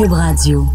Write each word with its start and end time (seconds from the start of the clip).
Cube 0.00 0.14
Radio. 0.14 0.66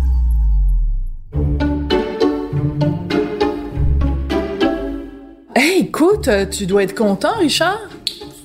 Hey, 5.56 5.82
écoute, 5.82 6.28
euh, 6.28 6.46
tu 6.46 6.66
dois 6.66 6.84
être 6.84 6.96
content, 6.96 7.34
Richard. 7.40 7.80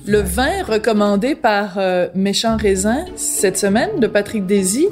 Le 0.07 0.19
vin 0.21 0.63
recommandé 0.67 1.35
par 1.35 1.73
euh, 1.77 2.07
Méchant 2.15 2.57
Raisin 2.57 3.05
cette 3.15 3.57
semaine 3.57 3.99
de 3.99 4.07
Patrick 4.07 4.45
Daisy, 4.47 4.87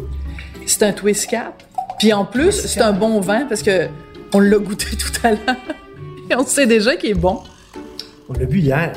c'est 0.66 0.84
un 0.84 0.92
twist 0.92 1.28
cap. 1.30 1.64
Puis 1.98 2.14
en 2.14 2.26
plus, 2.26 2.52
c'est 2.52 2.82
un 2.82 2.94
bon 2.94 3.20
vin 3.20 3.46
parce 3.46 3.64
que 3.64 3.88
on 4.34 4.40
l'a 4.40 4.58
goûté 4.60 4.86
tout 4.98 5.12
à 5.28 5.32
l'heure 5.32 5.56
et 6.30 6.36
on 6.36 6.46
sait 6.46 6.68
déjà 6.68 6.96
qu'il 6.96 7.10
est 7.12 7.16
bon. 7.16 7.40
On 8.30 8.34
l'a 8.34 8.46
bu 8.46 8.60
hier. 8.60 8.94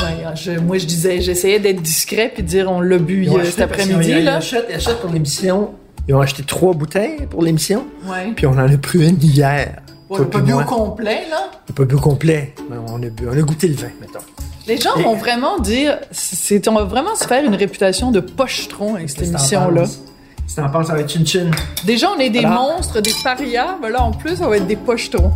Ouais, 0.00 0.24
je- 0.34 0.58
moi 0.58 0.78
je 0.78 0.86
disais, 0.86 1.20
j'essayais 1.20 1.58
d'être 1.58 1.82
discret 1.82 2.30
puis 2.32 2.42
de 2.42 2.48
dire 2.48 2.70
on 2.70 2.80
l'a 2.80 2.96
bu 2.98 3.28
euh, 3.28 3.44
cet 3.44 3.60
après-midi 3.60 4.12
achètent 4.26 5.00
pour 5.02 5.10
l'émission. 5.12 5.72
Ils 6.08 6.14
ont 6.14 6.20
acheté 6.20 6.42
trois 6.42 6.74
bouteilles 6.74 7.26
pour 7.30 7.42
l'émission. 7.42 7.86
Ouais. 8.06 8.32
Puis 8.34 8.46
on 8.46 8.52
en 8.52 8.58
a 8.72 8.76
pris 8.76 9.08
une 9.08 9.22
hier. 9.22 9.80
On 10.10 10.16
Toi 10.16 10.24
l'a 10.24 10.30
pas 10.30 10.40
bu 10.40 10.52
au 10.52 10.60
complet 10.64 11.22
là? 11.30 11.36
On 11.52 11.72
n'a 11.72 11.74
pas 11.76 11.84
bu 11.84 11.94
au 11.94 12.00
complet. 12.00 12.54
mais 12.68 12.76
on 12.88 12.96
a, 13.02 13.06
bu, 13.08 13.28
on 13.28 13.32
a 13.38 13.42
goûté 13.42 13.68
le 13.68 13.74
vin, 13.74 13.88
mettons. 14.00 14.18
Les 14.66 14.76
gens 14.78 14.94
Et- 14.96 15.02
vont 15.02 15.14
vraiment 15.14 15.58
dire, 15.58 15.98
c'est, 16.10 16.66
on 16.68 16.74
va 16.74 16.84
vraiment 16.84 17.14
se 17.14 17.26
faire 17.26 17.44
une 17.44 17.54
réputation 17.54 18.10
de 18.10 18.20
pochetron 18.20 18.96
avec 18.96 19.10
cette 19.10 19.20
t'en 19.32 19.38
émission-là. 19.38 19.82
penses? 19.82 20.00
Si 20.46 20.56
t'en 20.56 20.68
penses? 20.68 20.90
Avec 20.90 21.08
Chin 21.08 21.24
Chin. 21.24 21.50
Déjà, 21.84 22.10
on 22.10 22.18
est 22.18 22.30
des 22.30 22.44
monstres, 22.46 23.00
des 23.00 23.14
parias, 23.24 23.76
mais 23.80 23.90
là, 23.90 24.02
en 24.02 24.10
plus, 24.12 24.40
on 24.42 24.48
va 24.48 24.56
être 24.58 24.66
des 24.66 24.76
pochetrons. 24.76 25.32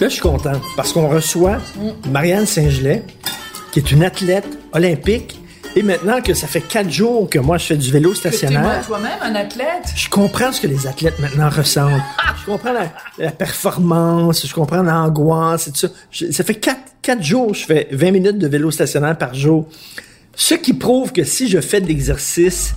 Là, 0.00 0.08
je 0.08 0.12
suis 0.12 0.20
content 0.20 0.52
parce 0.76 0.92
qu'on 0.92 1.08
reçoit 1.08 1.58
Marianne 2.10 2.46
Saint-Gelais, 2.46 3.02
qui 3.80 3.84
est 3.86 3.92
une 3.92 4.02
athlète 4.02 4.46
olympique. 4.72 5.40
Et 5.76 5.82
maintenant 5.82 6.20
que 6.20 6.34
ça 6.34 6.46
fait 6.48 6.62
quatre 6.62 6.90
jours 6.90 7.28
que 7.30 7.38
moi, 7.38 7.58
je 7.58 7.66
fais 7.66 7.76
du 7.76 7.90
vélo 7.92 8.12
stationnaire, 8.14 8.62
moi 8.62 8.76
toi-même 8.84 9.18
un 9.22 9.34
athlète? 9.34 9.92
je 9.94 10.08
comprends 10.08 10.50
ce 10.50 10.60
que 10.62 10.66
les 10.66 10.86
athlètes 10.86 11.18
maintenant 11.20 11.48
ressentent. 11.50 12.00
Je 12.40 12.50
comprends 12.50 12.72
la, 12.72 12.90
la 13.18 13.30
performance, 13.30 14.46
je 14.46 14.52
comprends 14.54 14.82
l'angoisse 14.82 15.68
et 15.68 15.72
tout 15.72 15.78
ça. 15.80 15.88
Je- 16.10 16.32
ça 16.32 16.42
fait 16.42 16.54
quatre, 16.56 16.80
quatre 17.02 17.22
jours, 17.22 17.54
je 17.54 17.64
fais 17.66 17.86
20 17.92 18.10
minutes 18.10 18.38
de 18.38 18.48
vélo 18.48 18.70
stationnaire 18.70 19.16
par 19.16 19.34
jour. 19.34 19.68
Ce 20.34 20.54
qui 20.54 20.72
prouve 20.72 21.12
que 21.12 21.22
si 21.22 21.48
je 21.48 21.60
fais 21.60 21.80
de 21.80 21.86
l'exercice, 21.86 22.74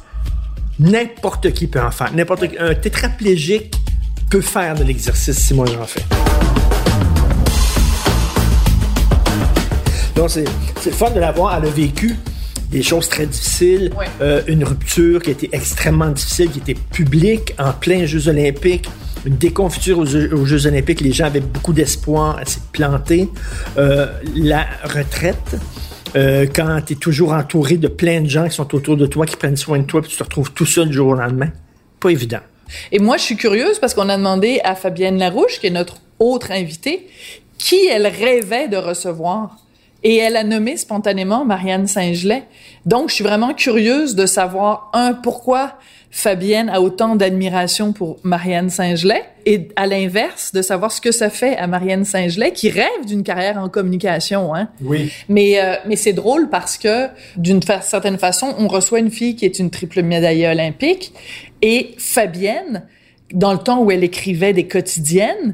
n'importe 0.80 1.52
qui 1.54 1.68
peut 1.68 1.82
en 1.82 1.92
faire. 1.92 2.14
N'importe. 2.14 2.44
Un 2.60 2.76
tétraplégique 2.76 3.74
peut 4.30 4.42
faire 4.42 4.76
de 4.76 4.84
l'exercice 4.84 5.38
si 5.40 5.54
moi 5.54 5.66
j'en 5.66 5.86
fais. 5.86 6.04
Donc, 10.16 10.30
c'est 10.30 10.46
le 10.86 10.92
fun 10.92 11.12
de 11.12 11.20
la 11.20 11.32
voir. 11.32 11.58
Elle 11.58 11.68
a 11.70 11.72
vécu 11.72 12.16
des 12.70 12.84
choses 12.84 13.10
très 13.10 13.26
difficiles. 13.26 13.92
Ouais. 13.98 14.06
Euh, 14.22 14.42
une 14.48 14.64
rupture 14.64 15.22
qui 15.22 15.30
a 15.30 15.34
été 15.34 15.50
extrêmement 15.52 16.10
difficile, 16.10 16.50
qui 16.52 16.60
était 16.60 16.80
publique 16.92 17.54
en 17.60 17.74
plein 17.74 18.06
Jeux 18.06 18.28
olympiques. 18.28 18.90
Une 19.26 19.36
déconfiture 19.36 20.00
aux 20.00 20.06
Jeux, 20.06 20.34
aux 20.34 20.46
Jeux 20.46 20.66
olympiques. 20.68 21.02
Les 21.02 21.12
gens 21.12 21.26
avaient 21.26 21.42
beaucoup 21.42 21.74
d'espoir. 21.74 22.38
Elle 22.40 22.48
s'est 22.48 22.62
plantée. 22.72 23.30
Euh, 23.78 24.08
la 24.36 24.66
retraite. 24.84 25.58
euh, 26.16 26.46
quand 26.54 26.82
tu 26.86 26.94
es 26.94 26.96
toujours 26.96 27.34
entouré 27.34 27.78
de 27.78 27.88
plein 27.88 28.22
de 28.22 28.30
gens 28.30 28.48
qui 28.48 28.56
sont 28.56 28.74
autour 28.76 28.98
de 28.98 29.06
toi, 29.06 29.26
qui 29.26 29.36
prennent 29.36 29.58
soin 29.58 29.80
de 29.80 29.86
toi, 29.86 30.02
puis 30.02 30.12
tu 30.12 30.18
te 30.18 30.24
retrouves 30.24 30.52
tout 30.52 30.66
seul 30.66 30.90
du 30.90 30.94
jour 30.96 31.10
au 31.10 31.16
lendemain. 31.16 31.50
Pas 32.00 32.10
évident. 32.10 32.40
Et 32.92 33.00
moi, 33.00 33.18
je 33.18 33.24
suis 33.24 33.38
curieuse 33.38 33.80
parce 33.80 33.94
qu'on 33.94 34.10
a 34.10 34.18
demandé 34.18 34.60
à 34.64 34.76
Fabienne 34.76 35.18
Larouche, 35.18 35.60
qui 35.60 35.68
est 35.68 35.72
notre 35.72 35.98
autre 36.20 36.52
invitée, 36.52 37.08
qui 37.58 37.88
elle 37.88 38.08
rêvait 38.08 38.68
de 38.68 38.78
recevoir. 38.78 39.58
Et 40.04 40.18
elle 40.18 40.36
a 40.36 40.44
nommé 40.44 40.78
spontanément 40.78 41.46
Marianne 41.46 41.86
Saint-Gelais. 41.88 42.44
Donc, 42.86 43.10
je 43.10 43.16
suis 43.16 43.24
vraiment 43.24 43.54
curieuse 43.54 44.16
de 44.16 44.26
savoir, 44.26 44.90
un, 44.94 45.14
pourquoi 45.14 45.78
Fabienne 46.14 46.70
a 46.70 46.82
autant 46.82 47.16
d'admiration 47.16 47.94
pour 47.94 48.18
Marianne 48.24 48.70
Saint-Gelais, 48.70 49.24
et 49.46 49.70
à 49.78 49.88
l'inverse, 49.88 50.52
de 50.54 50.62
savoir 50.62 50.92
ce 50.92 51.00
que 51.00 51.12
ça 51.12 51.30
fait 51.30 51.56
à 51.56 51.68
Marianne 51.68 52.04
Saint-Gelais, 52.04 52.52
qui 52.52 52.70
rêve 52.70 53.06
d'une 53.08 53.24
carrière 53.24 53.58
en 53.60 53.70
communication, 53.70 54.54
hein. 54.54 54.68
Oui. 54.84 55.12
Mais, 55.30 55.62
euh, 55.64 55.76
mais 55.86 55.96
c'est 55.96 56.14
drôle 56.14 56.50
parce 56.50 56.78
que, 56.78 57.08
d'une 57.38 57.62
fa- 57.64 57.82
certaine 57.82 58.18
façon, 58.18 58.54
on 58.58 58.68
reçoit 58.68 59.00
une 59.00 59.12
fille 59.12 59.36
qui 59.36 59.46
est 59.46 59.58
une 59.60 59.70
triple 59.70 60.02
médaillée 60.02 60.48
olympique 60.50 61.14
et 61.62 61.92
Fabienne, 61.98 62.84
dans 63.34 63.54
le 63.54 63.60
temps 63.60 63.82
où 63.84 63.92
elle 63.92 64.04
écrivait 64.04 64.54
des 64.54 64.68
quotidiennes, 64.68 65.54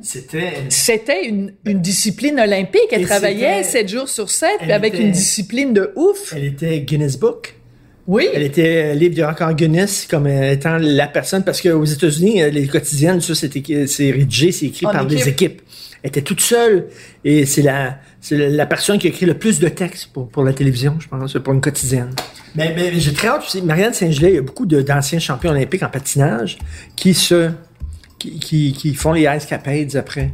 C'était. 0.69 1.25
une, 1.27 1.53
une 1.65 1.81
discipline 1.81 2.39
olympique. 2.39 2.87
Elle 2.91 3.01
Et 3.01 3.05
travaillait 3.05 3.63
7 3.63 3.87
jours 3.89 4.09
sur 4.09 4.29
7 4.29 4.49
Elle 4.61 4.71
avec 4.71 4.93
était- 4.93 5.03
une 5.03 5.11
discipline 5.11 5.73
de 5.73 5.91
ouf. 5.95 6.33
Elle 6.35 6.45
était 6.45 6.79
Guinness 6.81 7.17
Book. 7.17 7.53
Oui. 8.07 8.27
Elle 8.33 8.43
était 8.43 8.91
euh, 8.91 8.93
livre 8.93 9.15
du 9.15 9.23
record 9.25 9.53
Guinness 9.53 10.07
comme 10.09 10.27
euh, 10.27 10.53
étant 10.53 10.77
la 10.77 11.07
personne 11.07 11.43
parce 11.43 11.59
qu'aux 11.61 11.83
États-Unis, 11.83 12.41
euh, 12.41 12.49
les 12.49 12.65
quotidiennes, 12.67 13.19
ça, 13.19 13.35
c'est 13.35 14.11
rédigé, 14.11 14.51
c'est 14.53 14.67
écrit 14.67 14.85
En 14.85 14.91
par 14.91 15.05
des 15.05 15.15
équipe. 15.15 15.27
équipes. 15.27 15.61
Elle 16.03 16.09
était 16.09 16.21
toute 16.21 16.39
seule 16.39 16.87
et 17.25 17.45
c'est 17.45 17.63
la, 17.63 17.97
la- 18.31 18.65
personne 18.65 18.97
qui 18.97 19.07
a 19.07 19.09
écrit 19.09 19.25
le 19.25 19.33
plus 19.33 19.59
de 19.59 19.67
textes 19.67 20.07
pour, 20.13 20.29
pour 20.29 20.43
la 20.45 20.53
télévision, 20.53 20.95
je 20.99 21.07
pense, 21.09 21.33
pour 21.43 21.53
une 21.53 21.59
quotidienne. 21.59 22.11
Mais, 22.55 22.71
mais 22.75 22.97
j'ai 22.97 23.11
très 23.11 23.27
hâte. 23.27 23.43
Marianne 23.65 23.93
Saint-Gelais, 23.93 24.29
il 24.29 24.35
y 24.35 24.39
a 24.39 24.41
beaucoup 24.41 24.65
d'anciens 24.65 25.19
champions 25.19 25.51
olympiques 25.51 25.83
en 25.83 25.89
patinage 25.89 26.57
qui 26.95 27.13
se, 27.13 27.49
qui, 28.19 28.39
qui, 28.39 28.73
qui 28.73 28.93
font 28.95 29.13
les 29.13 29.27
ice 29.35 29.45
capades 29.45 29.95
après. 29.95 30.31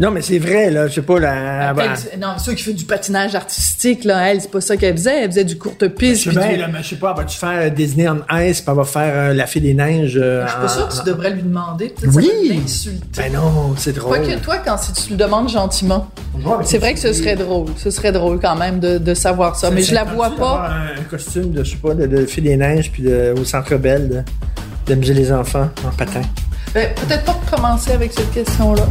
non, 0.00 0.10
mais 0.10 0.22
c'est 0.22 0.38
vrai, 0.38 0.70
là, 0.70 0.86
je 0.88 0.94
sais 0.94 1.02
pas, 1.02 1.18
Elle- 1.18 2.18
non, 2.18 2.38
ceux 2.38 2.54
qui 2.54 2.62
font 2.62 2.72
du 2.72 2.84
patinage 2.86 3.34
artistique, 3.34 4.02
là, 4.04 4.30
elle, 4.30 4.40
c'est 4.40 4.50
pas 4.50 4.62
ça 4.62 4.74
qu'elle 4.78 4.96
faisait. 4.96 5.24
Elle 5.24 5.28
faisait 5.30 5.44
du 5.44 5.58
courte 5.58 5.86
piste. 5.88 6.24
Je 6.24 6.30
sais, 6.30 6.40
du- 6.40 6.48
bien, 6.48 6.56
là, 6.56 6.68
mais 6.72 6.82
je 6.82 6.88
sais 6.88 6.96
pas, 6.96 7.12
vas-tu 7.12 7.36
faire 7.36 7.50
euh, 7.60 7.68
Disney 7.68 8.08
on 8.08 8.22
Ice, 8.38 8.62
puis 8.62 8.70
elle 8.70 8.76
va 8.76 8.84
faire 8.84 9.12
euh, 9.14 9.34
La 9.34 9.46
Fée 9.46 9.60
des 9.60 9.74
Neiges? 9.74 10.16
euh, 10.16 10.46
Je 10.46 10.50
suis 10.50 10.60
pas 10.60 10.68
sûre 10.68 10.88
que 10.88 10.94
en- 10.94 10.98
tu 10.98 11.04
devrais 11.10 11.30
lui 11.30 11.42
demander. 11.42 11.88
Peut-être 11.90 12.14
Oui. 12.16 12.30
l'insulter. 12.58 13.06
Ben 13.18 13.32
non, 13.34 13.74
c'est 13.76 13.92
drôle. 13.92 14.16
Quoique 14.22 14.40
toi, 14.40 14.56
quand 14.64 14.78
si 14.78 14.92
tu 14.94 15.10
le 15.10 15.16
demandes 15.16 15.50
gentiment, 15.50 16.08
c'est 16.64 16.78
vrai 16.78 16.94
que 16.94 17.00
ce 17.00 17.12
serait 17.12 17.36
drôle. 17.36 17.66
Ce 17.76 17.90
serait 17.90 18.12
drôle 18.12 18.40
quand 18.40 18.56
même 18.56 18.80
de, 18.80 18.96
de 18.96 19.12
savoir 19.12 19.56
ça. 19.56 19.70
Mais 19.70 19.82
je 19.82 19.92
la 19.92 20.04
vois 20.04 20.34
pas. 20.34 20.70
Un 20.98 21.02
costume 21.02 21.50
de, 21.52 21.62
je 21.62 21.72
sais 21.72 21.76
pas, 21.76 21.92
de, 21.92 22.06
de 22.06 22.24
Fée 22.24 22.40
des 22.40 22.56
Neiges, 22.56 22.90
puis 22.90 23.02
de- 23.02 23.34
au 23.38 23.44
Centre 23.44 23.76
Belle, 23.76 24.24
de- 24.86 24.94
les 24.94 25.30
enfants 25.32 25.68
en 25.86 25.90
patin. 25.94 26.22
Ben, 26.74 26.92
Peut-être 26.94 27.24
pas 27.24 27.40
commencer 27.56 27.92
avec 27.92 28.12
cette 28.12 28.32
question-là. 28.32 28.82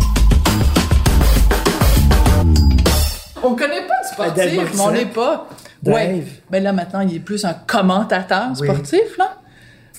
On 3.43 3.55
connaît 3.55 3.85
pas 3.87 3.95
le 4.01 4.25
Ben, 4.25 4.33
sportif, 4.33 4.73
mais 4.75 4.81
on 4.81 4.91
n'est 4.91 5.05
pas. 5.05 5.49
Dave. 5.81 5.95
Ouais. 5.95 6.23
Mais 6.49 6.61
là, 6.61 6.71
maintenant, 6.71 7.01
il 7.01 7.15
est 7.15 7.19
plus 7.19 7.43
un 7.43 7.53
commentateur 7.53 8.47
Oui. 8.59 8.67
sportif, 8.67 9.17
là. 9.17 9.37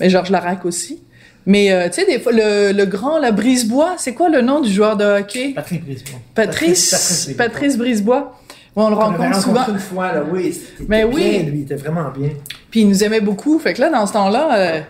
Mais 0.00 0.08
Georges 0.08 0.30
Larac 0.30 0.64
aussi. 0.64 1.02
Mais, 1.46 1.70
euh, 1.72 1.88
tu 1.90 2.00
sais, 2.00 2.06
des 2.06 2.18
fois, 2.20 2.32
le, 2.32 2.72
le 2.72 2.86
grand, 2.86 3.18
la 3.18 3.30
Brisebois, 3.32 3.96
c'est 3.98 4.14
quoi 4.14 4.30
le 4.30 4.40
nom 4.40 4.60
du 4.60 4.72
joueur 4.72 4.96
de 4.96 5.04
hockey? 5.04 5.52
Patrick 5.54 5.84
Brisebois. 5.84 6.18
Patrice, 6.34 6.90
Patrice 6.90 7.36
Patrice 7.36 7.76
Brisebois. 7.76 8.38
Ouais, 8.74 8.82
on 8.84 8.88
le 8.88 8.96
On 8.96 8.98
rencontre 8.98 9.42
souvent. 9.42 9.66
une 9.68 9.78
fois, 9.78 10.12
là, 10.12 10.22
oui. 10.32 10.58
Mais 10.88 11.04
bien, 11.04 11.14
oui. 11.14 11.42
lui, 11.42 11.58
il 11.58 11.62
était 11.64 11.74
vraiment 11.76 12.10
bien. 12.16 12.30
Puis 12.70 12.80
il 12.80 12.88
nous 12.88 13.04
aimait 13.04 13.20
beaucoup. 13.20 13.58
Fait 13.58 13.74
que 13.74 13.82
là, 13.82 13.90
dans 13.90 14.06
ce 14.06 14.14
temps-là, 14.14 14.56
euh, 14.56 14.80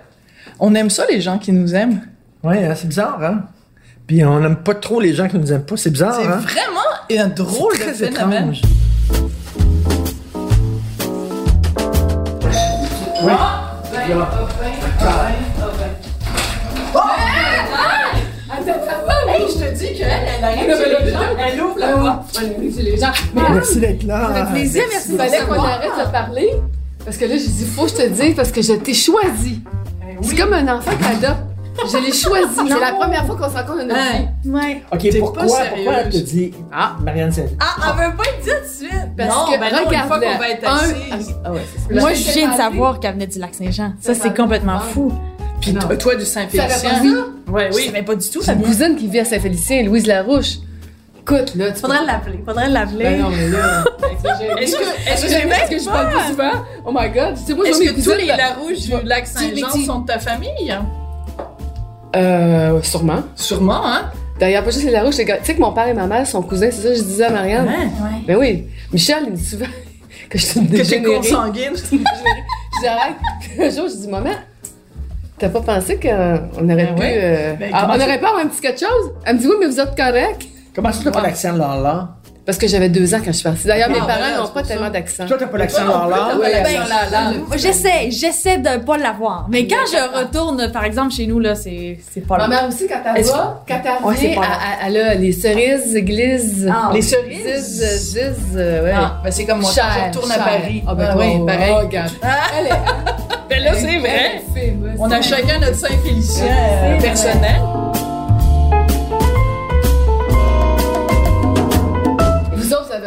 on 0.60 0.74
aime 0.76 0.90
ça, 0.90 1.04
les 1.10 1.20
gens 1.20 1.38
qui 1.38 1.50
nous 1.50 1.74
aiment. 1.74 2.00
Ouais, 2.44 2.64
hein, 2.64 2.74
c'est 2.76 2.88
bizarre, 2.88 3.18
hein? 3.22 3.44
Puis 4.06 4.22
on 4.24 4.38
n'aime 4.40 4.56
pas 4.56 4.74
trop 4.74 5.00
les 5.00 5.14
gens 5.14 5.28
qui 5.28 5.38
nous 5.38 5.50
aiment 5.52 5.64
pas, 5.64 5.76
c'est 5.76 5.90
bizarre, 5.90 6.14
C'est 6.20 6.26
hein? 6.28 6.40
vraiment 6.40 7.24
un 7.24 7.28
drôle 7.28 7.72
de 7.72 7.82
phénomène. 7.92 8.52
étrange. 8.52 8.62
Oui. 13.22 13.32
Hey, 19.26 19.46
je 19.48 19.58
te 19.64 19.74
dis 19.78 19.98
qu'elle, 19.98 20.08
elle 20.38 20.44
arrive 20.44 20.76
chez 20.76 21.04
les 21.04 21.10
gens, 21.10 21.18
elle 21.38 21.60
ouvre 21.60 21.78
la 21.78 21.92
porte. 21.92 22.40
les 22.78 22.96
gens. 22.98 23.12
Mais 23.34 23.42
Merci 23.54 23.80
d'être 23.80 24.02
là. 24.04 24.30
ça 24.34 24.46
fait 24.46 24.52
plaisir, 24.52 24.82
merci. 24.90 25.08
Il 25.12 25.16
fallait 25.16 25.38
qu'on 25.40 25.52
arrête 25.62 25.90
de 26.06 26.12
parler. 26.12 26.50
Parce 27.04 27.16
que 27.16 27.24
là, 27.24 27.36
j'ai 27.36 27.46
dit, 27.48 27.64
faut 27.66 27.84
que 27.84 27.90
je 27.90 27.94
te 27.96 28.08
dise, 28.08 28.34
parce 28.34 28.52
que 28.52 28.62
je 28.62 28.72
t'ai 28.74 28.94
choisi. 28.94 29.62
C'est 30.22 30.36
comme 30.36 30.52
un 30.52 30.68
enfant 30.76 30.90
qui 30.96 31.04
adopte. 31.04 31.40
Je 31.90 31.98
l'ai 31.98 32.12
choisi. 32.12 32.46
C'est 32.68 32.80
la 32.80 32.92
première 32.92 33.26
fois 33.26 33.36
qu'on 33.36 33.48
se 33.50 33.54
rencontre 33.56 33.78
dans 33.78 33.86
notre 33.86 34.12
vie. 34.12 34.50
Ouais. 34.50 34.82
OK, 34.92 35.18
pourquoi, 35.18 35.42
pas 35.42 35.48
pourquoi 35.74 35.92
elle 35.94 36.08
te 36.10 36.16
dit 36.18 36.52
Ah. 36.72 36.96
Marianne 37.02 37.32
saint 37.32 37.42
Ah, 37.60 37.92
on 37.92 37.96
veut 37.96 38.16
pas 38.16 38.22
être 38.24 38.42
dit 38.44 38.50
tout 38.50 38.62
de 38.62 38.88
suite. 38.90 39.08
Parce 39.16 39.30
Non, 39.34 39.44
que 39.52 39.58
ben 39.60 39.72
non, 39.72 39.90
une 39.90 39.98
fois 40.08 40.20
qu'on 40.20 40.38
va 40.38 40.48
être 40.48 40.68
assise. 40.68 41.34
Ah 41.44 41.52
ouais, 41.52 41.60
c'est 41.88 41.94
ça. 41.94 42.00
Moi, 42.00 42.14
je 42.14 42.30
viens 42.32 42.50
de 42.52 42.56
savoir 42.56 43.00
qu'elle 43.00 43.14
venait 43.14 43.26
du 43.26 43.38
lac 43.38 43.54
Saint-Jean. 43.54 43.92
Ça, 44.00 44.14
c'est 44.14 44.34
complètement 44.36 44.76
Ah. 44.76 44.80
fou. 44.92 45.12
Puis 45.60 45.72
Non. 45.72 45.80
toi- 45.98 46.14
du 46.14 46.24
Saint-Félicien. 46.24 47.26
Ouais, 47.48 47.68
Je 47.70 47.76
oui. 47.76 47.86
savais 47.86 48.02
pas 48.02 48.14
du 48.14 48.28
tout, 48.28 48.40
vient. 48.40 48.54
cousine 48.56 48.96
qui 48.96 49.08
vit 49.08 49.20
à 49.20 49.24
Saint-Félicien, 49.24 49.82
Louise 49.84 50.06
Larouche. 50.06 50.58
Écoute, 51.20 51.54
là, 51.54 51.72
tu 51.72 51.80
Faudrait 51.80 52.04
l'appeler. 52.04 52.42
Faudrait 52.46 52.68
l'appeler. 52.68 53.04
Ben 53.04 53.20
non, 53.22 53.30
mais 53.30 53.48
là. 53.48 53.84
Est-ce 54.60 54.76
que, 54.76 55.10
est-ce 55.10 55.22
que, 55.22 55.32
Est-ce 55.32 55.70
que 55.70 55.78
je 55.78 55.84
parle 55.86 56.12
pas 56.12 56.26
souvent? 56.28 56.50
Oh 56.84 56.90
my 56.94 57.08
god. 57.10 57.34
Tu 57.36 57.46
sais, 57.46 57.54
moi, 57.54 57.64
je 57.66 57.70
est-ce 57.70 57.92
que 57.92 58.04
tous 58.04 58.16
les 58.18 58.26
Larouches 58.26 58.80
du 58.80 59.06
lac 59.08 59.26
Saint-Jean 59.26 59.70
sont 59.86 60.00
de 60.00 60.06
ta 60.06 60.18
famille? 60.18 60.76
Euh, 62.16 62.80
sûrement. 62.82 63.22
Sûrement, 63.34 63.84
hein? 63.86 64.10
D'ailleurs, 64.38 64.64
pas 64.64 64.70
juste 64.70 64.84
les 64.84 64.90
Larouche. 64.90 65.16
Tu 65.16 65.24
sais 65.24 65.54
que 65.54 65.60
mon 65.60 65.72
père 65.72 65.88
et 65.88 65.94
ma 65.94 66.06
mère 66.06 66.26
sont 66.26 66.42
cousins, 66.42 66.68
c'est 66.70 66.82
ça 66.82 66.88
que 66.88 66.94
je 66.96 67.02
disais 67.02 67.24
à 67.24 67.30
Marianne? 67.30 67.66
Ouais. 67.66 68.24
Ben 68.26 68.36
oui. 68.36 68.64
Michel, 68.92 69.24
il 69.26 69.32
me 69.32 69.36
dit 69.36 69.44
souvent 69.44 69.66
que 70.30 70.38
je 70.38 70.44
suis 70.44 70.60
une 70.60 70.66
Que 70.66 70.72
t'es 70.72 70.78
dégénérée. 70.78 71.14
consanguine. 71.16 71.72
Je 72.74 72.80
dis 72.80 72.86
arrête. 72.88 73.14
Puis 73.40 73.62
un 73.64 73.70
jour, 73.70 73.86
je 73.88 73.94
dis 74.00 74.08
maman, 74.08 74.30
t'as 75.38 75.48
pas 75.48 75.60
pensé 75.60 75.96
qu'on 75.96 76.08
aurait 76.68 76.86
Ben 76.86 76.94
pu. 76.96 77.00
ouais. 77.00 77.18
euh, 77.22 77.54
Ben, 77.54 77.70
ah, 77.72 77.82
comment 77.82 77.94
on 77.94 77.98
ça- 77.98 78.04
aurait 78.04 78.18
pas 78.20 78.32
un 78.42 78.46
petit 78.48 78.60
quelque 78.60 78.80
chose? 78.80 79.12
Elle 79.24 79.36
me 79.36 79.40
dit 79.40 79.46
oui, 79.46 79.54
mais 79.60 79.66
vous 79.66 79.78
êtes 79.80 79.96
correct. 79.96 80.42
Comment 80.74 80.90
ça, 80.90 81.00
t'as 81.04 81.10
pas 81.12 81.22
l'accent 81.22 81.52
de 81.52 81.58
Lala? 81.60 82.16
Parce 82.46 82.58
que 82.58 82.66
j'avais 82.68 82.90
deux 82.90 83.14
ans 83.14 83.18
quand 83.24 83.32
je 83.32 83.38
suis 83.38 83.42
partie. 83.42 83.66
D'ailleurs, 83.66 83.88
Ah, 83.90 83.94
mes 83.94 84.00
ben 84.00 84.06
parents 84.06 84.42
n'ont 84.42 84.48
pas 84.52 84.62
tellement 84.62 84.90
d'accent. 84.90 85.24
Toi, 85.24 85.36
t'as 85.38 85.46
pas 85.46 85.56
l'accent 85.56 85.82
Ouais, 86.38 86.62
ben, 86.62 86.78
là, 86.88 87.08
là. 87.10 87.32
Moi, 87.46 87.56
J'essaie, 87.56 88.10
j'essaie 88.10 88.58
de 88.58 88.84
pas 88.84 88.98
l'avoir. 88.98 89.46
Mais 89.48 89.66
quand 89.66 89.76
je 89.90 90.18
retourne, 90.18 90.70
par 90.70 90.84
exemple, 90.84 91.12
chez 91.14 91.26
nous, 91.26 91.38
là, 91.40 91.54
c'est 91.54 91.98
c'est 92.12 92.20
pas 92.26 92.36
Ma 92.36 92.42
là. 92.42 92.48
mère 92.48 92.68
aussi, 92.68 92.86
quand 92.86 93.00
elle 93.16 93.24
va, 93.24 93.64
quand 93.66 93.80
elle 93.82 94.04
revient, 94.04 94.36
elle, 94.86 94.96
a 94.98 95.14
les 95.14 95.32
cerises 95.32 95.94
glisse. 95.96 96.66
Ah, 96.70 96.90
Les 96.92 97.00
cerises? 97.00 98.18
ouais. 98.54 98.92
Ah, 98.94 99.20
ben 99.24 99.30
c'est 99.30 99.46
comme 99.46 99.60
moi, 99.60 99.70
Cher, 99.72 99.84
quand 99.94 100.00
je 100.12 100.18
retourne 100.18 100.32
à. 100.32 100.38
Paris. 100.44 100.84
Ah, 100.86 100.94
ben, 100.94 101.08
Ah, 101.12 101.16
oui, 101.16 101.46
pareil. 101.46 101.72
oh, 101.74 101.78
regarde. 101.86 102.10
Elle 102.58 102.66
est- 102.66 102.70
Ben 103.48 103.62
là, 103.64 103.70
c'est 103.74 103.98
vrai. 103.98 104.10
elle 104.54 104.60
est 104.60 104.70
famous. 104.70 104.96
On 104.98 105.10
a 105.10 105.22
chacun 105.22 105.58
notre 105.60 105.76
Saint-Félicien 105.76 106.46
personnel. 107.00 107.60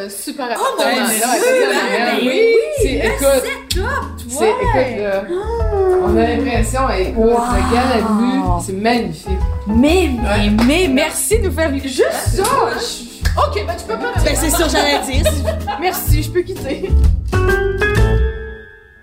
Super 0.10 0.48
mon 0.48 0.54
appartement. 0.54 1.08
Dieu, 1.08 1.70
là, 1.70 2.12
ben 2.12 2.18
oui, 2.28 2.56
C'est- 2.82 2.94
écoute, 2.96 3.44
c'est, 4.30 4.50
écoute, 4.50 5.02
là, 5.02 5.24
on 6.04 6.18
a 6.18 6.22
l'impression, 6.22 6.82
écoute, 6.98 7.16
Wow. 7.18 7.36
regarde 7.38 7.90
la 7.90 7.98
vue, 7.98 8.42
c'est 8.66 8.74
magnifique. 8.74 9.28
Mais, 9.68 10.10
mais, 10.10 10.50
mais, 10.66 10.88
merci 10.88 11.40
de 11.40 11.48
nous 11.48 11.52
faire 11.54 11.70
vivre. 11.70 11.88
Juste 11.88 12.12
ça. 12.12 12.44
Ok, 13.48 13.64
ben 13.68 13.76
tu 13.78 13.86
peux 13.86 13.94
pas 14.00 14.14
Ben, 14.24 14.36
c'est 14.36 14.50
ça, 14.50 14.68
j'allais 14.68 15.00
dire. 15.12 15.32
Merci, 15.80 16.24
je 16.24 16.30
peux 16.32 16.42
quitter. 16.42 16.90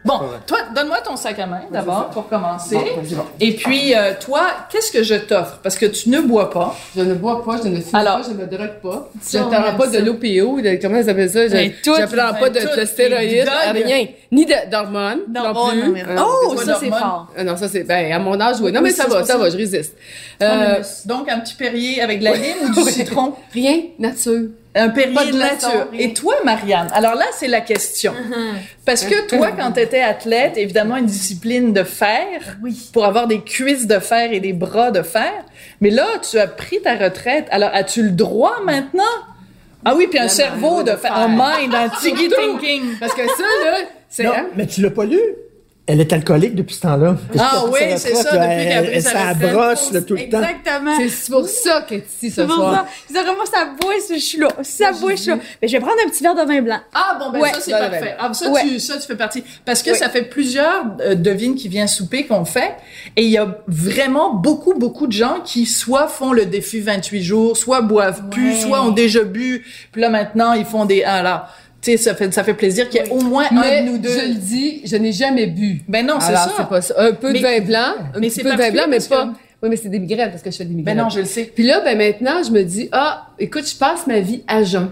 Bon, 0.04 0.20
toi, 0.46 0.58
donne-moi 0.74 0.98
ton 1.02 1.16
sac 1.16 1.38
à 1.38 1.46
main 1.46 1.62
d'abord 1.70 2.10
pour 2.10 2.28
commencer. 2.28 2.74
Bon, 2.76 3.00
vas-y, 3.00 3.14
bon. 3.14 3.24
Et 3.40 3.52
puis, 3.54 3.94
euh, 3.94 4.12
toi, 4.20 4.42
qu'est-ce 4.70 4.92
que 4.92 5.02
je 5.02 5.14
t'offre? 5.14 5.58
Parce 5.62 5.76
que 5.78 5.86
tu 5.86 6.10
ne 6.10 6.20
bois 6.20 6.50
pas. 6.50 6.76
Je 6.94 7.00
ne 7.00 7.14
bois 7.14 7.42
pas, 7.42 7.56
je 7.62 7.68
ne 7.68 7.80
fume 7.80 7.94
Alors, 7.98 8.18
pas, 8.20 8.26
je 8.28 8.32
ne 8.34 8.34
me 8.34 8.46
drogue 8.46 8.80
pas. 8.82 9.08
Je 9.32 9.38
ne 9.38 9.44
prends 9.44 9.74
pas 9.78 9.86
de 9.86 9.98
l'OPO, 10.00 10.60
de, 10.60 10.78
comment 10.82 10.98
ça 10.98 11.04
s'appelle 11.06 11.30
ça? 11.30 11.48
Je 11.48 11.56
je 11.56 12.16
prends 12.16 12.34
pas 12.34 12.50
de, 12.50 12.84
stéroïdes, 12.84 13.48
rien. 13.72 14.06
Ni 14.30 14.44
d'hormones, 14.70 15.20
non, 15.32 15.52
Non, 15.54 15.68
plus. 15.70 15.78
non, 15.82 15.88
mais- 15.92 16.02
Euh, 16.04 16.16
Oh, 16.20 16.54
ça, 16.58 16.76
c'est 16.78 16.90
fort. 16.90 17.28
euh, 17.38 17.44
non, 17.44 17.56
ça 17.56 17.68
c'est, 17.68 17.84
ben, 17.84 18.12
à 18.12 18.18
mon 18.18 18.38
âge, 18.40 18.56
oui. 18.60 18.72
Non, 18.72 18.80
mais 18.82 18.90
ça 18.90 19.06
va, 19.06 19.24
ça. 19.24 19.38
va, 19.38 19.48
je 19.48 19.56
résiste. 19.56 19.96
Euh, 20.42 20.82
Donc, 21.06 21.30
un 21.30 21.38
petit 21.40 21.54
Perrier 21.54 22.02
avec 22.02 22.18
de 22.18 22.24
la 22.24 22.34
lime 22.34 22.56
ou 22.68 22.74
du 22.74 22.90
citron? 22.90 23.34
rien, 23.54 23.78
nature. 23.98 24.48
Un 24.76 24.88
Perrier 24.88 25.32
nature. 25.32 25.88
Et 25.92 26.12
toi, 26.14 26.34
Marianne? 26.44 26.88
Alors 26.92 27.14
là, 27.14 27.26
c'est 27.32 27.46
la 27.46 27.60
question. 27.60 28.12
Parce 28.84 29.04
que 29.04 29.26
toi, 29.28 29.52
quand 29.52 29.72
tu 29.72 29.80
étais 29.80 30.00
athlète, 30.00 30.56
évidemment, 30.56 30.96
une 30.96 31.06
discipline 31.06 31.72
de 31.72 31.84
fer. 31.84 32.56
Oui. 32.62 32.90
Pour 32.92 33.04
avoir 33.04 33.26
des 33.26 33.40
cuisses 33.40 33.86
de 33.86 33.98
fer 33.98 34.32
et 34.32 34.40
des 34.40 34.52
bras 34.52 34.90
de 34.90 35.02
fer. 35.02 35.32
Mais 35.80 35.90
là, 35.90 36.06
tu 36.28 36.38
as 36.38 36.46
pris 36.48 36.80
ta 36.82 36.96
retraite. 36.96 37.46
Alors, 37.50 37.70
as-tu 37.72 38.02
le 38.02 38.10
droit 38.10 38.60
maintenant? 38.64 39.02
Ah 39.84 39.94
oui, 39.94 40.06
puis 40.08 40.18
un 40.18 40.28
cerveau 40.28 40.82
de 40.82 40.92
fer, 40.92 41.14
un 41.14 41.28
mind, 41.28 41.74
un 41.74 41.88
tiggy 42.00 42.28
thinking. 42.36 42.98
Parce 42.98 43.14
que 43.14 43.26
ça, 43.26 43.42
là, 43.64 43.76
c'est, 44.08 44.24
Non, 44.24 44.32
mais 44.56 44.66
tu 44.66 44.80
l'as 44.80 44.90
pas 44.90 45.04
lu? 45.04 45.20
Elle 45.86 46.00
est 46.00 46.10
alcoolique 46.14 46.54
depuis 46.54 46.74
ce 46.76 46.80
temps-là. 46.80 47.14
Ah 47.38 47.64
oui, 47.70 47.78
c'est 47.98 48.14
ça, 48.14 48.22
depuis 48.22 48.30
qu'elle 48.30 48.40
a 48.40 48.52
elle- 48.54 48.84
pris 48.86 48.94
elle 48.94 49.02
sa 49.02 49.32
retraite. 49.34 49.52
brosse 49.52 49.92
là, 49.92 50.00
tout 50.00 50.14
le 50.14 50.28
temps. 50.30 50.40
Exactement. 50.40 50.96
C'est 50.98 51.30
pour 51.30 51.46
ça 51.46 51.82
qu'elle 51.86 51.98
est 51.98 52.06
ici 52.06 52.30
ce 52.30 52.40
C'est 52.40 52.46
pour 52.46 52.54
soir. 52.56 52.86
disais, 53.06 53.22
moi, 53.22 53.44
ça 53.44 53.66
boit, 53.78 53.92
je 54.10 54.18
suis 54.18 54.38
là. 54.38 54.48
Ça 54.62 54.92
boit, 54.92 55.10
je 55.10 55.16
suis 55.20 55.30
là. 55.30 55.38
Mais 55.60 55.68
je 55.68 55.72
vais 55.76 55.80
prendre 55.80 55.98
un 56.02 56.08
petit 56.08 56.22
verre 56.22 56.34
de 56.34 56.40
vin 56.50 56.62
blanc. 56.62 56.78
Ah 56.94 57.18
bon 57.20 57.30
ben 57.30 57.40
Ouais. 57.40 57.52
ça 57.52 57.60
c'est 57.60 57.70
parfait. 57.72 58.16
Ah, 58.18 58.32
ça, 58.32 58.50
ouais. 58.50 58.62
tu, 58.62 58.80
ça 58.80 58.96
tu 58.96 59.06
fais 59.06 59.14
partie 59.14 59.44
parce 59.66 59.82
que 59.82 59.94
ça 59.94 60.08
fait 60.08 60.22
plusieurs 60.22 60.86
euh, 61.02 61.14
devines 61.14 61.54
qui 61.54 61.68
vient 61.68 61.86
souper 61.86 62.24
qu'on 62.24 62.46
fait 62.46 62.76
et 63.16 63.22
il 63.24 63.30
y 63.30 63.36
a 63.36 63.58
vraiment 63.68 64.32
beaucoup 64.32 64.72
beaucoup 64.72 65.06
de 65.06 65.12
gens 65.12 65.40
qui 65.44 65.66
soit 65.66 66.08
font 66.08 66.32
le 66.32 66.46
défi 66.46 66.80
28 66.80 67.22
jours, 67.22 67.56
soit 67.58 67.82
boivent 67.82 68.30
plus, 68.30 68.54
soit 68.58 68.82
ont 68.82 68.90
déjà 68.90 69.22
bu, 69.22 69.66
puis 69.92 70.00
là 70.00 70.08
maintenant 70.08 70.54
ils 70.54 70.64
font 70.64 70.86
des 70.86 71.02
ah, 71.04 71.16
alors 71.16 71.40
tu 71.63 71.63
sais 71.84 71.96
ça 71.96 72.14
fait 72.14 72.32
ça 72.32 72.42
fait 72.44 72.54
plaisir 72.54 72.88
qu'il 72.88 73.00
y 73.00 73.04
ait 73.04 73.10
au 73.10 73.20
moins 73.20 73.44
Mais 73.52 73.78
un 73.78 73.82
nous 73.84 73.98
deux. 73.98 74.08
je 74.08 74.28
le 74.28 74.34
dis, 74.34 74.82
je 74.84 74.96
n'ai 74.96 75.12
jamais 75.12 75.46
bu. 75.46 75.82
Ben 75.88 76.04
non, 76.06 76.18
c'est 76.20 76.32
ça. 76.34 76.52
c'est 76.56 76.68
pas 76.68 76.80
ça. 76.82 76.94
Un 76.98 77.12
peu 77.12 77.32
Mais- 77.32 77.38
de 77.40 77.44
vin 77.44 77.60
blanc, 77.60 77.94
un 78.14 78.20
mais 78.20 78.28
petit 78.28 78.36
c'est 78.36 78.42
peu 78.42 78.50
de 78.52 78.56
vin 78.56 78.70
blanc, 78.70 78.84
mais 78.88 78.98
pas. 79.08 79.32
Oui, 79.62 79.70
mais 79.70 79.76
c'est 79.76 79.88
des 79.88 79.98
migraines 79.98 80.30
parce 80.30 80.42
que 80.42 80.50
je 80.50 80.56
fais 80.56 80.64
des 80.64 80.74
migraines. 80.74 80.96
Ben 80.96 81.02
non, 81.04 81.08
je 81.08 81.20
le 81.20 81.24
sais. 81.24 81.50
Puis 81.54 81.64
là, 81.64 81.80
ben 81.80 81.96
maintenant, 81.96 82.42
je 82.44 82.50
me 82.50 82.62
dis, 82.64 82.88
ah, 82.92 83.28
écoute, 83.38 83.66
je 83.66 83.74
passe 83.76 84.06
ma 84.06 84.20
vie 84.20 84.42
à 84.46 84.62
jeun. 84.62 84.90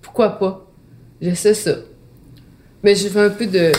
Pourquoi 0.00 0.38
pas? 0.38 0.66
Je 1.20 1.34
sais 1.34 1.52
ça. 1.54 1.72
Mais 2.82 2.94
je 2.94 3.08
fais 3.08 3.20
un 3.20 3.30
peu 3.30 3.44
de 3.46 3.72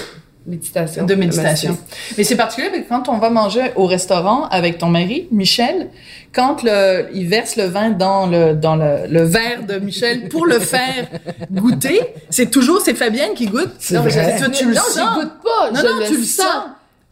méditation. 0.48 1.06
De 1.06 1.16
méditation. 1.16 1.78
Mais 2.18 2.24
c'est 2.24 2.36
particulier 2.36 2.70
parce 2.70 2.84
que 2.84 2.90
quand 2.90 3.10
on 3.10 3.18
va 3.18 3.30
manger 3.30 3.72
au 3.76 3.86
restaurant 3.86 4.46
avec 4.50 4.78
ton 4.78 4.88
mari, 4.88 5.28
Michel, 5.32 5.90
quand 6.34 6.64
le, 6.64 7.08
il 7.14 7.28
verse 7.28 7.56
le 7.56 7.64
vin 7.66 7.90
dans 7.90 8.28
le, 8.28 8.54
dans 8.54 8.76
le, 8.76 9.08
le 9.10 9.24
verre 9.24 9.64
de 9.68 9.78
Michel 9.80 10.30
pour 10.30 10.46
le 10.46 10.60
faire 10.60 11.08
goûter, 11.52 12.00
c'est 12.30 12.52
toujours, 12.52 12.82
c'est 12.84 12.94
Fabienne 12.96 13.34
qui 13.36 13.48
goûte. 13.48 13.72
Non, 13.92 14.04
mais 14.04 14.10
vrai. 14.12 14.36
je- 14.38 14.44
Toi, 14.46 14.54
tu 14.54 14.66
le 14.66 14.74
non, 14.76 14.82
sens. 14.82 14.98
je 15.16 15.20
goûte 15.22 15.34
pas. 15.44 15.72
Non, 15.72 15.80
je 15.80 15.86
non, 15.88 16.00
le 16.00 16.06
tu 16.06 16.18
le 16.18 16.24
sens. 16.24 16.46
sens. 16.46 16.64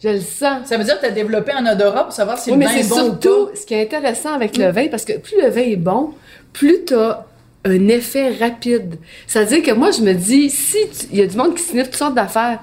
Je 0.03 0.09
le 0.09 0.19
sens. 0.19 0.65
Ça 0.67 0.77
veut 0.77 0.83
dire 0.83 0.95
que 0.99 1.05
tu 1.05 1.11
as 1.11 1.11
développé 1.11 1.53
un 1.53 1.65
odorat 1.71 2.03
pour 2.03 2.13
savoir 2.13 2.37
si 2.37 2.49
Oui, 2.51 2.57
le 2.57 2.59
mais 2.59 2.65
vin 2.65 2.71
est 2.73 2.83
c'est 2.83 2.89
bon 2.89 2.95
ou 2.95 3.03
surtout 3.05 3.45
pas. 3.47 3.55
ce 3.59 3.65
qui 3.65 3.73
est 3.73 3.83
intéressant 3.83 4.33
avec 4.33 4.57
le 4.57 4.69
vin, 4.69 4.87
parce 4.89 5.05
que 5.05 5.17
plus 5.17 5.41
le 5.41 5.49
vin 5.49 5.61
est 5.61 5.75
bon, 5.77 6.09
plus 6.51 6.83
tu 6.85 6.93
as 6.93 7.25
un 7.65 7.87
effet 7.87 8.29
rapide. 8.39 8.95
C'est-à-dire 9.27 9.63
que 9.63 9.71
moi, 9.71 9.91
je 9.91 10.01
me 10.01 10.13
dis, 10.13 10.49
si 10.49 10.77
tu- 10.97 11.05
il 11.11 11.19
y 11.19 11.21
a 11.21 11.27
du 11.27 11.37
monde 11.37 11.55
qui 11.55 11.63
sniffe 11.63 11.85
toutes 11.91 11.95
sortes 11.97 12.15
d'affaires. 12.15 12.59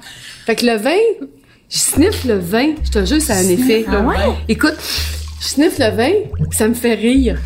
Fait 0.46 0.54
que 0.56 0.66
le 0.66 0.76
vin, 0.76 0.96
je 1.70 1.78
sniffe 1.78 2.24
le 2.24 2.38
vin, 2.38 2.74
je 2.84 2.90
te 2.90 3.04
jure, 3.04 3.20
ça 3.20 3.34
a 3.34 3.36
un 3.38 3.48
effet. 3.48 3.84
le 3.90 3.96
vin? 3.98 4.36
Écoute, 4.48 4.76
je 5.40 5.46
sniffe 5.48 5.78
le 5.78 5.90
vin, 5.90 6.12
ça 6.52 6.68
me 6.68 6.74
fait 6.74 6.94
rire. 6.94 7.38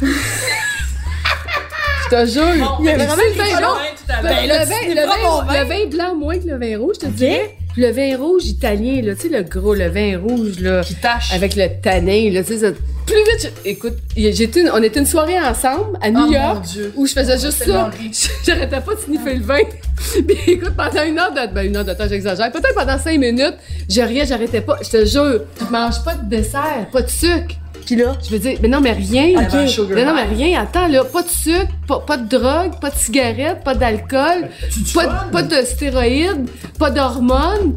je 2.04 2.08
te 2.10 2.26
jure. 2.30 2.76
il 2.80 2.86
y 2.86 2.88
a 2.90 2.96
Mais 2.96 3.06
vraiment 3.06 3.22
le 3.22 3.32
vin 3.32 3.58
blanc- 3.58 3.74
à 4.08 4.22
le, 4.22 4.28
vin, 4.28 4.42
le, 4.88 5.06
vin, 5.06 5.52
le 5.62 5.68
vin 5.68 5.86
blanc 5.90 6.14
moins 6.14 6.38
que 6.38 6.46
le 6.46 6.58
vin 6.58 6.78
rouge, 6.78 6.96
je 7.00 7.06
te 7.06 7.10
dirais. 7.12 7.56
Puis 7.74 7.82
le 7.82 7.90
vin 7.90 8.16
rouge 8.16 8.46
italien, 8.46 9.02
là, 9.02 9.14
tu 9.14 9.22
sais, 9.22 9.28
le 9.28 9.42
gros, 9.42 9.74
le 9.74 9.88
vin 9.88 10.16
rouge, 10.18 10.60
là. 10.60 10.80
Qui 10.82 10.94
tâche. 10.94 11.32
Avec 11.34 11.54
le 11.56 11.66
tanin, 11.82 12.30
là, 12.32 12.42
tu 12.42 12.54
sais, 12.54 12.58
ça- 12.60 12.70
plus 13.04 13.16
vite, 13.16 13.52
je- 13.64 13.68
écoute, 13.68 13.94
j'étais 14.16 14.60
une- 14.62 14.70
on 14.72 14.82
était 14.82 14.98
une 15.00 15.04
soirée 15.06 15.38
ensemble 15.38 15.98
à 16.00 16.10
New 16.10 16.20
Oh, 16.22 16.26
mon 16.26 16.32
York 16.32 16.64
Dieu. 16.64 16.92
où 16.96 17.06
je 17.06 17.12
faisais 17.12 17.38
juste 17.38 17.64
ça. 17.64 17.90
J'arrêtais 18.46 18.80
pas 18.80 18.94
de 18.94 19.00
sniffer 19.00 19.34
le 19.34 19.42
vin. 19.42 19.58
Puis 20.26 20.38
écoute, 20.52 20.72
pendant 20.76 21.02
une 21.02 21.18
heure 21.18 21.32
de, 21.32 21.52
ben 21.52 21.66
une 21.66 21.76
heure 21.76 21.84
de 21.84 21.92
temps, 21.92 22.08
j'exagère. 22.08 22.50
Peut-être 22.50 22.74
pendant 22.74 22.98
cinq 22.98 23.18
minutes, 23.18 23.56
je 23.90 24.00
riais, 24.00 24.24
j'arrêtais 24.24 24.62
pas. 24.62 24.78
Je 24.82 24.88
te 24.88 25.04
jure, 25.04 25.42
tu 25.58 25.64
manges 25.70 26.02
pas 26.02 26.14
de 26.14 26.28
dessert, 26.30 26.86
pas 26.92 27.02
de 27.02 27.10
sucre. 27.10 27.56
Puis 27.86 27.96
là, 27.96 28.16
Je 28.24 28.30
veux 28.30 28.38
dire, 28.38 28.58
mais 28.62 28.68
non, 28.68 28.80
mais 28.80 28.92
rien. 28.92 29.66
Sugar 29.66 29.94
Mais 29.94 30.04
non, 30.04 30.14
mais 30.14 30.24
rien. 30.24 30.60
Attends, 30.62 30.88
là, 30.88 31.04
pas 31.04 31.22
de 31.22 31.28
sucre, 31.28 31.68
pas, 31.86 32.00
pas 32.00 32.16
de 32.16 32.28
drogue, 32.28 32.78
pas 32.80 32.90
de 32.90 32.96
cigarette, 32.96 33.62
pas 33.64 33.74
d'alcool, 33.74 34.48
pas, 34.94 35.06
de- 35.06 35.30
pas 35.32 35.42
de 35.42 35.56
stéroïdes, 35.66 36.48
pas 36.78 36.90
d'hormones, 36.90 37.74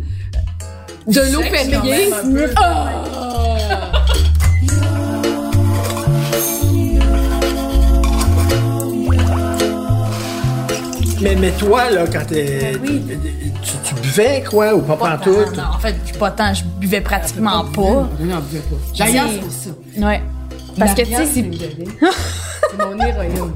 de 1.07 1.21
l'eau 1.33 1.41
Perrier. 1.41 2.09
Ah! 2.55 2.91
Mais, 11.21 11.35
mais 11.35 11.51
toi, 11.51 11.89
là, 11.89 12.05
quand 12.11 12.25
t'es. 12.27 12.77
oui. 12.83 13.01
Tu, 13.63 13.71
tu 13.83 13.95
buvais, 13.95 14.43
quoi, 14.47 14.75
ou 14.75 14.81
pas 14.81 14.95
pas 14.95 15.17
pantoute? 15.17 15.55
tant. 15.55 15.61
Non, 15.63 15.67
en 15.75 15.79
fait, 15.79 15.95
pas 16.19 16.31
tant. 16.31 16.53
Je 16.53 16.63
buvais 16.79 17.01
pratiquement 17.01 17.65
pas. 17.65 17.81
Non, 17.81 18.09
non, 18.21 18.35
pas. 18.35 18.77
D'ailleurs, 18.97 19.25
c'est 19.31 19.39
pour 19.39 19.51
ça. 19.51 19.69
Ouais. 19.97 20.21
Parce 20.77 20.93
que, 20.93 21.01
tu 21.01 21.13
sais, 21.15 21.25
c'est... 21.25 21.45
C'est 22.69 22.85
mon 22.85 22.99
héroïne. 22.99 23.53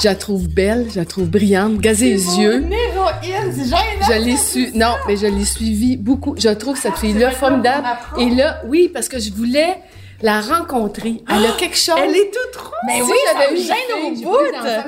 Je 0.00 0.06
la 0.08 0.14
trouve 0.14 0.48
belle, 0.48 0.86
je 0.92 0.98
la 1.00 1.04
trouve 1.04 1.28
brillante, 1.28 1.78
gazée 1.78 2.10
les 2.10 2.38
yeux. 2.38 2.64
héroïne, 2.70 3.52
c'est 3.52 3.64
gênant. 3.64 4.06
Je 4.08 4.24
l'ai 4.24 4.36
su, 4.36 4.70
non, 4.74 4.94
mais 5.08 5.16
je 5.16 5.26
l'ai 5.26 5.44
suivi 5.44 5.96
beaucoup. 5.96 6.34
Je 6.38 6.48
trouve 6.50 6.78
cette 6.78 6.96
fille-là 6.96 7.32
formidable. 7.32 7.86
Et 8.18 8.30
là, 8.30 8.62
oui, 8.66 8.88
parce 8.92 9.08
que 9.08 9.18
je 9.18 9.32
voulais 9.32 9.78
la 10.22 10.40
rencontrer. 10.40 11.22
Elle 11.28 11.46
a 11.46 11.52
quelque 11.52 11.76
chose. 11.76 11.96
Elle 11.98 12.14
est 12.14 12.30
toute 12.30 12.56
rouge. 12.60 12.72
Mais 12.86 12.96
Si 12.96 13.02
oui, 13.02 13.16
j'avais 13.32 13.50
une 13.50 13.66
gêne 13.66 14.14
fille, 14.16 14.26
au 14.26 14.30
bout. 14.30 14.36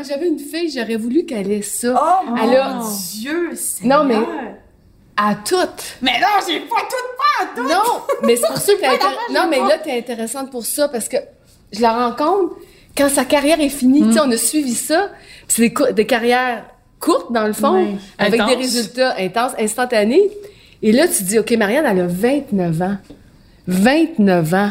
J'avais 0.09 0.29
une 0.29 0.39
fille, 0.39 0.71
j'aurais 0.71 0.97
voulu 0.97 1.25
qu'elle 1.25 1.51
ait 1.51 1.63
ça. 1.63 1.95
Oh 2.01 2.31
mon 2.31 2.89
Dieu, 3.19 3.51
c'est 3.55 3.85
Non, 3.85 4.05
mais- 4.05 4.15
À 5.17 5.35
toutes. 5.35 5.97
Mais 6.01 6.19
non, 6.21 6.27
j'ai 6.47 6.61
pas 6.61 6.81
tout 6.89 7.07
pas 7.19 7.47
tout. 7.55 7.69
Non, 7.69 8.03
mais 8.23 8.37
c'est 8.37 8.47
pour 8.47 8.57
ça 8.57 8.73
que 8.75 8.81
t'es 8.81 8.87
Non, 9.35 9.47
mais 9.49 9.59
là, 9.59 9.79
t'es 9.79 9.97
intéressante 9.99 10.51
pour 10.51 10.65
ça 10.65 10.89
parce 10.89 11.09
que 11.09 11.17
je 11.73 11.81
la 11.81 11.93
rencontre 11.93 12.57
quand 12.97 13.09
sa 13.09 13.25
carrière 13.25 13.61
est 13.61 13.69
finie. 13.69 14.03
Tu 14.07 14.15
sais, 14.15 14.21
on 14.21 14.31
a 14.31 14.37
suivi 14.37 14.75
ça. 14.75 15.11
C'est 15.49 15.73
des, 15.93 16.07
carrières 16.07 16.65
courtes, 16.99 17.33
dans 17.33 17.47
le 17.47 17.53
fond, 17.53 17.99
avec 18.19 18.45
des 18.47 18.55
résultats 18.55 19.15
intenses, 19.19 19.53
instantanés. 19.59 20.31
Et 20.83 20.93
là, 20.93 21.07
tu 21.07 21.23
dis, 21.25 21.39
OK, 21.39 21.51
Marianne, 21.53 21.85
elle 21.87 22.01
a 22.01 22.07
29 22.07 22.83
ans. 22.83 22.97
29 23.69 24.55
ans. 24.55 24.71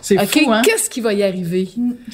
C'est 0.00 0.16
OK, 0.16 0.44
fou, 0.44 0.52
hein? 0.52 0.62
qu'est-ce 0.64 0.88
qui 0.88 1.00
va 1.00 1.12
y 1.12 1.22
arriver? 1.22 1.68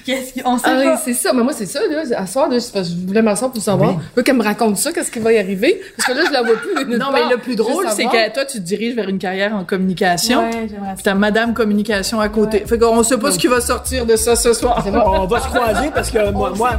Qu'est-ce 0.07 0.43
qu'on 0.43 0.57
sait 0.57 0.65
Ah 0.67 0.83
pas? 0.83 0.97
c'est 0.97 1.13
ça. 1.13 1.33
Mais 1.35 1.43
moi, 1.43 1.53
c'est 1.53 1.67
ça, 1.67 1.81
là. 1.87 2.03
À 2.17 2.27
soir, 2.27 2.49
là, 2.49 2.59
c'est 2.59 2.73
parce 2.73 2.89
que 2.89 2.95
je 2.95 3.07
voulais 3.07 3.21
m'asseoir 3.21 3.51
pour 3.53 3.63
savoir. 3.63 3.93
Je 3.93 4.17
veux 4.17 4.23
qu'elle 4.23 4.37
me 4.37 4.43
raconte 4.43 4.79
ça, 4.79 4.93
qu'est-ce 4.93 5.11
qui 5.11 5.19
va 5.19 5.33
y 5.33 5.39
arriver? 5.39 5.81
Parce 5.97 6.09
que 6.09 6.15
là, 6.15 6.25
je 6.27 6.33
la 6.33 6.43
vois 6.43 6.57
plus. 6.57 6.97
Non, 6.97 7.07
mais 7.13 7.29
le 7.31 7.39
plus 7.39 7.57
drôle, 7.57 7.87
c'est 7.95 8.05
que 8.05 8.33
toi, 8.33 8.45
tu 8.45 8.59
te 8.59 8.63
diriges 8.63 8.95
vers 8.95 9.09
une 9.09 9.19
carrière 9.19 9.55
en 9.55 9.65
communication. 9.65 10.45
Ouais, 10.45 10.69
j'aimerais 10.71 10.95
Puis 10.95 11.03
t'as 11.05 11.15
Madame 11.15 11.55
Communication 11.55 12.21
à 12.21 12.29
côté. 12.29 12.65
Fait 12.67 12.79
qu'on 12.79 13.03
sait 13.03 13.19
pas 13.19 13.31
ce 13.31 13.39
qui 13.39 13.47
va 13.49 13.61
sortir 13.61 14.07
de 14.07 14.17
ça 14.17 14.37
ce 14.37 14.53
soir. 14.53 14.85
On 14.87 15.27
va 15.27 15.41
se 15.41 15.49
croiser 15.49 15.91
parce 15.95 16.11
que 16.11 16.31
moi, 16.31 16.53
moi 16.57 16.71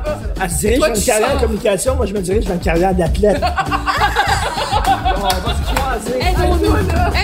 elle 0.41 0.49
se 0.49 0.57
dirige 0.59 0.77
Toi, 0.77 0.87
vers 0.87 0.97
une 0.97 1.03
carrière 1.03 1.35
en 1.35 1.39
communication, 1.39 1.95
moi 1.95 2.05
je 2.05 2.13
me 2.13 2.19
dirige 2.19 2.45
vers 2.45 2.55
une 2.55 2.61
carrière 2.61 2.93
d'athlète. 2.93 3.41
on 5.15 5.21
va 5.21 5.29
se 5.29 5.73
croiser. 5.73 6.19
Aidons-nous, 6.19 6.75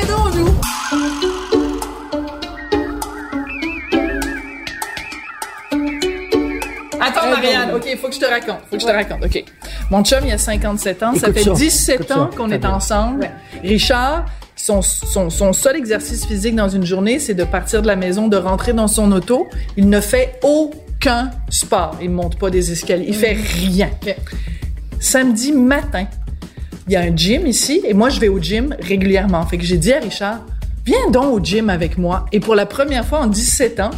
aidons-nous. 0.02 0.51
Attends, 7.18 7.30
Marianne, 7.30 7.72
OK, 7.76 7.84
il 7.92 7.98
faut 7.98 8.08
que 8.08 8.16
je 8.16 8.20
te 8.20 8.26
raconte. 8.26 8.60
Faut 8.70 8.76
que 8.76 8.82
je 8.82 8.88
te 8.88 8.92
raconte, 8.92 9.24
OK. 9.26 9.44
Mon 9.90 10.04
chum, 10.04 10.20
il 10.26 10.32
a 10.32 10.38
57 10.38 11.04
ans. 11.04 11.16
ça 11.16 11.32
fait 11.34 11.44
ça. 11.44 11.52
17 11.52 11.96
Écoute 11.96 12.12
ans 12.12 12.30
ça. 12.32 12.38
qu'on 12.38 12.52
est 12.52 12.58
bien. 12.58 12.72
ensemble. 12.74 13.30
Richard, 13.64 14.26
son, 14.56 14.82
son, 14.82 15.30
son 15.30 15.54
seul 15.54 15.76
exercice 15.76 16.26
physique 16.26 16.56
dans 16.56 16.70
une 16.70 16.86
journée, 16.86 17.20
c'est 17.20 17.34
de 17.34 17.44
partir 17.44 17.82
de 17.82 17.88
la 17.88 17.96
maison, 17.96 18.28
de 18.28 18.38
rentrer 18.38 18.74
dans 18.74 18.88
son 18.88 19.12
auto. 19.12 19.48
Il 19.78 19.90
ne 19.90 20.00
fait 20.02 20.40
aucun 20.44 21.32
sport. 21.50 21.98
Il 22.02 22.12
monte 22.12 22.38
pas 22.38 22.50
des 22.50 22.72
escaliers. 22.72 23.06
Il 23.08 23.16
fait 23.16 23.34
rien. 23.34 23.90
Samedi 25.00 25.52
matin, 25.52 26.06
il 26.88 26.94
y 26.94 26.96
a 26.96 27.02
un 27.02 27.16
gym 27.16 27.48
ici 27.48 27.82
et 27.88 27.94
moi, 27.94 28.10
je 28.10 28.20
vais 28.20 28.28
au 28.28 28.40
gym 28.40 28.76
régulièrement. 28.80 29.46
Fait 29.46 29.58
que 29.58 29.64
j'ai 29.64 29.78
dit 29.78 29.94
à 29.94 30.00
Richard, 30.00 30.40
viens 30.86 31.10
donc 31.12 31.34
au 31.34 31.40
gym 31.44 31.70
avec 31.70 31.98
moi. 31.98 32.26
Et 32.32 32.40
pour 32.40 32.54
la 32.56 32.66
première 32.66 33.06
fois 33.06 33.20
en 33.20 33.28
17 33.28 33.80
ans, 33.80 33.92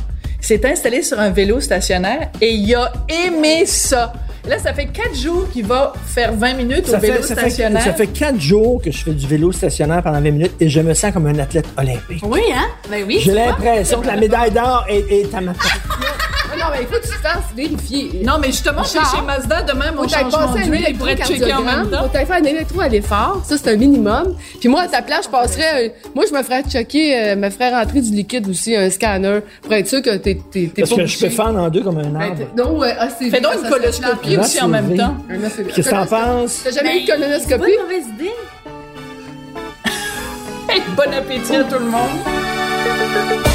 s'est 0.46 0.66
installé 0.66 1.02
sur 1.02 1.20
un 1.20 1.30
vélo 1.30 1.60
stationnaire 1.60 2.30
et 2.42 2.54
il 2.54 2.76
a 2.76 2.92
aimé 3.26 3.66
ça. 3.66 4.14
Là, 4.48 4.60
ça 4.60 4.74
fait 4.74 4.88
quatre 4.88 5.16
jours 5.16 5.50
qu'il 5.52 5.66
va 5.66 5.94
faire 6.06 6.34
20 6.34 6.54
minutes 6.56 6.88
Ça 6.88 6.98
au 6.98 7.00
vélo 7.00 7.16
fait, 7.16 7.22
ça, 7.24 7.36
fait, 7.36 7.50
stationnaire. 7.50 7.82
ça 7.82 7.94
fait 7.94 8.08
quatre 8.08 8.40
jours 8.42 8.82
que 8.82 8.92
je 8.92 8.98
fais 9.02 9.12
du 9.12 9.26
vélo 9.26 9.54
stationnaire 9.54 10.04
pendant 10.04 10.20
20 10.20 10.32
minutes 10.32 10.52
et 10.60 10.68
je 10.68 10.82
me 10.82 10.94
sens 10.94 11.14
comme 11.14 11.28
un 11.28 11.40
athlète 11.40 11.68
olympique. 11.78 12.24
Oui, 12.26 12.42
hein? 12.54 12.68
Ben 12.90 13.06
oui. 13.08 13.20
J'ai 13.22 13.32
l'impression 13.32 14.02
que 14.02 14.08
la 14.08 14.18
médaille 14.18 14.52
d'or 14.52 14.86
est, 14.90 15.10
est 15.10 15.34
à 15.34 15.40
ma 15.40 15.54
Non, 16.60 16.66
mais 16.72 16.82
il 16.82 16.88
faut 16.88 17.00
que 17.00 17.08
tu 17.08 17.10
te 17.10 17.22
fasses 17.22 17.44
vérifier. 17.56 18.22
Non, 18.24 18.34
mais 18.40 18.48
justement, 18.48 18.84
chez, 18.84 19.00
chez 19.00 19.22
Mazda, 19.26 19.64
demain, 19.64 19.92
mon 19.92 20.08
changement 20.08 20.54
d'huile, 20.54 20.86
il 20.90 20.98
pourrait 20.98 21.16
te 21.16 21.24
checker 21.26 21.54
en 21.54 21.62
même 21.64 21.90
temps. 21.90 22.04
faut 22.04 22.08
t'aller 22.10 22.26
faire 22.26 22.38
un 22.38 22.44
électro 22.44 22.82
à 22.82 22.88
l'effort. 22.88 23.42
Ça, 23.46 23.58
c'est 23.58 23.72
un 23.72 23.76
minimum. 23.76 24.36
Puis 24.60 24.70
moi, 24.70 24.82
à 24.84 24.88
ta 24.88 25.02
place, 25.02 25.26
je 25.26 25.30
passerais... 25.30 25.88
euh, 25.88 26.10
moi, 26.16 26.26
je 26.30 26.34
me 26.36 26.44
ferais 26.44 26.64
checker, 26.64 27.18
euh, 27.18 27.36
me 27.36 27.50
ferais 27.50 27.72
rentrer 27.72 28.02
du 28.02 28.12
liquide 28.12 28.48
aussi, 28.50 28.76
un 28.76 28.90
scanner, 28.90 29.40
pour 29.62 29.74
être 29.74 29.88
sûr 29.88 30.02
que 30.02 30.16
t'es 30.18 30.40
t'es 30.52 30.72
Parce 30.76 30.90
pas 30.92 30.96
que 30.98 31.06
je 31.06 31.20
peux 31.20 31.30
fendre 31.30 31.60
en 31.60 31.70
deux 31.70 31.82
comme 31.82 31.98
un 31.98 32.04
Ben, 32.04 32.22
arbre. 32.22 32.38
t'es- 32.38 32.62
Non, 32.64 32.78
ouais, 32.78 32.96
ah, 33.00 33.08
c'est 33.10 33.30
Fais 33.30 33.42
donc 33.42 33.54
une 33.64 33.70
coloscopie 33.70 34.38
aussi 34.38 34.62
en 34.62 34.68
même 34.68 34.96
temps. 34.96 35.16
Qu'est-ce 35.76 35.90
que 35.90 35.96
t'en 35.96 36.06
penses? 36.06 36.62
T'as 36.64 36.72
jamais 36.72 36.98
eu 36.98 37.02
de 37.02 37.06
C'est 37.08 37.12
pas 37.12 37.18
colonoscopie? 37.18 37.72
une 37.72 37.82
mauvaise 37.82 38.06
idée. 38.16 38.32
Hey, 40.70 40.82
bon 40.96 41.14
appétit 41.14 41.56
à 41.58 41.64
tout 41.66 41.78
le 41.78 41.86
monde. 41.86 43.53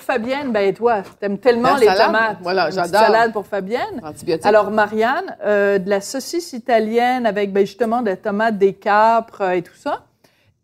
Pour 0.00 0.14
Fabienne, 0.14 0.50
ben 0.50 0.72
toi, 0.72 1.02
t'aimes 1.20 1.38
tellement 1.38 1.74
La 1.74 1.78
les 1.78 1.86
salade? 1.86 2.06
tomates. 2.06 2.38
Voilà, 2.40 2.70
j'adore. 2.70 3.00
salade 3.00 3.32
pour 3.34 3.46
Fabienne. 3.46 4.00
Antibiotiques. 4.02 4.46
Alors 4.46 4.70
Marianne, 4.70 5.36
euh, 5.44 5.78
de 5.78 5.90
la 5.90 6.00
saucisse 6.00 6.54
italienne 6.54 7.26
avec 7.26 7.52
ben, 7.52 7.66
justement 7.66 8.00
des 8.00 8.16
tomates, 8.16 8.56
des 8.56 8.72
capres 8.72 9.42
euh, 9.42 9.50
et 9.50 9.62
tout 9.62 9.74
ça. 9.74 10.06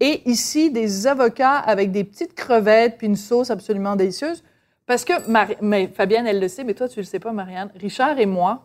Et 0.01 0.23
ici, 0.29 0.71
des 0.71 1.07
avocats 1.07 1.59
avec 1.59 1.93
des 1.93 2.03
petites 2.03 2.35
crevettes 2.35 2.97
puis 2.97 3.09
une 3.09 3.17
sauce 3.17 3.51
absolument 3.51 3.95
délicieuse. 3.95 4.43
Parce 4.87 5.05
que, 5.05 5.13
mais 5.61 5.89
Fabienne, 5.89 6.27
elle 6.27 6.41
le 6.41 6.49
sait, 6.49 6.65
mais 6.65 6.73
toi, 6.73 6.89
tu 6.89 7.01
le 7.01 7.05
sais 7.05 7.19
pas, 7.19 7.33
Marianne. 7.33 7.71
Richard 7.79 8.19
et 8.19 8.27
moi, 8.27 8.63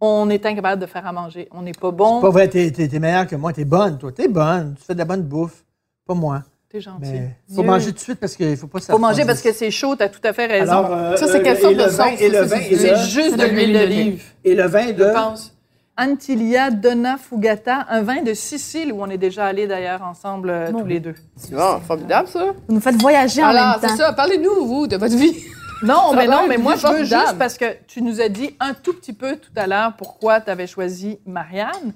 on 0.00 0.30
est 0.30 0.46
incapable 0.46 0.80
de 0.80 0.86
faire 0.86 1.06
à 1.06 1.12
manger. 1.12 1.46
On 1.50 1.60
n'est 1.60 1.72
pas 1.72 1.90
bon. 1.90 2.22
Pas 2.22 2.30
vrai, 2.30 2.48
t'es, 2.48 2.70
t'es, 2.70 2.88
t'es 2.88 2.98
meilleur 2.98 3.26
que 3.26 3.36
moi, 3.36 3.52
t'es 3.52 3.66
bonne, 3.66 3.98
toi. 3.98 4.12
T'es 4.12 4.28
bonne. 4.28 4.76
Tu 4.78 4.84
fais 4.84 4.94
de 4.94 4.98
la 4.98 5.04
bonne 5.04 5.22
bouffe. 5.22 5.62
Pas 6.06 6.14
moi. 6.14 6.42
T'es 6.72 6.80
gentil. 6.80 6.98
Mais 7.02 7.28
faut 7.54 7.60
Dieu. 7.60 7.70
manger 7.70 7.86
tout 7.88 7.92
de 7.92 7.98
suite 7.98 8.18
parce 8.18 8.34
qu'il 8.34 8.56
faut 8.56 8.66
pas 8.66 8.80
Faut 8.80 8.96
manger 8.98 9.26
parce 9.26 9.42
que 9.42 9.52
c'est 9.52 9.70
chaud, 9.70 9.94
t'as 9.94 10.08
tout 10.08 10.20
à 10.24 10.32
fait 10.32 10.46
raison. 10.46 10.72
Alors, 10.72 10.92
euh, 10.92 11.16
Ça, 11.16 11.26
c'est 11.26 11.40
euh, 11.40 11.42
quelle 11.42 11.58
sorte 11.58 11.74
de 11.74 11.82
vin- 11.82 11.90
sauce, 12.10 12.20
Et 12.20 12.28
le 12.30 12.34
ça, 12.34 12.44
vin, 12.44 12.60
c'est 12.70 12.96
juste 13.10 13.36
de 13.38 13.44
l'huile 13.44 13.72
d'olive. 13.74 14.22
Et 14.44 14.54
le 14.54 14.66
vin 14.66 14.86
Je 14.88 14.92
de... 14.92 15.04
pense. 15.12 15.54
Antilia 15.98 16.70
Donna 16.70 17.18
Fugata, 17.18 17.86
un 17.90 18.00
vin 18.00 18.22
de 18.22 18.32
Sicile 18.32 18.90
où 18.94 19.02
on 19.02 19.10
est 19.10 19.18
déjà 19.18 19.44
allé 19.44 19.66
d'ailleurs 19.66 20.02
ensemble 20.02 20.48
euh, 20.48 20.70
tous 20.70 20.86
les 20.86 21.00
deux. 21.00 21.14
C'est 21.36 21.54
bon, 21.54 21.78
formidable, 21.86 22.28
ça. 22.28 22.46
Vous 22.66 22.74
nous 22.74 22.80
faites 22.80 22.96
voyager 23.00 23.42
en 23.44 23.48
Alors, 23.48 23.72
même 23.72 23.80
temps. 23.80 23.88
c'est 23.88 23.96
ça. 24.02 24.12
Parlez-nous, 24.14 24.66
vous, 24.66 24.86
de 24.86 24.96
votre 24.96 25.14
vie. 25.16 25.36
Non, 25.84 26.10
Ça 26.12 26.16
mais 26.16 26.28
non, 26.28 26.46
mais 26.48 26.58
moi 26.58 26.76
je 26.76 26.86
veux 26.86 27.02
juste 27.02 27.36
parce 27.40 27.58
que 27.58 27.64
tu 27.88 28.02
nous 28.02 28.20
as 28.20 28.28
dit 28.28 28.54
un 28.60 28.72
tout 28.72 28.92
petit 28.94 29.12
peu 29.12 29.34
tout 29.34 29.50
à 29.56 29.66
l'heure 29.66 29.94
pourquoi 29.98 30.40
tu 30.40 30.48
avais 30.48 30.68
choisi 30.68 31.18
Marianne. 31.26 31.92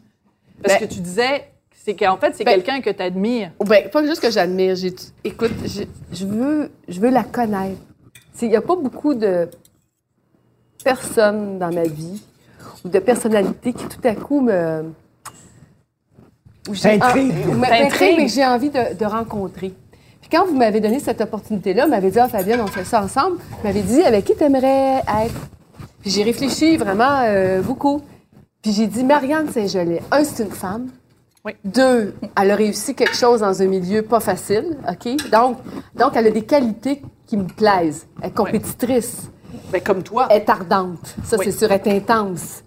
Parce 0.61 0.81
Ben- 0.81 0.89
que 0.89 0.93
tu 0.93 0.99
disais 0.99 1.45
c'est 1.87 1.95
qu'en 1.95 2.17
fait 2.17 2.35
c'est 2.35 2.43
Ben- 2.43 2.55
quelqu'un 2.61 2.81
que 2.81 2.91
tu 2.91 3.01
admires. 3.01 3.53
Ben, 3.65 3.89
pas 3.89 4.05
juste 4.05 4.21
que 4.21 4.29
j'admire. 4.29 4.75
Écoute, 5.23 5.53
je 6.13 6.27
veux, 6.27 6.69
je 6.89 7.01
veux 7.01 7.11
la 7.11 7.23
connaître. 7.23 7.81
Il 8.43 8.49
n'y 8.49 8.57
a 8.57 8.61
pas 8.61 8.75
beaucoup 8.75 9.15
de 9.15 9.49
personnes 10.83 11.61
dans 11.61 11.73
ma 11.73 11.85
vie 11.85 12.21
ou 12.85 12.89
de 12.89 12.99
personnalités 12.99 13.73
qui 13.73 13.85
tout 13.87 14.01
à 14.03 14.17
coup 14.17 14.41
me. 14.41 14.83
T'intrigues. 16.83 17.47
Me- 17.47 17.55
m'intriguent, 17.55 18.17
mais 18.19 18.27
que 18.27 18.33
j'ai 18.33 18.45
envie 18.45 18.71
de, 18.71 18.95
de 18.99 19.05
rencontrer. 19.05 19.73
Puis 20.21 20.29
quand 20.29 20.45
vous 20.45 20.57
m'avez 20.57 20.81
donné 20.81 20.99
cette 20.99 21.21
opportunité-là, 21.21 21.85
vous 21.85 21.91
m'avez 21.93 22.11
dit, 22.11 22.19
ah, 22.19 22.29
Fabienne, 22.29 22.61
on 22.61 22.67
fait 22.67 22.83
ça 22.85 23.01
ensemble. 23.05 23.37
Vous 23.37 23.63
m'avez 23.63 23.83
dit, 23.83 24.03
avec 24.03 24.25
qui 24.25 24.35
tu 24.35 24.43
aimerais 24.43 24.97
être? 25.25 25.49
Puis 26.01 26.11
j'ai 26.11 26.25
réfléchi 26.25 26.77
vraiment 26.77 27.21
euh, 27.23 27.63
beaucoup. 27.63 28.03
Puis 28.61 28.73
j'ai 28.73 28.89
dit, 28.89 29.05
Marianne 29.05 29.49
Saint-Gelais. 29.53 30.03
Un, 30.11 30.25
c'est 30.25 30.43
une 30.43 30.51
femme. 30.51 30.89
Oui. 31.47 31.53
Deux, 31.65 32.13
elle 32.37 32.51
a 32.51 32.57
réussi 32.57 32.97
quelque 32.97 33.15
chose 33.15 33.39
dans 33.39 33.63
un 33.63 33.67
milieu 33.67 34.03
pas 34.03 34.19
facile, 34.19 34.77
OK? 34.91 35.31
Donc, 35.31 35.59
donc 35.95 36.13
elle 36.17 36.27
a 36.27 36.31
des 36.33 36.43
qualités 36.45 37.01
qui 37.25 37.37
me 37.37 37.45
plaisent. 37.45 38.09
Elle 38.21 38.31
est 38.31 38.35
compétitrice, 38.35 39.31
Ben, 39.71 39.81
comme 39.81 40.03
toi. 40.03 40.27
elle 40.29 40.39
est 40.43 40.51
ardente, 40.51 41.15
ça 41.23 41.37
Oui. 41.39 41.45
c'est 41.45 41.53
sûr, 41.57 41.71
elle 41.71 41.81
est 41.85 41.97
intense, 41.99 42.65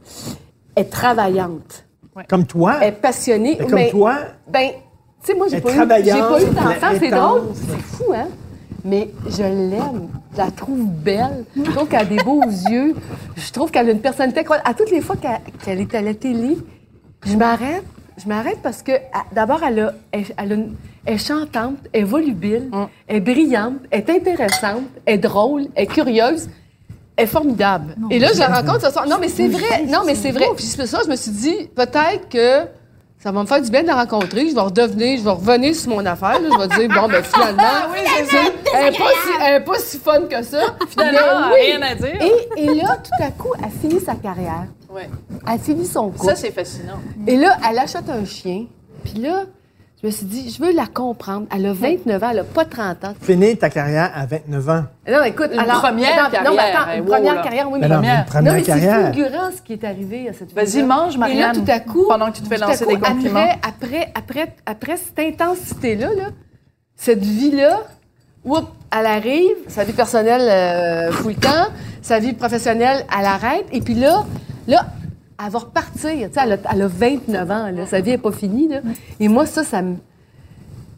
elle 0.75 0.85
est 0.85 0.89
travaillante, 0.89 1.83
Comme 2.29 2.45
toi. 2.45 2.77
elle 2.81 2.87
est 2.87 2.91
passionnée. 2.93 3.57
Mais 3.59 3.65
comme 3.65 3.75
mais, 3.75 3.89
toi, 3.89 4.15
Ben, 4.47 4.69
tu 4.69 4.77
sais, 5.23 5.33
moi, 5.37 5.47
j'ai 5.49 5.59
pas, 5.59 5.73
eu, 5.73 5.85
pas 5.85 5.99
eu 5.99 6.03
d'enfant, 6.53 6.87
c'est 6.97 7.09
drôle, 7.09 7.41
c'est 7.55 7.81
fou, 7.81 8.13
hein? 8.15 8.27
Mais 8.85 9.11
je 9.27 9.43
l'aime, 9.43 10.07
je 10.31 10.37
la 10.37 10.51
trouve 10.51 10.85
belle, 10.85 11.43
je 11.53 11.69
trouve 11.69 11.89
qu'elle 11.89 11.99
a 11.99 12.05
des 12.05 12.23
beaux 12.23 12.43
yeux, 12.71 12.95
je 13.35 13.51
trouve 13.51 13.71
qu'elle 13.71 13.89
a 13.89 13.91
une 13.91 13.99
personnalité 13.99 14.39
incroyable. 14.39 14.69
À 14.69 14.73
toutes 14.73 14.89
les 14.91 15.01
fois 15.01 15.17
qu'elle 15.17 15.41
qu'elle 15.65 15.81
est 15.81 15.93
à 15.95 16.01
la 16.01 16.13
télé, 16.13 16.57
je 17.25 17.35
m'arrête, 17.35 17.83
je 18.21 18.27
m'arrête 18.27 18.59
parce 18.61 18.81
que, 18.81 18.91
d'abord, 19.33 19.61
elle, 19.67 19.79
a, 19.79 19.93
elle, 20.11 20.23
elle 20.37 20.51
a 20.51 20.55
une- 20.55 20.75
elle 21.05 21.15
est 21.15 21.17
chantante, 21.25 21.77
elle 21.93 22.01
est 22.01 22.03
volubile, 22.03 22.69
elle 23.07 23.17
est 23.17 23.19
brillante, 23.21 23.75
elle 23.91 24.01
est 24.01 24.09
intéressante, 24.09 24.83
elle 25.05 25.15
est 25.15 25.17
drôle, 25.19 25.67
elle 25.75 25.83
est 25.83 25.87
curieuse. 25.87 26.49
Elle 27.15 27.25
est 27.25 27.27
formidable. 27.27 27.95
Et 28.11 28.17
là, 28.19 28.29
je 28.33 28.39
la 28.39 28.47
rencontre 28.47 28.85
ce 28.85 28.91
soir. 28.93 29.05
Non, 29.05 29.17
mais 29.19 29.27
c'est 29.27 29.49
vrai. 29.49 29.83
Non, 29.87 30.03
mais 30.05 30.15
c'est 30.15 30.31
vrai. 30.31 30.45
Puis 30.55 30.63
c'est 30.65 30.77
pour 30.77 30.87
ça, 30.87 30.99
je 31.03 31.09
me 31.09 31.17
suis 31.17 31.31
dit, 31.31 31.69
peut-être 31.75 32.29
que 32.29 32.65
ça 33.21 33.33
va 33.33 33.41
me 33.41 33.45
faire 33.45 33.61
du 33.61 33.69
bien 33.69 33.81
de 33.81 33.87
la 33.87 33.95
rencontrer. 33.95 34.47
Je 34.47 34.55
vais 34.55 34.61
redevenir, 34.61 35.17
je 35.19 35.23
vais 35.25 35.29
revenir 35.31 35.75
sur 35.75 35.89
mon 35.89 36.05
affaire. 36.05 36.39
là. 36.39 36.47
Je 36.49 36.57
vais 36.57 36.87
dire, 36.87 36.95
bon, 37.01 37.09
ben 37.09 37.21
finalement, 37.21 37.61
c'est- 38.25 38.37
elle 38.73 38.85
n'est 38.93 38.97
pas, 38.97 39.09
si- 39.09 39.43
elle 39.45 39.55
est 39.61 39.65
pas 39.65 39.79
si 39.79 39.97
fun 39.97 40.21
que 40.29 40.41
ça. 40.43 40.59
Finalement, 40.87 41.49
Mais 41.49 41.55
oui. 41.55 41.65
rien 41.73 41.81
à 41.81 41.95
dire. 41.95 42.21
Et, 42.55 42.61
et 42.63 42.73
là, 42.75 42.95
tout 43.03 43.21
à 43.23 43.31
coup, 43.31 43.51
elle 43.61 43.71
finit 43.89 43.99
sa 43.99 44.15
carrière. 44.15 44.63
Ouais. 44.93 45.09
Elle 45.51 45.59
finit 45.59 45.85
son 45.85 46.09
couple. 46.09 46.25
Ça 46.31 46.35
c'est 46.35 46.51
fascinant. 46.51 46.99
Et 47.27 47.35
là, 47.37 47.57
elle 47.69 47.77
achète 47.77 48.09
un 48.09 48.25
chien. 48.25 48.65
Puis 49.03 49.19
là, 49.19 49.43
Je 50.01 50.07
me 50.07 50.11
suis 50.13 50.25
dit, 50.25 50.49
je 50.49 50.63
veux 50.63 50.71
la 50.73 50.87
comprendre. 50.87 51.45
Elle 51.53 51.65
a 51.65 51.73
29 51.73 52.23
ans, 52.23 52.29
elle 52.31 52.39
a 52.39 52.43
pas 52.45 52.63
30 52.63 53.03
ans. 53.03 53.13
Finir 53.21 53.57
ta 53.59 53.69
carrière 53.69 54.09
à 54.15 54.25
29 54.25 54.69
ans. 54.69 54.83
Non, 55.11 55.23
écoute, 55.25 55.49
Une 55.51 55.59
alors, 55.59 55.81
première 55.81 56.23
attends, 56.25 56.41
Non, 56.45 56.51
mais 56.51 56.55
carrière, 56.55 56.79
attends, 56.81 56.89
hein, 56.91 56.95
une 56.95 57.01
wow, 57.01 57.07
première 57.09 57.35
là. 57.35 57.41
carrière, 57.41 57.69
oui, 57.69 57.79
Mais 57.81 57.87
mais 57.89 57.95
non, 57.95 58.01
mais 58.01 58.07
une 58.07 58.15
Non, 58.19 58.23
première 58.25 58.53
mais 58.53 58.59
c'est 58.61 58.65
carrière. 58.67 59.13
fulgurant 59.13 59.51
ce 59.55 59.61
qui 59.61 59.73
est 59.73 59.83
arrivé 59.83 60.29
à 60.29 60.33
cette 60.33 60.53
Vas-y, 60.53 60.67
fille-là. 60.67 60.85
mange, 60.87 61.15
Et 61.15 61.17
là, 61.17 61.19
Marianne. 61.27 61.65
tout 61.65 61.69
à 61.71 61.79
coup, 61.81 62.05
Pendant 62.07 62.31
que 62.31 62.37
tu 62.37 62.43
te 62.43 62.47
fais 62.47 62.57
lancer 62.57 62.85
coup, 62.85 62.95
des 62.95 62.99
compliments. 63.01 63.39
Après, 63.39 63.59
après, 63.67 64.11
après, 64.15 64.55
après 64.65 64.95
cette 64.97 65.19
intensité-là, 65.19 66.07
là, 66.15 66.23
cette 66.95 67.19
vie-là, 67.25 67.81
oups, 68.45 68.67
elle 68.97 69.05
arrive, 69.05 69.55
sa 69.67 69.83
vie 69.83 69.91
personnelle 69.91 70.41
euh, 70.49 71.11
fout 71.11 71.35
le 71.35 71.41
camp, 71.41 71.73
sa 72.01 72.19
vie 72.19 72.31
professionnelle, 72.31 73.05
elle 73.19 73.25
arrête, 73.25 73.65
et 73.73 73.81
puis 73.81 73.95
là, 73.95 74.23
là, 74.69 74.85
elle 75.43 75.51
va 75.51 75.59
repartir. 75.59 76.11
Tu 76.11 76.17
sais, 76.33 76.39
elle, 76.43 76.53
a, 76.53 76.57
elle 76.73 76.81
a 76.81 76.87
29 76.87 77.51
ans, 77.51 77.69
là, 77.73 77.85
sa 77.85 77.99
vie 78.01 78.11
n'est 78.11 78.17
pas 78.17 78.31
finie. 78.31 78.67
Là. 78.67 78.77
Et 79.19 79.27
moi, 79.27 79.45
ça, 79.45 79.63
ça 79.63 79.81
me, 79.81 79.95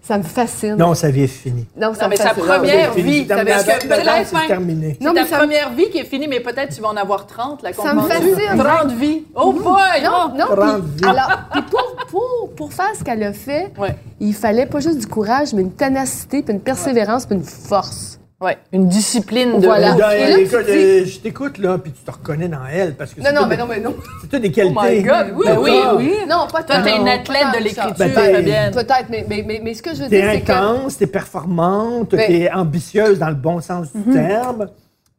ça 0.01 0.17
me 0.17 0.23
fascine. 0.23 0.75
Non, 0.77 0.95
sa 0.95 1.11
vie 1.11 1.23
est 1.23 1.27
finie. 1.27 1.67
Non, 1.79 1.93
ça 1.93 2.03
Non, 2.05 2.09
mais 2.09 2.15
sa 2.15 2.33
première 2.33 2.91
fini. 2.93 3.03
vie, 3.11 3.19
C'est 3.21 3.27
terminé. 3.27 3.51
parce 3.51 3.63
que 3.65 3.69
À 3.71 3.73
29 3.77 3.99
ans, 3.99 4.01
peut-être 4.03 4.27
c'est 4.27 4.35
même- 4.35 4.47
terminé. 4.47 4.97
Non, 4.99 5.13
mais 5.13 5.21
ta 5.21 5.27
ça- 5.27 5.37
première 5.37 5.69
vie 5.73 5.89
qui 5.91 5.99
est 5.99 6.05
finie, 6.05 6.27
mais 6.27 6.39
peut-être 6.39 6.73
tu 6.75 6.81
vas 6.81 6.89
en 6.89 6.97
avoir 6.97 7.27
30, 7.27 7.61
la 7.61 7.71
Ça 7.71 7.93
me 7.93 8.01
fascine. 8.01 8.57
30 8.57 8.91
vies. 8.93 9.23
Oh 9.35 9.53
boy! 9.53 10.01
Non, 10.03 10.33
non. 10.35 10.55
Grande 10.55 10.87
puis- 10.97 11.03
vie. 11.03 11.09
alors, 11.09 11.39
puis 11.51 11.61
pour, 11.61 11.95
pour, 12.09 12.49
pour 12.55 12.73
faire 12.73 12.95
ce 12.97 13.03
qu'elle 13.03 13.21
a 13.21 13.33
fait, 13.33 13.71
Ouais. 13.77 13.95
il 14.19 14.33
fallait 14.33 14.65
pas 14.65 14.79
juste 14.79 14.97
du 14.97 15.05
courage, 15.07 15.53
mais 15.53 15.61
une 15.61 15.71
ténacité, 15.73 16.41
puis 16.41 16.51
une 16.53 16.61
persévérance, 16.61 17.27
puis 17.27 17.35
une 17.35 17.43
force. 17.43 18.17
Ouais, 18.41 18.57
une 18.73 18.87
discipline 18.87 19.59
de 19.59 19.65
Voilà. 19.67 19.95
Là, 19.95 20.17
Et 20.17 20.27
là, 20.31 20.35
tu 20.37 20.41
écoute, 20.41 20.65
dis- 20.65 20.71
euh, 20.71 21.05
je 21.05 21.19
t'écoute, 21.19 21.57
là, 21.59 21.77
puis 21.77 21.91
tu 21.91 22.01
te 22.03 22.09
reconnais 22.09 22.47
dans 22.47 22.65
elle, 22.73 22.95
parce 22.95 23.13
que 23.13 23.19
Non, 23.19 23.27
c'est 23.27 23.33
non, 23.33 23.45
mais 23.45 23.55
des- 23.55 23.61
non, 23.61 23.67
mais 23.69 23.79
non. 23.79 23.95
c'est 24.21 24.27
toutes 24.29 24.41
des 24.41 24.51
qualités. 24.51 24.75
Oh 24.79 24.83
my 24.89 25.03
God, 25.03 25.25
oui, 25.35 25.43
Ben 25.45 25.57
oui, 25.59 25.71
oui. 25.97 26.13
Non, 26.27 26.47
pas 26.51 26.63
Toi, 26.63 26.79
t'es 26.83 26.97
une 26.97 27.07
athlète 27.07 27.45
de 27.57 27.63
l'écriture, 27.63 27.95
ça. 27.95 28.07
Ben, 28.07 28.13
t'es- 28.13 28.33
Fabienne. 28.33 28.73
Peut-être, 28.73 29.05
mais, 29.11 29.25
mais, 29.29 29.43
mais, 29.47 29.61
mais 29.63 29.73
ce 29.75 29.83
que 29.83 29.93
je 29.93 30.01
veux 30.03 30.09
T'es 30.09 30.21
dire, 30.21 30.31
c'est 30.33 30.41
que... 30.41 30.51
intense, 30.51 30.97
t'es 30.97 31.05
performante, 31.07 32.13
Mais- 32.13 32.27
t'es 32.27 32.51
ambitieuse 32.51 33.19
dans 33.19 33.29
le 33.29 33.35
bon 33.35 33.61
sens 33.61 33.87
du 33.93 34.11
terme. 34.11 34.67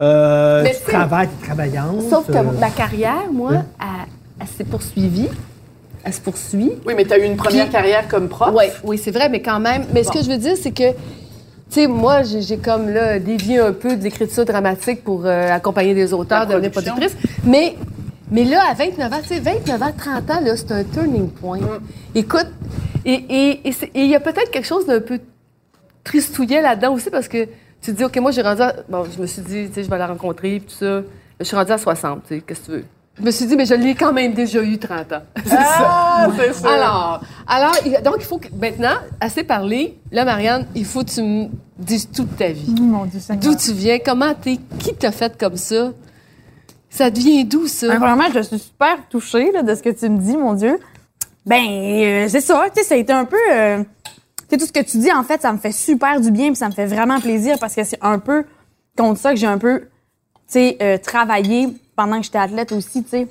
Euh, 0.02 0.62
Mais 0.64 0.70
tu 0.74 0.78
tu 0.84 0.90
travailles, 0.90 1.28
t'es 1.28 1.46
travaillante. 1.46 2.02
Sauf 2.10 2.26
que 2.26 2.32
euh, 2.32 2.42
ma 2.58 2.70
carrière, 2.70 3.30
moi, 3.32 3.50
Ouais. 3.52 3.58
elle, 3.80 3.86
elle 4.40 4.46
s'est 4.48 4.64
poursuivie. 4.64 5.28
Elle 6.04 6.12
se 6.12 6.20
poursuit. 6.20 6.72
Oui, 6.84 6.94
mais 6.96 7.04
tu 7.04 7.12
as 7.12 7.18
eu 7.18 7.22
une 7.22 7.36
première 7.36 7.66
Puis- 7.66 7.72
carrière 7.72 8.08
comme 8.08 8.28
prof. 8.28 8.50
Oui, 8.52 8.64
oui, 8.82 8.98
c'est 8.98 9.12
vrai, 9.12 9.28
mais 9.28 9.40
quand 9.40 9.60
même. 9.60 9.84
Mais 9.94 10.02
ce 10.02 10.10
que 10.10 10.20
je 10.20 10.28
veux 10.28 10.38
dire, 10.38 10.56
c'est 10.60 10.72
que, 10.72 10.90
tu 10.90 10.96
sais, 11.74 11.86
moi, 11.86 12.22
j'ai 12.22 12.58
comme 12.58 12.88
là 12.90 13.18
dévié 13.18 13.58
un 13.60 13.72
peu 13.72 13.96
de 13.96 14.02
l'écriture 14.02 14.44
dramatique 14.44 15.02
pour 15.04 15.26
euh, 15.26 15.50
accompagner 15.50 15.94
des 15.94 16.12
auteurs, 16.12 16.40
devenir 16.46 16.70
productrice. 16.70 17.16
Mais, 17.44 17.76
mais 18.30 18.44
là, 18.44 18.62
à 18.70 18.74
29 18.74 19.12
ans, 19.12 19.16
tu 19.22 19.28
sais, 19.28 19.40
29 19.40 19.82
ans, 19.82 19.92
30 19.96 20.30
ans, 20.30 20.40
là, 20.42 20.56
c'est 20.56 20.72
un 20.72 20.84
turning 20.84 21.28
point. 21.28 21.58
Écoute, 22.14 22.48
et 23.04 23.12
et- 23.28 23.68
et 23.68 23.72
c'est- 23.72 23.90
et 23.94 24.02
il 24.04 24.10
y 24.10 24.14
a 24.14 24.20
peut-être 24.20 24.50
quelque 24.50 24.66
chose 24.66 24.86
d'un 24.86 25.00
peu 25.00 25.18
tristouillet 26.04 26.60
là-dedans 26.62 26.92
aussi 26.94 27.10
parce 27.10 27.28
que 27.28 27.44
tu 27.80 27.90
te 27.92 27.96
dis, 27.96 28.04
OK, 28.04 28.16
moi, 28.18 28.30
j'ai 28.30 28.42
rendu 28.42 28.62
à... 28.62 28.74
Bon, 28.88 29.04
je 29.04 29.20
me 29.20 29.26
suis 29.26 29.42
dit, 29.42 29.66
tu 29.68 29.74
sais, 29.74 29.84
je 29.84 29.90
vais 29.90 29.98
la 29.98 30.06
rencontrer, 30.06 30.60
puis 30.60 30.68
tout 30.68 30.84
ça. 30.84 31.02
Je 31.40 31.44
suis 31.44 31.56
rendue 31.56 31.72
à 31.72 31.78
60, 31.78 32.22
tu 32.28 32.34
sais, 32.36 32.40
qu'est-ce 32.46 32.60
que 32.60 32.64
tu 32.66 32.70
veux? 32.72 32.84
Je 33.18 33.22
me 33.22 33.30
suis 33.30 33.46
dit, 33.46 33.56
mais 33.56 33.66
je 33.66 33.74
l'ai 33.74 33.94
quand 33.94 34.12
même 34.12 34.32
déjà 34.32 34.62
eu 34.62 34.78
30 34.78 35.12
ans. 35.12 35.22
c'est 35.44 35.52
Ah, 35.58 36.28
c'est 36.36 36.52
ça. 36.54 36.72
alors, 36.72 37.20
alors, 37.46 37.74
donc, 38.02 38.16
il 38.18 38.24
faut 38.24 38.38
que, 38.38 38.48
maintenant, 38.58 38.94
assez 39.20 39.44
parlé. 39.44 39.98
Là, 40.10 40.24
Marianne, 40.24 40.66
il 40.74 40.84
faut 40.86 41.04
que 41.04 41.10
tu 41.10 41.22
me 41.22 41.48
dises 41.78 42.08
toute 42.10 42.36
ta 42.36 42.48
vie. 42.48 42.74
Mon 42.80 43.04
Dieu. 43.04 43.20
D'où 43.40 43.54
tu 43.54 43.72
viens, 43.74 43.98
comment 43.98 44.32
t'es, 44.34 44.58
qui 44.78 44.94
t'a 44.94 45.12
fait 45.12 45.38
comme 45.38 45.56
ça? 45.56 45.92
Ça 46.88 47.10
devient 47.10 47.44
d'où, 47.44 47.66
ça? 47.66 47.88
Ben, 47.88 47.98
Vraiment, 47.98 48.30
je 48.34 48.40
suis 48.40 48.58
super 48.58 48.96
touchée 49.10 49.52
là, 49.52 49.62
de 49.62 49.74
ce 49.74 49.82
que 49.82 49.90
tu 49.90 50.08
me 50.08 50.18
dis, 50.18 50.36
mon 50.36 50.54
Dieu. 50.54 50.78
Ben, 51.44 51.64
euh, 51.68 52.26
c'est 52.28 52.40
ça, 52.40 52.64
tu 52.74 52.80
sais, 52.82 52.88
ça 52.88 52.94
a 52.94 52.98
été 52.98 53.12
un 53.12 53.24
peu... 53.24 53.36
euh, 53.52 53.82
tu 53.82 54.14
sais, 54.50 54.56
tout 54.56 54.66
ce 54.66 54.72
que 54.72 54.84
tu 54.84 54.98
dis, 54.98 55.12
en 55.12 55.22
fait, 55.22 55.42
ça 55.42 55.52
me 55.52 55.58
fait 55.58 55.72
super 55.72 56.20
du 56.20 56.30
bien, 56.30 56.46
puis 56.46 56.56
ça 56.56 56.68
me 56.68 56.72
fait 56.72 56.86
vraiment 56.86 57.20
plaisir, 57.20 57.56
parce 57.58 57.74
que 57.74 57.84
c'est 57.84 57.98
un 58.00 58.18
peu 58.18 58.44
contre 58.96 59.20
ça 59.20 59.30
que 59.32 59.36
j'ai 59.38 59.46
un 59.46 59.58
peu, 59.58 59.80
tu 59.80 59.88
sais, 60.48 60.76
euh, 60.80 60.98
travaillé 60.98 61.68
pendant 61.96 62.18
que 62.18 62.24
j'étais 62.24 62.38
athlète 62.38 62.72
aussi, 62.72 63.02
tu 63.02 63.10
sais. 63.10 63.28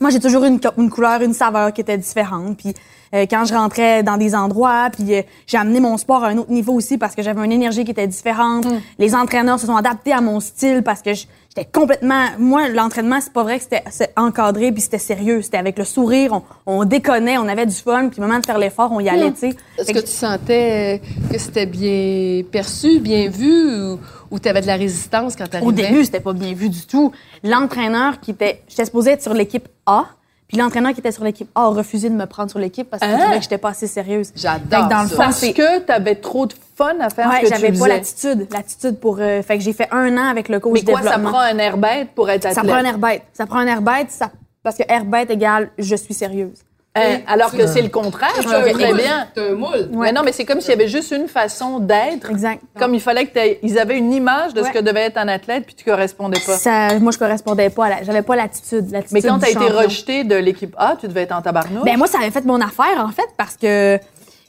Moi, 0.00 0.10
j'ai 0.10 0.20
toujours 0.20 0.44
une 0.44 0.60
couleur, 0.90 1.22
une 1.22 1.34
saveur 1.34 1.72
qui 1.72 1.80
était 1.80 1.98
différente. 1.98 2.56
Puis 2.58 2.74
euh, 3.14 3.26
quand 3.28 3.44
je 3.44 3.54
rentrais 3.54 4.02
dans 4.02 4.16
des 4.16 4.34
endroits, 4.34 4.88
puis 4.92 5.14
euh, 5.14 5.22
j'ai 5.46 5.56
amené 5.56 5.80
mon 5.80 5.96
sport 5.96 6.24
à 6.24 6.28
un 6.28 6.38
autre 6.38 6.50
niveau 6.50 6.72
aussi 6.72 6.98
parce 6.98 7.14
que 7.14 7.22
j'avais 7.22 7.44
une 7.44 7.52
énergie 7.52 7.84
qui 7.84 7.90
était 7.90 8.06
différente. 8.06 8.66
Les 8.98 9.14
entraîneurs 9.14 9.58
se 9.58 9.66
sont 9.66 9.76
adaptés 9.76 10.12
à 10.12 10.20
mon 10.20 10.40
style 10.40 10.82
parce 10.82 11.02
que 11.02 11.14
j'étais 11.14 11.68
complètement... 11.72 12.24
Moi, 12.38 12.68
l'entraînement, 12.68 13.20
c'est 13.20 13.32
pas 13.32 13.42
vrai 13.42 13.58
que 13.58 13.64
c'était 13.64 13.82
encadré 14.16 14.72
puis 14.72 14.82
c'était 14.82 14.98
sérieux. 14.98 15.42
C'était 15.42 15.56
avec 15.58 15.78
le 15.78 15.84
sourire, 15.84 16.32
on, 16.32 16.42
on 16.66 16.84
déconnait, 16.84 17.38
on 17.38 17.48
avait 17.48 17.66
du 17.66 17.74
fun, 17.74 18.08
puis 18.08 18.20
au 18.20 18.24
moment 18.26 18.38
de 18.38 18.46
faire 18.46 18.58
l'effort, 18.58 18.90
on 18.92 19.00
y 19.00 19.08
allait, 19.08 19.32
tu 19.32 19.38
sais. 19.38 19.56
Est-ce 19.78 19.92
que 19.92 20.00
tu 20.00 20.06
sentais 20.12 21.00
que 21.30 21.38
c'était 21.38 21.66
bien 21.66 22.42
perçu, 22.50 23.00
bien 23.00 23.28
vu, 23.28 23.92
ou, 23.92 23.98
ou 24.30 24.38
tu 24.38 24.48
avais 24.48 24.60
de 24.60 24.66
la 24.66 24.76
résistance 24.76 25.36
quand 25.36 25.46
t'arrivais? 25.46 25.68
Au 25.68 25.72
début, 25.72 26.04
c'était 26.04 26.20
pas 26.20 26.32
bien 26.32 26.52
vu 26.52 26.68
du 26.68 26.86
tout. 26.86 27.12
L'entraîneur 27.44 28.20
qui 28.20 28.32
était, 28.32 28.62
j'étais 28.68 28.84
supposée 28.84 29.12
être 29.12 29.22
sur 29.22 29.34
l'équipe 29.34 29.68
A, 29.86 30.06
puis 30.48 30.56
l'entraîneur 30.56 30.92
qui 30.94 31.00
était 31.00 31.12
sur 31.12 31.24
l'équipe 31.24 31.48
A 31.54 31.64
a 31.64 31.68
refusé 31.68 32.08
de 32.08 32.14
me 32.14 32.24
prendre 32.26 32.50
sur 32.50 32.58
l'équipe 32.58 32.88
parce 32.88 33.02
qu'il 33.02 33.12
Hein? 33.12 33.18
trouvait 33.18 33.36
que 33.36 33.42
j'étais 33.42 33.58
pas 33.58 33.68
assez 33.70 33.86
sérieuse. 33.86 34.32
J'adore 34.34 34.60
Fait 34.80 34.84
que 34.88 34.90
dans 34.94 35.02
le 35.02 35.08
ça. 35.08 35.14
fond, 35.14 35.22
Parce 35.22 35.36
c'est- 35.38 35.52
que 35.52 35.80
tu 35.84 35.92
avais 35.92 36.14
trop 36.14 36.46
de 36.46 36.54
fun 36.76 36.94
à 37.00 37.10
faire 37.10 37.28
Ouais, 37.28 37.36
ce 37.36 37.42
que 37.42 37.48
j'avais 37.54 37.78
pas 37.78 37.88
l'attitude, 37.88 38.46
l'attitude 38.50 38.98
pour. 38.98 39.18
euh, 39.20 39.42
fait 39.42 39.58
que 39.58 39.64
j'ai 39.64 39.72
fait 39.74 39.88
un 39.92 40.16
an 40.16 40.28
avec 40.30 40.48
le 40.48 40.58
coach 40.60 40.72
Mais 40.84 40.90
quoi, 40.92 41.02
ça 41.02 41.18
prend 41.18 41.38
un 41.40 41.58
air 41.58 41.76
bête 41.76 42.08
pour 42.14 42.30
être 42.30 42.46
athlète? 42.46 42.54
Ça 42.54 42.62
prend 42.62 42.78
un 42.80 42.84
air 42.84 42.98
bête. 42.98 43.22
Ça 43.34 43.46
prend 43.46 43.58
un 43.58 43.66
air 43.66 43.82
bête, 43.82 44.10
ça, 44.10 44.30
parce 44.62 44.76
que 44.76 44.84
air 44.88 45.04
bête 45.04 45.30
égale 45.30 45.70
je 45.78 45.94
suis 45.96 46.14
sérieuse. 46.14 46.62
Hein, 46.98 47.20
alors 47.26 47.52
que 47.52 47.66
c'est 47.66 47.82
le 47.82 47.88
contraire, 47.88 48.30
je 48.42 48.48
Ouais, 48.48 48.60
trouve 48.62 48.72
très 48.78 48.84
écoute, 48.88 48.96
bien. 49.02 49.26
C'est 49.34 49.50
un 49.50 49.54
moule. 49.54 49.88
Mais 49.92 50.12
non, 50.12 50.22
mais 50.24 50.32
c'est 50.32 50.44
comme 50.44 50.60
s'il 50.60 50.70
y 50.70 50.74
avait 50.74 50.88
juste 50.88 51.10
une 51.12 51.28
façon 51.28 51.78
d'être. 51.78 52.30
Exact. 52.30 52.60
Comme 52.78 52.94
il 52.94 53.00
fallait 53.00 53.26
que 53.26 53.38
ils 53.62 53.78
avaient 53.78 53.98
une 53.98 54.12
image 54.12 54.54
de 54.54 54.60
ce 54.62 54.66
Ouais. 54.66 54.72
que 54.72 54.78
devait 54.78 55.02
être 55.06 55.16
un 55.18 55.28
athlète, 55.28 55.64
puis 55.66 55.74
tu 55.74 55.84
correspondais 55.84 56.40
pas. 56.40 56.56
Ça, 56.56 56.98
moi, 56.98 57.12
je 57.12 57.18
correspondais 57.18 57.70
pas 57.70 57.86
à 57.86 57.88
la, 57.88 58.02
j'avais 58.02 58.22
pas 58.22 58.36
l'attitude, 58.36 58.90
l'attitude. 58.90 59.12
Mais 59.14 59.22
quand 59.22 59.38
tu 59.38 59.46
as 59.46 59.50
été 59.50 59.66
rejeté 59.70 60.24
de 60.24 60.34
l'équipe 60.36 60.74
A, 60.78 60.96
tu 61.00 61.08
devais 61.08 61.22
être 61.22 61.32
en 61.32 61.42
tabarnouche. 61.42 61.84
Ben 61.84 61.96
moi, 61.96 62.06
ça 62.06 62.18
avait 62.18 62.30
fait 62.30 62.44
mon 62.44 62.60
affaire 62.60 62.98
en 63.04 63.08
fait 63.10 63.28
parce 63.36 63.56
que 63.56 63.98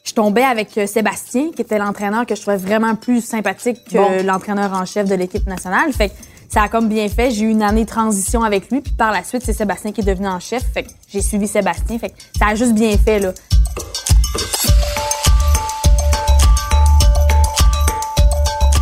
je 0.03 0.13
tombais 0.13 0.43
avec 0.43 0.75
euh, 0.77 0.87
Sébastien, 0.87 1.49
qui 1.55 1.61
était 1.61 1.77
l'entraîneur 1.77 2.25
que 2.25 2.33
je 2.33 2.41
trouvais 2.41 2.57
vraiment 2.57 2.95
plus 2.95 3.21
sympathique 3.21 3.77
que 3.91 3.97
Bon. 3.97 4.23
l'entraîneur 4.25 4.71
en 4.73 4.85
chef 4.85 5.07
de 5.07 5.15
l'équipe 5.15 5.45
nationale. 5.45 5.91
Fait 5.93 6.09
que 6.09 6.13
ça 6.49 6.63
a 6.63 6.67
comme 6.69 6.89
bien 6.89 7.07
fait. 7.09 7.31
J'ai 7.31 7.45
eu 7.45 7.49
une 7.49 7.61
année 7.61 7.83
de 7.85 7.89
transition 7.89 8.43
avec 8.43 8.71
lui, 8.71 8.81
puis 8.81 8.93
par 8.93 9.11
la 9.11 9.23
suite, 9.23 9.43
c'est 9.45 9.53
Sébastien 9.53 9.91
qui 9.91 10.01
est 10.01 10.03
devenu 10.05 10.27
en 10.27 10.39
chef. 10.39 10.63
Fait 10.73 10.83
que 10.83 10.89
j'ai 11.07 11.21
suivi 11.21 11.47
Sébastien. 11.47 11.99
Fait 11.99 12.09
que 12.09 12.15
ça 12.37 12.47
a 12.47 12.55
juste 12.55 12.73
bien 12.73 12.97
fait 12.97 13.19
là. 13.19 13.31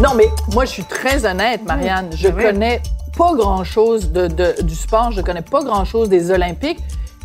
Non, 0.01 0.13
mais 0.15 0.27
moi, 0.53 0.65
je 0.65 0.71
suis 0.71 0.83
très 0.83 1.25
honnête, 1.25 1.63
Marianne. 1.65 2.09
Je 2.15 2.27
oui. 2.27 2.43
connais 2.43 2.81
pas 3.17 3.33
grand-chose 3.33 4.11
de, 4.11 4.27
de- 4.27 4.61
du 4.61 4.75
sport, 4.75 5.11
je 5.11 5.21
connais 5.21 5.41
pas 5.41 5.63
grand-chose 5.63 6.07
des 6.07 6.29
Olympiques, 6.29 6.77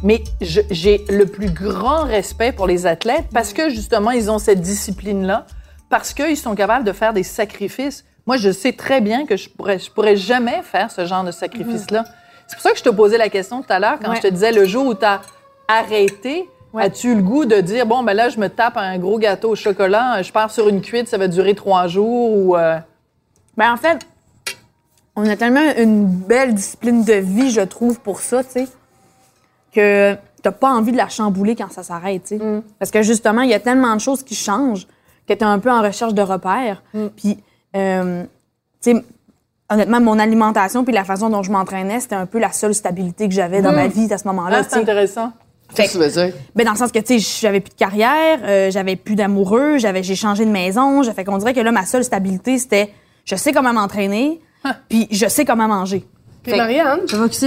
mais 0.02 0.24
je- 0.40 0.62
j'ai 0.70 1.04
le 1.10 1.26
plus 1.26 1.50
grand 1.50 2.04
respect 2.04 2.50
pour 2.50 2.66
les 2.66 2.86
athlètes 2.86 3.26
parce 3.34 3.52
que, 3.52 3.68
justement, 3.68 4.10
ils 4.10 4.30
ont 4.30 4.38
cette 4.38 4.62
discipline-là, 4.62 5.44
parce 5.90 6.14
qu'ils 6.14 6.36
sont 6.38 6.54
capables 6.54 6.86
de 6.86 6.92
faire 6.92 7.12
des 7.12 7.22
sacrifices. 7.22 8.04
Moi, 8.26 8.36
je 8.36 8.50
sais 8.52 8.72
très 8.72 9.00
bien 9.00 9.26
que 9.26 9.36
je 9.36 9.48
pourrais, 9.48 9.78
je 9.78 9.90
pourrais 9.90 10.16
jamais 10.16 10.62
faire 10.62 10.90
ce 10.90 11.04
genre 11.06 11.24
de 11.24 11.30
sacrifice-là. 11.32 12.04
C'est 12.46 12.56
pour 12.56 12.62
ça 12.62 12.70
que 12.72 12.78
je 12.78 12.82
te 12.84 12.90
posais 12.90 13.18
la 13.18 13.28
question 13.28 13.62
tout 13.62 13.72
à 13.72 13.78
l'heure 13.78 13.98
quand 14.02 14.10
Ouais. 14.10 14.16
je 14.16 14.22
te 14.22 14.28
disais 14.28 14.52
le 14.52 14.64
jour 14.64 14.86
où 14.86 14.94
tu 14.94 15.04
as 15.04 15.20
arrêté. 15.68 16.48
Ouais. 16.72 16.84
As-tu 16.84 17.08
eu 17.12 17.14
le 17.16 17.22
goût 17.22 17.44
de 17.44 17.60
dire, 17.60 17.84
bon, 17.86 18.02
ben 18.02 18.14
là, 18.14 18.28
je 18.28 18.38
me 18.38 18.48
tape 18.48 18.76
un 18.76 18.98
gros 18.98 19.18
gâteau 19.18 19.50
au 19.50 19.54
chocolat, 19.56 20.22
je 20.22 20.32
pars 20.32 20.50
sur 20.50 20.68
une 20.68 20.80
cuite, 20.80 21.08
ça 21.08 21.18
va 21.18 21.28
durer 21.28 21.54
trois 21.54 21.86
jours 21.86 22.30
ou. 22.36 22.56
euh, 22.56 22.78
Ben 23.56 23.72
en 23.72 23.76
fait, 23.76 23.98
on 25.16 25.28
a 25.28 25.36
tellement 25.36 25.60
une 25.76 26.06
belle 26.06 26.54
discipline 26.54 27.04
de 27.04 27.12
vie, 27.14 27.50
je 27.50 27.60
trouve, 27.60 28.00
pour 28.00 28.20
ça, 28.20 28.42
tu 28.42 28.50
sais, 28.52 28.68
que 29.74 30.16
t'as 30.42 30.52
pas 30.52 30.70
envie 30.70 30.92
de 30.92 30.96
la 30.96 31.08
chambouler 31.08 31.54
quand 31.56 31.70
ça 31.70 31.82
s'arrête, 31.82 32.24
tu 32.24 32.38
sais. 32.38 32.44
Parce 32.78 32.90
que 32.90 33.02
justement, 33.02 33.42
il 33.42 33.50
y 33.50 33.54
a 33.54 33.60
tellement 33.60 33.94
de 33.94 34.00
choses 34.00 34.22
qui 34.22 34.34
changent 34.34 34.86
que 35.28 35.34
t'es 35.34 35.44
un 35.44 35.58
peu 35.58 35.70
en 35.70 35.82
recherche 35.82 36.14
de 36.14 36.22
repères. 36.22 36.82
Puis, 37.16 37.38
euh, 37.76 38.24
tu 38.82 38.92
sais, 38.92 39.04
honnêtement, 39.70 40.00
mon 40.00 40.18
alimentation 40.18 40.84
puis 40.84 40.92
la 40.94 41.04
façon 41.04 41.30
dont 41.30 41.42
je 41.42 41.50
m'entraînais, 41.50 42.00
c'était 42.00 42.14
un 42.14 42.26
peu 42.26 42.38
la 42.38 42.52
seule 42.52 42.74
stabilité 42.74 43.28
que 43.28 43.34
j'avais 43.34 43.62
dans 43.62 43.72
ma 43.72 43.88
vie 43.88 44.12
à 44.12 44.18
ce 44.18 44.26
moment-là, 44.28 44.60
Ah, 44.62 44.66
c'est 44.68 44.78
intéressant. 44.80 45.32
Qu'est-ce 45.74 45.94
que 45.94 46.04
tu 46.04 46.04
veux 46.04 46.10
dire? 46.26 46.34
Ben 46.54 46.64
dans 46.66 46.72
le 46.72 46.76
sens 46.76 46.92
que 46.92 46.98
tu 46.98 47.18
sais, 47.18 47.38
j'avais 47.40 47.60
plus 47.60 47.70
de 47.70 47.78
carrière, 47.78 48.40
euh, 48.44 48.70
j'avais 48.70 48.96
plus 48.96 49.14
d'amoureux, 49.14 49.78
j'avais 49.78 50.02
j'ai 50.02 50.16
changé 50.16 50.44
de 50.44 50.50
maison, 50.50 51.02
j'ai 51.02 51.12
fait 51.14 51.24
qu'on 51.24 51.38
dirait 51.38 51.54
que 51.54 51.60
là 51.60 51.72
ma 51.72 51.86
seule 51.86 52.04
stabilité 52.04 52.58
c'était 52.58 52.90
je 53.24 53.36
sais 53.36 53.52
comment 53.52 53.72
m'entraîner, 53.72 54.40
puis 54.90 55.08
je 55.10 55.26
sais 55.28 55.46
comment 55.46 55.68
manger. 55.68 56.04
Puis 56.42 56.54
Marianne, 56.56 57.00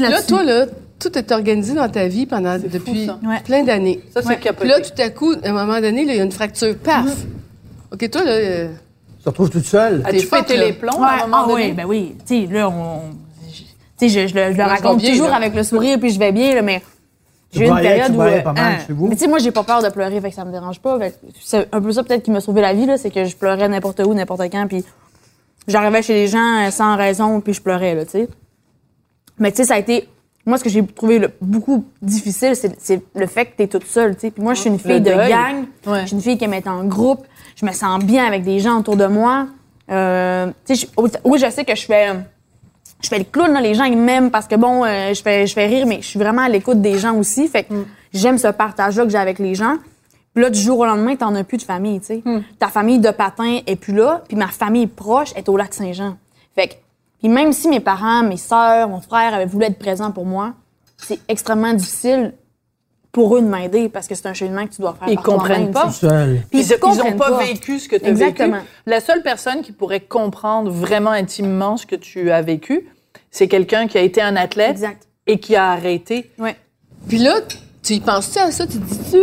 là, 0.09 0.23
toi, 0.23 0.43
là, 0.43 0.65
tout 0.99 1.17
est 1.17 1.31
organisé 1.31 1.73
dans 1.73 1.89
ta 1.89 2.07
vie 2.07 2.25
pendant, 2.25 2.57
depuis 2.57 3.05
ça. 3.07 3.19
Ouais. 3.23 3.41
plein 3.43 3.63
d'années. 3.63 4.01
Ça, 4.13 4.21
c'est 4.21 4.29
Puis 4.35 4.43
capoté. 4.45 4.69
là, 4.69 4.79
tout 4.79 5.01
à 5.01 5.09
coup, 5.09 5.33
à 5.43 5.49
un 5.49 5.51
moment 5.51 5.81
donné, 5.81 6.03
il 6.03 6.15
y 6.15 6.19
a 6.19 6.23
une 6.23 6.31
fracture. 6.31 6.75
Paf! 6.77 7.05
OK, 7.91 8.09
toi, 8.09 8.23
là, 8.23 8.31
euh, 8.31 8.69
te 9.25 9.29
retrouves 9.29 9.49
toute 9.49 9.65
seule. 9.65 10.01
As-tu 10.05 10.21
forte, 10.25 10.47
pété 10.47 10.57
les 10.57 10.73
plombs 10.73 10.99
Ouais, 10.99 11.07
à 11.07 11.23
un 11.23 11.27
moment 11.27 11.43
ah 11.45 11.47
donné? 11.49 11.65
oui, 11.67 11.71
ben 11.73 11.85
oui, 11.85 12.15
tu 12.25 12.45
sais 12.47 12.53
là 12.53 12.69
on 12.69 13.01
je- 13.51 13.61
tu 13.61 13.65
sais 13.97 14.09
je, 14.09 14.27
je 14.27 14.35
le, 14.35 14.43
je 14.53 14.57
le 14.57 14.63
je 14.63 14.69
raconte 14.69 14.99
bien, 14.99 15.11
toujours 15.11 15.27
là. 15.29 15.35
avec 15.35 15.53
le 15.53 15.63
sourire 15.63 15.99
puis 15.99 16.09
je 16.11 16.19
vais 16.19 16.31
bien 16.31 16.55
là, 16.55 16.61
mais 16.61 16.81
J'ai 17.51 17.65
eu 17.65 17.69
une 17.69 17.75
période 17.79 18.11
tu 18.11 18.17
où. 18.17 18.21
euh, 18.21 18.41
pas 18.41 18.53
mal 18.53 18.73
hein, 18.73 18.77
chez 18.85 18.93
vous. 18.93 19.07
Mais 19.07 19.15
tu 19.15 19.21
sais, 19.21 19.27
moi, 19.27 19.39
j'ai 19.39 19.51
pas 19.51 19.63
peur 19.63 19.81
de 19.81 19.89
pleurer, 19.89 20.19
fait 20.21 20.29
que 20.29 20.35
ça 20.35 20.43
me 20.45 20.51
dérange 20.51 20.79
pas. 20.79 20.97
C'est 21.41 21.67
un 21.73 21.81
peu 21.81 21.91
ça 21.91 22.03
peut-être 22.03 22.23
qui 22.23 22.31
m'a 22.31 22.41
sauvé 22.41 22.61
la 22.61 22.73
vie, 22.73 22.85
là, 22.85 22.97
c'est 22.97 23.11
que 23.11 23.23
je 23.25 23.35
pleurais 23.35 23.67
n'importe 23.69 24.01
où, 24.05 24.13
n'importe 24.13 24.41
quand, 24.51 24.67
puis 24.67 24.83
j'arrivais 25.67 26.01
chez 26.01 26.13
les 26.13 26.27
gens 26.27 26.65
euh, 26.67 26.71
sans 26.71 26.95
raison, 26.97 27.39
puis 27.41 27.53
je 27.53 27.61
pleurais, 27.61 27.95
là, 27.95 28.03
tu 28.05 28.11
sais. 28.11 28.27
Mais 29.39 29.51
tu 29.51 29.57
sais, 29.57 29.63
ça 29.65 29.75
a 29.75 29.79
été. 29.79 30.07
Moi, 30.45 30.57
ce 30.59 30.63
que 30.63 30.69
j'ai 30.69 30.85
trouvé 30.85 31.17
le- 31.17 31.31
beaucoup 31.41 31.85
difficile, 32.01 32.53
c'est 32.55 33.01
le 33.15 33.25
fait 33.27 33.45
que 33.47 33.55
t'es 33.57 33.67
toute 33.67 33.85
seule, 33.85 34.13
tu 34.15 34.21
sais. 34.21 34.31
Puis 34.31 34.43
moi, 34.43 34.53
je 34.53 34.61
suis 34.61 34.69
une 34.69 34.77
fille 34.79 35.01
de 35.01 35.11
deuil. 35.11 35.29
gang. 35.29 35.63
Ouais. 35.87 36.01
Je 36.01 36.05
suis 36.07 36.15
une 36.17 36.21
fille 36.21 36.37
qui 36.37 36.43
aime 36.45 36.53
être 36.53 36.67
en 36.67 36.83
groupe. 36.83 37.25
Je 37.55 37.65
me 37.65 37.71
sens 37.71 38.03
bien 38.03 38.25
avec 38.25 38.43
des 38.43 38.59
gens 38.59 38.79
autour 38.79 38.97
de 38.97 39.05
moi. 39.07 39.47
Euh, 39.91 40.47
tu 40.65 40.75
sais, 40.75 40.87
je- 40.97 41.07
oui, 41.23 41.39
je 41.39 41.49
sais 41.49 41.63
que 41.65 41.75
je 41.75 41.85
fais. 41.85 42.09
Je 43.01 43.07
fais 43.09 43.19
le 43.19 43.25
clown, 43.25 43.51
là, 43.53 43.61
les 43.61 43.73
gens 43.75 43.83
ils 43.83 43.97
m'aiment 43.97 44.31
parce 44.31 44.47
que 44.47 44.55
bon, 44.55 44.83
euh, 44.83 45.13
je 45.13 45.21
fais 45.21 45.45
je 45.45 45.53
fais 45.53 45.67
rire, 45.67 45.85
mais 45.85 45.97
je 46.01 46.07
suis 46.07 46.19
vraiment 46.19 46.41
à 46.43 46.49
l'écoute 46.49 46.81
des 46.81 46.97
gens 46.97 47.15
aussi. 47.15 47.47
Fait 47.47 47.63
que 47.63 47.73
j'aime 48.13 48.37
ce 48.37 48.47
partage-là 48.47 49.03
que 49.03 49.09
j'ai 49.09 49.17
avec 49.17 49.37
les 49.39 49.53
gens. 49.53 49.77
Puis 50.33 50.43
là, 50.43 50.49
du 50.49 50.59
jour 50.59 50.79
au 50.79 50.85
lendemain, 50.85 51.15
t'en 51.15 51.33
as 51.35 51.43
plus 51.43 51.57
de 51.57 51.63
famille, 51.63 51.99
tu 51.99 52.07
sais. 52.07 52.23
Ta 52.59 52.67
famille 52.67 52.99
de 52.99 53.11
patin 53.11 53.59
est 53.65 53.75
plus 53.75 53.93
là, 53.93 54.21
puis 54.27 54.35
ma 54.35 54.47
famille 54.47 54.87
proche 54.87 55.31
est 55.35 55.47
au 55.49 55.55
lac 55.55 55.73
Saint-Jean. 55.73 56.17
Fait 56.55 56.67
que, 56.67 56.73
puis 57.19 57.29
même 57.29 57.53
si 57.53 57.67
mes 57.69 57.79
parents, 57.79 58.23
mes 58.23 58.37
sœurs, 58.37 58.89
mon 58.89 58.99
frère 59.01 59.33
avaient 59.33 59.45
voulu 59.45 59.65
être 59.65 59.77
présents 59.79 60.11
pour 60.11 60.25
moi, 60.25 60.53
c'est 60.97 61.19
extrêmement 61.29 61.73
difficile 61.73 62.33
pour 63.15 63.37
eux 63.37 63.41
de 63.41 63.47
m'aider 63.47 63.87
parce 63.87 64.07
que 64.09 64.13
c'est 64.13 64.27
un 64.27 64.33
cheminement 64.33 64.67
que 64.67 64.73
tu 64.75 64.81
dois 64.81 64.93
faire 64.99 65.07
Ils 65.07 65.15
par 65.15 65.23
comprennent 65.23 65.71
pas. 65.71 65.85
tu 65.87 65.93
sais. 65.93 66.07
Seul. 66.09 66.41
Puis 66.51 66.59
Ils, 66.59 66.65
ils 66.69 66.79
comprennent 66.79 67.13
ont 67.13 67.17
pas, 67.17 67.37
vécu 67.37 67.79
ce 67.79 67.87
que 67.87 67.95
tu 67.95 68.05
as 68.07 68.11
vécu. 68.11 68.43
La 68.85 68.99
seule 68.99 69.21
personne 69.23 69.61
qui 69.61 69.71
pourrait 69.71 70.01
comprendre 70.01 70.69
vraiment 70.69 71.11
intimement 71.11 71.77
ce 71.77 71.85
que 71.85 71.95
tu 71.95 72.29
as 72.29 72.41
vécu, 72.41 72.89
c'est 73.31 73.47
quelqu'un 73.47 73.87
qui 73.87 73.97
a 73.97 74.01
été 74.01 74.21
un 74.21 74.35
athlète 74.35 74.71
Exact. 74.71 75.07
et 75.27 75.39
qui 75.39 75.55
a 75.55 75.69
arrêté. 75.71 76.29
Ouais. 76.37 76.57
Puis 77.07 77.17
là, 77.19 77.35
tu 77.81 77.93
y 77.93 77.99
penses-tu 78.01 78.37
à 78.39 78.51
ça? 78.51 78.67
Tu 78.67 78.79
te 78.79 78.83
dis-tu... 78.83 79.19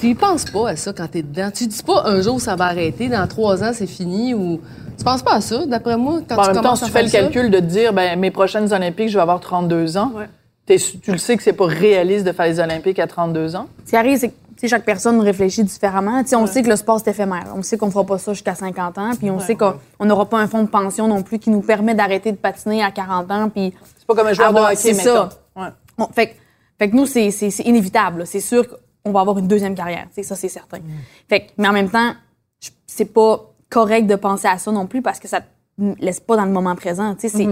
Tu 0.00 0.06
y 0.10 0.14
penses 0.14 0.44
pas 0.44 0.70
à 0.70 0.76
ça 0.76 0.92
quand 0.92 1.08
t'es 1.08 1.22
dedans? 1.22 1.50
Tu 1.52 1.66
dis 1.66 1.82
pas 1.82 2.02
un 2.06 2.20
jour 2.20 2.40
ça 2.40 2.54
va 2.54 2.66
arrêter, 2.66 3.08
dans 3.08 3.26
trois 3.26 3.64
ans 3.64 3.72
c'est 3.74 3.86
fini 3.88 4.32
ou... 4.34 4.60
Tu 4.96 5.02
penses 5.02 5.22
pas 5.24 5.34
à 5.34 5.40
ça, 5.40 5.66
d'après 5.66 5.96
moi, 5.96 6.20
quand 6.28 6.36
Bon, 6.36 6.42
en 6.42 6.44
tu 6.44 6.48
même 6.50 6.56
temps, 6.56 6.62
commences 6.62 6.78
si 6.78 6.84
à 6.84 6.86
tu 6.86 6.92
fais 6.92 7.02
le 7.02 7.08
ça? 7.08 7.18
calcul 7.20 7.50
de 7.50 7.58
te 7.58 7.64
dire, 7.64 7.92
ben, 7.92 8.16
mes 8.18 8.30
prochaines 8.30 8.72
Olympiques, 8.72 9.08
je 9.08 9.14
vais 9.16 9.22
avoir 9.22 9.40
32 9.40 9.96
ans. 9.96 10.12
T'es- 10.14 10.28
tu 10.66 11.10
le 11.12 11.18
sais 11.18 11.36
que 11.36 11.42
c'est 11.42 11.52
pas 11.52 11.66
réaliste 11.66 12.24
de 12.26 12.32
faire 12.32 12.46
les 12.46 12.58
Olympiques 12.60 12.98
à 12.98 13.06
32 13.06 13.54
ans? 13.56 13.66
Ce 13.84 13.90
qui 13.90 13.96
arrive, 13.96 14.18
c'est 14.18 14.28
que 14.30 14.34
chaque 14.68 14.84
personne 14.84 15.20
réfléchit 15.20 15.62
différemment. 15.64 16.22
On 16.34 16.46
sait 16.46 16.62
que 16.62 16.70
le 16.70 16.76
sport, 16.76 16.98
c'est 16.98 17.10
éphémère. 17.10 17.52
On 17.54 17.62
sait 17.62 17.76
qu'on 17.76 17.90
fera 17.90 18.04
pas 18.04 18.16
ça 18.16 18.32
jusqu'à 18.32 18.54
50 18.54 18.96
ans, 18.96 19.10
puis 19.18 19.30
on 19.30 19.38
sait 19.40 19.56
qu'on 19.56 19.74
on 19.98 20.06
n'aura 20.06 20.26
pas 20.26 20.38
un 20.38 20.46
fonds 20.46 20.62
de 20.62 20.68
pension 20.68 21.06
non 21.06 21.22
plus 21.22 21.38
qui 21.38 21.50
nous 21.50 21.60
permet 21.60 21.94
d'arrêter 21.94 22.32
de 22.32 22.36
patiner 22.38 22.82
à 22.82 22.90
40 22.90 23.30
ans, 23.30 23.50
puis 23.50 23.74
C'est 23.98 24.06
pas 24.06 24.14
comme 24.14 24.26
un 24.28 24.32
joueur 24.32 24.48
avoir- 24.48 24.70
de 24.70 24.72
hockey, 24.74 24.94
c'est 24.94 24.94
ça. 24.94 25.28
Ouais. 25.56 26.06
Fait, 26.14 26.26
que- 26.28 26.34
fait 26.78 26.88
que 26.90 26.96
nous, 26.96 27.04
c'est 27.06 27.30
c'est- 27.30 27.50
c'est 27.50 27.64
inévitable. 27.64 28.26
C'est 28.26 28.40
sûr 28.40 28.64
qu'on 28.66 29.12
va 29.12 29.20
avoir 29.20 29.36
une 29.38 29.48
deuxième 29.48 29.74
carrière. 29.74 30.06
tu 30.08 30.14
sais, 30.14 30.22
Ça, 30.22 30.34
c'est 30.34 30.48
certain. 30.48 30.78
Fait 31.28 31.40
que- 31.40 31.50
mais 31.58 31.68
en 31.68 31.72
même 31.72 31.90
temps, 31.90 32.12
c'est 32.86 33.04
pas 33.12 33.50
correct 33.68 34.06
de 34.06 34.14
penser 34.16 34.46
à 34.48 34.56
ça 34.56 34.72
non 34.72 34.86
plus 34.86 35.02
parce 35.02 35.18
que 35.20 35.28
ça 35.28 35.40
te 35.42 35.46
laisse 36.00 36.20
pas 36.20 36.36
dans 36.36 36.44
le 36.46 36.52
moment 36.52 36.74
présent. 36.74 37.14
tu 37.16 37.28
sais, 37.28 37.36
c'est- 37.36 37.44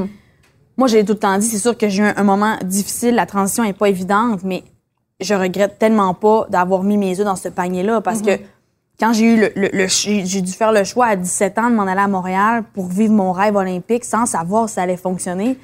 Moi, 0.77 0.89
j'ai 0.89 1.05
tout 1.05 1.13
le 1.13 1.19
temps 1.19 1.37
dit, 1.39 1.47
c'est 1.47 1.59
sûr 1.59 1.77
que 1.77 1.89
j'ai 1.89 2.03
eu 2.03 2.07
un, 2.07 2.15
un 2.17 2.23
moment 2.25 2.57
difficile. 2.65 3.15
La 3.15 3.27
transition 3.27 3.65
est 3.65 3.73
pas 3.73 3.89
évidente, 3.89 4.41
mais 4.45 4.63
je 5.21 5.35
regrette 5.35 5.79
tellement 5.79 6.15
pas 6.15 6.47
d'avoir 6.49 6.83
mis 6.83 6.97
mes 6.97 7.19
œufs 7.21 7.27
dans 7.27 7.37
ce 7.37 7.49
panier-là 7.49 8.01
parce 8.01 8.23
que 8.23 8.43
quand 8.99 9.13
j'ai 9.13 9.25
eu 9.25 9.37
le, 9.41 9.51
le- 9.57 9.71
le- 9.73 9.87
j'ai 9.89 10.41
dû 10.41 10.53
faire 10.53 10.73
le 10.73 10.85
choix 10.85 11.07
à 11.07 11.17
17 11.17 11.59
ans 11.59 11.71
de 11.71 11.75
m'en 11.75 11.83
aller 11.87 12.01
à 12.01 12.09
Montréal 12.09 12.65
pour 12.75 12.87
vivre 12.87 13.13
mon 13.13 13.33
rêve 13.33 13.57
olympique 13.57 14.05
sans 14.05 14.27
savoir 14.27 14.69
si 14.69 14.77
ça 14.77 14.83
allait 14.83 14.97
fonctionner, 14.97 15.59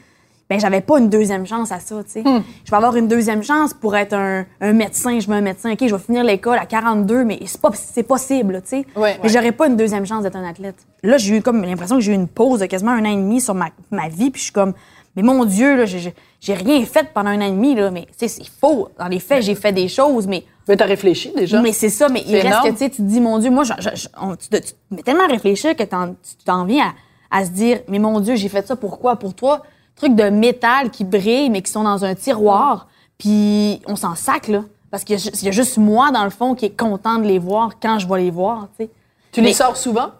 ben 0.51 0.59
j'avais 0.59 0.81
pas 0.81 0.99
une 0.99 1.09
deuxième 1.11 1.47
chance 1.47 1.71
à 1.73 1.79
ça, 1.79 2.03
tu 2.05 2.11
sais. 2.11 2.23
Je 2.64 2.71
vais 2.71 2.77
avoir 2.77 2.97
une 2.97 3.07
deuxième 3.07 3.42
chance 3.42 3.75
pour 3.75 3.94
être 3.97 4.14
un, 4.14 4.47
un 4.62 4.73
médecin, 4.73 5.18
je 5.21 5.27
veux 5.29 5.35
un 5.35 5.40
médecin, 5.42 5.73
OK, 5.73 5.79
je 5.87 5.94
vais 5.94 6.01
finir 6.01 6.25
l'école 6.25 6.57
à 6.59 6.64
42, 6.64 7.25
mais 7.25 7.38
c'est 7.44 7.61
pas 7.61 7.71
c'est 7.75 8.03
possible, 8.03 8.62
tu 8.62 8.68
sais. 8.71 8.87
Ouais, 8.97 9.18
mais 9.23 9.29
j'aurais 9.29 9.53
pas 9.53 9.66
une 9.66 9.77
deuxième 9.77 10.07
chance 10.07 10.23
d'être 10.23 10.37
un 10.37 10.49
athlète. 10.49 10.77
Là, 11.03 11.18
j'ai 11.18 11.37
eu 11.37 11.42
comme 11.42 11.62
l'impression 11.64 11.97
que 11.97 12.01
j'ai 12.03 12.12
eu 12.12 12.14
une 12.16 12.29
pause 12.29 12.61
de 12.61 12.66
quasiment 12.66 12.92
un 12.92 13.01
an 13.05 13.11
et 13.12 13.16
demi 13.16 13.40
sur 13.42 13.55
ma, 13.55 13.66
ma 13.90 14.09
vie, 14.09 14.31
puis 14.31 14.38
je 14.40 14.44
suis 14.44 14.53
comme 14.55 14.73
mais 15.19 15.23
mon 15.23 15.45
Dieu, 15.45 15.77
là, 15.77 15.85
j'ai- 15.85 16.55
rien 16.55 16.85
fait 16.85 17.09
pendant 17.13 17.31
un 17.31 17.39
an 17.41 17.47
et 17.47 17.51
demi, 17.51 17.75
là, 17.75 17.91
mais 17.91 18.07
c'est 18.17 18.29
faux. 18.61 18.89
Dans 18.99 19.09
les 19.09 19.19
faits, 19.19 19.43
j'ai 19.43 19.57
fait 19.57 19.73
des 19.73 19.89
choses, 19.89 20.27
mais 20.29 20.45
Mais 20.69 20.77
t'as 20.77 20.85
réfléchi 20.87 21.33
déjà? 21.35 21.61
mais 21.61 21.73
c'est 21.73 21.89
ça, 21.91 22.09
mais 22.09 22.23
il 22.27 22.35
reste 22.37 22.47
énorme. 22.47 22.65
que 22.69 22.73
tu 22.73 22.77
sais, 22.79 22.91
tu 22.91 22.97
te 22.99 23.03
dis, 23.03 23.21
mon 23.21 23.39
Dieu, 23.39 23.51
moi, 23.51 23.65
je, 23.65 23.73
je- 23.79 23.97
je- 24.03 24.09
on- 24.21 24.37
tu, 24.37 24.49
te- 24.49 24.57
tu 24.59 24.73
mets 24.93 25.03
tellement 25.03 25.25
à 25.25 25.29
réfléchir 25.29 25.75
que 25.75 25.83
t'en- 25.83 26.11
tu 26.15 26.45
t'en 26.45 26.65
viens 26.65 26.95
à, 27.31 27.39
à 27.41 27.45
se 27.45 27.51
dire, 27.51 27.81
mais 27.89 27.99
mon 27.99 28.21
Dieu, 28.21 28.37
j'ai 28.37 28.49
fait 28.49 28.67
ça 28.67 28.77
pourquoi? 28.77 29.17
Pour 29.17 29.35
toi, 29.35 29.63
trucs 29.97 30.15
de 30.15 30.31
métal 30.31 30.91
qui 30.91 31.03
brillent, 31.05 31.51
mais 31.51 31.63
qui 31.63 31.73
sont 31.73 31.83
dans 31.83 32.05
un 32.05 32.15
tiroir, 32.15 32.87
puis 33.19 33.81
on 33.87 33.97
s'en 33.97 34.15
sac, 34.15 34.47
là. 34.49 34.63
Parce 34.91 35.05
qu'il 35.05 35.19
y, 35.19 35.47
a 35.47 35.49
y 35.51 35.53
juste 35.53 35.77
moi, 35.77 36.11
dans 36.13 36.25
le 36.25 36.31
fond, 36.31 36.55
qui 36.55 36.65
est 36.67 36.79
content 36.79 37.19
de 37.19 37.25
les 37.25 37.39
voir 37.39 37.73
quand 37.83 37.99
je 37.99 38.09
vais 38.09 38.21
les 38.23 38.31
voir, 38.31 38.69
tu 38.79 38.85
sais. 38.85 38.91
tu 39.33 39.41
les 39.41 39.49
mais- 39.49 39.53
sors 39.53 39.77
souvent? 39.77 40.11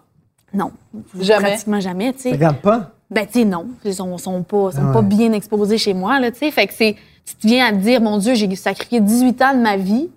Non. 0.53 0.71
Jamais? 1.19 1.49
Pratiquement 1.49 1.79
jamais, 1.79 2.13
tu 2.13 2.19
sais. 2.21 2.31
Regarde 2.31 2.57
pas. 2.57 2.91
Ben, 3.11 3.25
tu 3.25 3.39
sais, 3.39 3.45
non. 3.45 3.67
Ils 3.85 3.93
sont, 3.93 4.17
sont, 4.17 4.43
pas, 4.43 4.71
sont 4.71 4.91
pas 4.93 5.01
bien 5.01 5.33
exposés 5.33 5.77
chez 5.77 5.93
moi, 5.93 6.19
là, 6.19 6.31
tu 6.31 6.39
sais. 6.39 6.51
Fait 6.51 6.67
que 6.67 6.73
c'est, 6.73 6.95
tu 7.25 7.35
te 7.35 7.47
viens 7.47 7.67
à 7.67 7.71
te 7.71 7.77
dire, 7.77 8.01
mon 8.01 8.17
Dieu, 8.17 8.35
j'ai 8.35 8.53
sacrifié 8.55 8.99
18 8.99 9.41
ans 9.41 9.53
de 9.55 9.61
ma 9.61 9.77
vie 9.77 10.09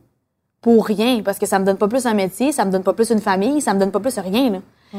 pour 0.61 0.87
rien, 0.87 1.23
parce 1.25 1.39
que 1.39 1.47
ça 1.47 1.59
me 1.59 1.65
donne 1.65 1.77
pas 1.77 1.89
plus 1.89 2.07
un 2.07 2.15
métier, 2.15 2.53
ça 2.53 2.65
me 2.65 2.71
donne 2.71 2.83
pas 2.83 2.93
plus 2.93 3.11
une 3.11 3.21
famille, 3.21 3.61
ça 3.61 3.75
me 3.75 3.81
donne 3.81 3.91
pas 3.91 4.01
plus 4.01 4.19
rien, 4.19 4.51
là. 4.51 4.59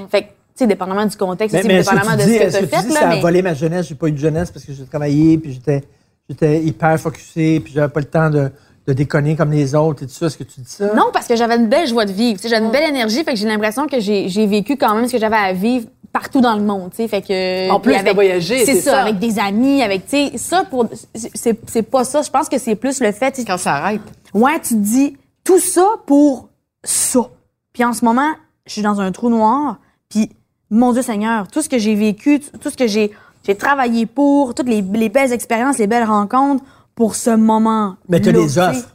Fait 0.10 0.24
que, 0.24 0.28
tu 0.28 0.34
sais, 0.56 0.68
dépendamment 0.68 1.06
du 1.06 1.16
contexte, 1.16 1.56
Mais, 1.66 1.80
dépendamment 1.80 2.18
de 2.18 2.24
dis, 2.24 2.38
ce 2.38 2.40
que 2.40 2.46
tu 2.46 2.52
que 2.52 2.58
as 2.58 2.60
tu 2.62 2.68
fait, 2.68 2.88
dis 2.88 2.94
là, 2.94 3.00
ça 3.00 3.10
a 3.10 3.16
mais... 3.16 3.22
volé 3.22 3.42
ma 3.42 3.54
jeunesse, 3.54 3.88
j'ai 3.88 3.96
pas 3.96 4.08
eu 4.08 4.12
de 4.12 4.18
jeunesse 4.18 4.52
parce 4.52 4.66
que 4.66 4.74
j'ai 4.74 4.86
travaillé, 4.86 5.38
puis 5.38 5.54
j'étais, 5.54 5.84
j'étais 6.28 6.62
hyper 6.64 7.00
focusé, 7.00 7.60
puis 7.60 7.74
j'avais 7.74 7.92
pas 7.92 8.00
le 8.00 8.08
temps 8.08 8.30
de, 8.30 8.52
de 8.88 8.94
déconner 8.94 9.36
comme 9.36 9.52
les 9.52 9.76
autres 9.76 10.04
et 10.04 10.08
tout 10.08 10.14
ça. 10.14 10.26
Est-ce 10.26 10.38
que 10.38 10.44
tu 10.44 10.62
dis 10.62 10.70
ça? 10.70 10.94
Non, 10.94 11.06
parce 11.14 11.28
que 11.28 11.36
j'avais 11.36 11.56
une 11.56 11.68
belle 11.68 11.88
joie 11.88 12.06
de 12.06 12.12
vivre. 12.12 12.38
Tu 12.38 12.44
sais, 12.44 12.50
J'avais 12.50 12.66
une 12.66 12.72
belle 12.72 12.90
énergie, 12.90 13.24
fait 13.24 13.34
que 13.34 13.40
j'ai 13.40 13.48
l'impression 13.48 13.88
que 13.88 14.00
j'ai 14.00 14.48
vécu 14.48 14.78
quand 14.78 14.94
même 14.96 15.08
ce 15.08 15.14
que 15.14 15.20
j'avais 15.20 15.36
à 15.38 15.54
vivre 15.54 15.88
partout 16.14 16.40
dans 16.40 16.56
le 16.56 16.62
monde. 16.64 16.92
tu 16.92 16.98
sais, 16.98 17.08
Fait 17.10 17.22
que, 17.22 17.70
En 17.72 17.80
plus, 17.82 17.96
t'as 18.02 18.14
voyagé, 18.14 18.66
c'est 18.66 18.80
ça, 18.80 18.92
ça. 18.92 19.02
avec 19.02 19.20
des 19.20 19.40
amis, 19.40 19.82
avec, 19.82 20.06
tu 20.06 20.12
sais, 20.30 20.38
ça, 20.38 20.64
pour, 20.64 20.88
c'est 21.14 21.60
c'est 21.68 21.84
pas 21.84 22.06
ça. 22.06 22.22
Je 22.22 22.30
pense 22.30 22.48
que 22.48 22.58
c'est 22.58 22.76
plus 22.76 23.02
le 23.02 23.12
fait, 23.12 23.32
tu 23.32 23.42
sais, 23.42 23.48
Quand 23.48 23.58
ça 23.58 23.74
arrête. 23.76 24.02
Ouais, 24.34 24.60
tu 24.62 24.76
te 24.76 24.80
dis 24.80 25.18
tout 25.44 25.60
ça 25.60 25.86
pour 26.06 26.50
ça. 26.84 27.30
Puis 27.74 27.84
en 27.84 27.94
ce 27.94 28.06
moment, 28.06 28.32
je 28.66 28.74
suis 28.74 28.82
dans 28.82 29.02
un 29.02 29.12
trou 29.12 29.30
noir. 29.30 29.80
Puis 30.08 30.30
mon 30.70 30.94
Dieu 30.94 31.02
Seigneur, 31.02 31.48
tout 31.48 31.62
ce 31.62 31.70
que 31.70 31.80
j'ai 31.80 31.96
vécu, 31.96 32.40
tout 32.40 32.70
ce 32.70 32.78
que 32.78 32.88
j'ai 32.88 33.12
j'ai 33.46 33.56
travaillé 33.56 34.06
pour, 34.06 34.56
toutes 34.56 34.70
les, 34.70 34.82
les 34.82 35.10
belles 35.10 35.34
expériences, 35.34 35.78
les 35.78 35.88
belles 35.88 36.06
rencontres 36.06 36.64
pour 36.96 37.16
ce 37.16 37.32
moment. 37.32 37.96
Mais 38.08 38.22
t'as 38.22 38.32
des 38.32 38.58
offres. 38.58 38.93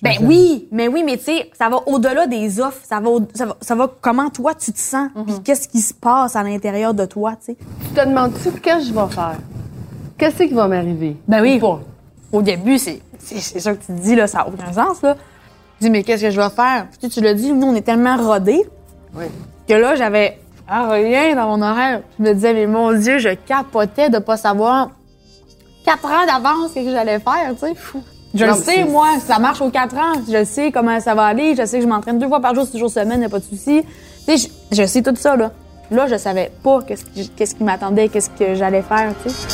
Ben 0.00 0.14
oui, 0.22 0.68
mais 0.70 0.86
oui, 0.86 1.02
mais 1.04 1.16
tu 1.16 1.24
sais, 1.24 1.50
ça 1.58 1.68
va 1.68 1.78
au-delà 1.86 2.26
des 2.28 2.60
offres. 2.60 2.80
Ça 2.84 3.00
va, 3.00 3.10
ça 3.34 3.46
va, 3.46 3.56
ça 3.60 3.74
va 3.74 3.90
comment 4.00 4.30
toi 4.30 4.54
tu 4.54 4.72
te 4.72 4.78
sens, 4.78 5.08
Mhm. 5.14 5.24
puis 5.24 5.34
qu'est-ce 5.44 5.66
qui 5.68 5.80
se 5.80 5.92
passe 5.92 6.36
à 6.36 6.42
l'intérieur 6.44 6.94
de 6.94 7.04
toi, 7.04 7.32
tu 7.36 7.46
sais. 7.52 7.56
Tu 7.88 7.94
te 8.00 8.06
demandes-tu 8.08 8.52
qu'est-ce 8.60 8.78
que 8.78 8.84
je 8.84 8.92
vais 8.94 9.08
faire? 9.12 9.38
Qu'est-ce 10.16 10.42
qui 10.44 10.54
va 10.54 10.68
m'arriver? 10.68 11.16
Ben 11.26 11.40
oui. 11.42 11.58
Pas? 11.58 11.80
Au 12.32 12.42
début, 12.42 12.78
c'est 12.78 13.00
ça 13.18 13.74
que 13.74 13.80
tu 13.80 13.86
te 13.86 13.92
dis, 14.00 14.14
là, 14.14 14.26
ça 14.28 14.38
n'a 14.38 14.48
aucun 14.48 14.72
sens, 14.72 15.02
là. 15.02 15.14
Tu 15.78 15.84
dis, 15.84 15.90
mais 15.90 16.02
qu'est-ce 16.04 16.22
que 16.22 16.30
je 16.30 16.40
vais 16.40 16.50
faire? 16.50 16.86
Puis 16.90 17.08
tu, 17.08 17.08
tu 17.08 17.20
l'as 17.20 17.34
dit, 17.34 17.52
nous, 17.52 17.66
on 17.66 17.74
est 17.74 17.82
tellement 17.82 18.16
rodés 18.16 18.64
Oui. 19.16 19.24
que 19.68 19.74
là, 19.74 19.94
j'avais 19.96 20.38
ah, 20.68 20.90
rien 20.90 21.34
dans 21.34 21.56
mon 21.56 21.62
horaire. 21.66 22.02
Je 22.18 22.24
me 22.24 22.34
disais, 22.34 22.52
mais 22.52 22.66
mon 22.66 22.92
Dieu, 22.92 23.18
je 23.18 23.30
capotais 23.30 24.10
de 24.10 24.18
pas 24.18 24.36
savoir 24.36 24.90
quatre 25.84 26.04
ans 26.06 26.26
d'avance 26.26 26.70
ce 26.70 26.80
que 26.84 26.90
j'allais 26.90 27.18
faire, 27.18 27.52
tu 27.58 27.66
sais. 27.66 27.74
Je 28.34 28.44
Non, 28.44 28.54
le 28.56 28.62
sais, 28.62 28.84
moi, 28.84 29.06
ça 29.24 29.38
marche 29.38 29.60
aux 29.62 29.70
quatre 29.70 29.96
ans. 29.96 30.20
Je 30.30 30.44
sais 30.44 30.70
comment 30.70 31.00
ça 31.00 31.14
va 31.14 31.24
aller. 31.24 31.54
Je 31.56 31.64
sais 31.64 31.78
que 31.78 31.84
je 31.84 31.88
m'entraîne 31.88 32.18
deux 32.18 32.28
fois 32.28 32.40
par 32.40 32.54
jour, 32.54 32.66
six 32.66 32.78
jours 32.78 32.90
semaine, 32.90 33.22
y 33.22 33.24
a 33.24 33.28
pas 33.28 33.38
de 33.38 33.44
souci. 33.44 33.82
Tu 34.26 34.36
sais, 34.38 34.50
je, 34.70 34.76
je 34.82 34.86
sais 34.86 35.02
tout 35.02 35.14
ça, 35.16 35.34
là. 35.36 35.50
Là, 35.90 36.06
je 36.06 36.16
savais 36.16 36.52
pas 36.62 36.80
qu'est-ce 36.86 37.04
qui, 37.06 37.30
qui 37.30 37.64
m'attendait, 37.64 38.08
qu'est-ce 38.08 38.28
que 38.30 38.54
j'allais 38.54 38.82
faire, 38.82 39.14
tu 39.24 39.30
sais. 39.30 39.48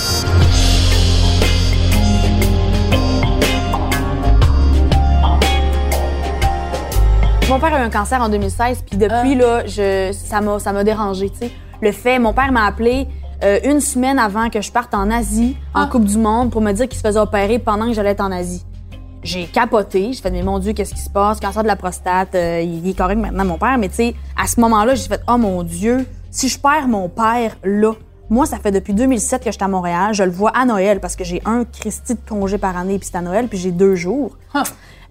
Mon 7.49 7.61
père 7.61 7.75
a 7.75 7.81
eu 7.81 7.83
un 7.85 7.91
cancer 7.91 8.21
en 8.21 8.29
2016, 8.29 8.85
puis 8.89 8.97
depuis, 8.97 9.35
là, 9.35 9.65
je, 9.67 10.11
ça 10.13 10.41
m'a, 10.41 10.59
ça 10.59 10.73
m'a 10.73 10.83
dérangé, 10.83 11.31
tu 11.31 11.47
sais. 11.47 11.51
Le 11.81 11.93
fait, 11.93 12.19
mon 12.19 12.33
père 12.33 12.51
m'a 12.51 12.65
appelé 12.67 13.07
euh, 13.45 13.59
une 13.65 13.81
semaine 13.81 14.19
avant 14.19 14.49
que 14.49 14.61
je 14.61 14.73
parte 14.73 14.95
en 14.95 15.11
Asie, 15.11 15.57
en 15.75 15.87
Coupe 15.87 16.05
du 16.05 16.17
Monde, 16.17 16.51
pour 16.51 16.63
me 16.63 16.73
dire 16.73 16.89
qu'il 16.89 16.99
se 16.99 17.07
faisait 17.07 17.21
opérer 17.21 17.59
pendant 17.59 17.87
que 17.87 17.93
j'allais 17.93 18.11
être 18.11 18.23
en 18.23 18.33
Asie. 18.33 18.65
J'ai 19.23 19.45
capoté, 19.45 20.13
j'ai 20.13 20.23
fait, 20.23 20.31
mais 20.31 20.43
mon 20.43 20.59
Dieu, 20.59 20.73
qu'est-ce 20.73 20.95
qui 20.95 21.01
se 21.01 21.11
passe? 21.11 21.41
Cancer 21.41 21.63
de 21.63 21.69
la 21.69 21.77
prostate, 21.77 22.35
euh, 22.35 22.63
il 22.63 22.89
est 22.89 22.97
correct 22.97 23.19
maintenant, 23.19 23.45
mon 23.45 23.59
père, 23.59 23.77
mais 23.79 23.89
tu 23.89 23.97
sais, 23.97 24.15
à 24.41 24.47
ce 24.47 24.61
moment-là, 24.61 24.95
j'ai 24.95 25.09
fait, 25.09 25.21
oh 25.29 25.37
mon 25.37 25.63
Dieu, 25.63 26.07
si 26.31 26.49
je 26.49 26.59
perds 26.59 26.89
mon 26.89 27.09
père 27.09 27.57
là, 27.65 27.93
moi, 28.31 28.47
ça 28.47 28.59
fait 28.59 28.71
depuis 28.71 28.95
2007 28.95 29.43
que 29.43 29.51
je 29.51 29.57
suis 29.57 29.65
à 29.65 29.69
Montréal, 29.69 30.15
je 30.15 30.23
le 30.23 30.31
vois 30.31 30.51
à 30.57 30.65
Noël 30.65 31.01
parce 31.01 31.15
que 31.15 31.25
j'ai 31.25 31.43
un 31.45 31.65
Christy 31.65 32.15
de 32.15 32.21
congé 32.27 32.57
par 32.57 32.77
année, 32.77 32.99
puis 32.99 33.09
c'est 33.11 33.19
à 33.19 33.23
Noël, 33.23 33.49
puis 33.49 33.59
j'ai 33.59 33.71
deux 33.71 33.95
jours. 33.95 34.37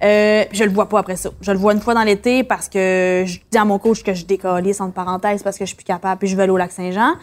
Euh, 0.03 0.43
je 0.51 0.63
le 0.63 0.71
vois 0.71 0.89
pas 0.89 0.99
après 0.99 1.15
ça. 1.15 1.29
Je 1.39 1.51
le 1.51 1.57
vois 1.57 1.73
une 1.73 1.79
fois 1.79 1.93
dans 1.93 2.03
l'été 2.03 2.43
parce 2.43 2.67
que 2.67 3.23
je 3.25 3.39
dis 3.49 3.57
à 3.57 3.63
mon 3.63 3.79
coach 3.79 4.03
que 4.03 4.13
je 4.13 4.25
décolle 4.25 4.67
entre 4.79 4.93
parenthèses 4.93 5.43
parce 5.43 5.57
que 5.57 5.63
je 5.63 5.67
suis 5.67 5.77
plus 5.77 5.85
capable 5.85 6.19
puis 6.19 6.27
je 6.27 6.35
vais 6.35 6.43
aller 6.43 6.51
au 6.51 6.57
lac 6.57 6.71
Saint-Jean. 6.71 7.13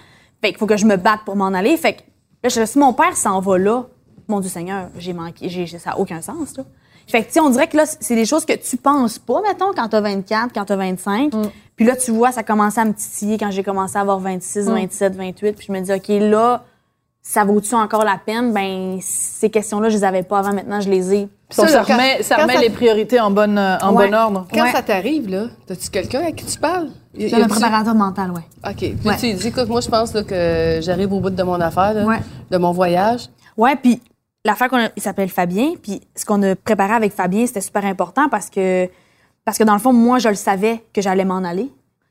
Fait 0.41 0.49
qu'il 0.49 0.59
faut 0.59 0.67
que 0.67 0.77
je 0.77 0.87
me 0.87 0.97
batte 0.97 1.21
pour 1.25 1.37
m'en 1.37 1.49
aller. 1.49 1.77
Fait 1.77 1.95
que 1.95 2.01
là, 2.43 2.49
je, 2.49 2.65
si 2.65 2.79
mon 2.79 2.93
père 2.93 3.17
s'en 3.17 3.41
va 3.41 3.59
là, 3.59 3.85
mon 4.29 4.41
Dieu 4.41 4.51
Seigneur, 4.51 4.89
j'ai 4.97 5.13
manqué, 5.13 5.49
j'ai, 5.49 5.67
ça 5.67 5.91
a 5.93 5.99
aucun 5.99 6.21
sens, 6.23 6.57
là. 6.57 6.65
Fait 7.07 7.23
que, 7.23 7.27
tu 7.27 7.33
sais, 7.33 7.41
on 7.41 7.51
dirait 7.51 7.67
que 7.67 7.77
là, 7.77 7.87
c'est 7.87 8.15
des 8.15 8.25
choses 8.25 8.45
que 8.45 8.53
tu 8.53 8.77
penses 8.77 9.19
pas, 9.19 9.43
mettons, 9.43 9.73
quand 9.75 9.89
t'as 9.89 10.01
24, 10.01 10.53
quand 10.55 10.65
t'as 10.65 10.77
25. 10.77 11.35
Mm. 11.35 11.43
Puis 11.75 11.85
là, 11.85 11.97
tu 11.97 12.13
vois, 12.13 12.31
ça 12.31 12.45
commençait 12.45 12.81
à 12.81 12.85
me 12.85 12.93
titiller 12.93 13.37
quand 13.37 13.51
j'ai 13.51 13.65
commencé 13.65 13.97
à 13.97 14.03
avoir 14.03 14.21
26, 14.21 14.69
Mm. 14.69 14.75
27, 14.75 15.17
28. 15.17 15.53
Puis 15.57 15.67
je 15.67 15.73
me 15.73 15.81
dis, 15.81 15.93
OK, 15.93 16.07
là, 16.09 16.65
ça 17.23 17.45
vaut-tu 17.45 17.75
encore 17.75 18.05
la 18.05 18.19
peine? 18.25 18.53
Ben, 18.53 18.99
ces 19.01 19.51
questions-là, 19.51 19.89
je 19.89 19.97
les 19.97 20.05
avais 20.05 20.23
pas 20.23 20.39
avant. 20.39 20.53
Maintenant, 20.53 20.81
je 20.81 20.89
les 20.91 21.15
ai. 21.15 21.29
Ça, 21.51 21.67
quand- 21.85 21.95
remet, 21.95 22.23
ça 22.23 22.37
quand 22.37 22.43
remet 22.43 22.55
ça- 22.55 22.61
les 22.61 22.71
priorités 22.71 23.21
en, 23.21 23.31
bonne, 23.31 23.59
euh, 23.59 23.77
en 23.79 23.95
Ouais. 23.95 24.09
bon 24.09 24.15
ordre. 24.17 24.47
Quand 24.53 24.63
Ouais. 24.63 24.73
ça 24.73 24.83
t'arrive, 24.83 25.29
là, 25.29 25.47
as-tu 25.69 25.91
quelqu'un 25.91 26.23
à 26.27 26.33
qui 26.33 26.45
tu 26.45 26.59
parles? 26.59 26.89
J'ai 27.15 27.29
y 27.29 27.35
un 27.35 27.49
préparateur 27.49 27.95
mental, 27.95 28.31
ouais. 28.31 28.43
OK. 28.71 28.77
Puis 28.77 28.99
Ouais. 29.05 29.17
tu 29.17 29.33
dis, 29.33 29.49
écoute, 29.49 29.69
moi, 29.69 29.81
je 29.81 29.89
pense 29.89 30.15
là, 30.15 30.23
que 30.23 30.79
j'arrive 30.81 31.13
au 31.13 31.19
bout 31.21 31.31
de 31.31 31.43
mon 31.43 31.61
affaire, 31.61 31.93
là, 31.95 32.05
Ouais. 32.05 32.21
de 32.51 32.57
mon 32.57 32.71
voyage. 32.73 33.29
Ouais, 33.57 33.75
puis 33.77 34.01
l'affaire 34.45 34.69
qu'on 34.69 34.79
a, 34.85 34.89
il 34.97 35.03
s'appelle 35.03 35.29
Fabien, 35.29 35.73
puis 35.83 36.01
ce 36.15 36.25
qu'on 36.25 36.41
a 36.45 36.55
préparé 36.55 36.93
avec 36.95 37.13
Fabien, 37.13 37.47
c'était 37.47 37.61
super 37.61 37.85
important 37.85 38.29
parce 38.29 38.49
que 38.49 38.89
parce 39.45 39.59
que 39.59 39.65
dans 39.65 39.73
le 39.73 39.81
fond, 39.81 39.93
moi, 39.93 40.19
je 40.21 40.29
le 40.29 40.35
savais 40.37 40.85
que 40.93 41.01
j'allais 41.03 41.25
m'en 41.25 41.39
aller. 41.39 41.65
Tu 41.65 41.71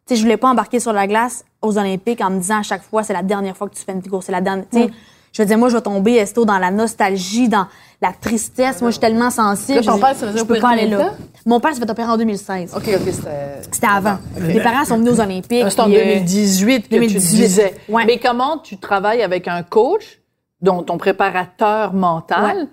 sais, 0.09 0.15
je 0.17 0.21
voulais 0.23 0.35
pas 0.35 0.49
embarquer 0.49 0.79
sur 0.81 0.91
la 0.91 1.07
glace 1.07 1.45
aux 1.61 1.77
Olympiques 1.77 2.21
en 2.21 2.29
me 2.29 2.39
disant 2.39 2.59
à 2.59 2.63
chaque 2.63 2.83
fois, 2.83 3.03
c'est 3.03 3.13
la 3.13 3.23
dernière 3.23 3.55
fois 3.55 3.67
que 3.69 3.75
tu 3.75 3.83
fais 3.83 3.91
une 3.91 4.01
course, 4.01 4.25
c'est 4.27 4.31
la 4.31 4.41
dernière. 4.41 4.65
Tu 4.71 4.79
sais, 4.79 4.89
je 5.31 5.41
veux 5.41 5.45
dire, 5.45 5.57
moi, 5.57 5.69
je 5.69 5.75
vais 5.75 5.81
tomber 5.81 6.13
esto 6.15 6.43
dans 6.43 6.57
la 6.57 6.71
nostalgie, 6.71 7.49
dans 7.49 7.67
la 8.01 8.11
tristesse. 8.13 8.81
Moi, 8.81 8.89
je 8.89 8.93
suis 8.93 8.99
tellement 9.01 9.29
sensible. 9.29 9.79
Là, 9.79 9.83
ton 9.83 9.95
je, 9.97 10.01
père 10.01 10.37
je 10.37 10.43
peux 10.43 10.59
pas 10.59 10.69
aller 10.69 10.87
là. 10.87 11.13
Mon 11.45 11.59
père 11.59 11.73
s'est 11.73 11.79
fait 11.79 11.89
opérer 11.89 12.09
en 12.09 12.17
2016. 12.17 12.73
OK, 12.75 12.81
OK, 12.87 13.01
c'était... 13.11 13.29
C'était 13.71 13.87
avant. 13.87 14.17
Les 14.39 14.61
parents 14.61 14.85
sont 14.85 14.97
venus 14.97 15.13
aux 15.13 15.21
Olympiques. 15.21 15.65
C'est 15.69 15.79
en 15.79 15.85
puis, 15.85 15.97
euh, 15.97 16.03
2018 16.15 16.87
que 16.87 16.95
2018. 16.95 17.29
tu 17.29 17.35
disais. 17.43 17.75
Ouais. 17.87 18.05
Mais 18.05 18.17
comment 18.17 18.57
tu 18.57 18.77
travailles 18.77 19.21
avec 19.21 19.47
un 19.47 19.61
coach, 19.61 20.19
dont 20.61 20.81
ton 20.81 20.97
préparateur 20.97 21.93
mental, 21.93 22.57
Ouais. 22.57 22.67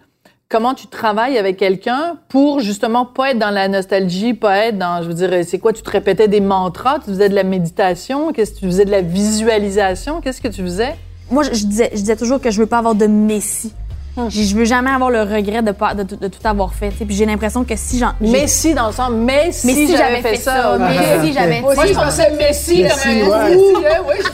Comment 0.48 0.74
tu 0.74 0.86
travailles 0.86 1.38
avec 1.38 1.56
quelqu'un 1.56 2.16
pour 2.28 2.60
justement 2.60 3.04
pas 3.04 3.30
être 3.32 3.38
dans 3.38 3.50
la 3.50 3.68
nostalgie, 3.68 4.32
pas 4.34 4.58
être 4.66 4.78
dans, 4.78 5.02
je 5.02 5.08
veux 5.08 5.14
dire, 5.14 5.30
c'est 5.46 5.58
quoi, 5.58 5.72
tu 5.72 5.82
te 5.82 5.90
répétais 5.90 6.28
des 6.28 6.40
mantras, 6.40 6.98
tu 7.00 7.10
faisais 7.10 7.28
de 7.28 7.34
la 7.34 7.42
méditation, 7.42 8.32
qu'est-ce 8.32 8.52
que 8.52 8.60
tu 8.60 8.66
faisais 8.66 8.84
de 8.84 8.90
la 8.92 9.00
visualisation, 9.00 10.20
qu'est-ce 10.20 10.40
que 10.40 10.48
tu 10.48 10.62
faisais? 10.62 10.94
moi, 11.30 11.42
je, 11.42 11.54
je 11.54 11.66
disais, 11.66 11.90
je 11.92 11.98
disais 11.98 12.14
toujours 12.16 12.40
que 12.40 12.52
je 12.52 12.60
veux 12.60 12.66
pas 12.66 12.78
avoir 12.78 12.94
de 12.94 13.06
messie. 13.08 13.72
Hum. 14.16 14.30
Je 14.30 14.54
veux 14.56 14.64
jamais 14.64 14.90
avoir 14.90 15.10
le 15.10 15.20
regret 15.22 15.60
de, 15.60 15.72
pas, 15.72 15.92
de, 15.92 16.02
tout- 16.04 16.16
de 16.16 16.28
tout 16.28 16.38
avoir 16.44 16.72
fait. 16.72 16.88
tu 16.90 16.98
sais. 16.98 17.04
Puis 17.04 17.14
j'ai 17.16 17.26
l'impression 17.26 17.64
que 17.64 17.74
si 17.76 17.98
j'en. 17.98 18.12
j'ai- 18.18 18.30
Mais 18.30 18.46
si, 18.46 18.72
dans 18.72 18.86
le 18.86 18.92
sens, 18.94 19.10
mais 19.12 19.50
si, 19.52 19.66
mais 19.66 19.72
si 19.74 19.94
j'avais 19.94 20.22
fait, 20.22 20.36
ça, 20.36 20.78
mais 20.78 21.20
si 21.26 21.32
j'avais. 21.34 21.60
Moi 21.60 21.74
aussi, 21.76 21.88
je 21.88 21.94
pensais 21.98 22.30
Messi 22.30 22.82
Messi, 22.84 22.88
comme 23.20 23.32
un 23.32 23.44
ouais. 23.44 23.50
Messi, 23.50 23.74
hein, 23.84 24.02
oui, 24.08 24.14
j'ai 24.16 24.22
fait... 24.22 24.30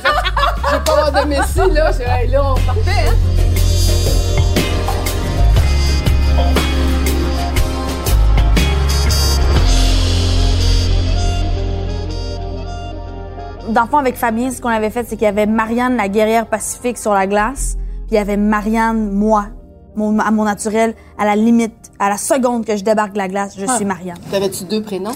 Je 0.68 0.76
vais 0.76 0.84
pas 0.84 0.92
avoir 1.06 1.24
de 1.24 1.28
Messi, 1.28 1.58
là. 1.74 1.90
Là, 2.30 2.42
on 2.44 2.54
partait, 2.60 2.90
hein. 3.08 3.14
Dans 13.68 13.82
le 13.82 13.88
fond, 13.88 13.98
avec 13.98 14.16
Fabien, 14.16 14.50
ce 14.50 14.60
qu'on 14.60 14.68
avait 14.68 14.90
fait, 14.90 15.04
c'est 15.04 15.16
qu'il 15.16 15.24
y 15.24 15.28
avait 15.28 15.46
Marianne, 15.46 15.96
la 15.96 16.08
guerrière 16.08 16.46
pacifique, 16.46 16.98
sur 16.98 17.12
la 17.12 17.26
glace. 17.26 17.76
Puis 18.06 18.12
il 18.12 18.14
y 18.14 18.18
avait 18.18 18.36
Marianne, 18.36 19.10
moi, 19.10 19.46
mon, 19.94 20.18
à 20.18 20.30
mon 20.30 20.44
naturel, 20.44 20.94
à 21.18 21.24
la 21.24 21.36
limite, 21.36 21.92
à 21.98 22.08
la 22.08 22.16
seconde 22.16 22.64
que 22.64 22.76
je 22.76 22.82
débarque 22.82 23.12
de 23.12 23.18
la 23.18 23.28
glace, 23.28 23.54
je 23.58 23.66
suis 23.66 23.84
Marianne. 23.84 24.18
T'avais-tu 24.30 24.64
deux 24.64 24.82
prénoms? 24.82 25.12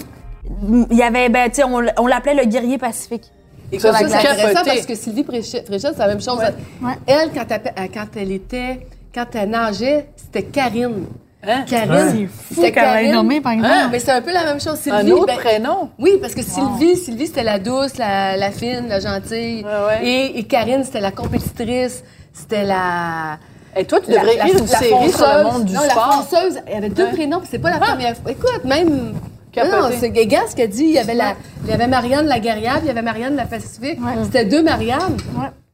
Il 0.91 0.97
y 0.97 1.03
avait, 1.03 1.29
ben, 1.29 1.49
tu 1.49 1.57
sais, 1.57 1.63
on, 1.63 2.07
l'appelait 2.07 2.35
le 2.35 2.45
guerrier 2.45 2.77
pacifique. 2.77 3.25
Et 3.71 3.79
Ça, 3.79 3.91
ça, 3.91 4.07
c'est 4.07 4.15
intéressant 4.15 4.63
parce 4.65 4.85
que 4.85 4.95
Sylvie 4.95 5.25
Fréchette, 5.25 5.67
c'est 5.69 5.97
la 5.97 6.07
même 6.07 6.21
chose. 6.21 6.39
Ouais. 6.39 6.93
Elle, 7.05 7.31
quand 7.33 7.45
elle, 7.49 7.91
quand 7.91 8.07
elle 8.15 8.31
était, 8.31 8.87
quand 9.13 9.25
elle 9.33 9.49
nageait, 9.49 10.09
c'était 10.15 10.43
Karine. 10.43 11.05
Hein? 11.43 11.63
Karine. 11.69 12.29
C'était 12.49 12.71
qu'elle 12.71 13.05
l'ait 13.05 13.11
nommée, 13.11 13.41
par 13.41 13.51
exemple. 13.53 13.71
Hein? 13.73 13.89
Mais 13.91 13.99
c'est 13.99 14.11
un 14.11 14.21
peu 14.21 14.33
la 14.33 14.43
même 14.45 14.59
chose. 14.59 14.77
Sylvie, 14.79 14.97
Un 14.97 15.07
autre 15.11 15.27
ben, 15.27 15.37
prénom? 15.37 15.89
Oui, 15.99 16.11
parce 16.19 16.33
que 16.33 16.41
Sylvie, 16.41 16.95
Sylvie, 16.97 17.27
c'était 17.27 17.43
la 17.43 17.59
douce, 17.59 17.97
la, 17.97 18.35
la 18.37 18.51
fine, 18.51 18.87
la 18.89 18.99
gentille. 18.99 19.63
Ouais, 19.63 19.99
ouais. 20.01 20.05
Et, 20.07 20.39
et 20.39 20.43
Karine, 20.43 20.83
c'était 20.83 20.99
la 21.01 21.11
compétitrice, 21.11 22.03
c'était 22.33 22.63
la... 22.63 23.37
Et 23.75 23.85
toi, 23.85 23.99
tu 23.99 24.09
devrais 24.11 24.25
la- 24.25 24.45
écrire 24.47 24.57
une 24.57 24.67
la 24.67 24.77
série 24.79 25.11
sur 25.11 25.27
le 25.37 25.43
monde 25.43 25.65
du 25.65 25.73
non, 25.73 25.81
sport. 25.81 26.07
la 26.07 26.23
fonceuse, 26.37 26.59
elle 26.65 26.77
avait 26.77 26.89
deux 26.89 27.03
Ouais. 27.05 27.11
prénoms, 27.13 27.39
puis 27.39 27.47
c'est 27.51 27.59
pas 27.59 27.69
la 27.69 27.77
première 27.79 28.17
fois. 28.17 28.31
Écoute, 28.31 28.63
même... 28.65 29.13
Non, 29.55 29.89
c'est 29.99 30.11
Guégan 30.11 30.41
ce 30.47 30.55
qu'elle 30.55 30.69
dit. 30.69 30.83
Il 30.83 30.91
y 30.91 30.99
avait, 30.99 31.15
la, 31.15 31.33
il 31.63 31.71
y 31.71 31.73
avait 31.73 31.87
Marianne 31.87 32.27
la 32.27 32.39
guerrière, 32.39 32.73
puis 32.75 32.83
il 32.83 32.87
y 32.87 32.91
avait 32.91 33.01
Marianne 33.01 33.35
la 33.35 33.45
Pacifique. 33.45 33.97
C'était 34.25 34.45
deux 34.45 34.61
Marianne. 34.61 35.17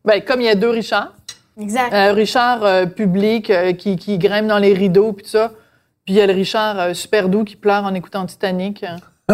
Ben, 0.05 0.21
comme 0.21 0.39
il 0.39 0.45
y 0.47 0.49
a 0.49 0.55
deux 0.55 0.69
Richard. 0.69 1.11
Exact. 1.59 1.93
Un 1.93 2.13
Richard 2.13 2.63
euh, 2.63 2.85
public 2.85 3.49
euh, 3.49 3.73
qui, 3.73 3.95
qui 3.95 4.17
grimpe 4.17 4.47
dans 4.47 4.57
les 4.59 4.73
rideaux 4.73 5.13
puis 5.13 5.23
tout 5.25 5.31
ça. 5.31 5.51
Puis 6.05 6.15
il 6.15 6.17
y 6.17 6.21
a 6.21 6.27
le 6.27 6.33
Richard 6.33 6.79
euh, 6.79 6.93
super 6.93 7.29
doux 7.29 7.43
qui 7.43 7.55
pleure 7.55 7.83
en 7.83 7.93
écoutant 7.93 8.25
Titanic. 8.25 8.83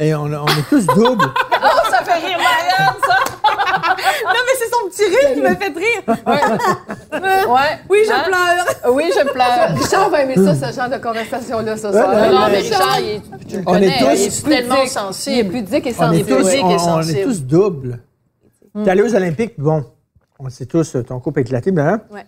Et 0.00 0.14
on, 0.14 0.22
on 0.26 0.46
est 0.46 0.68
tous 0.68 0.86
doubles. 0.86 1.26
Oh, 1.60 1.90
ça 1.90 2.04
fait 2.04 2.24
rire 2.24 2.38
Marianne, 2.38 2.94
ça! 3.04 3.16
Non, 4.24 4.40
mais 4.46 4.52
c'est 4.56 4.70
son 4.70 4.88
petit 4.88 5.04
rire 5.10 5.34
qui 5.34 5.40
me 5.40 5.56
fait 5.56 5.76
rire. 5.76 7.48
Ouais. 7.52 7.78
Oui, 7.90 7.98
je 8.06 8.12
Hein? 8.12 8.22
pleure. 8.26 8.94
Oui, 8.94 9.10
je 9.12 9.32
pleure. 9.32 9.76
Richard 9.76 10.08
va 10.10 10.22
aimer 10.22 10.36
ça, 10.36 10.54
ce 10.70 10.76
genre 10.76 10.88
de 10.88 10.98
conversation-là, 10.98 11.76
ce 11.76 11.90
soir. 11.90 12.14
Ouais, 12.14 12.28
non, 12.30 12.46
mais. 12.48 12.58
Richard, 12.58 13.00
il 13.00 13.06
est- 13.08 13.22
tu 13.48 13.56
le 13.56 13.62
On 13.66 13.72
connais, 13.72 13.86
est 13.88 13.98
tous 13.98 14.04
il 14.14 14.26
est 14.26 14.48
tellement 14.48 14.74
pudique. 14.76 14.84
Il 14.84 14.86
est 14.86 14.86
sensible. 14.88 15.50
pudique 15.50 15.86
et 15.86 15.94
On 15.98 16.12
est, 16.12 16.22
sensible. 16.22 16.28
tous, 16.28 16.46
on, 16.46 16.48
et 16.48 16.62
on 16.74 16.78
sensible. 16.78 17.18
est 17.18 17.24
tous 17.24 17.42
doubles. 17.42 17.98
T'es 18.84 18.90
allé 18.90 19.02
aux 19.02 19.14
Olympiques, 19.16 19.54
bon, 19.58 19.84
on 20.38 20.48
sait 20.50 20.66
tous, 20.66 20.96
ton 21.06 21.20
couple 21.20 21.40
a 21.40 21.42
éclaté, 21.42 21.70
mais 21.72 21.82
hein? 21.82 22.00
Ouais. 22.10 22.24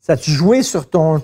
Ça 0.00 0.14
a-tu 0.14 0.30
joué 0.30 0.62
sur 0.62 0.88
ton, 0.88 1.22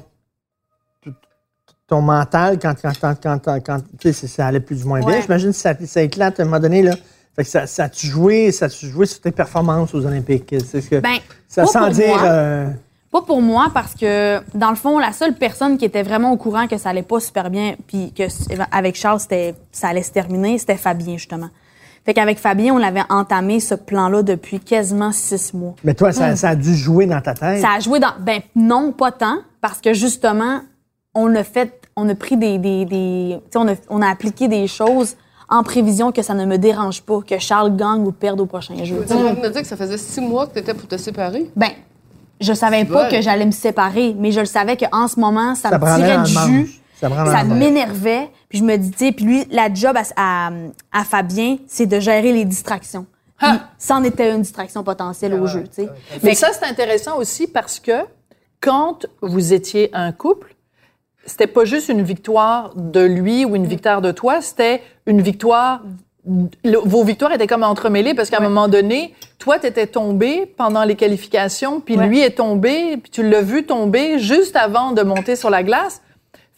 ton 1.86 2.00
mental 2.02 2.58
quand, 2.58 2.74
quand, 2.80 2.92
quand, 3.22 3.60
quand, 3.64 3.80
ça 4.12 4.46
allait 4.46 4.60
plus 4.60 4.84
ou 4.84 4.88
moins 4.88 5.00
bien? 5.00 5.20
J'imagine 5.20 5.50
que 5.50 5.56
ça, 5.56 5.74
ça 5.86 6.02
éclate 6.02 6.38
à 6.38 6.42
un 6.42 6.46
moment 6.46 6.60
donné, 6.60 6.82
là. 6.82 6.94
Fait 7.34 7.44
que 7.44 7.50
ça, 7.50 7.66
ça 7.66 7.84
a-tu 7.84 8.08
joué, 8.08 8.50
ça 8.52 8.66
a-tu 8.66 8.88
joué 8.88 9.06
sur 9.06 9.20
tes 9.20 9.30
performances 9.30 9.94
aux 9.94 10.04
Olympiques? 10.04 10.54
C'est 10.66 10.80
ce 10.80 10.88
que, 10.90 10.96
Ben, 10.96 11.18
ça 11.46 11.66
sans 11.66 11.88
dire, 11.88 12.08
moi. 12.08 12.24
euh, 12.24 12.70
Pas 13.12 13.22
pour 13.22 13.40
moi, 13.40 13.68
parce 13.72 13.94
que, 13.94 14.40
dans 14.56 14.70
le 14.70 14.76
fond, 14.76 14.98
la 14.98 15.12
seule 15.12 15.34
personne 15.34 15.78
qui 15.78 15.84
était 15.84 16.02
vraiment 16.02 16.32
au 16.32 16.36
courant 16.36 16.66
que 16.66 16.76
ça 16.78 16.90
allait 16.90 17.02
pas 17.02 17.20
super 17.20 17.48
bien, 17.48 17.76
puis 17.86 18.12
que 18.12 18.24
avec 18.72 18.96
Charles, 18.96 19.20
ça 19.20 19.88
allait 19.88 20.02
se 20.02 20.10
terminer, 20.10 20.58
c'était 20.58 20.76
Fabien, 20.76 21.16
justement. 21.16 21.48
Fait 22.08 22.14
qu'avec 22.14 22.38
Fabien, 22.38 22.72
on 22.72 22.82
avait 22.82 23.02
entamé 23.10 23.60
ce 23.60 23.74
plan-là 23.74 24.22
depuis 24.22 24.60
quasiment 24.60 25.12
six 25.12 25.52
mois. 25.52 25.74
mais 25.84 25.92
toi, 25.92 26.10
ça, 26.10 26.34
ça 26.36 26.48
a 26.48 26.56
dû 26.56 26.74
jouer 26.74 27.04
dans 27.04 27.20
ta 27.20 27.34
tête? 27.34 27.60
Ça 27.60 27.72
a 27.76 27.80
joué 27.80 28.00
dans. 28.00 28.14
Ben, 28.18 28.40
non, 28.56 28.92
pas 28.92 29.12
tant, 29.12 29.40
parce 29.60 29.82
que 29.82 29.92
justement, 29.92 30.60
on 31.14 31.34
a 31.34 31.44
fait. 31.44 31.86
On 31.96 32.08
a 32.08 32.14
pris 32.14 32.38
des. 32.38 32.56
des, 32.56 32.86
des 32.86 33.36
tu 33.36 33.42
sais, 33.50 33.58
on 33.58 33.68
a, 33.68 33.74
on 33.90 34.00
a 34.00 34.08
appliqué 34.08 34.48
des 34.48 34.66
choses 34.68 35.16
en 35.50 35.62
prévision 35.62 36.10
que 36.10 36.22
ça 36.22 36.32
ne 36.32 36.46
me 36.46 36.56
dérange 36.56 37.02
pas, 37.02 37.20
que 37.20 37.38
Charles 37.38 37.76
gagne 37.76 38.06
ou 38.06 38.12
perde 38.12 38.40
au 38.40 38.46
prochain 38.46 38.82
jeu. 38.84 39.04
Tu 39.06 39.12
me 39.12 39.48
dire 39.50 39.60
que 39.60 39.68
ça 39.68 39.76
faisait 39.76 39.98
six 39.98 40.22
mois 40.22 40.46
que 40.46 40.54
tu 40.54 40.60
étais 40.60 40.72
pour 40.72 40.88
te 40.88 40.96
séparer? 40.96 41.50
Ben, 41.56 41.72
je 42.40 42.54
savais 42.54 42.86
pas 42.86 43.10
que 43.10 43.20
j'allais 43.20 43.44
me 43.44 43.50
séparer, 43.50 44.16
mais 44.18 44.32
je 44.32 44.40
le 44.40 44.46
savais 44.46 44.78
qu'en 44.78 45.08
ce 45.08 45.20
moment, 45.20 45.54
ça, 45.54 45.68
Ça 45.68 45.78
me 45.78 45.84
tirait 45.84 46.16
le 46.16 46.24
jus. 46.24 46.80
Ça 47.00 47.08
Ça 47.26 47.44
m'énervait. 47.44 48.28
Puis 48.48 48.58
je 48.58 48.64
me 48.64 48.76
dis, 48.76 48.90
tu 48.90 48.98
sais, 49.06 49.12
puis 49.12 49.24
lui, 49.24 49.44
la 49.50 49.72
job 49.72 49.96
à, 49.96 50.02
à, 50.16 50.50
à 50.92 51.04
Fabien, 51.04 51.58
c'est 51.66 51.86
de 51.86 52.00
gérer 52.00 52.32
les 52.32 52.44
distractions. 52.44 53.06
Puis 53.38 53.48
c'en 53.78 54.02
était 54.02 54.32
une 54.34 54.42
distraction 54.42 54.82
potentielle 54.82 55.34
au 55.34 55.46
jeu, 55.46 55.62
tu 55.64 55.84
sais. 55.84 55.88
Mais 56.24 56.34
ça, 56.34 56.48
c'est 56.52 56.64
intéressant 56.66 57.18
aussi 57.18 57.46
parce 57.46 57.78
que 57.78 57.92
quand 58.60 59.06
vous 59.22 59.52
étiez 59.52 59.90
un 59.92 60.10
couple, 60.10 60.56
c'était 61.24 61.46
pas 61.46 61.64
juste 61.64 61.88
une 61.88 62.02
victoire 62.02 62.72
de 62.74 63.00
lui 63.04 63.44
ou 63.44 63.54
une 63.54 63.66
victoire 63.66 64.00
de 64.00 64.10
toi, 64.10 64.40
c'était 64.40 64.82
une 65.06 65.20
victoire. 65.22 65.82
le- 66.64 66.78
vos 66.84 67.04
victoires 67.04 67.32
étaient 67.32 67.46
comme 67.46 67.62
entremêlées 67.62 68.12
parce 68.12 68.28
qu'à 68.28 68.38
un 68.38 68.42
moment 68.42 68.66
donné, 68.68 69.14
toi, 69.38 69.58
t'étais 69.58 69.86
tombé 69.86 70.44
pendant 70.44 70.82
les 70.84 70.96
qualifications, 70.96 71.80
puis 71.80 71.96
Ouais. 71.96 72.06
lui 72.06 72.20
est 72.20 72.36
tombé, 72.36 72.96
puis 72.98 73.10
tu 73.10 73.22
l'as 73.26 73.40
vu 73.40 73.64
tomber 73.64 74.18
juste 74.18 74.56
avant 74.56 74.90
de 74.92 75.02
monter 75.02 75.36
sur 75.36 75.48
la 75.48 75.62
glace. 75.62 76.02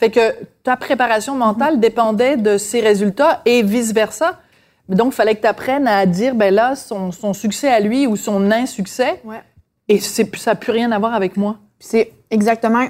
Fait 0.01 0.11
que 0.11 0.35
ta 0.63 0.77
préparation 0.79 1.35
mentale 1.35 1.79
dépendait 1.79 2.39
de 2.39 2.57
ses 2.57 2.81
résultats 2.81 3.43
et 3.45 3.63
vice-versa. 3.63 4.41
Donc, 4.89 5.13
il 5.13 5.15
fallait 5.15 5.35
que 5.37 5.43
tu 5.43 5.47
apprennes 5.47 5.87
à 5.87 6.07
dire, 6.07 6.35
ben 6.35 6.53
là, 6.53 6.75
son, 6.75 7.13
son 7.13 7.35
succès 7.35 7.69
à 7.69 7.81
lui 7.81 8.07
ou 8.07 8.17
son 8.17 8.51
insuccès, 8.51 9.21
Ouais. 9.25 9.43
et 9.89 10.01
ça 10.01 10.23
n'a 10.47 10.55
plus 10.55 10.73
rien 10.73 10.91
à 10.91 10.99
voir 10.99 11.13
avec 11.15 11.37
moi. 11.37 11.59
C'est 11.79 12.13
exactement 12.31 12.87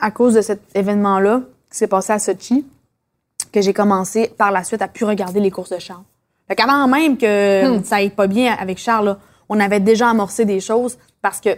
à 0.00 0.10
cause 0.12 0.34
de 0.34 0.40
cet 0.42 0.60
événement-là 0.76 1.40
qui 1.70 1.76
s'est 1.78 1.88
passé 1.88 2.12
à 2.12 2.18
Sochi 2.20 2.64
que 3.52 3.60
j'ai 3.60 3.72
commencé 3.72 4.32
par 4.38 4.52
la 4.52 4.62
suite 4.64 4.80
à 4.80 4.88
plus 4.88 5.04
regarder 5.04 5.40
les 5.40 5.50
courses 5.50 5.70
de 5.70 5.78
Charles. 5.80 6.02
Fait 6.48 6.54
qu'avant 6.54 6.86
même 6.86 7.16
que 7.18 7.80
ça 7.84 7.96
aille 7.96 8.10
pas 8.10 8.26
bien 8.28 8.54
avec 8.58 8.78
Charles, 8.78 9.06
là, 9.06 9.18
on 9.48 9.58
avait 9.58 9.80
déjà 9.80 10.08
amorcé 10.08 10.44
des 10.44 10.60
choses 10.60 10.98
parce 11.20 11.40
que 11.40 11.50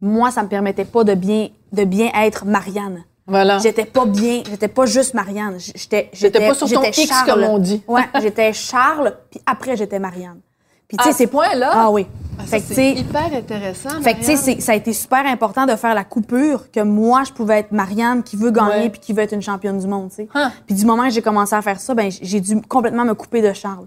moi, 0.00 0.30
ça 0.30 0.42
me 0.42 0.48
permettait 0.48 0.84
pas 0.84 1.04
de 1.04 1.14
bien, 1.14 1.48
de 1.72 1.84
bien 1.84 2.10
être 2.14 2.44
Marianne. 2.44 3.02
Voilà. 3.26 3.58
J'étais 3.58 3.84
pas 3.84 4.04
bien, 4.06 4.42
j'étais 4.48 4.68
pas 4.68 4.86
juste 4.86 5.14
Marianne. 5.14 5.56
J'étais, 5.58 6.10
J'étais 6.12 6.46
pas 6.46 6.54
sur 6.54 6.70
ton 6.70 6.82
j'étais 6.82 7.02
X, 7.02 7.22
comme 7.26 7.42
on 7.42 7.58
dit. 7.58 7.82
Ouais, 7.88 8.04
j'étais 8.20 8.52
Charles, 8.52 9.16
puis 9.30 9.40
après 9.46 9.76
j'étais 9.76 9.98
Marianne. 9.98 10.40
Puis 10.88 10.96
tu 10.98 11.02
sais, 11.04 11.10
ce 11.10 11.18
c'est 11.18 11.26
point-là? 11.26 11.70
Ah 11.72 11.90
oui. 11.90 12.06
Ah, 12.38 12.42
ça, 12.42 12.46
fait 12.46 12.60
que 12.60 12.68
tu 12.68 12.74
c'est 12.74 12.92
hyper 12.92 13.32
intéressant. 13.34 14.00
fait 14.02 14.14
que, 14.14 14.20
tu 14.24 14.36
sais, 14.36 14.60
ça 14.60 14.72
a 14.72 14.74
été 14.76 14.92
super 14.92 15.26
important 15.26 15.66
de 15.66 15.74
faire 15.74 15.94
la 15.94 16.04
coupure 16.04 16.70
que 16.70 16.78
moi, 16.80 17.24
je 17.24 17.32
pouvais 17.32 17.58
être 17.58 17.72
Marianne 17.72 18.22
qui 18.22 18.36
veut 18.36 18.52
gagner 18.52 18.82
Ouais. 18.84 18.90
puis 18.90 19.00
qui 19.00 19.12
veut 19.12 19.22
être 19.22 19.32
une 19.32 19.42
championne 19.42 19.78
du 19.80 19.86
monde, 19.88 20.10
tu 20.10 20.16
sais. 20.16 20.28
Hein. 20.34 20.52
Puis 20.66 20.76
du 20.76 20.84
moment 20.84 21.04
que 21.04 21.10
j'ai 21.10 21.22
commencé 21.22 21.56
à 21.56 21.62
faire 21.62 21.80
ça, 21.80 21.94
ben 21.94 22.08
j'ai 22.22 22.40
dû 22.40 22.60
complètement 22.62 23.04
me 23.04 23.14
couper 23.14 23.42
de 23.42 23.52
Charles. 23.52 23.86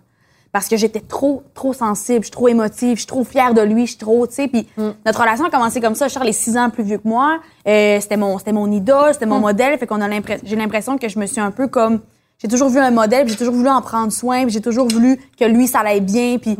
Parce 0.51 0.67
que 0.67 0.77
j'étais 0.77 0.99
trop, 1.01 1.43
trop 1.53 1.73
sensible, 1.73 2.21
je 2.21 2.25
suis 2.25 2.31
trop 2.31 2.47
émotive, 2.47 2.93
je 2.95 3.01
suis 3.01 3.05
trop 3.07 3.23
fière 3.23 3.53
de 3.53 3.61
lui, 3.61 3.83
je 3.85 3.91
suis 3.91 3.99
trop, 3.99 4.25
tu 4.25 4.33
sais. 4.33 4.47
Puis 4.47 4.67
notre 5.05 5.19
relation 5.21 5.45
a 5.45 5.49
commencé 5.51 5.79
comme 5.79 5.93
ça. 5.95 6.07
Charles 6.09 6.27
est 6.29 6.31
six 6.33 6.57
ans 6.57 6.69
plus 6.71 6.83
vieux 6.83 6.97
que 6.97 7.07
moi. 7.07 7.39
Euh, 7.67 7.99
c'était 8.01 8.17
mon, 8.17 8.37
c'était 8.39 8.51
mon 8.51 8.71
idole, 8.71 9.13
c'était 9.13 9.27
mon 9.27 9.39
modèle. 9.39 9.77
Fait 9.77 9.85
qu'on 9.85 10.01
a 10.01 10.07
l'impression, 10.07 10.43
j'ai 10.47 10.55
l'impression 10.55 10.97
que 10.97 11.07
je 11.07 11.19
me 11.19 11.27
suis 11.27 11.39
un 11.39 11.51
peu 11.51 11.67
comme, 11.67 11.99
j'ai 12.41 12.47
toujours 12.47 12.69
vu 12.69 12.79
un 12.79 12.89
modèle, 12.89 13.27
j'ai 13.27 13.35
toujours 13.35 13.53
voulu 13.53 13.69
en 13.69 13.81
prendre 13.81 14.11
soin, 14.11 14.47
j'ai 14.47 14.61
toujours 14.61 14.87
voulu 14.87 15.19
que 15.39 15.45
lui 15.45 15.67
ça 15.67 15.81
allait 15.81 15.99
bien. 15.99 16.37
Puis 16.39 16.57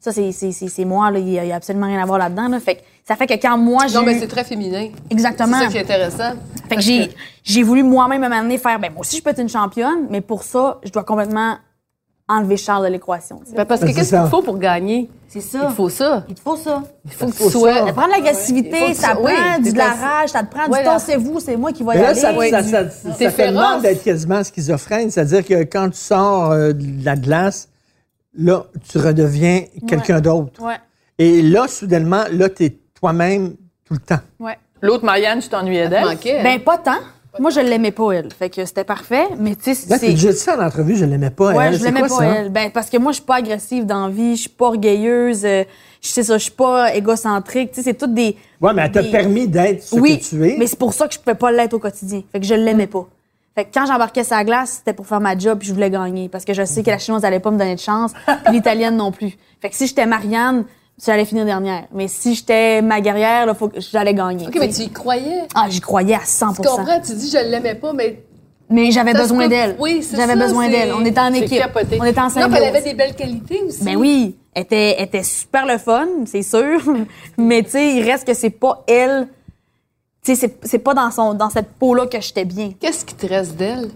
ça, 0.00 0.12
c'est, 0.12 0.32
c'est, 0.32 0.52
c'est, 0.52 0.68
c'est 0.68 0.84
moi 0.84 1.10
là. 1.10 1.18
Il 1.18 1.30
y, 1.30 1.38
a, 1.38 1.44
il 1.44 1.48
y 1.48 1.52
a 1.52 1.56
absolument 1.56 1.86
rien 1.86 2.02
à 2.02 2.04
voir 2.04 2.18
là-dedans. 2.18 2.48
Là. 2.48 2.60
Fait 2.60 2.74
que 2.74 2.80
ça 3.08 3.16
fait 3.16 3.26
que 3.26 3.34
quand 3.40 3.56
moi 3.56 3.86
j'ai 3.86 3.94
Non, 3.94 4.02
mais 4.04 4.18
c'est 4.18 4.28
très 4.28 4.44
féminin. 4.44 4.88
exactement. 5.08 5.56
C'est 5.58 5.64
ça 5.64 5.70
qui 5.70 5.76
est 5.78 5.82
intéressant. 5.82 6.32
Fait 6.68 6.76
que 6.76 6.82
j'ai, 6.82 7.10
j'ai 7.42 7.62
voulu 7.62 7.82
moi-même 7.84 8.20
m'amener 8.20 8.58
faire, 8.58 8.78
ben 8.78 8.92
moi 8.92 9.00
aussi 9.00 9.16
je 9.16 9.22
peux 9.22 9.30
être 9.30 9.40
une 9.40 9.48
championne, 9.48 10.06
mais 10.10 10.20
pour 10.20 10.42
ça, 10.42 10.78
je 10.84 10.90
dois 10.90 11.04
complètement 11.04 11.56
enlever 12.30 12.56
Charles 12.56 12.84
de 12.86 12.92
l'équation. 12.92 13.40
Ben, 13.54 13.64
parce 13.64 13.80
que 13.80 13.86
qu'est-ce 13.86 14.16
qu'il 14.16 14.30
faut 14.30 14.42
pour 14.42 14.58
gagner? 14.58 15.10
C'est 15.28 15.40
ça. 15.40 15.66
Il 15.68 15.74
faut 15.74 15.88
ça. 15.88 16.24
Il 16.28 16.34
te 16.34 16.40
faut 16.40 16.56
ça. 16.56 16.82
Il 17.04 17.10
faut 17.12 17.26
que 17.26 17.36
tu 17.36 17.50
sois. 17.50 17.86
ça. 17.86 17.92
Prend 17.92 18.06
de 18.06 18.12
l'agressivité, 18.12 18.94
ça 18.94 19.14
prend 19.14 19.58
du 19.60 19.72
de 19.72 19.78
la 19.78 19.92
rage, 19.92 20.30
ça 20.30 20.42
te 20.42 20.50
prend 20.54 20.66
du 20.66 20.84
temps, 20.84 20.98
c'est 20.98 21.16
vous, 21.16 21.40
c'est 21.40 21.56
moi 21.56 21.72
qui 21.72 21.82
vais 21.82 21.96
y 21.96 21.98
aller. 21.98 22.14
ça, 22.18 22.32
féroce. 23.30 23.54
demande 23.54 23.82
d'être 23.82 24.02
quasiment 24.02 24.42
schizophrène. 24.42 25.10
C'est-à-dire 25.10 25.44
que 25.44 25.62
quand 25.64 25.90
tu 25.90 25.98
sors 25.98 26.52
euh, 26.52 26.72
de 26.72 27.04
la 27.04 27.16
glace, 27.16 27.68
là, 28.36 28.64
tu 28.88 28.98
redeviens 28.98 29.64
quelqu'un 29.86 30.20
d'autre. 30.20 30.62
Ouais, 30.62 30.76
Et 31.18 31.42
là, 31.42 31.68
soudainement, 31.68 32.24
là, 32.32 32.48
tu 32.48 32.64
es 32.64 32.76
toi-même 32.94 33.54
tout 33.84 33.94
le 33.94 34.00
temps. 34.00 34.20
ouais. 34.38 34.56
L'autre 34.82 35.04
Marianne, 35.04 35.40
tu 35.40 35.48
t'ennuyais 35.50 35.90
d'elle? 35.90 36.06
Ben 36.42 36.58
pas 36.58 36.78
tant. 36.78 36.96
Moi, 37.38 37.50
je 37.50 37.60
l'aimais 37.60 37.92
pas, 37.92 38.10
elle. 38.12 38.32
Fait 38.32 38.50
que 38.50 38.64
c'était 38.64 38.84
parfait, 38.84 39.26
mais 39.38 39.54
tu 39.54 39.74
sais, 39.74 39.86
tu 39.86 39.98
c'est... 39.98 40.12
dit 40.12 40.32
ça 40.32 40.58
en 40.58 40.66
entrevue, 40.66 40.96
je 40.96 41.04
l'aimais 41.04 41.30
pas. 41.30 41.54
Ouais, 41.54 41.66
elle. 41.66 41.78
je 41.78 41.84
l'aimais 41.84 42.00
pas, 42.00 42.08
ça? 42.08 42.24
elle? 42.24 42.50
Ben, 42.50 42.70
parce 42.70 42.90
que 42.90 42.96
moi, 42.96 43.12
je 43.12 43.16
suis 43.16 43.24
pas 43.24 43.36
agressive 43.36 43.86
dans 43.86 44.06
la 44.06 44.12
vie, 44.12 44.36
je 44.36 44.42
suis 44.42 44.50
pas 44.50 44.66
orgueilleuse, 44.66 45.44
euh, 45.44 45.64
je 46.00 46.08
sais 46.08 46.22
ça, 46.24 46.38
je 46.38 46.44
suis 46.44 46.52
pas 46.52 46.94
égocentrique, 46.94 47.70
tu 47.70 47.76
sais, 47.76 47.82
c'est 47.82 47.94
toutes 47.94 48.14
des... 48.14 48.36
Ouais, 48.60 48.72
mais 48.74 48.82
elle 48.82 48.92
t'a 48.92 49.04
permis 49.04 49.46
d'être 49.46 49.82
ce 49.82 49.96
oui, 49.96 50.18
que 50.18 50.24
tu 50.24 50.48
es. 50.48 50.56
mais 50.58 50.66
c'est 50.66 50.78
pour 50.78 50.92
ça 50.92 51.06
que 51.06 51.14
je 51.14 51.20
pouvais 51.20 51.36
pas 51.36 51.52
l'être 51.52 51.74
au 51.74 51.78
quotidien. 51.78 52.22
Fait 52.32 52.40
que 52.40 52.46
je 52.46 52.54
l'aimais 52.54 52.86
pas. 52.86 53.06
Fait 53.54 53.64
que 53.64 53.70
quand 53.74 53.86
j'embarquais 53.86 54.24
sa 54.24 54.44
glace, 54.44 54.76
c'était 54.78 54.92
pour 54.92 55.06
faire 55.06 55.20
ma 55.20 55.36
job 55.36 55.58
puis 55.58 55.68
je 55.68 55.74
voulais 55.74 55.90
gagner 55.90 56.28
parce 56.28 56.44
que 56.44 56.54
je 56.54 56.64
sais 56.64 56.82
que 56.82 56.90
la 56.90 56.98
chinoise 56.98 57.24
allait 57.24 57.40
pas 57.40 57.50
me 57.50 57.58
donner 57.58 57.74
de 57.74 57.80
chance 57.80 58.12
puis 58.44 58.54
l'italienne 58.54 58.96
non 58.96 59.12
plus. 59.12 59.36
Fait 59.60 59.70
que 59.70 59.76
si 59.76 59.86
j'étais 59.86 60.06
Marianne, 60.06 60.64
j'allais 61.04 61.24
finir 61.24 61.44
dernière. 61.44 61.84
Mais 61.92 62.08
si 62.08 62.34
j'étais 62.34 62.82
ma 62.82 63.00
guerrière, 63.00 63.46
là, 63.46 63.54
faut 63.54 63.68
que 63.68 63.80
j'allais 63.80 64.14
gagner. 64.14 64.46
OK, 64.46 64.56
mais 64.58 64.68
tu 64.68 64.82
y 64.82 64.90
croyais. 64.90 65.42
Ah, 65.54 65.66
j'y 65.68 65.80
croyais 65.80 66.14
à 66.14 66.24
100 66.24 66.54
Tu 66.54 66.62
comprends? 66.62 67.00
Tu 67.00 67.14
dis, 67.14 67.30
je 67.30 67.38
l'aimais 67.50 67.74
pas, 67.74 67.92
mais. 67.92 68.22
Mais 68.72 68.92
j'avais 68.92 69.12
besoin 69.14 69.44
peut- 69.44 69.48
d'elle. 69.48 69.76
oui, 69.80 70.00
c'est 70.02 70.16
J'avais 70.16 70.36
besoin 70.36 70.68
d'elle. 70.68 70.92
On 70.94 71.04
était 71.04 71.18
en 71.20 71.32
équipe. 71.32 71.58
capoté. 71.58 71.98
On 72.00 72.04
était 72.04 72.20
en 72.20 72.24
Non, 72.24 72.30
symbiose. 72.30 72.56
elle 72.62 72.68
avait 72.76 72.82
des 72.82 72.94
belles 72.94 73.16
qualités 73.16 73.60
aussi. 73.66 73.82
Ben 73.82 73.96
oui, 73.96 74.36
elle 74.54 74.62
était, 74.62 74.94
elle 74.96 75.06
était 75.06 75.24
super 75.24 75.66
le 75.66 75.76
fun, 75.76 76.06
c'est 76.26 76.42
sûr. 76.42 76.80
Mais 77.36 77.64
tu 77.64 77.70
sais, 77.70 77.94
il 77.96 78.02
reste 78.08 78.24
que 78.26 78.34
c'est 78.34 78.50
pas 78.50 78.84
elle. 78.86 79.26
Tu 80.24 80.36
sais, 80.36 80.36
c'est- 80.36 80.58
c'est 80.62 80.78
pas 80.78 80.94
dans 80.94 81.10
son 81.10 81.34
dans 81.34 81.50
cette 81.50 81.70
peau-là 81.80 82.06
que 82.06 82.20
j'étais 82.20 82.44
bien. 82.44 82.70
Qu'est-ce 82.78 83.04
qui 83.04 83.14
te 83.16 83.26
reste 83.26 83.56
d'elle? 83.56 83.88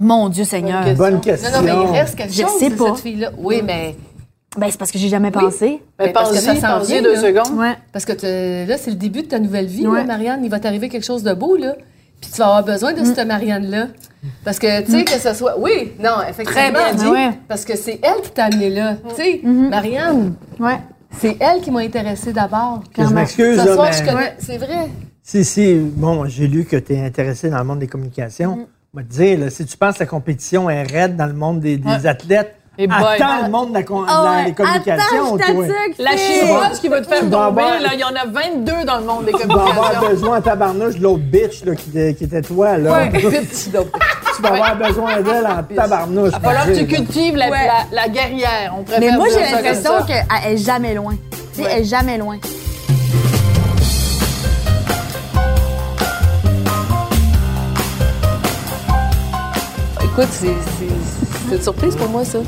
Mon 0.00 0.28
Dieu 0.28 0.42
Seigneur. 0.44 0.82
Bonne 0.96 1.14
Non, 1.14 1.20
question. 1.20 1.50
non, 1.52 1.62
mais 1.62 1.70
il 1.70 1.90
reste 1.96 2.16
quelque 2.16 2.32
Je 2.32 2.42
chose 2.42 2.58
sais 2.58 2.70
de 2.70 2.74
pas. 2.74 2.86
cette 2.96 3.02
fille-là. 3.04 3.30
Oui, 3.38 3.62
mais. 3.64 3.94
Ben, 4.58 4.68
c'est 4.70 4.78
parce 4.78 4.90
que 4.92 4.98
j'ai 4.98 5.08
jamais 5.08 5.30
pensé. 5.30 5.80
Ben, 5.98 6.06
Mais 6.06 6.12
parce 6.12 6.30
que 6.30 6.36
ça 6.38 6.54
s'en 6.56 6.80
vient, 6.80 7.00
deux 7.02 7.14
là. 7.14 7.20
secondes. 7.20 7.58
Ouais. 7.58 7.74
Parce 7.92 8.04
que 8.04 8.12
là, 8.66 8.76
c'est 8.76 8.90
le 8.90 8.96
début 8.96 9.22
de 9.22 9.28
ta 9.28 9.38
nouvelle 9.38 9.66
vie, 9.66 9.86
Ouais. 9.86 10.00
là, 10.00 10.04
Marianne. 10.04 10.44
Il 10.44 10.50
va 10.50 10.60
t'arriver 10.60 10.88
quelque 10.88 11.06
chose 11.06 11.22
de 11.22 11.32
beau, 11.32 11.56
là. 11.56 11.74
Puis 12.20 12.30
tu 12.30 12.36
vas 12.38 12.46
avoir 12.46 12.64
besoin 12.64 12.92
de 12.92 13.04
cette 13.04 13.26
Marianne-là. 13.26 13.88
Parce 14.44 14.58
que, 14.58 14.82
tu 14.84 14.92
sais, 14.92 15.04
que 15.04 15.10
ce 15.18 15.34
soit. 15.34 15.58
Oui, 15.58 15.92
non, 15.98 16.16
effectivement. 16.28 16.52
Très 16.52 16.70
bien 16.70 16.94
dit. 16.94 17.06
Ouais. 17.08 17.30
Parce 17.48 17.64
que 17.64 17.76
c'est 17.76 17.98
elle 18.02 18.20
qui 18.22 18.30
t'a 18.30 18.44
amené 18.44 18.70
là. 18.70 18.96
Tu 19.08 19.14
sais, 19.16 19.40
Marianne, 19.42 20.34
Ouais. 20.60 20.78
c'est 21.18 21.36
elle 21.40 21.60
qui 21.60 21.70
m'a 21.70 21.80
intéressée 21.80 22.32
d'abord. 22.32 22.82
Je 22.96 23.02
m'excuse, 23.04 23.58
Ce 23.60 23.66
là, 23.66 23.74
soir, 23.74 23.88
mais- 23.90 23.96
je 24.06 24.10
connais. 24.10 24.34
C'est 24.38 24.58
vrai. 24.58 24.88
Si, 25.22 25.44
si, 25.44 25.74
bon, 25.76 26.26
j'ai 26.26 26.46
lu 26.46 26.64
que 26.64 26.76
tu 26.76 26.92
es 26.94 27.04
intéressé 27.04 27.48
dans 27.50 27.58
le 27.58 27.64
monde 27.64 27.78
des 27.80 27.86
communications. 27.88 28.66
On 28.94 28.98
va 28.98 29.02
te 29.04 29.08
dire, 29.12 29.38
là, 29.40 29.50
si 29.50 29.64
tu 29.64 29.76
penses 29.76 29.94
que 29.94 30.00
la 30.00 30.06
compétition 30.06 30.68
est 30.68 30.82
raide 30.82 31.16
dans 31.16 31.26
le 31.26 31.32
monde 31.32 31.60
des, 31.60 31.78
des 31.78 31.88
Ouais. 31.88 32.06
athlètes, 32.06 32.54
Et 32.78 32.86
boy. 32.86 32.96
attends 32.96 33.44
le 33.44 33.50
monde 33.50 33.68
de 33.68 33.74
la 33.74 33.82
con- 33.82 34.04
Ah 34.08 34.22
dans 34.24 34.30
ouais. 34.32 34.44
les 34.46 34.54
communications, 34.54 35.34
Attends, 35.36 35.46
je 35.46 35.52
toi. 35.52 35.66
t'attaque, 35.66 35.94
La 35.98 36.16
chinoise 36.16 36.80
qui 36.80 36.88
va 36.88 37.00
te 37.02 37.06
faire 37.06 37.18
Tu 37.20 37.24
tomber, 37.24 37.36
vas 37.36 37.44
avoir- 37.44 37.80
là, 37.80 37.88
il 37.92 38.00
y 38.00 38.04
en 38.04 38.14
a 38.14 38.24
22 38.26 38.84
dans 38.86 38.96
le 38.96 39.04
monde 39.04 39.24
des 39.26 39.32
Tu 39.32 39.46
vas 39.46 39.52
avoir 39.54 39.66
communications. 39.74 40.08
besoin, 40.08 40.40
tabarnouche, 40.40 40.94
de 40.96 41.02
l'autre 41.02 41.22
bitch 41.22 41.64
là, 41.66 41.74
qui, 41.74 41.90
était- 41.90 42.14
qui 42.14 42.24
était 42.24 42.40
toi. 42.40 42.78
Là. 42.78 43.08
tu 43.12 44.42
vas 44.42 44.48
avoir 44.48 44.76
besoin 44.76 45.20
d'elle 45.20 45.46
en 45.46 45.62
tabarnouche. 45.76 46.30
Il 46.34 46.40
va 46.40 46.48
falloir 46.48 46.66
que 46.66 46.78
tu 46.78 46.86
cultives. 46.86 47.36
la, 47.36 47.50
Ouais. 47.50 47.66
la, 47.90 48.02
la 48.02 48.08
guerrière. 48.08 48.74
On 48.78 48.82
préfère 48.84 49.00
Mais 49.00 49.16
moi, 49.18 49.28
dire 49.28 49.36
j'ai 49.38 49.44
ça 49.44 49.50
comme 49.56 49.64
l'impression 49.64 49.98
ça. 49.98 50.04
qu'elle 50.06 50.52
est 50.52 50.56
jamais 50.56 50.94
loin. 50.94 51.14
Tu 51.54 51.62
sais, 51.62 51.68
elle 51.70 51.82
est 51.82 51.84
jamais 51.84 52.16
loin. 52.16 52.38
Écoute, 60.04 60.28
c'est 60.30 60.46
c'est- 60.78 61.01
c'est 61.52 61.56
une 61.58 61.62
surprise 61.64 61.96
pour 61.96 62.08
moi, 62.08 62.24
ça. 62.24 62.38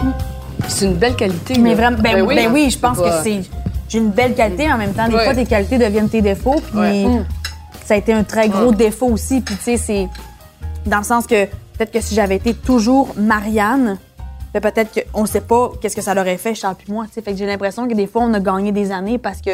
C'est 0.68 0.86
une 0.86 0.94
belle 0.94 1.14
qualité. 1.14 1.58
Mais 1.58 1.70
là. 1.70 1.76
vraiment, 1.76 2.02
ben, 2.02 2.14
Ben 2.14 2.22
oui, 2.22 2.34
ben 2.36 2.50
oui, 2.52 2.70
je 2.70 2.78
pense 2.78 2.98
que 2.98 3.10
c'est. 3.22 3.42
J'ai 3.88 3.98
une 3.98 4.10
belle 4.10 4.34
qualité, 4.34 4.66
mais 4.66 4.72
en 4.72 4.78
même 4.78 4.94
temps, 4.94 5.06
des 5.08 5.14
Ouais. 5.14 5.24
fois, 5.24 5.34
tes 5.34 5.44
qualités 5.44 5.76
deviennent 5.76 6.08
tes 6.08 6.22
défauts. 6.22 6.60
Puis 6.70 6.78
Ouais. 6.78 7.06
ça 7.84 7.94
a 7.94 7.96
été 7.98 8.14
un 8.14 8.24
très 8.24 8.48
gros 8.48 8.72
défaut 8.72 9.08
aussi. 9.08 9.42
Puis 9.42 9.56
tu 9.56 9.62
sais, 9.62 9.76
c'est 9.76 10.08
dans 10.86 10.98
le 10.98 11.04
sens 11.04 11.26
que 11.26 11.44
peut-être 11.44 11.92
que 11.92 12.00
si 12.00 12.14
j'avais 12.14 12.36
été 12.36 12.54
toujours 12.54 13.14
Marianne, 13.18 13.98
ben, 14.54 14.60
peut-être 14.60 15.04
qu'on 15.12 15.22
ne 15.22 15.26
sait 15.26 15.42
pas 15.42 15.70
qu'est-ce 15.82 15.96
que 15.96 16.02
ça 16.02 16.14
l'aurait 16.14 16.38
fait, 16.38 16.54
Charles 16.54 16.76
puis 16.76 16.90
moi. 16.90 17.04
tu 17.06 17.12
sais. 17.12 17.20
Fait 17.20 17.32
que 17.32 17.36
j'ai 17.38 17.46
l'impression 17.46 17.86
que 17.86 17.92
des 17.94 18.06
fois, 18.06 18.22
on 18.22 18.32
a 18.32 18.40
gagné 18.40 18.72
des 18.72 18.90
années 18.90 19.18
parce 19.18 19.42
que 19.42 19.50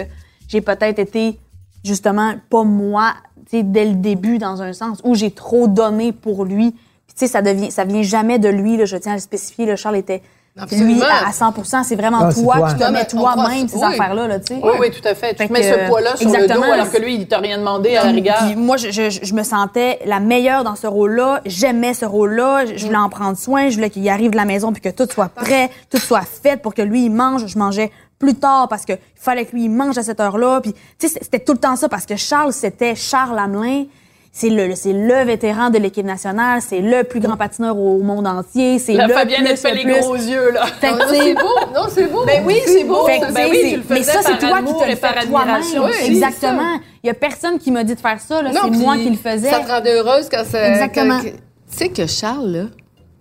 j'ai 0.46 0.60
peut-être 0.60 1.00
été 1.00 1.40
justement 1.84 2.34
pas 2.50 2.62
moi, 2.62 3.14
dès 3.52 3.84
le 3.84 3.94
début 3.94 4.38
dans 4.38 4.62
un 4.62 4.72
sens 4.72 4.98
où 5.02 5.16
j'ai 5.16 5.32
trop 5.32 5.66
donné 5.66 6.12
pour 6.12 6.44
lui. 6.44 6.72
Puis 7.10 7.14
tu 7.18 7.26
sais, 7.26 7.32
ça 7.32 7.42
devient, 7.42 7.70
ça 7.72 7.84
vient 7.84 8.02
jamais 8.02 8.38
de 8.38 8.48
lui. 8.48 8.76
Là, 8.76 8.84
je 8.84 8.96
tiens 8.96 9.12
à 9.12 9.16
le 9.16 9.20
spécifier. 9.20 9.66
Là, 9.66 9.74
Charles 9.76 9.96
était 9.96 10.22
lui 10.56 10.62
Absolument. 10.62 11.04
à, 11.04 11.28
à 11.28 11.32
100 11.32 11.82
C'est 11.84 11.96
vraiment 11.96 12.28
toi, 12.32 12.56
toi. 12.56 12.68
qui 12.72 12.76
te 12.84 12.90
mets 12.90 13.04
toi-même 13.04 13.68
ces 13.68 13.76
oui. 13.76 13.84
affaires-là. 13.84 14.26
Là, 14.28 14.38
tu 14.40 14.54
sais. 14.54 14.60
Oui, 14.62 14.72
oui, 14.80 14.90
tout 14.90 15.06
à 15.08 15.14
fait. 15.14 15.30
Tu 15.32 15.36
Fait 15.38 15.48
te 15.48 15.52
mets 15.52 15.60
que, 15.60 15.66
ce 15.66 15.88
poids-là 15.88 16.16
sur 16.16 16.28
le 16.28 16.34
exactement. 16.34 16.66
dos 16.66 16.72
alors 16.72 16.90
que 16.90 16.98
lui, 16.98 17.14
il 17.16 17.26
t'a 17.28 17.38
rien 17.38 17.58
demandé 17.58 17.96
à 17.96 18.04
la 18.04 18.10
rigueur. 18.12 18.42
Moi, 18.56 18.76
je, 18.76 18.90
je- 18.90 19.20
je 19.22 19.34
me 19.34 19.42
sentais 19.42 19.98
la 20.06 20.20
meilleure 20.20 20.62
dans 20.64 20.74
ce 20.76 20.86
rôle-là. 20.86 21.40
J'aimais 21.46 21.94
ce 21.94 22.04
rôle-là. 22.04 22.66
Je, 22.76 22.84
voulais 22.86 22.96
en 22.98 23.08
prendre 23.08 23.36
soin. 23.38 23.68
Je 23.70 23.74
voulais 23.76 23.90
qu'il 23.90 24.08
arrive 24.08 24.30
de 24.32 24.36
la 24.36 24.44
maison 24.44 24.72
puis 24.72 24.82
que 24.82 24.88
tout 24.88 25.06
soit 25.10 25.28
prêt, 25.28 25.70
tout 25.90 25.98
soit 25.98 26.22
fait 26.26 26.60
pour 26.60 26.74
que 26.74 26.82
lui, 26.82 27.04
il 27.04 27.10
mange. 27.10 27.46
Je 27.46 27.58
mangeais 27.58 27.90
plus 28.18 28.34
tard 28.34 28.68
parce 28.68 28.84
qu'il 28.84 28.98
fallait 29.14 29.46
que 29.46 29.52
lui, 29.52 29.64
il 29.64 29.70
mange 29.70 29.96
à 29.98 30.02
cette 30.02 30.20
heure-là. 30.20 30.60
Puis, 30.60 30.74
tu 30.98 31.08
sais, 31.08 31.18
c'était 31.22 31.38
tout 31.40 31.52
le 31.52 31.58
temps 31.58 31.76
ça 31.76 31.88
parce 31.88 32.06
que 32.06 32.16
Charles, 32.16 32.52
c'était 32.52 32.94
Charles 32.96 33.38
Hamelin. 33.38 33.84
C'est 34.32 34.48
le, 34.48 34.76
c'est 34.76 34.92
le 34.92 35.24
vétéran 35.24 35.70
de 35.70 35.78
l'équipe 35.78 36.06
nationale. 36.06 36.60
C'est 36.62 36.78
le 36.80 37.02
plus 37.02 37.18
grand 37.18 37.36
patineur 37.36 37.76
au 37.76 37.98
monde 37.98 38.28
entier. 38.28 38.78
C'est 38.78 38.94
le 38.94 39.08
Fabienne, 39.12 39.40
plus, 39.42 39.50
elle 39.50 39.56
fait 39.56 39.70
le 39.72 39.76
les 39.78 39.82
plus. 39.82 40.00
gros 40.00 40.14
yeux, 40.14 40.52
là. 40.52 40.66
Fait 40.66 40.92
que, 40.92 41.08
c'est 41.10 41.34
beau. 41.34 41.74
Non, 41.74 41.82
c'est 41.88 42.06
beau. 42.06 42.24
Ben 42.24 42.42
oui, 42.46 42.60
c'est 42.64 42.84
beau. 42.84 43.04
Fait 43.06 43.18
que, 43.18 43.32
Ben 43.32 43.46
tu 43.46 43.50
oui, 43.50 43.56
sais, 43.62 43.70
tu 43.70 43.76
le 43.76 43.82
mais 43.94 44.02
ça, 44.04 44.20
c'est 44.22 44.38
toi 44.38 44.58
qui 44.62 44.72
te 44.74 44.88
le 44.88 44.96
fais 44.96 45.26
toi-même. 45.26 45.62
Oui, 45.82 45.90
Exactement. 46.06 46.78
Il 47.02 47.08
y 47.08 47.10
a 47.10 47.14
personne 47.14 47.58
qui 47.58 47.72
m'a 47.72 47.82
dit 47.82 47.94
de 47.96 48.00
faire 48.00 48.20
ça. 48.20 48.40
là. 48.40 48.52
Non, 48.52 48.60
C'est 48.64 48.78
moi 48.78 48.96
qui 48.96 49.10
le 49.10 49.16
faisais. 49.16 49.50
Ça 49.50 49.60
te 49.60 49.68
rendait 49.68 49.94
heureuse 49.94 50.28
quand 50.30 50.44
ça. 50.44 50.68
Exactement. 50.68 51.18
Tu 51.20 51.32
sais 51.76 51.88
que 51.88 52.06
Charles, 52.06 52.50
là, 52.52 52.62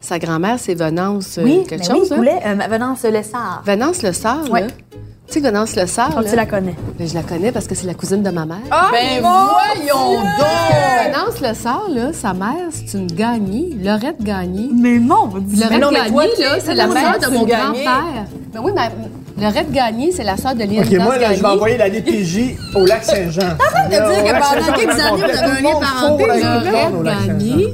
sa 0.02 0.18
grand-mère, 0.20 0.56
c'est 0.60 0.74
Venance 0.76 1.38
euh, 1.38 1.44
Oui, 1.44 1.64
quelque 1.68 1.82
mais 1.88 1.94
oui, 1.94 2.00
chose. 2.08 2.14
il 2.18 2.30
hein? 2.30 2.58
Euh, 2.62 2.68
Venance 2.70 3.04
Lessard. 3.04 3.62
Venance 3.66 4.02
Le 4.04 4.14
Sard, 4.14 4.50
Ouais. 4.50 4.62
là. 4.62 4.68
Tu 5.28 5.34
sais, 5.36 5.40
Venance 5.48 5.76
Le 5.76 5.86
Sard, 5.86 6.14
Oh, 6.18 6.22
là, 6.22 6.30
tu 6.30 6.36
la 6.36 6.46
connais. 6.48 6.74
ben, 6.98 7.08
je 7.08 7.14
la 7.14 7.22
connais 7.22 7.52
parce 7.52 7.68
que 7.68 7.76
c'est 7.76 7.86
la 7.86 7.94
cousine 7.94 8.24
de 8.24 8.32
ma 8.32 8.46
mère. 8.46 8.58
Ben 8.92 9.22
voyons 9.22 10.22
donc! 10.22 10.26
Venance 11.06 11.42
Le 11.42 11.54
Sard, 11.54 11.84
là, 11.90 12.14
sa 12.14 12.34
mère, 12.34 12.70
c'est 12.72 12.98
une 12.98 13.06
gagnée, 13.08 13.78
Lorette 13.80 14.22
Gagné. 14.24 14.70
Mais 14.74 14.98
mon 14.98 15.28
Dieu. 15.28 15.64
Lorette 15.64 15.82
non, 15.82 15.90
mais 15.92 16.00
Gagné, 16.00 16.10
toi, 16.12 16.26
là, 16.40 16.58
c'est 16.60 16.74
la 16.74 16.88
mère 16.88 17.20
de 17.20 17.28
mon 17.28 17.44
Gagné? 17.44 17.84
grand-père. 17.84 18.26
Ben 18.54 18.62
oui, 18.64 18.72
ma... 18.74 18.90
Lorette 19.40 19.72
Gagné, 19.72 20.12
c'est 20.12 20.24
la 20.24 20.36
sœur 20.36 20.56
de 20.56 20.64
Lynn 20.64 20.80
OK, 20.80 20.92
moi, 21.00 21.18
là, 21.20 21.28
je 21.30 21.36
vais 21.36 21.42
Gagné. 21.42 21.56
envoyer 21.56 21.78
la 21.78 21.90
DPJ 21.92 22.56
au 22.76 22.86
lac 22.86 23.04
Saint-Jean. 23.04 23.42
de 23.86 23.90
dire 23.90 24.24
que 24.24 24.32
pendant 24.32 24.74
quelques 24.76 25.00
années, 25.00 25.18
vous 25.18 25.38
avez 25.38 25.60
un 25.60 25.62
lien 25.62 25.80
parenté, 25.80 26.26
Lorette 26.26 27.04
Gagné. 27.28 27.74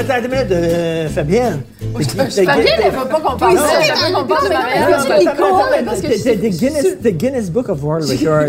T'as 0.00 0.14
t'as 0.14 0.20
une 0.24 0.30
minute 0.30 0.48
de 0.48 0.54
euh, 0.54 1.08
Fabienne. 1.08 1.60
Fabienne, 1.92 2.66
elle 2.84 2.90
veut 2.92 3.08
pas 3.08 3.20
qu'on 3.20 3.36
parle 3.36 3.52
de 3.52 3.58
ça. 3.58 3.64
Elle 3.82 4.08
veut 4.08 4.14
qu'on 4.14 4.24
parle 4.24 4.48
de. 4.48 6.22
T'es 6.22 6.48
Guinness, 6.50 6.86
t'es 7.02 7.12
Guinness 7.12 7.50
Book 7.50 7.68
of 7.68 7.82
World 7.82 8.04
Records. 8.08 8.48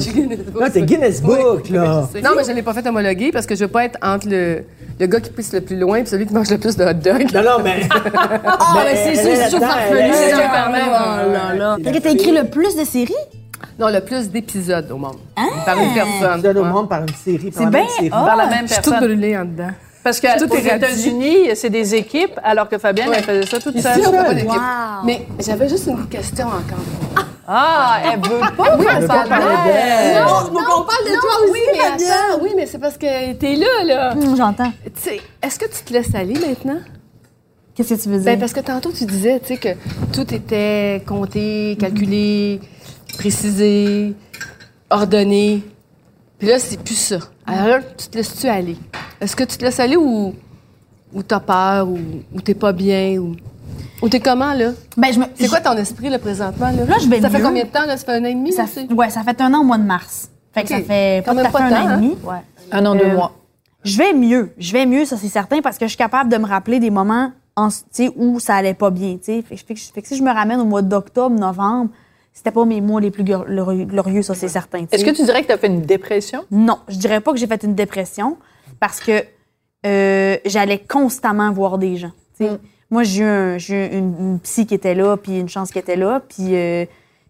Non, 0.60 0.70
t'es 0.72 0.82
Guinness 0.84 1.22
Book, 1.22 1.70
là. 1.70 2.08
Non, 2.24 2.30
mais 2.38 2.43
je 2.47 2.52
l'ai 2.54 2.62
pas 2.62 2.74
fait 2.74 2.88
homologuer 2.88 3.32
parce 3.32 3.45
que 3.45 3.56
je 3.56 3.62
veux 3.66 3.68
pas 3.68 3.86
être 3.86 3.97
entre 4.02 4.30
le, 4.30 4.64
le 4.99 5.08
gars 5.08 5.20
qui 5.20 5.30
pisse 5.32 5.52
le 5.54 5.62
plus 5.62 5.78
loin 5.78 5.97
et 5.97 6.06
celui 6.06 6.26
qui 6.26 6.34
mange 6.34 6.49
le 6.49 6.58
plus 6.58 6.78
de 6.78 6.86
hot 6.86 6.93
dog. 6.93 7.28
Non, 7.34 7.41
non, 7.43 7.64
mais. 7.64 7.82
Ah, 8.45 8.84
mais 8.86 8.95
c'est 8.95 9.16
sûr, 9.16 9.32
c'est 9.49 9.60
farfelu. 9.60 9.99
c'est 10.14 10.30
ça. 10.32 10.70
Oh 10.70 11.32
là 11.32 11.56
là. 11.56 11.78
Fait 11.84 11.91
que 11.91 11.97
t'as 11.99 12.12
écrit 12.12 12.32
le 12.32 12.45
plus 12.45 12.76
de 12.78 12.86
séries? 12.86 13.14
Non, 13.80 13.89
le 13.89 13.99
plus 14.02 14.30
d'épisodes 14.30 14.89
au 14.91 14.97
monde. 14.97 15.18
Par 15.66 15.78
une 15.78 15.93
personne. 15.93 16.41
Donne 16.41 16.58
au 16.60 16.64
monde 16.66 16.88
par 16.89 17.02
une 17.02 17.10
série. 17.10 17.52
par 17.52 17.58
C'est 17.60 17.64
la 17.66 17.70
bien 17.70 17.80
même 17.82 17.89
série. 17.89 18.10
Par 18.10 18.36
la 18.36 18.47
même 18.47 18.68
Je 18.68 18.74
suis 18.74 18.82
toute 18.82 18.91
personne. 18.93 19.08
brûlée 19.08 19.38
en 19.38 19.45
dedans. 19.45 19.72
Parce 20.04 20.20
est 20.68 20.70
radis. 20.72 20.86
États-Unis, 20.86 21.38
c'est 21.56 21.70
des 21.70 21.95
équipes, 21.95 22.39
alors 22.43 22.68
que 22.68 22.78
Fabienne, 22.78 23.10
elle 23.14 23.24
faisait 23.24 23.45
ça 23.45 23.60
toute 23.60 23.76
Ici, 23.76 23.84
seule. 23.84 24.02
on 24.08 24.12
fait 24.12 24.18
pas 24.18 24.34
d'équipe. 24.34 24.49
Wow. 24.49 25.06
Mais 25.06 25.28
j'avais 25.39 25.70
juste 25.70 25.88
une 25.88 26.08
question 26.08 26.47
encore. 26.47 27.26
Ah, 27.47 27.99
elle 28.06 28.20
veut 28.20 28.39
pas 28.56 28.78
Oui, 28.78 28.86
parle 28.86 29.28
parler 29.30 29.56
d'elle. 29.66 30.24
Non, 30.24 30.41
donc 30.54 30.64
on 30.70 30.84
parle 30.84 31.06
de 31.06 31.20
toi 31.20 31.32
aussi, 31.43 31.62
mais 31.74 31.80
attends, 32.06 32.39
oui, 32.41 32.49
mais 32.56 32.66
c'est 32.66 32.80
parce 32.80 32.97
que 32.97 33.34
t'es 33.34 33.56
là, 33.56 33.84
là. 33.84 34.14
Hum, 34.14 34.36
J'entends. 34.38 34.72
Tu 34.86 34.91
sais, 34.95 35.22
est-ce 35.43 35.60
que 35.60 35.66
tu 35.66 35.84
te 35.84 35.93
laisses 35.93 36.16
aller 36.16 36.34
maintenant? 36.34 36.80
Qu'est-ce 37.76 37.93
que 37.95 38.02
tu 38.04 38.10
veux 38.10 38.18
dire? 38.18 38.26
Ben, 38.26 38.39
parce 38.39 38.54
que 38.54 38.60
tantôt, 38.62 38.91
tu 38.91 39.06
disais, 39.06 39.39
tu 39.39 39.47
sais, 39.47 39.58
que 39.58 39.70
tout 40.14 40.34
était 40.34 41.04
compté, 41.08 41.78
calculé, 41.80 42.60
précisé, 43.18 44.14
ordonné. 44.89 45.64
Puis 46.39 46.47
là, 46.47 46.58
c'est 46.60 46.80
plus 46.82 46.95
ça. 46.95 47.18
Alors 47.45 47.68
là, 47.68 47.80
tu 47.97 48.08
te 48.08 48.18
laisses-tu 48.18 48.47
aller? 48.47 48.78
Est-ce 49.22 49.36
que 49.36 49.44
tu 49.44 49.56
te 49.58 49.64
laisses 49.64 49.80
aller 49.80 49.96
ou, 49.96 50.34
ou 51.14 51.24
t'as 51.24 51.40
peur 51.40 51.88
ou, 51.88 52.00
ou 52.34 52.42
t'es 52.42 52.54
pas 52.56 52.74
bien 52.74 53.18
ou, 53.20 53.36
ou 54.02 54.10
t'es 54.10 54.20
comment, 54.20 54.54
là? 54.54 54.72
Ben, 54.98 55.14
je 55.14 55.20
me... 55.20 55.26
C'est 55.36 55.48
quoi 55.48 55.62
ton 55.62 55.78
esprit, 55.78 56.10
là, 56.10 56.18
présentement, 56.20 56.72
là? 56.72 56.86
Là, 56.86 56.96
je 57.02 57.08
vais 57.08 57.22
Ça 57.22 57.30
fait 57.30 57.42
combien 57.42 57.64
de 57.64 57.70
temps, 57.70 57.86
là? 57.86 57.96
Ça 57.98 58.06
fait 58.06 58.14
un 58.14 58.24
an 58.24 58.28
et 58.28 58.34
demi, 58.34 58.52
Ça 58.52 58.66
fait, 58.66 58.92
ouais, 58.92 59.10
ça 59.10 59.22
fait 59.24 59.40
un 59.42 59.54
an 59.54 59.60
au 59.62 59.64
mois 59.64 59.78
de 59.78 59.84
mars. 59.84 60.30
Fait 60.54 60.64
que 60.64 60.70
ça 60.70 60.82
fait 60.82 61.24
Quand 61.26 61.36
pas 61.36 61.44
même 61.44 61.74
un 61.74 61.78
an 61.78 61.88
et 61.90 61.92
hein? 61.94 61.98
demi. 61.98 62.18
Ouais. 62.24 62.36
Un 62.72 62.86
an, 62.86 62.96
deux 62.96 63.06
Euh, 63.06 63.14
mois. 63.16 63.32
Je 63.84 63.98
vais 63.98 64.14
mieux. 64.14 64.52
Je 64.58 64.74
vais 64.74 64.86
mieux, 64.86 65.06
ça 65.06 65.18
c'est 65.18 65.28
certain, 65.30 65.62
parce 65.62 65.78
que 65.78 65.86
je 65.86 65.90
suis 65.92 65.98
capable 65.98 66.30
de 66.32 66.38
me 66.38 66.46
rappeler 66.46 66.80
des 66.80 66.90
moments 66.90 67.32
en, 67.56 67.70
où 68.16 68.40
ça 68.40 68.56
allait 68.56 68.74
pas 68.74 68.90
bien. 68.90 69.18
Fait, 69.22 69.42
fait 69.44 69.56
fait 69.76 70.02
que 70.02 70.08
si 70.08 70.16
je 70.18 70.24
me 70.24 70.32
ramène 70.32 70.60
au 70.60 70.66
mois 70.66 70.82
d'octobre, 70.82 71.38
novembre, 71.40 71.90
c'était 72.34 72.52
pas 72.52 72.64
mes 72.66 72.80
mois 72.82 73.02
les 73.02 73.12
plus 73.12 73.24
glor- 73.24 73.46
glorieux, 73.86 74.22
ça 74.24 74.34
c'est 74.36 74.48
certain. 74.48 74.86
Est-ce 74.92 75.04
que 75.06 75.12
tu 75.12 75.24
dirais 75.24 75.42
que 75.42 75.48
tu 75.48 75.54
as 75.54 75.58
fait 75.58 75.68
une 75.68 75.82
dépression? 75.82 76.44
Non, 76.52 76.80
je 76.88 76.98
dirais 76.98 77.20
pas 77.22 77.32
que 77.34 77.38
j'ai 77.38 77.48
fait 77.48 77.64
une 77.64 77.76
dépression 77.76 78.38
parce 78.80 79.00
que 79.00 79.24
euh, 79.86 80.38
j'allais 80.46 80.80
constamment 80.80 81.52
voir 81.52 81.78
des 81.78 81.98
gens. 81.98 82.12
sais. 82.38 82.50
Moi, 82.90 83.04
j'ai 83.04 83.22
eu, 83.24 83.26
un- 83.26 83.58
j'ai 83.58 83.86
eu 83.86 83.98
une, 83.98 84.16
une 84.20 84.40
psy 84.40 84.66
qui 84.66 84.74
était 84.76 84.94
là, 84.96 85.16
puis 85.18 85.40
une 85.40 85.48
chance 85.50 85.72
qui 85.72 85.80
était 85.80 85.96
là, 85.96 86.22
puis 86.28 86.56
euh, 86.56 86.86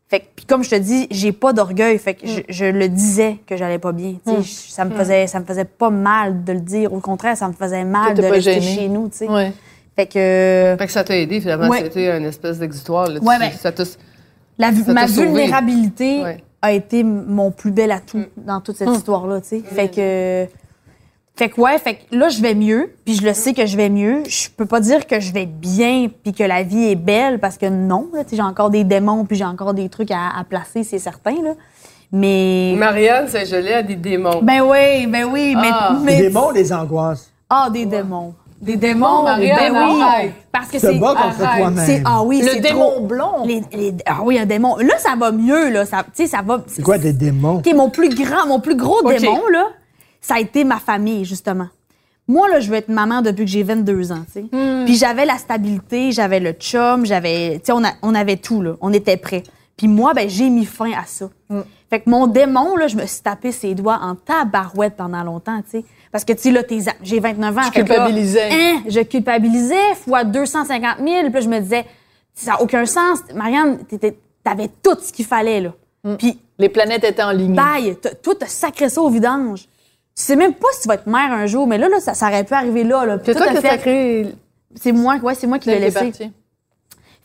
fait 0.10 0.20
que- 0.22 0.26
puis 0.36 0.46
comme 0.46 0.64
je 0.64 0.72
te 0.72 0.76
dis, 0.76 1.08
j'ai 1.12 1.32
pas 1.32 1.54
d'orgueil, 1.54 1.98
fait 2.00 2.16
que 2.16 2.26
je, 2.28 2.42
je 2.50 2.66
le 2.66 2.90
disais 2.90 3.38
que 3.46 3.56
j'allais 3.56 3.78
pas 3.78 3.92
bien. 3.92 4.16
Je- 4.42 4.42
Ça 4.42 4.84
me 4.86 4.90
faisait, 4.96 5.28
ça 5.28 5.40
me 5.40 5.46
faisait 5.46 5.66
pas 5.66 5.90
mal 5.92 6.44
de 6.44 6.54
le 6.54 6.62
dire. 6.62 6.92
Au 6.92 7.00
contraire, 7.00 7.38
ça 7.38 7.48
me 7.48 7.54
faisait 7.54 7.84
mal 7.86 8.16
de 8.16 8.22
rester 8.24 8.60
gênée. 8.60 8.76
chez 8.76 8.88
nous. 8.90 9.10
Fait 9.96 10.08
que 10.08 10.76
Fait 10.80 10.86
que 10.88 10.92
ça 10.92 11.04
t'a 11.04 11.16
aidé, 11.18 11.40
finalement. 11.42 11.68
Ouais. 11.70 11.84
C'était 11.84 12.18
une 12.18 12.26
espèce 12.26 12.58
d'exutoire, 12.58 13.08
là. 13.08 13.20
Ouais, 13.22 13.38
ben- 13.38 13.52
ça 13.52 13.72
la, 14.58 14.72
Ça 14.74 14.94
ma 14.94 15.06
vulnérabilité 15.06 16.22
a 16.62 16.72
été 16.72 17.04
mon 17.04 17.52
plus 17.52 17.72
bel 17.72 17.92
atout 17.92 18.26
dans 18.38 18.62
toute 18.62 18.78
cette 18.78 18.88
histoire-là, 18.90 19.42
tu 19.42 19.48
sais. 19.48 19.62
Fait 19.64 19.90
que, 19.90 20.48
fait 21.36 21.50
que 21.50 21.60
ouais, 21.62 21.78
fait 21.80 21.96
que 21.96 22.16
là, 22.16 22.30
je 22.30 22.42
vais 22.42 22.54
mieux, 22.54 22.94
puis 23.06 23.16
je 23.16 23.24
le 23.26 23.34
sais 23.34 23.54
que 23.54 23.66
je 23.66 23.76
vais 23.78 23.90
mieux. 23.90 24.24
Je 24.28 24.50
peux 24.56 24.66
pas 24.66 24.80
dire 24.80 25.08
que 25.08 25.20
je 25.20 25.32
vais 25.34 25.46
bien, 25.48 26.08
puis 26.24 26.34
que 26.34 26.44
la 26.44 26.62
vie 26.64 26.90
est 26.92 26.96
belle, 26.96 27.40
parce 27.40 27.58
que 27.58 27.66
non, 27.68 28.10
là, 28.14 28.22
j'ai 28.32 28.42
encore 28.42 28.70
des 28.70 28.84
démons, 28.84 29.26
puis 29.26 29.38
j'ai 29.38 29.46
encore 29.46 29.74
des 29.74 29.90
trucs 29.90 30.12
à, 30.12 30.38
à 30.38 30.44
placer, 30.44 30.84
c'est 30.84 31.00
certain, 31.00 31.36
là. 31.44 31.54
Mais, 32.12 32.76
Marianne 32.78 33.28
Saint-Gelais 33.30 33.74
a 33.76 33.84
des 33.84 33.96
démons. 33.96 34.42
ben 34.44 34.62
oui, 34.62 35.08
ben 35.08 35.24
oui, 35.32 35.56
mais, 35.56 35.70
Ah. 35.72 35.98
mais 36.04 36.18
Les 36.18 36.22
démons, 36.28 36.52
les 36.52 36.74
angoisses. 36.74 37.32
ah, 37.50 37.70
des 37.72 37.86
démons. 37.86 38.34
Des 38.62 38.76
démons, 38.76 39.24
Marianne, 39.24 39.74
ben 39.74 39.88
oui. 39.96 40.02
arrête. 40.04 40.34
Parce 40.52 40.68
que 40.68 40.78
c'est. 40.78 41.00
C'est- 41.86 42.02
Ah 42.06 42.22
oui, 42.24 42.42
Le 42.44 42.50
c'est 42.50 42.60
démon 42.60 42.92
trop- 42.92 43.06
blond. 43.08 43.46
Les- 43.46 43.64
les- 43.74 43.96
ah 44.06 44.18
oui, 44.24 44.38
un 44.38 44.46
démon. 44.46 44.76
Là, 44.78 44.94
ça 45.00 45.16
va 45.18 45.32
mieux, 45.32 45.72
là. 45.72 45.86
Ça, 45.86 46.04
tu 46.04 46.24
sais, 46.24 46.28
ça 46.28 46.44
va. 46.46 46.62
C'est 46.68 46.84
quoi 46.84 47.00
des 47.00 47.14
démons? 47.14 47.56
OK, 47.58 47.74
mon 47.74 47.90
plus 47.90 48.10
grand, 48.14 48.46
mon 48.48 48.60
plus 48.60 48.76
gros 48.76 49.02
démon, 49.02 49.40
là, 49.52 49.66
ça 50.22 50.36
a 50.36 50.40
été 50.40 50.64
ma 50.64 50.78
famille, 50.80 51.26
justement. 51.26 51.68
Moi, 52.28 52.48
là, 52.50 52.60
je 52.60 52.70
veux 52.70 52.78
être 52.78 52.88
maman 52.88 53.22
depuis 53.22 53.44
que 53.44 53.52
j'ai 53.52 53.64
22 53.64 54.12
ans, 54.12 54.24
tu 54.26 54.34
sais. 54.34 54.46
Hmm. 54.52 54.86
Puis 54.86 54.96
j'avais 54.96 55.26
la 55.26 55.38
stabilité, 55.38 56.12
j'avais 56.12 56.40
le 56.40 56.54
chum, 56.54 57.06
j'avais... 57.06 57.56
Tu 57.56 57.66
sais, 57.66 57.72
on, 57.74 57.82
on 58.04 58.16
avait 58.16 58.38
tout, 58.38 58.62
là. 58.62 58.76
On 58.80 58.94
était 58.94 59.18
prêts. 59.18 59.44
Puis 59.76 59.88
moi, 59.88 60.14
ben, 60.14 60.30
j'ai 60.30 60.50
mis 60.50 60.66
fin 60.66 60.92
à 60.92 61.06
ça. 61.06 61.30
Hmm. 61.50 61.62
Fait 61.90 62.00
que 62.00 62.10
mon 62.10 62.28
démon, 62.28 62.78
là, 62.78 62.88
je 62.88 62.96
me 62.96 63.06
suis 63.06 63.22
tapé 63.22 63.52
ses 63.52 63.76
doigts 63.76 64.00
en 64.02 64.16
tabarouette 64.16 64.96
pendant 64.96 65.24
longtemps, 65.24 65.62
tu 65.64 65.80
sais. 65.80 65.86
Parce 66.12 66.24
que, 66.24 66.34
tu 66.34 66.42
sais, 66.44 66.52
là, 66.52 66.62
j'ai 67.02 67.20
29 67.20 67.58
ans. 67.58 67.62
Là, 67.62 67.70
culpabilisais. 67.72 68.50
hein, 68.52 68.82
je 68.88 69.00
culpabilisais 69.02 69.96
fois 70.06 70.24
250 70.24 70.98
000. 71.00 71.08
Puis 71.24 71.34
là, 71.34 71.40
je 71.42 71.50
me 71.50 71.60
disais, 71.60 71.86
ça 72.34 72.52
n'a 72.52 72.62
aucun 72.62 72.86
sens. 72.86 73.20
Marianne, 73.34 73.80
t'avais 74.44 74.70
tout 74.84 74.96
ce 75.02 75.12
qu'il 75.12 75.26
fallait, 75.26 75.62
là. 75.62 75.74
Hmm. 76.04 76.16
Puis 76.16 76.40
Les 76.60 76.70
planètes 76.70 77.04
étaient 77.04 77.24
en 77.24 77.32
ligne. 77.32 77.56
Bye! 77.56 77.98
Toi, 78.24 78.34
t'as 78.40 78.46
sacré 78.48 78.88
ça 78.90 79.02
au 79.02 79.10
vidange. 79.10 79.68
Tu 80.22 80.28
sais 80.28 80.36
même 80.36 80.54
pas 80.54 80.68
si 80.74 80.82
tu 80.84 80.88
vas 80.88 80.94
être 80.96 81.08
mère 81.08 81.32
un 81.32 81.48
jour, 81.48 81.66
mais 81.66 81.78
là, 81.80 81.90
là 81.90 82.00
ça, 82.00 82.14
ça 82.14 82.28
aurait 82.28 82.44
pu 82.44 82.54
arriver 82.54 82.84
là. 82.84 83.06
là. 83.06 83.18
C'est 83.26 83.34
toi, 83.34 83.48
qui 83.62 83.68
as. 83.68 83.78
C'est 84.76 84.92
moi, 84.92 85.16
ouais, 85.22 85.34
c'est 85.36 85.48
moi 85.48 85.58
qui 85.60 85.70
l'ai 85.70 85.80
laissé. 85.86 86.00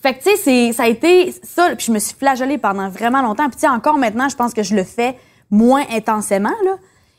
Fait 0.02 0.14
que, 0.14 0.22
tu 0.22 0.30
sais, 0.30 0.36
c'est- 0.36 0.72
ça 0.72 0.84
a 0.84 0.88
été 0.88 1.34
ça. 1.42 1.74
Puis 1.76 1.86
je 1.88 1.92
me 1.92 1.98
suis 1.98 2.14
flagellée 2.16 2.58
pendant 2.58 2.88
vraiment 2.88 3.22
longtemps. 3.22 3.44
Puis, 3.48 3.56
tu 3.56 3.60
sais, 3.60 3.68
encore 3.68 3.98
maintenant, 3.98 4.28
je 4.28 4.36
pense 4.36 4.52
que 4.54 4.62
je 4.62 4.74
le 4.74 4.84
fais 4.84 5.16
moins 5.50 5.82
intensément, 5.92 6.54
là. 6.64 6.76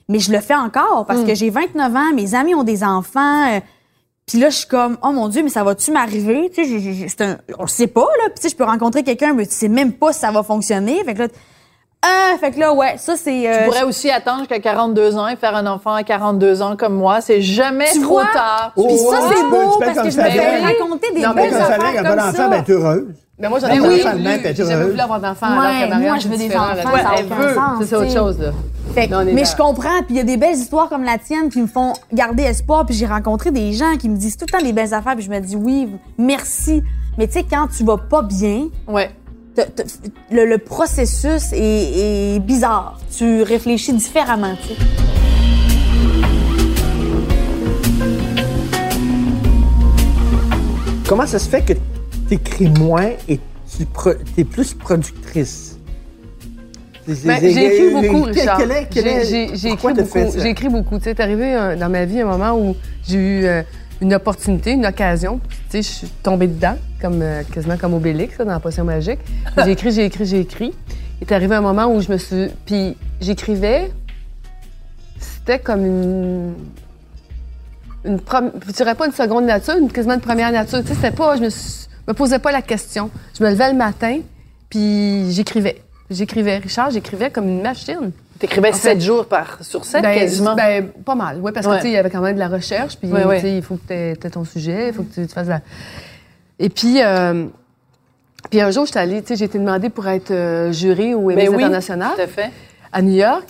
Mais 0.10 0.20
je 0.20 0.32
le 0.32 0.40
fais 0.40 0.56
encore 0.56 1.06
parce 1.06 1.20
que 1.28 1.36
j'ai 1.36 1.50
29 1.50 1.96
ans, 1.96 2.14
mes 2.16 2.34
amis 2.34 2.56
ont 2.56 2.64
des 2.64 2.84
enfants. 2.84 3.52
euh, 3.54 3.60
puis 4.26 4.40
là, 4.40 4.50
je 4.50 4.58
suis 4.58 4.68
comme, 4.68 4.98
oh 5.04 5.12
mon 5.12 5.28
Dieu, 5.30 5.44
mais 5.44 5.50
ça 5.50 5.64
va-tu 5.64 5.92
m'arriver? 5.92 6.50
Tu 6.54 6.66
sais, 6.66 7.24
un- 7.24 7.38
on 7.60 7.68
sait 7.68 7.88
pas, 7.88 8.02
là. 8.20 8.26
Puis, 8.30 8.36
tu 8.36 8.42
sais, 8.44 8.50
je 8.50 8.56
peux 8.56 8.64
rencontrer 8.66 9.04
quelqu'un, 9.04 9.34
mais 9.34 9.46
tu 9.46 9.54
sais 9.54 9.70
même 9.70 9.94
pas 9.94 10.12
si 10.12 10.20
ça 10.22 10.32
va 10.32 10.44
fonctionner. 10.44 11.04
Fait 11.06 11.14
que 11.14 11.20
là, 11.20 11.28
ah, 12.04 12.36
fait 12.40 12.52
que 12.52 12.60
là, 12.60 12.74
ouais, 12.74 12.96
ça, 12.98 13.16
c'est. 13.18 13.32
Tu 13.42 13.48
euh, 13.48 13.66
pourrais 13.66 13.84
aussi 13.84 14.10
attendre 14.12 14.40
jusqu'à 14.40 14.60
42 14.60 15.18
ans 15.18 15.28
et 15.28 15.36
faire 15.36 15.56
un 15.56 15.66
enfant 15.66 15.94
à 15.94 16.04
42 16.04 16.62
ans 16.62 16.76
comme 16.78 16.94
moi. 16.96 17.22
C'est 17.22 17.42
jamais 17.42 17.88
Tu 17.92 18.02
trop 18.02 18.16
vois? 18.16 18.26
tard. 18.34 18.72
Oh, 18.76 18.86
Puis 18.88 18.98
ça, 18.98 19.10
ouais, 19.10 19.18
c'est 19.30 19.36
tu 19.44 19.50
beau 19.50 19.78
tu 19.80 19.86
parce 19.86 19.98
que 20.00 20.10
je 20.12 20.18
me 20.18 20.24
fais 20.24 20.38
ben 20.38 20.66
raconter 20.66 21.12
des 21.14 21.22
Non, 21.22 21.30
mais 21.36 21.42
belles 21.44 21.52
Comme 21.52 21.60
ça, 21.60 21.68
affaires 21.68 21.86
un 21.86 22.04
comme 22.04 22.16
bon 22.16 22.22
enfant, 22.22 22.32
ça. 22.38 22.48
ben, 22.50 22.64
t'es 22.64 22.72
heureuse. 22.74 23.06
Mais 23.40 23.50
moi, 23.50 23.60
j'en 23.60 23.68
Ben 23.68 23.76
ai 23.76 23.80
oui. 23.82 24.02
Enfant 24.04 24.16
de 24.18 24.22
même, 24.24 24.42
heureuse. 24.46 24.88
voulu 24.90 25.00
avoir 25.00 25.20
d'enfant 25.20 25.48
Ouais, 25.48 25.54
alors 25.66 25.72
que 25.84 25.90
Marianne, 25.90 26.02
moi, 26.10 26.18
je 26.20 26.28
veux 26.28 26.38
des 26.38 26.56
enfants, 26.56 26.76
là. 26.76 26.84
ça 26.84 27.10
a 27.10 27.20
Elle 27.20 27.26
aucun 27.26 27.36
veut. 27.36 27.54
sens, 27.56 27.84
C'est 27.86 27.96
autre 27.96 28.08
tu 28.08 28.14
chose, 28.14 28.40
là. 28.40 28.52
Fait 28.96 29.08
mais 29.32 29.46
je 29.46 29.56
comprends, 29.56 29.98
puis 30.06 30.08
il 30.12 30.16
y 30.18 30.20
a 30.20 30.24
des 30.24 30.38
belles 30.38 30.56
histoires 30.56 30.90
comme 30.90 31.04
la 31.04 31.18
tienne 31.20 31.50
qui 31.50 31.62
me 31.62 31.68
font 31.68 31.94
garder 32.12 32.44
espoir, 32.44 32.84
puis 32.86 32.96
j'ai 32.96 33.06
rencontré 33.06 33.52
des 33.52 33.74
gens 33.74 33.96
qui 34.00 34.10
me 34.10 34.16
disent 34.18 34.38
tout 34.38 34.46
le 34.52 34.58
temps 34.58 34.64
des 34.64 34.74
belles 34.74 34.92
affaires, 34.94 35.14
puis 35.16 35.24
je 35.24 35.30
me 35.30 35.40
dis 35.40 35.56
oui, 35.56 35.88
merci. 36.18 36.84
Mais 37.18 37.28
tu 37.28 37.34
sais, 37.34 37.44
quand 37.48 37.68
tu 37.76 37.84
vas 37.84 37.98
pas 37.98 38.24
bien, 38.24 38.68
Ouais. 38.88 39.12
Te- 39.66 39.82
te- 39.82 40.10
le, 40.32 40.46
le 40.46 40.58
processus 40.58 41.52
est, 41.54 42.36
est 42.36 42.40
bizarre. 42.40 43.00
Tu 43.16 43.42
réfléchis 43.42 43.94
différemment. 43.94 44.56
Comment 51.08 51.26
ça 51.26 51.40
se 51.40 51.48
fait 51.50 51.62
que 51.62 51.74
tu 51.74 52.34
écris 52.36 52.68
moins 52.80 53.12
et 53.30 53.40
tu 53.76 53.86
es 54.38 54.44
plus 54.44 54.74
productrice? 54.74 55.78
Ben, 57.08 57.40
j'ai 57.42 57.66
écrit 57.66 57.94
beaucoup, 57.94 58.24
Richard. 58.24 58.58
J'ai- 59.24 59.46
écrit 59.70 59.88
beaucoup. 59.94 60.14
J'ai 60.44 60.50
écrit 60.50 60.68
beaucoup. 60.70 60.98
Tu 60.98 61.04
sais, 61.06 61.14
c'est 61.16 61.24
arrivé 61.24 61.56
euh, 61.56 61.76
dans 61.78 61.88
ma 61.90 62.04
vie 62.04 62.20
un 62.20 62.26
moment 62.26 62.58
où 62.60 62.76
j'ai 63.08 63.18
eu 63.18 63.46
euh, 63.46 63.62
une 64.02 64.14
opportunité, 64.14 64.72
une 64.72 64.86
occasion. 64.86 65.40
Tu 65.70 65.82
sais, 65.82 65.82
je 65.84 65.88
suis 66.00 66.08
tombée 66.22 66.48
dedans, 66.48 66.76
comme, 67.02 67.22
euh, 67.22 67.44
quasiment 67.54 67.78
comme 67.78 67.94
Obélix, 67.94 68.38
là, 68.38 68.46
dans 68.46 68.52
la 68.52 68.60
potion 68.60 68.84
magique. 68.84 69.20
J'ai 69.64 69.72
écrit, 69.72 69.92
j'ai 69.92 70.06
écrit, 70.06 70.26
j'ai 70.26 70.40
écrit. 70.42 70.74
Il 71.22 71.28
est 71.28 71.34
arrivé 71.34 71.56
un 71.56 71.62
moment 71.62 71.88
où 71.88 72.00
je 72.02 72.12
me 72.12 72.18
suis... 72.18 72.48
Puis 72.66 72.96
j'écrivais... 73.22 73.92
C'était 75.20 75.60
comme 75.60 75.86
une... 75.86 76.54
Une 78.06 78.20
prom- 78.20 78.52
je 78.68 78.72
dirais 78.72 78.96
pas 78.96 79.06
une 79.08 79.12
seconde 79.14 79.46
nature, 79.46 79.76
une, 79.78 79.92
quasiment 79.92 80.14
une 80.14 80.22
première 80.22 80.52
nature. 80.52 80.82
Tu 80.82 80.88
sais, 80.90 80.94
c'était 80.96 81.12
pas... 81.12 81.36
Je 81.36 81.42
me, 81.42 81.50
suis- 81.50 81.88
me 82.08 82.14
posais 82.14 82.40
pas 82.40 82.52
la 82.52 82.62
question. 82.62 83.10
Je 83.38 83.44
me 83.44 83.50
levais 83.50 83.72
le 83.72 83.78
matin, 83.78 84.20
Puis 84.70 85.32
j'écrivais. 85.32 85.82
J'écrivais. 86.10 86.58
Richard, 86.58 86.92
j'écrivais 86.92 87.30
comme 87.32 87.48
une 87.50 87.62
machine. 87.62 88.12
T'écrivais 88.40 88.72
sept 88.72 89.02
jours 89.02 89.26
par, 89.26 89.58
sur 89.62 89.84
sept, 89.84 90.04
Ben, 90.04 90.14
quasiment. 90.18 90.56
Ben, 90.56 90.88
pas 90.90 91.16
mal, 91.16 91.40
oui, 91.42 91.52
parce 91.52 91.66
que 91.66 91.72
Ouais. 91.72 91.78
tu 91.78 91.84
sais, 91.84 91.90
il 91.90 91.94
y 91.94 91.98
avait 91.98 92.12
quand 92.12 92.22
même 92.22 92.36
de 92.36 92.40
la 92.40 92.48
recherche, 92.48 92.96
puis 92.98 93.12
Ouais, 93.12 93.26
ouais. 93.26 93.58
il 93.58 93.64
faut 93.64 93.78
que 93.78 93.88
tu 93.88 93.94
aies 93.94 94.30
ton 94.30 94.46
sujet, 94.46 94.90
il 94.90 94.94
faut 94.94 95.02
que 95.04 95.14
tu, 95.14 95.26
tu 95.26 95.34
fasses 95.34 95.48
la. 95.48 95.62
Et 96.60 96.70
puis, 96.70 97.02
euh, 97.02 97.46
puis 98.50 98.62
un 98.62 98.72
jour, 98.72 98.86
j'étais 98.86 99.00
allée, 99.00 99.22
tu 99.22 99.30
sais, 99.30 99.36
j'ai 99.36 99.46
été 99.46 99.60
demandée 99.60 99.90
pour 99.90 100.08
être 100.08 100.32
euh, 100.32 100.72
jurée 100.72 101.14
au 101.14 101.28
Ben 101.28 101.40
Emmys 101.40 101.50
oui, 101.50 101.64
International 101.64 102.12
Tout 102.16 102.22
à 102.22 102.28
fait. 102.28 102.52
à 102.92 103.02
New 103.02 103.16
York, 103.16 103.48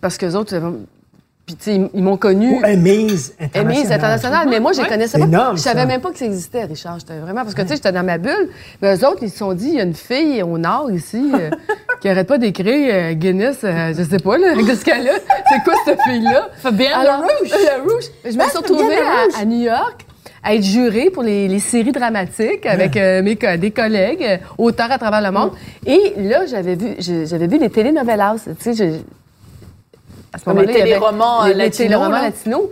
parce 0.00 0.16
que 0.16 0.26
les 0.26 0.36
autres, 0.36 0.54
euh, 0.54 0.70
puis 1.48 1.56
tu 1.56 1.64
sais, 1.64 1.76
ils, 1.76 1.88
ils 1.94 2.02
m'ont 2.02 2.18
connue. 2.18 2.60
Ou 2.60 2.62
Emmys 2.62 3.32
international. 3.40 3.64
Emmys 3.64 3.90
International, 3.90 4.46
mais 4.50 4.60
moi, 4.60 4.72
je 4.72 4.82
les 4.82 4.86
connaissais 4.86 5.18
pas. 5.18 5.24
énorme, 5.24 5.56
je 5.56 5.62
savais 5.62 5.80
ça. 5.80 5.86
même 5.86 6.02
pas 6.02 6.10
que 6.10 6.18
ça 6.18 6.26
existait, 6.26 6.64
Richard. 6.64 6.98
J'étais 6.98 7.18
vraiment. 7.18 7.42
Parce 7.42 7.54
que, 7.54 7.62
tu 7.62 7.68
sais, 7.68 7.76
j'étais 7.76 7.90
dans 7.90 8.04
ma 8.04 8.18
bulle. 8.18 8.50
Mais 8.82 8.94
eux 8.94 9.06
autres, 9.06 9.22
ils 9.22 9.30
se 9.30 9.38
sont 9.38 9.54
dit, 9.54 9.68
il 9.68 9.74
y 9.76 9.80
a 9.80 9.84
une 9.84 9.94
fille 9.94 10.42
au 10.42 10.58
Nord, 10.58 10.90
ici, 10.90 11.32
euh, 11.32 11.48
qui 12.02 12.08
arrête 12.10 12.28
pas 12.28 12.36
d'écrire 12.36 12.94
euh, 12.94 13.12
Guinness, 13.14 13.60
euh, 13.64 13.94
je 13.96 14.02
sais 14.02 14.18
pas, 14.18 14.36
là, 14.36 14.54
de 14.56 14.74
ce 14.74 14.84
qu'elle 14.84 15.08
a. 15.08 15.14
C'est 15.48 15.64
quoi 15.64 15.72
cette 15.86 16.02
fille-là? 16.02 16.50
Fabienne 16.58 16.92
Alors, 16.92 17.22
La 17.22 17.82
Rouge. 17.82 18.04
Je 18.26 18.36
me 18.36 18.44
suis 18.44 18.58
retrouvée 18.58 18.98
à, 18.98 19.40
à 19.40 19.44
New 19.46 19.62
York 19.62 20.04
à 20.42 20.54
être 20.54 20.62
jurée 20.62 21.10
pour 21.10 21.22
les, 21.22 21.48
les 21.48 21.58
séries 21.58 21.92
dramatiques 21.92 22.64
avec 22.66 22.96
euh, 22.96 23.22
mes 23.22 23.36
co- 23.36 23.56
des 23.56 23.70
collègues, 23.70 24.22
euh, 24.22 24.36
auteurs 24.58 24.90
à 24.92 24.98
travers 24.98 25.20
le 25.20 25.30
monde. 25.30 25.50
Et 25.86 26.14
là, 26.16 26.46
j'avais 26.46 26.74
vu, 26.76 26.94
j'avais 26.98 27.46
vu 27.46 27.58
les 27.58 27.70
télénovelas. 27.70 28.36
Tu 28.44 28.50
sais, 28.60 28.74
je- 28.74 29.00
à 30.32 30.38
ce 30.38 30.48
moment-là, 30.48 30.66
les 30.66 30.72
téléromans, 30.84 31.44
les, 31.44 31.52
les 31.54 31.58
latinos, 31.64 31.76
téléromans 31.76 32.22
latinos. 32.22 32.62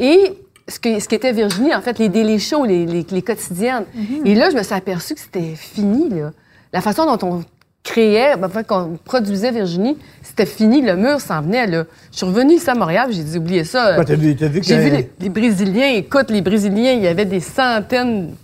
Et 0.00 0.32
ce, 0.68 0.78
que, 0.80 0.98
ce 0.98 1.08
qui 1.08 1.14
était 1.14 1.32
Virginie, 1.32 1.74
en 1.74 1.80
fait, 1.82 1.98
les 1.98 2.08
daily 2.08 2.38
shows, 2.40 2.64
les, 2.64 2.86
les, 2.86 3.04
les 3.10 3.22
quotidiennes. 3.22 3.84
Et 4.24 4.34
là, 4.34 4.50
je 4.50 4.56
me 4.56 4.62
suis 4.62 4.74
aperçue 4.74 5.14
que 5.14 5.20
c'était 5.20 5.54
fini, 5.54 6.08
là. 6.10 6.30
La 6.72 6.80
façon 6.80 7.04
dont 7.04 7.26
on 7.28 7.44
créait, 7.84 8.36
ben, 8.36 8.46
en 8.46 8.50
fait, 8.50 8.66
qu'on 8.66 8.98
produisait 9.04 9.50
Virginie, 9.50 9.96
c'était 10.22 10.46
fini, 10.46 10.82
le 10.82 10.96
mur 10.96 11.20
s'en 11.20 11.42
venait, 11.42 11.66
là. 11.66 11.84
Je 12.12 12.18
suis 12.18 12.26
revenue 12.26 12.54
ici 12.54 12.70
à 12.70 12.74
Montréal, 12.74 13.08
j'ai 13.10 13.24
dit, 13.24 13.38
oubliez 13.38 13.64
ça. 13.64 13.94
Quoi, 13.94 14.04
t'as 14.04 14.14
vu, 14.14 14.36
t'as 14.36 14.46
vu 14.46 14.60
que 14.60 14.66
J'ai 14.66 14.78
vu 14.78 14.90
les, 14.90 15.10
les 15.20 15.28
Brésiliens, 15.28 15.88
écoute, 15.94 16.30
les 16.30 16.42
Brésiliens, 16.42 16.92
il 16.92 17.02
y 17.02 17.08
avait 17.08 17.24
des 17.24 17.40
centaines 17.40 18.34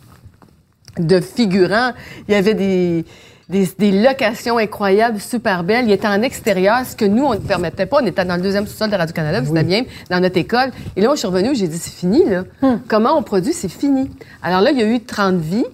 de 0.99 1.21
figurants, 1.21 1.93
il 2.27 2.35
y 2.35 2.37
avait 2.37 2.55
des, 2.55 3.05
des, 3.49 3.69
des 3.79 3.93
locations 3.93 4.59
incroyables, 4.59 5.21
super 5.21 5.63
belles. 5.63 5.87
Il 5.87 5.93
était 5.93 6.09
en 6.09 6.23
extérieur, 6.23 6.85
ce 6.85 6.97
que 6.97 7.05
nous, 7.05 7.25
on 7.25 7.35
ne 7.35 7.39
permettait 7.39 7.87
pas. 7.87 7.99
On 8.03 8.07
était 8.07 8.25
dans 8.25 8.37
le 8.37 8.43
deuxième 8.43 8.67
sous-sol 8.67 8.91
de 8.91 8.97
Radio-Canada, 8.97 9.43
c'était 9.47 9.63
bien, 9.63 9.85
dans 10.11 10.21
notre 10.21 10.37
école. 10.37 10.71
Et 10.97 11.01
là, 11.01 11.11
je 11.13 11.19
suis 11.19 11.29
revenue, 11.29 11.55
j'ai 11.55 11.69
dit, 11.69 11.79
c'est 11.79 11.95
fini, 11.95 12.25
là. 12.25 12.45
Comment 12.89 13.17
on 13.17 13.23
produit, 13.23 13.53
c'est 13.53 13.69
fini. 13.69 14.11
Alors 14.43 14.61
là, 14.61 14.73
il 14.73 14.79
y 14.79 14.83
a 14.83 14.87
eu 14.87 15.01
30 15.01 15.37
vies. 15.37 15.65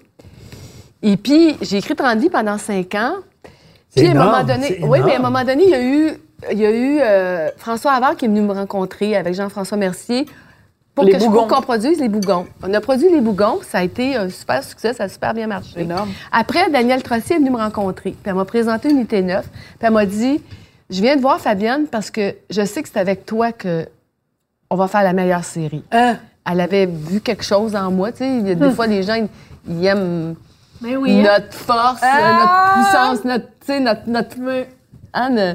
Et 1.03 1.17
puis, 1.17 1.57
j'ai 1.63 1.79
écrit 1.79 1.95
30 1.95 2.19
vies 2.19 2.31
pendant 2.31 2.59
5 2.59 2.95
ans. 2.95 3.15
Puis, 3.95 4.07
à 4.07 4.11
un 4.11 4.15
moment 4.15 4.45
donné, 4.45 4.79
oui, 4.83 4.99
mais 5.05 5.15
à 5.15 5.19
un 5.19 5.23
moment 5.23 5.45
donné, 5.45 5.65
il 5.65 5.71
y 5.71 5.75
a 5.75 5.83
eu, 5.83 6.11
il 6.53 6.59
y 6.59 6.67
a 6.67 6.71
eu 6.71 6.99
euh, 7.01 7.49
François 7.57 7.93
Havard 7.93 8.17
qui 8.17 8.25
est 8.25 8.29
venu 8.29 8.41
me 8.41 8.53
rencontrer 8.53 9.17
avec 9.17 9.35
Jean-François 9.35 9.77
Mercier 9.77 10.27
pour 10.95 11.05
Les 11.05 11.13
que 11.13 11.19
Bougons. 11.19 11.49
qu'on 11.49 11.61
produise 11.61 11.99
les 12.01 12.09
bougons. 12.09 12.47
On 12.63 12.73
a 12.73 12.81
produit 12.81 13.09
les 13.11 13.21
bougons, 13.21 13.59
ça 13.63 13.79
a 13.79 13.83
été 13.83 14.15
un 14.17 14.29
super 14.29 14.63
succès, 14.63 14.93
ça 14.93 15.05
a 15.05 15.09
super 15.09 15.35
bien 15.35 15.47
marché. 15.49 15.81
Énorme. 15.81 16.11
Après, 16.31 16.71
Danielle 16.71 17.03
Trossier 17.03 17.37
est 17.37 17.39
venue 17.39 17.51
me 17.51 17.57
rencontrer. 17.57 18.11
Puis 18.11 18.21
elle 18.25 18.35
m'a 18.35 18.45
présenté 18.45 18.91
une 18.91 18.99
unité 18.99 19.21
9. 19.23 19.45
Puis 19.49 19.61
elle 19.81 19.93
m'a 19.93 20.07
dit 20.07 20.41
Je 20.91 21.01
viens 21.03 21.17
de 21.17 21.21
voir 21.21 21.41
Fabienne 21.41 21.87
parce 21.91 22.11
que 22.11 22.35
je 22.51 22.65
sais 22.65 22.83
que 22.83 22.89
c'est 22.89 23.01
avec 23.01 23.27
toi 23.27 23.51
que 23.51 23.87
on 24.71 24.77
va 24.77 24.87
faire 24.87 25.03
la 25.03 25.13
meilleure 25.13 25.45
série. 25.45 25.83
Hein? 25.91 26.17
Elle 26.51 26.61
avait 26.61 26.87
vu 26.87 27.21
quelque 27.21 27.45
chose 27.45 27.75
en 27.75 27.91
moi. 27.91 28.13
Tu 28.13 28.19
sais, 28.19 28.55
des 28.55 28.71
fois, 28.71 28.87
les 28.87 29.03
gens, 29.03 29.17
ils 29.69 29.87
aiment 29.87 30.35
Mais 30.81 30.97
oui. 30.97 31.21
hein. 31.27 31.39
notre 31.39 31.55
force, 31.55 32.01
notre 32.03 32.75
puissance, 32.75 33.25
notre, 33.25 33.47
tu 33.47 33.67
sais, 33.67 33.81
notre, 33.81 34.03
notre, 34.07 34.37
hein, 35.15 35.55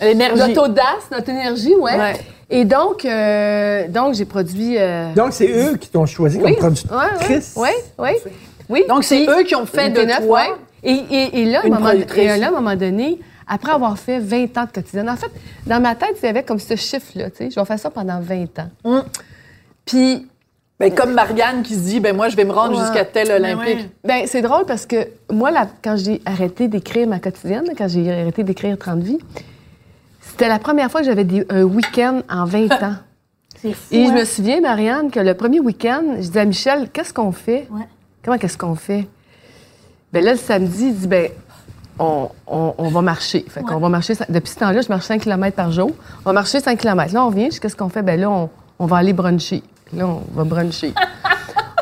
L'énergie. 0.00 0.36
notre 0.40 0.62
audace, 0.64 1.04
notre 1.12 1.28
énergie, 1.28 1.74
ouais. 1.74 1.96
Ouais. 1.98 2.16
Et 2.52 2.64
donc, 2.64 3.04
euh, 3.04 3.86
donc 3.88 4.14
j'ai 4.14 4.24
produit. 4.24 4.76
euh, 4.78 5.12
Donc, 5.14 5.32
c'est 5.32 5.48
eux 5.50 5.76
qui 5.76 5.88
t'ont 5.88 6.06
choisi 6.06 6.38
comme 6.40 6.54
productrice. 6.56 7.54
Oui, 7.56 7.68
oui, 7.98 8.10
oui. 8.24 8.32
oui. 8.68 8.84
Donc, 8.88 9.04
c'est 9.04 9.26
eux 9.28 9.42
qui 9.44 9.54
ont 9.54 9.66
fait 9.66 9.90
de 9.90 10.00
neuf, 10.02 10.26
toi 10.26 10.40
ouais. 10.40 10.48
Et, 10.82 10.92
et, 10.92 11.40
et 11.42 11.44
là, 11.44 11.58
à 11.58 11.62
un 11.62 11.66
une 11.66 11.74
moment, 11.74 11.86
productrice. 11.90 12.24
et 12.24 12.36
là, 12.38 12.46
à 12.46 12.48
un 12.48 12.52
moment 12.52 12.74
donné, 12.74 13.20
après 13.46 13.72
avoir 13.72 13.98
fait 13.98 14.18
20 14.18 14.56
ans 14.58 14.64
de 14.64 14.70
quotidienne, 14.72 15.10
en 15.10 15.16
fait, 15.16 15.30
dans 15.66 15.80
ma 15.80 15.94
tête, 15.94 16.16
il 16.22 16.26
y 16.26 16.28
avait 16.28 16.42
comme 16.42 16.58
ce 16.58 16.74
chiffre-là, 16.74 17.30
tu 17.30 17.36
sais, 17.36 17.50
je 17.50 17.60
vais 17.60 17.66
faire 17.66 17.78
ça 17.78 17.90
pendant 17.90 18.18
20 18.20 18.58
ans. 18.58 18.68
Hum. 18.84 19.04
Puis, 19.84 20.26
Ben, 20.80 20.94
comme 20.94 21.12
Marianne 21.12 21.62
qui 21.62 21.74
se 21.74 21.80
dit, 21.80 22.00
ben 22.00 22.16
moi, 22.16 22.30
je 22.30 22.36
vais 22.36 22.44
me 22.44 22.52
rendre 22.52 22.74
Ouais. 22.76 22.82
jusqu'à 22.84 23.04
tel 23.04 23.30
Olympique. 23.30 23.90
ben, 24.02 24.22
c'est 24.26 24.40
drôle 24.40 24.64
parce 24.66 24.86
que 24.86 25.08
moi, 25.30 25.50
là, 25.50 25.66
quand 25.84 25.96
j'ai 25.96 26.22
arrêté 26.24 26.68
d'écrire 26.68 27.06
ma 27.06 27.18
quotidienne, 27.20 27.66
quand 27.76 27.86
j'ai 27.86 28.10
arrêté 28.10 28.42
d'écrire 28.44 28.78
30 28.78 29.00
vies, 29.02 29.18
c'était 30.22 30.48
la 30.48 30.58
première 30.58 30.90
fois 30.90 31.00
que 31.00 31.06
j'avais 31.06 31.26
un 31.50 31.62
week-end 31.64 32.22
en 32.30 32.46
20 32.46 32.72
ans. 32.82 32.94
C'est 33.60 33.74
fou. 33.74 33.94
Et 33.94 34.06
je 34.06 34.10
hein? 34.10 34.14
me 34.14 34.24
souviens, 34.24 34.60
Marianne, 34.62 35.10
que 35.10 35.20
le 35.20 35.34
premier 35.34 35.60
week-end, 35.60 36.02
je 36.16 36.22
disais 36.22 36.40
à 36.40 36.44
Michel, 36.46 36.88
qu'est-ce 36.90 37.12
qu'on 37.12 37.32
fait? 37.32 37.66
Ouais. 37.70 37.86
Comment 38.24 38.38
qu'est-ce 38.38 38.56
qu'on 38.56 38.74
fait? 38.74 39.06
Ben 40.14 40.24
là, 40.24 40.32
le 40.32 40.38
samedi, 40.38 40.86
il 40.86 40.94
dit, 40.96 41.06
ben, 41.06 41.28
on, 41.98 42.30
on- 42.46 42.74
on 42.78 42.88
va 42.88 43.02
marcher. 43.02 43.44
Fait 43.48 43.60
qu'on 43.62 43.78
va 43.80 43.90
marcher. 43.90 44.14
Depuis 44.30 44.50
ce 44.50 44.58
temps-là, 44.60 44.80
je 44.80 44.88
marche 44.88 45.04
5 45.04 45.20
km 45.20 45.54
par 45.54 45.70
jour. 45.72 45.90
On 46.24 46.30
va 46.30 46.32
marcher 46.32 46.60
5 46.60 46.78
km. 46.78 47.12
Là, 47.12 47.22
on 47.24 47.28
revient, 47.28 47.44
je 47.46 47.50
dis, 47.50 47.60
qu'est-ce 47.60 47.76
qu'on 47.76 47.90
fait? 47.90 48.02
Ben 48.02 48.18
là, 48.18 48.30
on, 48.30 48.48
on 48.78 48.86
va 48.86 48.96
aller 48.96 49.12
bruncher. 49.12 49.62
Là, 49.94 50.06
on 50.06 50.22
va 50.32 50.44
bruncher. 50.44 50.92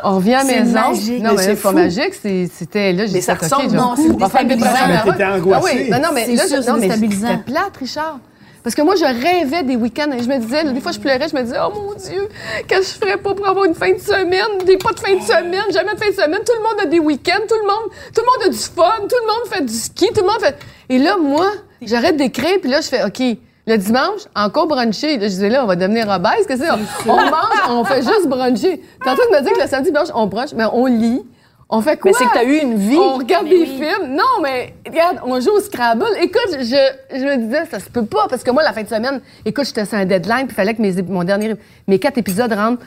on 0.03 0.15
revient 0.15 0.33
à 0.35 0.43
la 0.43 0.49
C'est 0.49 0.59
maison. 0.63 0.71
magique. 0.89 1.23
Non, 1.23 1.31
Mais 1.35 1.43
c'est 1.43 1.55
pas 1.61 1.69
fou. 1.69 1.75
magique. 1.75 2.13
c'est- 2.21 2.49
C'était 2.53 2.93
là, 2.93 3.05
j'ai 3.05 3.13
dit, 3.13 3.21
ça 3.21 3.35
ressemble, 3.35 3.71
non, 3.75 3.93
c'est 3.95 4.09
on 4.09 4.17
va 4.17 4.29
faire 4.29 4.45
des 4.45 4.55
déstabilisant. 4.55 4.87
Mais 4.87 4.95
Ah 4.97 5.11
t'étais 5.11 5.25
oui. 5.25 5.31
angoissée. 5.39 5.69
Ah 5.71 5.81
oui. 5.83 5.89
Non, 5.91 5.97
non, 6.07 6.09
mais 6.13 6.27
là, 6.35 6.47
sûr, 6.47 6.61
je- 6.61 6.67
non, 6.69 6.77
mais 6.77 6.89
c'était 6.89 7.37
plate, 7.45 7.77
Richard. 7.79 8.19
Parce 8.61 8.75
que 8.75 8.81
moi, 8.81 8.95
je 8.95 9.05
rêvais 9.05 9.63
des 9.63 9.77
week-ends. 9.77 10.09
Je 10.19 10.27
me 10.27 10.37
disais, 10.37 10.63
là, 10.63 10.71
des 10.71 10.81
fois, 10.81 10.91
je 10.91 10.99
pleurais, 10.99 11.27
je 11.29 11.35
me 11.35 11.41
disais, 11.43 11.55
oh 11.65 11.71
mon 11.73 11.93
Dieu, 11.93 12.27
qu'est-ce 12.67 12.95
que 12.97 12.99
je 13.05 13.05
ferais 13.05 13.17
pas 13.17 13.33
pour 13.33 13.47
avoir 13.47 13.63
une 13.65 13.73
fin 13.73 13.91
de 13.93 13.99
semaine? 13.99 14.65
Des 14.65 14.75
pas 14.77 14.91
de 14.91 14.99
fin 14.99 15.15
de 15.15 15.21
semaine, 15.21 15.63
jamais 15.71 15.93
de 15.93 15.99
fin 15.99 16.09
de 16.09 16.15
semaine. 16.15 16.41
Tout 16.45 16.53
le 16.57 16.63
monde 16.63 16.79
a 16.83 16.85
des 16.85 16.99
week-ends, 16.99 17.39
tout 17.47 17.55
le 17.55 17.67
monde, 17.67 17.89
tout 18.13 18.21
le 18.21 18.25
monde 18.25 18.47
a 18.47 18.49
du 18.49 18.57
fun, 18.57 19.07
tout 19.07 19.15
le 19.21 19.27
monde 19.27 19.53
fait 19.53 19.63
du 19.65 19.73
ski, 19.73 20.07
tout 20.13 20.21
le 20.21 20.27
monde 20.27 20.41
fait. 20.41 20.57
Et 20.89 20.97
là, 20.99 21.15
moi, 21.17 21.47
j'arrête 21.81 22.17
d'écrire, 22.17 22.59
puis 22.61 22.69
là, 22.69 22.81
je 22.81 22.87
fais, 22.87 23.03
OK. 23.05 23.37
Le 23.69 23.77
dimanche, 23.77 24.21
encore 24.35 24.65
bruncher. 24.65 25.17
Là, 25.17 25.27
je 25.27 25.33
disais, 25.33 25.49
là, 25.49 25.63
on 25.63 25.67
va 25.67 25.75
devenir 25.75 26.09
obèse. 26.09 26.47
Qu'est-ce 26.47 26.59
que 26.59 26.65
c'est? 26.65 27.07
On 27.07 27.15
mange, 27.15 27.69
on 27.69 27.83
fait 27.83 28.01
juste 28.01 28.27
bruncher. 28.27 28.81
T'es 29.03 29.09
en 29.11 29.13
train 29.13 29.29
de 29.31 29.35
me 29.35 29.41
dire 29.43 29.53
que 29.53 29.61
le 29.61 29.67
samedi, 29.67 29.91
dimanche, 29.91 30.07
on 30.15 30.25
brunch, 30.25 30.53
mais 30.55 30.63
on 30.73 30.87
lit. 30.87 31.21
On 31.69 31.79
fait 31.81 31.95
quoi? 31.97 32.09
Mais 32.09 32.17
c'est 32.17 32.25
que 32.25 32.31
tu 32.31 32.37
as 32.39 32.43
eu 32.45 32.57
une 32.63 32.77
vie. 32.77 32.97
On 32.97 33.17
regarde 33.17 33.47
des 33.47 33.67
films. 33.67 34.07
Non, 34.07 34.41
mais 34.41 34.73
regarde, 34.87 35.19
on 35.23 35.39
joue 35.39 35.51
au 35.51 35.59
Scrabble. 35.59 36.07
Écoute, 36.19 36.49
je, 36.49 37.15
je 37.15 37.23
me 37.23 37.37
disais, 37.37 37.65
ça 37.69 37.79
se 37.79 37.91
peut 37.91 38.05
pas, 38.05 38.25
parce 38.27 38.43
que 38.43 38.49
moi, 38.49 38.63
la 38.63 38.73
fin 38.73 38.81
de 38.81 38.87
semaine, 38.87 39.21
écoute, 39.45 39.65
j'étais 39.65 39.85
sur 39.85 39.99
un 39.99 40.05
deadline, 40.05 40.47
puis 40.47 40.53
il 40.53 40.55
fallait 40.55 40.73
que 40.73 40.81
mes, 40.81 40.99
mon 41.03 41.23
dernier, 41.23 41.53
mes 41.87 41.99
quatre 41.99 42.17
épisodes 42.17 42.51
rentrent. 42.51 42.81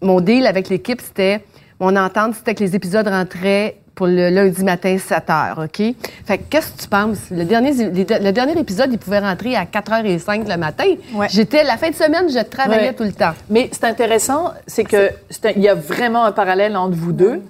Mon 0.00 0.22
deal 0.22 0.46
avec 0.46 0.70
l'équipe, 0.70 1.02
c'était, 1.02 1.44
mon 1.78 1.94
entente, 1.96 2.36
c'était 2.36 2.54
que 2.54 2.64
les 2.64 2.74
épisodes 2.74 3.06
rentraient 3.06 3.76
pour 3.94 4.06
le 4.06 4.28
lundi 4.30 4.64
matin, 4.64 4.96
7 4.98 5.30
heures, 5.30 5.58
OK? 5.64 5.94
Fait 6.26 6.38
que 6.38 6.42
qu'est-ce 6.50 6.72
que 6.72 6.82
tu 6.82 6.88
penses? 6.88 7.30
Le 7.30 7.44
dernier, 7.44 7.72
le 7.72 8.30
dernier 8.32 8.58
épisode, 8.58 8.90
il 8.92 8.98
pouvait 8.98 9.20
rentrer 9.20 9.54
à 9.56 9.64
4h05 9.64 10.48
le 10.48 10.56
matin. 10.56 10.84
Ouais. 11.14 11.28
J'étais, 11.30 11.62
la 11.64 11.76
fin 11.76 11.90
de 11.90 11.94
semaine, 11.94 12.28
je 12.28 12.40
travaillais 12.42 12.88
Ouais. 12.88 12.94
tout 12.94 13.04
le 13.04 13.12
temps. 13.12 13.32
Mais 13.50 13.68
c'est 13.72 13.84
intéressant, 13.84 14.52
c'est 14.66 14.84
que 14.84 15.10
il 15.56 15.62
y 15.62 15.68
a 15.68 15.74
vraiment 15.74 16.24
un 16.24 16.32
parallèle 16.32 16.76
entre 16.76 16.96
vous 16.96 17.12
deux. 17.12 17.40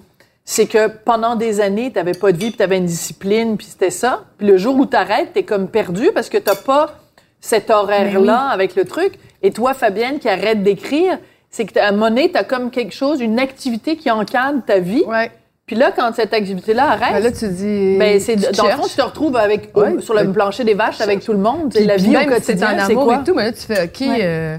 C'est 0.47 0.67
que 0.67 0.89
pendant 0.89 1.37
des 1.37 1.63
années, 1.63 1.91
tu 1.91 1.97
n'avais 1.99 2.13
pas 2.13 2.31
de 2.31 2.37
vie, 2.37 2.49
puis 2.49 2.59
tu 2.59 2.63
avais 2.63 2.77
une 2.77 2.85
discipline, 2.85 3.57
puis 3.57 3.67
c'était 3.67 3.91
ça. 3.91 4.25
Puis 4.37 4.47
le 4.47 4.59
jour 4.59 4.77
où 4.77 4.85
tu 4.85 4.95
arrêtes, 4.97 5.33
tu 5.33 5.39
es 5.39 5.43
comme 5.43 5.69
perdu 5.69 6.11
parce 6.13 6.29
que 6.29 6.37
tu 6.37 6.51
pas 6.67 6.99
cet 7.41 7.71
horaire-là 7.71 8.49
avec 8.53 8.77
le 8.77 8.85
truc. 8.85 9.15
Et 9.43 9.51
toi, 9.53 9.73
Fabienne, 9.73 10.19
qui 10.19 10.29
arrête 10.29 10.63
d'écrire, 10.63 11.19
c'est 11.51 11.65
que 11.65 11.79
à 11.79 11.93
donné, 11.93 12.31
tu 12.31 12.37
as 12.37 12.45
comme 12.45 12.71
quelque 12.71 12.93
chose, 12.95 13.21
une 13.21 13.39
activité 13.39 13.97
qui 13.97 14.11
encadre 14.11 14.63
ta 14.67 14.79
vie. 14.81 15.05
Ouais. 15.07 15.31
Puis 15.67 15.77
là, 15.77 15.93
quand 15.97 16.13
cette 16.15 16.35
activité-là 16.35 16.91
arrête, 16.91 17.13
Ben 17.15 17.23
là, 17.23 17.33
tu 17.33 17.49
dis. 17.49 17.97
ben, 17.99 18.21
c'est 18.21 18.37
tu 18.37 18.53
dans 18.57 18.65
le 18.65 18.71
fond, 18.73 18.83
tu 18.87 18.97
te 18.97 19.03
retrouves 19.03 19.37
avec 19.37 19.71
Ouais. 19.75 20.01
sur 20.01 20.13
le 20.15 20.31
plancher 20.31 20.63
des 20.65 20.75
vaches 20.75 21.01
avec 21.01 21.25
tout 21.25 21.33
le 21.33 21.39
monde. 21.39 21.73
Puis- 21.75 21.85
la 21.87 21.97
vie 21.97 22.15
au 22.17 22.27
quotidien, 22.29 22.69
c'est 22.87 22.93
amour 22.93 23.05
quoi? 23.05 23.21
et 23.21 23.25
tout, 23.25 23.35
mais 23.35 23.45
là, 23.45 23.53
tu 23.53 23.61
fais, 23.61 23.85
OK, 23.85 24.03
euh, 24.03 24.59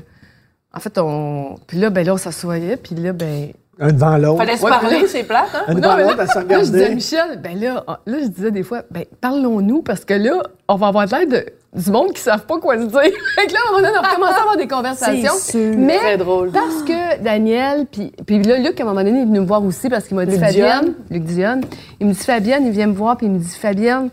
en 0.76 0.80
fait, 0.80 0.98
on... 0.98 1.56
Puis 1.68 1.78
là, 1.78 1.90
ben 1.92 2.04
là, 2.06 2.14
on 2.14 2.18
s'assoyait, 2.18 2.78
puis 2.78 2.96
là, 2.96 3.14
ben... 3.14 3.50
Un 3.80 3.92
devant 3.92 4.18
l'autre. 4.18 4.38
Fallait 4.38 4.58
se 4.58 4.64
Ouais, 4.64 4.70
parler, 4.72 4.98
puis 5.00 5.08
c'est 5.10 5.24
plate, 5.24 5.50
hein? 5.54 5.64
Un 5.68 5.74
Non, 5.74 5.80
devant 5.82 5.96
mais 5.98 6.04
l'autre, 6.04 6.20
à 6.22 6.28
se 6.28 6.40
Là, 6.48 6.60
je 6.64 6.72
disais 6.72 6.86
à. 6.86 6.90
Michel, 6.90 7.40
ben 7.44 7.60
là, 7.60 7.84
ah, 7.88 8.00
là, 8.06 8.18
je 8.24 8.28
disais 8.28 8.52
des 8.52 8.64
fois, 8.64 8.82
ben, 8.90 9.04
parlons-nous, 9.22 9.82
parce 9.84 10.06
que 10.06 10.14
là, 10.16 10.42
on 10.70 10.76
va 10.76 10.88
avoir 10.88 11.06
l'air 11.06 11.28
de, 11.28 11.46
du 11.76 11.92
monde 11.92 12.08
qui 12.08 12.22
ne 12.22 12.32
savent 12.32 12.46
pas 12.46 12.58
quoi 12.60 12.78
se 12.78 12.86
dire. 12.86 13.02
Fait 13.36 13.48
que 13.48 13.54
là, 13.54 13.60
à 13.66 13.70
un 13.70 13.72
moment 13.72 13.88
donné, 13.88 13.98
on 14.00 14.08
recommence 14.08 14.36
à 14.36 14.42
avoir 14.42 14.58
des 14.58 14.68
conversations. 14.68 15.34
C'est 15.38 15.52
sûr. 15.52 15.78
Mais 15.78 15.98
Très 15.98 16.18
drôle. 16.18 16.52
parce 16.52 16.84
que 16.84 17.22
Daniel, 17.22 17.86
puis, 17.92 18.12
puis 18.26 18.42
là, 18.42 18.58
Luc, 18.58 18.80
à 18.80 18.84
un 18.84 18.88
moment 18.88 19.04
donné, 19.04 19.20
il 19.20 19.24
est 19.24 19.26
venu 19.26 19.42
me 19.42 19.46
voir 19.46 19.64
aussi 19.64 19.90
parce 19.90 20.08
qu'il 20.08 20.16
m'a 20.16 20.26
dit 20.26 20.32
Luc 20.32 20.42
Fabienne. 20.42 20.94
Luc 21.10 21.24
Dionne, 21.24 21.62
il 22.00 22.08
me 22.08 22.14
dit 22.14 22.20
Fabienne, 22.20 22.66
il 22.66 22.72
vient 22.72 22.88
me 22.88 22.94
voir, 22.94 23.18
puis 23.18 23.28
il 23.28 23.34
me 23.34 23.40
dit 23.40 23.58
Fabienne, 23.60 24.10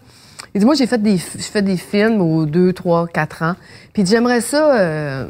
il 0.55 0.59
dit 0.61 0.67
Moi, 0.67 0.75
j'ai 0.75 0.87
fait 0.87 1.01
des, 1.01 1.17
je 1.17 1.43
fais 1.43 1.63
des 1.63 1.77
films 1.77 2.21
aux 2.21 2.47
2, 2.47 2.73
3, 2.73 3.07
4 3.09 3.43
ans, 3.43 3.55
puis 3.93 4.03
il 4.03 4.05
dit, 4.05 4.11
j'aimerais 4.11 4.41
ça, 4.41 4.75
euh, 4.79 5.27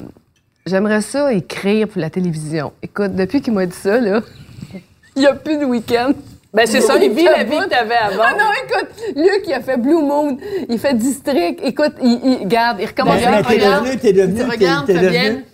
j'aimerais 0.66 1.00
ça 1.02 1.32
écrire 1.32 1.88
pour 1.88 2.00
la 2.00 2.10
télévision. 2.10 2.72
Écoute, 2.82 3.14
depuis 3.14 3.40
qu'il 3.40 3.52
m'a 3.52 3.66
dit 3.66 3.76
ça, 3.76 4.00
là, 4.00 4.20
il 5.16 5.20
n'y 5.20 5.26
a 5.26 5.34
plus 5.34 5.58
de 5.58 5.64
week-end. 5.64 6.12
Ben, 6.54 6.66
c'est 6.66 6.82
ça, 6.82 6.96
il 6.98 7.10
vit 7.12 7.24
la 7.24 7.44
vie 7.44 7.56
que 7.56 7.68
t'avais 7.68 7.94
avant. 7.94 8.22
Ah 8.26 8.32
non, 8.34 8.44
écoute, 8.64 8.88
Luc, 9.16 9.42
il 9.46 9.52
a 9.54 9.60
fait 9.62 9.78
Blue 9.78 10.02
Moon, 10.02 10.36
il 10.68 10.78
fait 10.78 10.92
District. 10.94 11.60
Écoute, 11.64 11.94
il, 12.02 12.20
il 12.42 12.46
garde, 12.48 12.78
il 12.80 12.86
recommence. 12.86 13.14
Mais- 13.24 13.30
mais 13.30 13.42
t'es 13.42 13.54
regarde. 13.54 13.84
devenu, 13.84 13.98
t'es 13.98 14.12
devenu, 14.12 14.48
t'es- 14.58 14.66
t'es 14.86 14.92
devenu. 15.00 15.44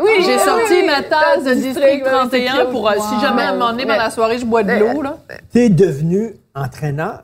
Oui, 0.00 0.10
J'ai 0.20 0.34
oui, 0.36 0.38
sorti 0.44 0.72
oui. 0.72 0.86
ma 0.86 1.02
tasse 1.02 1.44
de 1.44 1.54
District 1.54 2.04
ouais, 2.04 2.10
31 2.10 2.52
c'est 2.56 2.70
pour, 2.70 2.88
euh, 2.88 2.94
si 2.94 3.20
jamais 3.20 3.42
à 3.42 3.48
un 3.48 3.52
moment 3.54 3.70
donné, 3.72 3.84
dans 3.84 3.96
la 3.96 4.10
soirée, 4.10 4.38
je 4.38 4.44
bois 4.46 4.62
de 4.62 4.72
l'eau, 4.72 5.02
là. 5.02 5.18
T'es 5.52 5.68
devenu 5.68 6.34
entraîneur. 6.54 7.22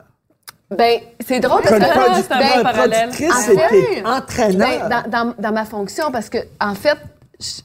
Ben, 0.69 0.99
c'est 1.25 1.39
drôle 1.39 1.61
parce 1.61 1.75
que. 1.75 1.83
produ- 1.83 2.23
c'est 2.27 2.31
un 2.33 2.37
bon 2.39 2.53
comme 2.53 2.63
parallèle. 2.63 3.09
productrice, 3.09 3.31
En 3.33 3.41
fait, 3.55 4.03
entraîneur. 4.05 4.67
Ben, 4.89 5.03
dans, 5.09 5.25
dans, 5.25 5.33
dans 5.37 5.51
ma 5.53 5.63
fonction, 5.65 6.11
parce 6.11 6.29
que, 6.29 6.39
en 6.59 6.75
fait, 6.75 6.97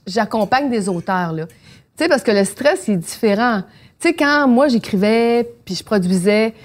j'accompagne 0.07 0.71
des 0.71 0.89
auteurs, 0.89 1.33
là. 1.33 1.47
Tu 1.47 2.05
sais, 2.05 2.09
parce 2.09 2.23
que 2.23 2.31
le 2.31 2.45
stress, 2.45 2.85
il 2.89 2.95
est 2.95 2.97
différent. 2.99 3.63
Tu 4.01 4.09
sais, 4.09 4.15
quand 4.15 4.49
moi, 4.49 4.69
j'écrivais, 4.69 5.47
puis 5.65 5.75
je 5.75 5.85
produisais, 5.85 6.53
tu 6.53 6.57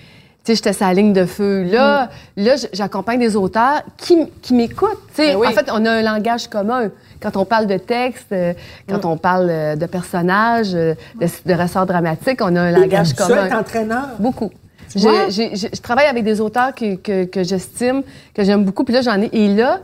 sais, 0.51 0.55
j'étais 0.55 0.73
sa 0.73 0.93
ligne 0.93 1.11
de 1.11 1.25
feu. 1.25 1.63
Là, 1.63 2.09
là, 2.37 2.55
j- 2.55 2.67
j'accompagne 2.71 3.19
des 3.19 3.35
auteurs 3.35 3.81
qui, 3.97 4.17
qui 4.41 4.53
m'écoutent. 4.53 4.99
Tu 5.13 5.21
Ben 5.21 5.35
oui. 5.35 5.47
en 5.47 5.51
fait, 5.51 5.69
on 5.71 5.83
a 5.85 5.91
un 5.91 6.01
langage 6.01 6.47
commun. 6.47 6.89
Quand 7.21 7.35
on 7.35 7.43
parle 7.45 7.65
de 7.67 7.77
texte, 7.77 8.27
euh, 8.31 8.53
quand 8.87 9.03
on 9.05 9.17
parle 9.17 9.47
euh, 9.49 9.75
de 9.75 9.85
personnages, 9.85 10.73
euh, 10.75 10.93
de, 11.19 11.27
de 11.45 11.53
ressorts 11.61 11.85
dramatiques, 11.87 12.39
on 12.41 12.55
a 12.55 12.61
un 12.61 12.71
langage 12.71 13.13
commun. 13.13 13.45
être 13.47 13.55
entraîneur? 13.57 14.09
Beaucoup. 14.19 14.51
Tu? 14.91 14.99
Je, 14.99 15.67
je 15.73 15.81
travaille 15.81 16.05
avec 16.05 16.23
des 16.23 16.39
auteurs 16.39 16.73
que, 16.73 16.95
que, 16.95 17.25
que 17.25 17.43
j'estime, 17.43 18.03
que 18.33 18.43
j'aime 18.43 18.63
beaucoup. 18.63 18.83
Puis 18.85 18.93
là, 18.93 19.01
j'en 19.01 19.19
ai. 19.21 19.29
Et 19.33 19.47
là, 19.53 19.79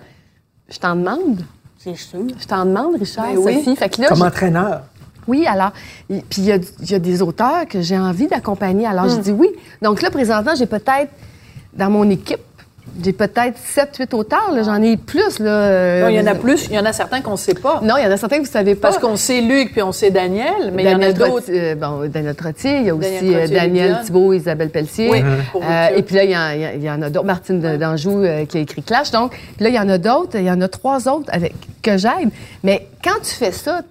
je 0.70 0.78
t'en 0.78 0.96
demande. 0.96 1.42
C'est 1.80 1.96
sûr. 1.98 2.20
Je 2.40 2.46
t'en 2.46 2.66
demande, 2.66 2.96
Richard, 3.00 3.26
Ben 3.26 3.38
oui. 3.40 3.56
Sophie. 3.64 3.76
Fait 3.76 3.90
que 3.90 4.02
là, 4.02 4.08
Comme 4.10 4.22
entraîneur. 4.22 4.84
Oui, 5.32 5.46
alors. 5.48 5.72
Puis 6.08 6.40
il 6.40 6.46
y 6.46 6.52
a, 6.52 6.58
il 6.82 6.92
y 6.92 6.96
a 6.96 7.00
des 7.00 7.22
auteurs 7.22 7.66
que 7.70 7.82
j'ai 7.82 7.98
envie 7.98 8.28
d'accompagner. 8.28 8.86
Alors, 8.86 9.08
je 9.10 9.18
dis 9.18 9.32
oui. 9.32 9.50
Donc 9.82 10.02
là, 10.02 10.10
présentement, 10.12 10.54
j'ai 10.58 10.66
peut-être, 10.68 11.10
dans 11.74 11.90
mon 11.90 12.10
équipe, 12.10 12.40
j'ai 13.02 13.14
peut-être 13.14 13.58
7, 13.58 13.96
8 14.00 14.14
auteurs. 14.16 14.52
J'en 14.66 14.82
ai 14.82 14.98
plus. 14.98 15.40
Là, 15.40 15.50
euh, 15.50 16.02
Non, 16.04 16.10
il 16.10 16.16
y 16.16 16.20
en 16.20 16.28
a 16.28 16.36
plus, 16.36 16.66
il 16.70 16.74
y 16.76 16.80
en 16.80 16.84
a 16.86 16.92
certains 16.92 17.22
qu'on 17.22 17.32
ne 17.34 17.44
sait 17.48 17.54
pas. 17.54 17.80
Non, 17.82 17.96
il 17.98 18.04
y 18.04 18.08
en 18.08 18.12
a 18.12 18.18
certains 18.18 18.40
que 18.40 18.46
vous 18.46 18.52
savez 18.52 18.76
pas. 18.76 18.90
Parce 18.90 18.98
qu'on 19.02 19.16
sait 19.16 19.40
Luc 19.40 19.72
puis 19.72 19.82
on 19.82 19.94
sait 19.94 20.12
Daniel, 20.12 20.72
mais 20.74 20.84
il 20.84 20.90
y 20.90 20.94
en 20.96 21.02
a 21.02 21.14
d'autres. 21.14 21.46
Euh, 21.50 21.76
bon, 21.76 22.10
Daniel 22.10 22.36
Trottier, 22.36 22.78
il 22.80 22.88
y 22.88 22.90
a 22.90 22.96
aussi 22.96 23.08
Daniel 23.10 23.22
Trottier, 23.38 23.56
euh, 23.56 23.60
Daniel 23.62 23.88
Liliane. 23.88 24.06
Thibault, 24.06 24.34
Isabelle 24.34 24.70
Pelletier. 24.72 25.10
Oui, 25.10 25.24
pour 25.54 25.64
Euh, 25.64 25.88
et 25.96 26.02
puis 26.02 26.16
là, 26.16 26.24
il 26.26 26.32
y, 26.32 26.36
en- 26.38 26.72
il 26.76 26.84
y 26.84 26.90
a 26.90 26.98
d'autres. 27.10 27.26
Martine 27.26 27.62
d'Anjou 27.78 28.24
euh, 28.24 28.46
qui 28.46 28.58
a 28.58 28.62
écrit 28.62 28.84
Clash. 28.84 29.12
Donc, 29.12 29.32
puis 29.56 29.64
là, 29.64 29.70
il 29.70 29.76
y 29.76 29.80
en 29.80 29.88
a 29.88 29.98
d'autres. 29.98 30.36
Il 30.38 30.44
y 30.44 30.52
en 30.52 30.60
a 30.60 30.68
trois 30.68 31.08
autres 31.08 31.30
avec, 31.32 31.54
que 31.82 31.96
j'aide. 31.98 32.30
Mais 32.64 32.88
quand 33.04 33.20
tu 33.24 33.32
fais 33.34 33.54
ça, 33.54 33.84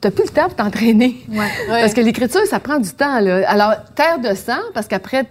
tu 0.00 0.10
plus 0.10 0.24
le 0.24 0.30
temps 0.30 0.44
pour 0.46 0.56
t'entraîner. 0.56 1.16
Parce 1.68 1.94
que 1.94 2.00
l'écriture, 2.00 2.44
ça 2.46 2.60
prend 2.60 2.78
du 2.78 2.90
temps. 2.90 3.20
Là. 3.20 3.48
Alors, 3.48 3.72
Terre 3.94 4.18
de 4.18 4.34
sang, 4.34 4.58
parce 4.74 4.86
qu'après 4.88 5.24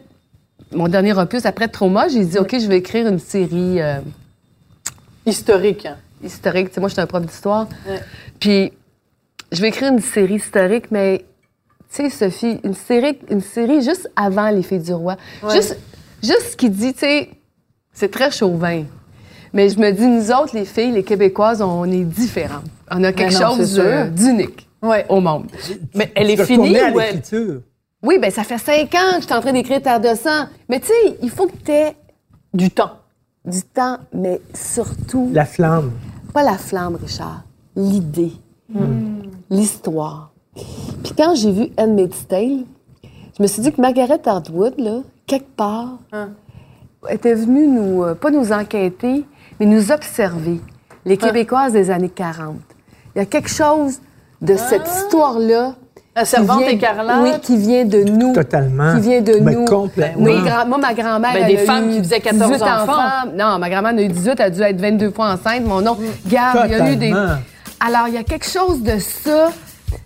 mon 0.73 0.87
dernier 0.87 1.13
opus, 1.17 1.45
après 1.45 1.67
Trauma, 1.67 2.07
j'ai 2.07 2.25
dit, 2.25 2.37
OK, 2.37 2.55
je 2.59 2.67
vais 2.67 2.77
écrire 2.77 3.07
une 3.07 3.19
série 3.19 3.81
euh, 3.81 3.99
Historique. 5.25 5.85
hein. 5.85 5.97
historique. 6.23 6.69
Tu 6.69 6.75
sais, 6.75 6.79
moi, 6.79 6.89
je 6.89 6.93
suis 6.93 7.01
un 7.01 7.07
prof 7.07 7.25
d'histoire. 7.25 7.67
Ouais. 7.87 7.99
Puis, 8.39 8.73
je 9.51 9.61
vais 9.61 9.69
écrire 9.69 9.91
une 9.91 10.01
série 10.01 10.35
historique, 10.35 10.91
mais, 10.91 11.25
tu 11.93 12.03
sais, 12.03 12.09
Sophie, 12.09 12.59
une 12.63 12.73
série, 12.73 13.17
une 13.29 13.41
série 13.41 13.81
juste 13.81 14.09
avant 14.15 14.49
Les 14.49 14.63
Filles 14.63 14.79
du 14.79 14.93
Roi. 14.93 15.15
Juste, 15.51 15.77
juste 16.23 16.51
ce 16.51 16.55
qui 16.57 16.69
dit, 16.69 16.93
tu 16.93 16.99
sais, 16.99 17.29
c'est 17.93 18.11
très 18.11 18.31
chauvin. 18.31 18.83
Mais 19.53 19.69
je 19.69 19.79
me 19.79 19.91
dis, 19.91 20.05
nous 20.05 20.31
autres, 20.31 20.55
les 20.55 20.65
filles, 20.65 20.91
les 20.91 21.03
Québécoises, 21.03 21.61
on 21.61 21.85
est 21.85 22.03
différentes. 22.03 22.65
On 22.91 23.03
a 23.03 23.11
quelque 23.13 23.33
non, 23.41 23.55
chose 23.57 23.79
euh, 23.79 24.07
d'unique 24.09 24.67
Ouais. 24.81 25.05
au 25.09 25.19
monde. 25.19 25.47
Mais 25.95 26.11
elle 26.15 26.27
Tu 26.27 26.33
est 26.41 26.45
finie 26.45 26.77
à 26.77 26.91
ou 26.91 26.99
elle... 26.99 27.15
l'écriture? 27.15 27.61
Oui, 28.03 28.19
ben 28.21 28.29
ça 28.29 28.43
fait 28.43 28.59
cinq 28.59 28.93
ans 28.93 29.15
que 29.15 29.21
je 29.21 29.25
suis 29.25 29.33
en 29.33 29.41
train 29.41 29.53
d'écrire 29.53 29.81
Terre 29.81 29.99
de 29.99 30.13
sang. 30.15 30.45
Mais 30.69 30.79
tu 30.79 30.87
sais, 30.87 31.17
il 31.23 31.29
faut 31.31 31.47
que 31.47 31.57
tu 31.63 31.71
aies 31.71 31.95
Du 32.53 32.69
temps. 32.69 32.91
du 33.43 33.61
temps, 33.63 33.97
mais 34.13 34.39
surtout, 34.53 35.29
La 35.33 35.45
flamme. 35.45 35.91
pas 36.33 36.43
la 36.43 36.57
flamme, 36.57 36.97
Richard, 37.01 37.43
l'idée, 37.75 38.33
l'histoire. 39.49 40.31
Puis 41.03 41.13
quand 41.17 41.35
j'ai 41.35 41.51
vu 41.51 41.67
Handmaid's 41.77 42.27
Tale, 42.27 42.63
je 43.37 43.41
me 43.43 43.47
suis 43.47 43.61
dit 43.61 43.71
que 43.71 43.81
Margaret 43.81 44.21
Atwood, 44.25 44.75
là, 44.77 44.99
quelque 45.27 45.55
part, 45.55 45.97
était 47.09 47.33
venue 47.35 47.67
nous, 47.67 48.03
euh, 48.03 48.15
pas 48.15 48.31
nous 48.31 48.51
enquêter, 48.51 49.25
mais 49.59 49.65
nous 49.65 49.91
observer, 49.91 50.59
les 51.05 51.17
Québécoises 51.17 51.73
des 51.73 51.91
années 51.91 52.09
40. 52.09 52.55
Il 53.15 53.19
y 53.19 53.21
a 53.21 53.25
quelque 53.25 53.49
chose 53.49 53.99
de 54.41 54.57
cette 54.57 54.87
histoire-là. 54.87 55.75
La 56.17 56.23
qui 56.23 56.29
servante 56.29 56.59
vient- 56.59 56.67
écarlate. 56.69 57.17
Oui, 57.21 57.31
qui 57.41 57.57
vient 57.57 57.85
de 57.85 58.03
nous. 58.03 58.33
Totalement. 58.33 58.93
Qui 58.95 59.01
vient 59.01 59.21
de 59.21 59.33
Mais 59.41 59.53
nous. 59.53 59.65
complètement. 59.65 60.23
Oui, 60.23 60.33
moi, 60.67 60.77
ma 60.77 60.93
grand-mère. 60.93 61.33
Ben, 61.33 61.43
elle 61.45 61.55
des 61.55 61.61
a 61.61 61.65
femmes 61.65 61.89
eu 61.89 61.93
qui 61.93 61.99
faisaient 61.99 62.19
14 62.21 62.51
18 62.51 62.61
enfants. 62.63 63.01
Non, 63.37 63.57
ma 63.59 63.69
grand-mère 63.69 63.93
en 63.93 63.97
a 63.97 64.01
eu 64.01 64.07
18, 64.07 64.31
elle 64.39 64.45
a 64.45 64.49
dû 64.49 64.61
être 64.61 64.79
22 64.81 65.11
fois 65.11 65.27
enceinte. 65.33 65.63
Mon 65.65 65.81
nom, 65.81 65.97
Gab, 66.27 66.65
il 66.65 66.71
y 66.71 66.75
a 66.75 66.91
eu 66.91 66.95
des. 66.95 67.11
Alors, 67.11 68.07
il 68.07 68.13
y 68.13 68.17
a 68.17 68.23
quelque 68.23 68.47
chose 68.47 68.81
de 68.81 68.97
ça, 68.99 69.49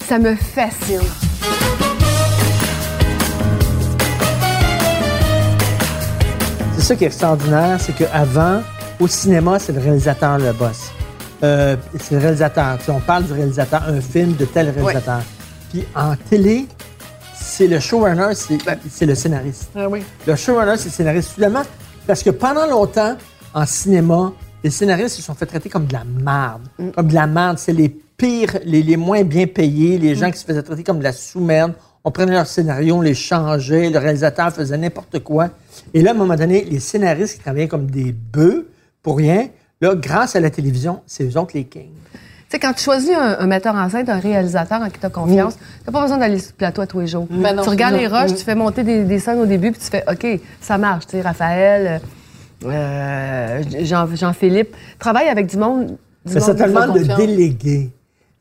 ça 0.08 0.18
me 0.20 0.36
fascine. 0.36 1.00
C'est 6.76 6.82
ça 6.82 6.96
qui 6.96 7.04
est 7.04 7.08
extraordinaire, 7.08 7.78
c'est 7.80 7.94
qu'avant, 7.96 8.62
au 9.00 9.08
cinéma, 9.08 9.60
c'est 9.60 9.72
le 9.74 9.80
réalisateur 9.80 10.38
le 10.38 10.52
boss. 10.54 10.92
Euh, 11.44 11.76
c'est 12.00 12.16
le 12.16 12.22
réalisateur. 12.22 12.78
Tu 12.80 12.86
sais, 12.86 12.92
on 12.92 13.00
parle 13.00 13.24
du 13.26 13.34
réalisateur, 13.34 13.84
un 13.88 14.02
film 14.02 14.36
de 14.36 14.46
tel 14.46 14.70
réalisateur. 14.70 15.22
Puis 15.72 15.86
en 15.96 16.16
télé, 16.30 16.68
c'est 17.34 17.68
le 17.68 17.80
showrunner, 17.80 18.34
c'est 18.36 18.58
c'est 18.90 19.06
le 19.06 19.16
scénariste. 19.16 19.70
Ah 19.76 19.88
oui. 19.88 20.04
Le 20.28 20.36
showrunner, 20.36 20.78
c'est 20.78 20.86
le 20.86 20.92
scénariste. 20.92 21.32
Soudainement, 21.34 21.64
parce 22.06 22.24
que 22.24 22.32
pendant 22.32 22.66
longtemps, 22.66 23.16
en 23.54 23.66
cinéma, 23.66 24.34
les 24.64 24.70
scénaristes 24.70 25.16
se 25.16 25.22
sont 25.22 25.34
fait 25.34 25.46
traiter 25.46 25.70
comme 25.70 25.86
de 25.86 25.94
la 25.94 26.04
merde. 26.04 26.62
Comme 26.96 27.08
de 27.08 27.14
la 27.14 27.28
merde. 27.28 27.58
C'est 27.58 27.74
les 27.74 27.90
pires, 27.90 28.60
les, 28.66 28.84
les 28.84 28.98
moins 28.98 29.24
bien 29.24 29.48
payés, 29.48 29.98
les 29.98 30.16
gens 30.16 30.30
qui 30.30 30.38
se 30.38 30.46
faisaient 30.46 30.62
traiter 30.62 30.84
comme 30.84 31.00
de 31.00 31.04
la 31.04 31.14
sous-merde. 31.14 31.74
On 32.04 32.12
prenait 32.12 32.34
leur 32.34 32.48
scénario, 32.48 32.96
on 32.96 33.02
les 33.02 33.14
changeait, 33.14 33.90
le 33.90 34.00
réalisateur 34.00 34.52
faisait 34.54 34.78
n'importe 34.78 35.20
quoi. 35.20 35.50
Et 35.94 36.02
là, 36.02 36.12
à 36.12 36.14
un 36.14 36.18
moment 36.18 36.36
donné, 36.36 36.64
les 36.64 36.80
scénaristes 36.80 37.36
qui 37.36 37.40
travaillaient 37.40 37.68
comme 37.68 37.90
des 37.90 38.12
bœufs, 38.12 38.68
pour 39.04 39.18
rien, 39.18 39.48
là, 39.82 39.96
grâce 39.96 40.36
à 40.36 40.40
la 40.40 40.50
télévision, 40.50 41.02
c'est 41.06 41.24
eux 41.24 41.38
autres 41.40 41.52
les 41.54 41.64
kings. 41.66 41.90
Tu 42.14 42.20
sais, 42.56 42.60
quand 42.60 42.74
tu 42.74 42.84
choisis 42.84 43.12
un, 43.16 43.38
un 43.40 43.46
metteur 43.46 43.76
en 43.76 43.90
scène, 43.90 44.10
un 44.10 44.20
réalisateur 44.20 44.82
en 44.82 44.90
qui 44.90 45.00
tu 45.00 45.06
as 45.06 45.10
confiance, 45.10 45.56
tu 45.86 45.92
pas 45.92 46.02
besoin 46.02 46.18
d'aller 46.18 46.40
sur 46.40 46.52
le 46.52 46.58
plateau 46.58 46.82
à 46.82 46.88
tous 46.88 47.00
les 47.00 47.08
jours. 47.08 47.28
Ben 47.30 47.56
non, 47.56 47.62
tu 47.64 47.70
regardes 47.70 47.94
non. 47.94 48.00
les 48.00 48.08
rushs, 48.08 48.34
tu 48.36 48.44
fais 48.44 48.56
monter 48.56 48.84
des, 48.84 49.04
des 49.04 49.20
scènes 49.20 49.40
au 49.40 49.46
début, 49.46 49.72
puis 49.72 49.80
tu 49.80 49.88
fais 49.88 50.04
OK, 50.12 50.42
ça 50.60 50.78
marche. 50.80 51.06
Tu 51.06 51.12
sais, 51.12 51.22
Raphaël, 51.22 52.02
euh, 52.66 53.62
Jean- 53.82 54.16
Jean-Philippe, 54.16 54.76
travaille 54.98 55.28
avec 55.30 55.46
du 55.48 55.58
monde. 55.58 55.86
Du 56.26 56.34
Mais 56.34 56.40
monde 56.40 56.44
c'est 56.44 56.56
tellement 56.56 56.88
font 56.88 56.94
de 56.96 57.04
déléguer. 57.16 57.92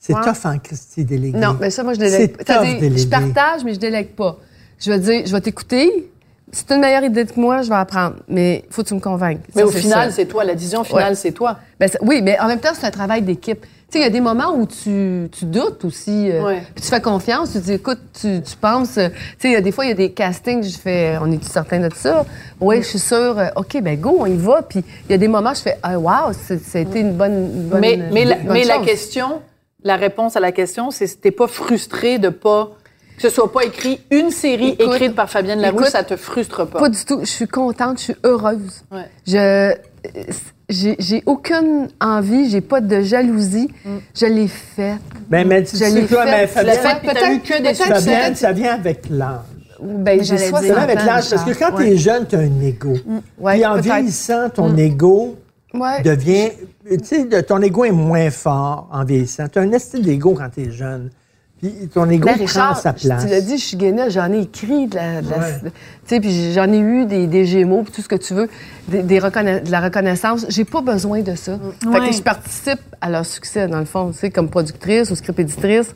C'est 0.01 0.14
Ouais. 0.14 0.22
tough 0.22 0.47
en 0.47 0.59
Christie, 0.59 1.05
déléguer. 1.05 1.39
Non, 1.39 1.57
mais 1.61 1.70
ça, 1.70 1.82
moi, 1.82 1.93
je 1.93 1.99
C'est 2.01 2.11
délègue. 2.11 2.36
C'est-à-dire, 2.39 2.99
je 2.99 3.07
partage, 3.07 3.64
mais 3.64 3.74
je 3.74 3.78
délègue 3.80 4.14
pas. 4.14 4.39
Je 4.80 4.91
vais 4.91 4.99
dire, 5.01 5.22
je 5.26 5.32
vais 5.32 5.41
t'écouter. 5.41 6.11
Si 6.53 6.64
tu 6.64 6.74
une 6.74 6.80
meilleure 6.80 7.05
idée 7.05 7.26
que 7.26 7.38
moi, 7.38 7.62
je 7.62 7.68
vais 7.68 7.74
apprendre. 7.76 8.16
Mais 8.28 8.64
faut 8.70 8.82
que 8.82 8.88
tu 8.88 8.94
me 8.94 9.01
convainques. 9.01 9.40
Mais 9.55 9.62
Ça, 9.62 9.66
au 9.68 9.70
final, 9.70 10.12
c'est 10.12 10.26
toi. 10.26 10.44
La 10.44 10.55
décision 10.55 10.82
finale, 10.84 11.11
Ouais. 11.11 11.14
c'est 11.14 11.32
toi. 11.32 11.59
Ben, 11.78 11.88
oui, 12.03 12.20
mais 12.22 12.38
en 12.40 12.46
même 12.46 12.59
temps, 12.61 12.70
c'est 12.74 12.86
un 12.86 12.90
travail 12.90 13.22
d'équipe. 13.22 13.61
Tu 13.90 13.92
sais, 13.92 13.99
il 14.01 14.03
y 14.03 14.07
a 14.07 14.11
des 14.11 14.20
moments 14.20 14.55
où 14.55 14.66
tu, 14.66 15.28
tu 15.32 15.44
doutes 15.46 15.84
aussi. 15.84 16.30
euh, 16.30 16.42
Ouais. 16.44 16.62
Puis 16.74 16.84
tu 16.84 16.88
fais 16.90 17.01
confiance, 17.01 17.53
tu 17.53 17.59
dis, 17.59 17.72
écoute, 17.72 17.99
tu, 18.20 18.42
tu 18.42 18.57
penses. 18.57 18.99
euh, 18.99 19.09
Tu 19.09 19.14
sais, 19.38 19.49
il 19.49 19.53
y 19.53 19.57
a 19.57 19.61
des 19.62 19.72
fois, 19.72 19.84
il 19.86 19.88
y 19.88 19.92
a 19.92 19.94
des 19.94 20.12
castings, 20.12 20.62
je 20.62 20.76
fais, 20.78 21.16
on 21.22 21.30
est 21.32 21.42
certain 21.44 21.80
de 21.80 21.88
ça? 21.94 22.26
Oui, 22.61 22.78
je 22.82 22.88
suis 22.88 22.99
sûre. 22.99 23.38
euh, 23.38 23.49
OK, 23.57 23.80
ben 23.80 23.99
go, 23.99 24.16
on 24.20 24.26
y 24.26 24.36
va. 24.36 24.61
Puis 24.62 24.84
il 25.09 25.12
y 25.12 25.14
a 25.14 25.18
des 25.18 25.28
moments, 25.28 25.55
je 25.55 25.61
fais, 25.62 25.78
ah, 25.82 25.99
wow, 25.99 26.32
ça 26.34 26.55
a 26.74 26.78
été 26.80 27.01
une 27.01 27.12
bonne. 27.12 27.32
une 27.55 27.68
bonne- 27.68 27.80
mais 27.80 27.99
mais, 28.12 28.24
la, 28.26 28.34
bonne 28.36 28.53
mais 28.53 28.64
la 28.64 28.78
question, 28.80 29.40
la 29.82 29.96
réponse 29.96 30.36
à 30.36 30.40
la 30.40 30.53
question, 30.53 30.90
c'est 30.90 31.07
si 31.07 31.16
t'es 31.16 31.30
pas 31.30 31.46
frustré 31.46 32.18
de 32.18 32.28
pas 32.28 32.72
que 33.19 33.29
ce 33.29 33.35
soit 33.35 33.53
pas 33.53 33.64
écrit 33.64 34.01
une 34.11 34.31
série 34.31 34.71
Écoute, 34.79 34.95
écrite 34.95 35.14
par 35.14 35.29
Fabienne 35.29 35.61
Larouche, 35.61 35.83
écoute, 35.83 35.93
ça 35.93 36.05
te 36.05 36.16
frustre 36.16 36.66
pas. 36.66 36.79
Pas 36.79 36.89
du 36.89 37.05
tout. 37.05 37.21
Je 37.21 37.27
suis 37.31 37.49
contente, 37.49 37.99
je 37.99 38.05
suis 38.05 38.16
heureuse. 38.25 38.83
Ouais. 38.93 39.11
Je 39.27 39.75
j'ai 40.69 40.97
j'ai 40.99 41.23
aucune 41.27 41.89
envie, 42.01 42.49
j'ai 42.49 42.61
pas 42.61 42.81
de 42.81 43.01
jalousie. 43.01 43.69
Mm. 43.85 43.97
Je 44.14 44.27
l'ai 44.27 44.49
faite. 44.49 45.01
Ben, 45.29 45.47
mais 45.47 45.64
tu 45.64 45.77
sais 45.77 46.07
quoi, 46.07 46.27
fait. 46.27 46.31
mais 46.31 46.47
Fabienne, 46.47 47.35
eu 47.35 47.41
que 47.41 47.55
des 47.55 47.62
peut-être-. 47.71 47.85
Fabienne, 47.85 48.35
ça 48.35 48.53
vient 48.53 48.75
avec 48.75 49.09
l'âge. 49.11 49.41
Ben, 49.81 50.19
j'ai 50.19 50.37
j'allais 50.37 50.49
60 50.49 50.64
dire. 50.64 50.75
Ça 50.75 50.75
vient 50.75 50.83
avec 50.85 51.05
l'âge, 51.05 51.31
parce 51.31 51.45
que 51.45 51.59
quand 51.59 51.77
t'es 51.77 51.97
jeune, 51.97 52.27
t'as 52.27 52.39
un 52.39 52.61
ego. 52.61 52.95
Ouais, 53.39 53.55
Puis 53.55 53.66
en 53.66 53.73
peut-être. 53.75 53.85
vieillissant, 53.85 54.51
ton 54.51 54.77
ego 54.77 55.37
Ouais. 55.75 56.03
devient... 56.03 56.51
Tu 56.89 56.99
sais, 57.05 57.43
ton 57.43 57.61
ego 57.61 57.85
est 57.85 57.93
moins 57.93 58.31
fort 58.31 58.89
en 58.91 59.05
vieillissant. 59.05 59.49
T'as 59.49 59.61
un 59.61 59.73
estime 59.73 60.01
d'ego 60.01 60.35
quand 60.35 60.49
t'es 60.49 60.71
jeune. 60.71 61.11
Puis 61.61 61.88
ton 61.92 62.09
ego 62.09 62.24
Ben, 62.26 62.34
prend 62.36 62.44
Richard, 62.44 62.78
sa 62.78 62.92
place. 62.92 63.24
tu 63.24 63.28
l'as 63.30 63.40
dit, 63.40 63.59
je 63.59 63.64
suis 63.64 63.76
gainée, 63.76 64.11
j'en 64.11 64.32
ai 64.32 64.42
écrit 64.42 64.86
de 64.86 64.94
la, 64.94 65.22
de 65.22 65.28
la- 65.30 65.38
Ouais. 65.38 65.54
tu 65.64 65.70
sais, 66.06 66.20
puis 66.20 66.52
j'en 66.52 66.70
ai 66.72 66.78
eu 66.78 67.04
des, 67.04 67.26
des 67.26 67.44
gémeaux, 67.46 67.82
puis 67.82 67.92
tout 67.92 68.00
ce 68.02 68.09
que 68.09 68.14
tu 68.14 68.32
veux, 68.32 68.48
des, 68.86 69.02
des 69.02 69.18
reconna- 69.18 69.61
de 69.62 69.70
la 69.70 69.80
reconnaissance. 69.80 70.46
J'ai 70.48 70.64
pas 70.64 70.80
besoin 70.82 71.20
de 71.22 71.34
ça. 71.34 71.59
Fait 71.82 71.88
Ouais. 71.88 72.06
que 72.09 72.14
je 72.14 72.22
participe 72.22 72.78
à 73.00 73.11
leur 73.11 73.26
succès, 73.26 73.66
dans 73.66 73.80
le 73.80 73.86
fond, 73.86 74.12
tu 74.12 74.18
sais, 74.18 74.30
comme 74.30 74.48
productrice 74.48 75.11
ou 75.11 75.16
script 75.16 75.38
éditrice. 75.40 75.94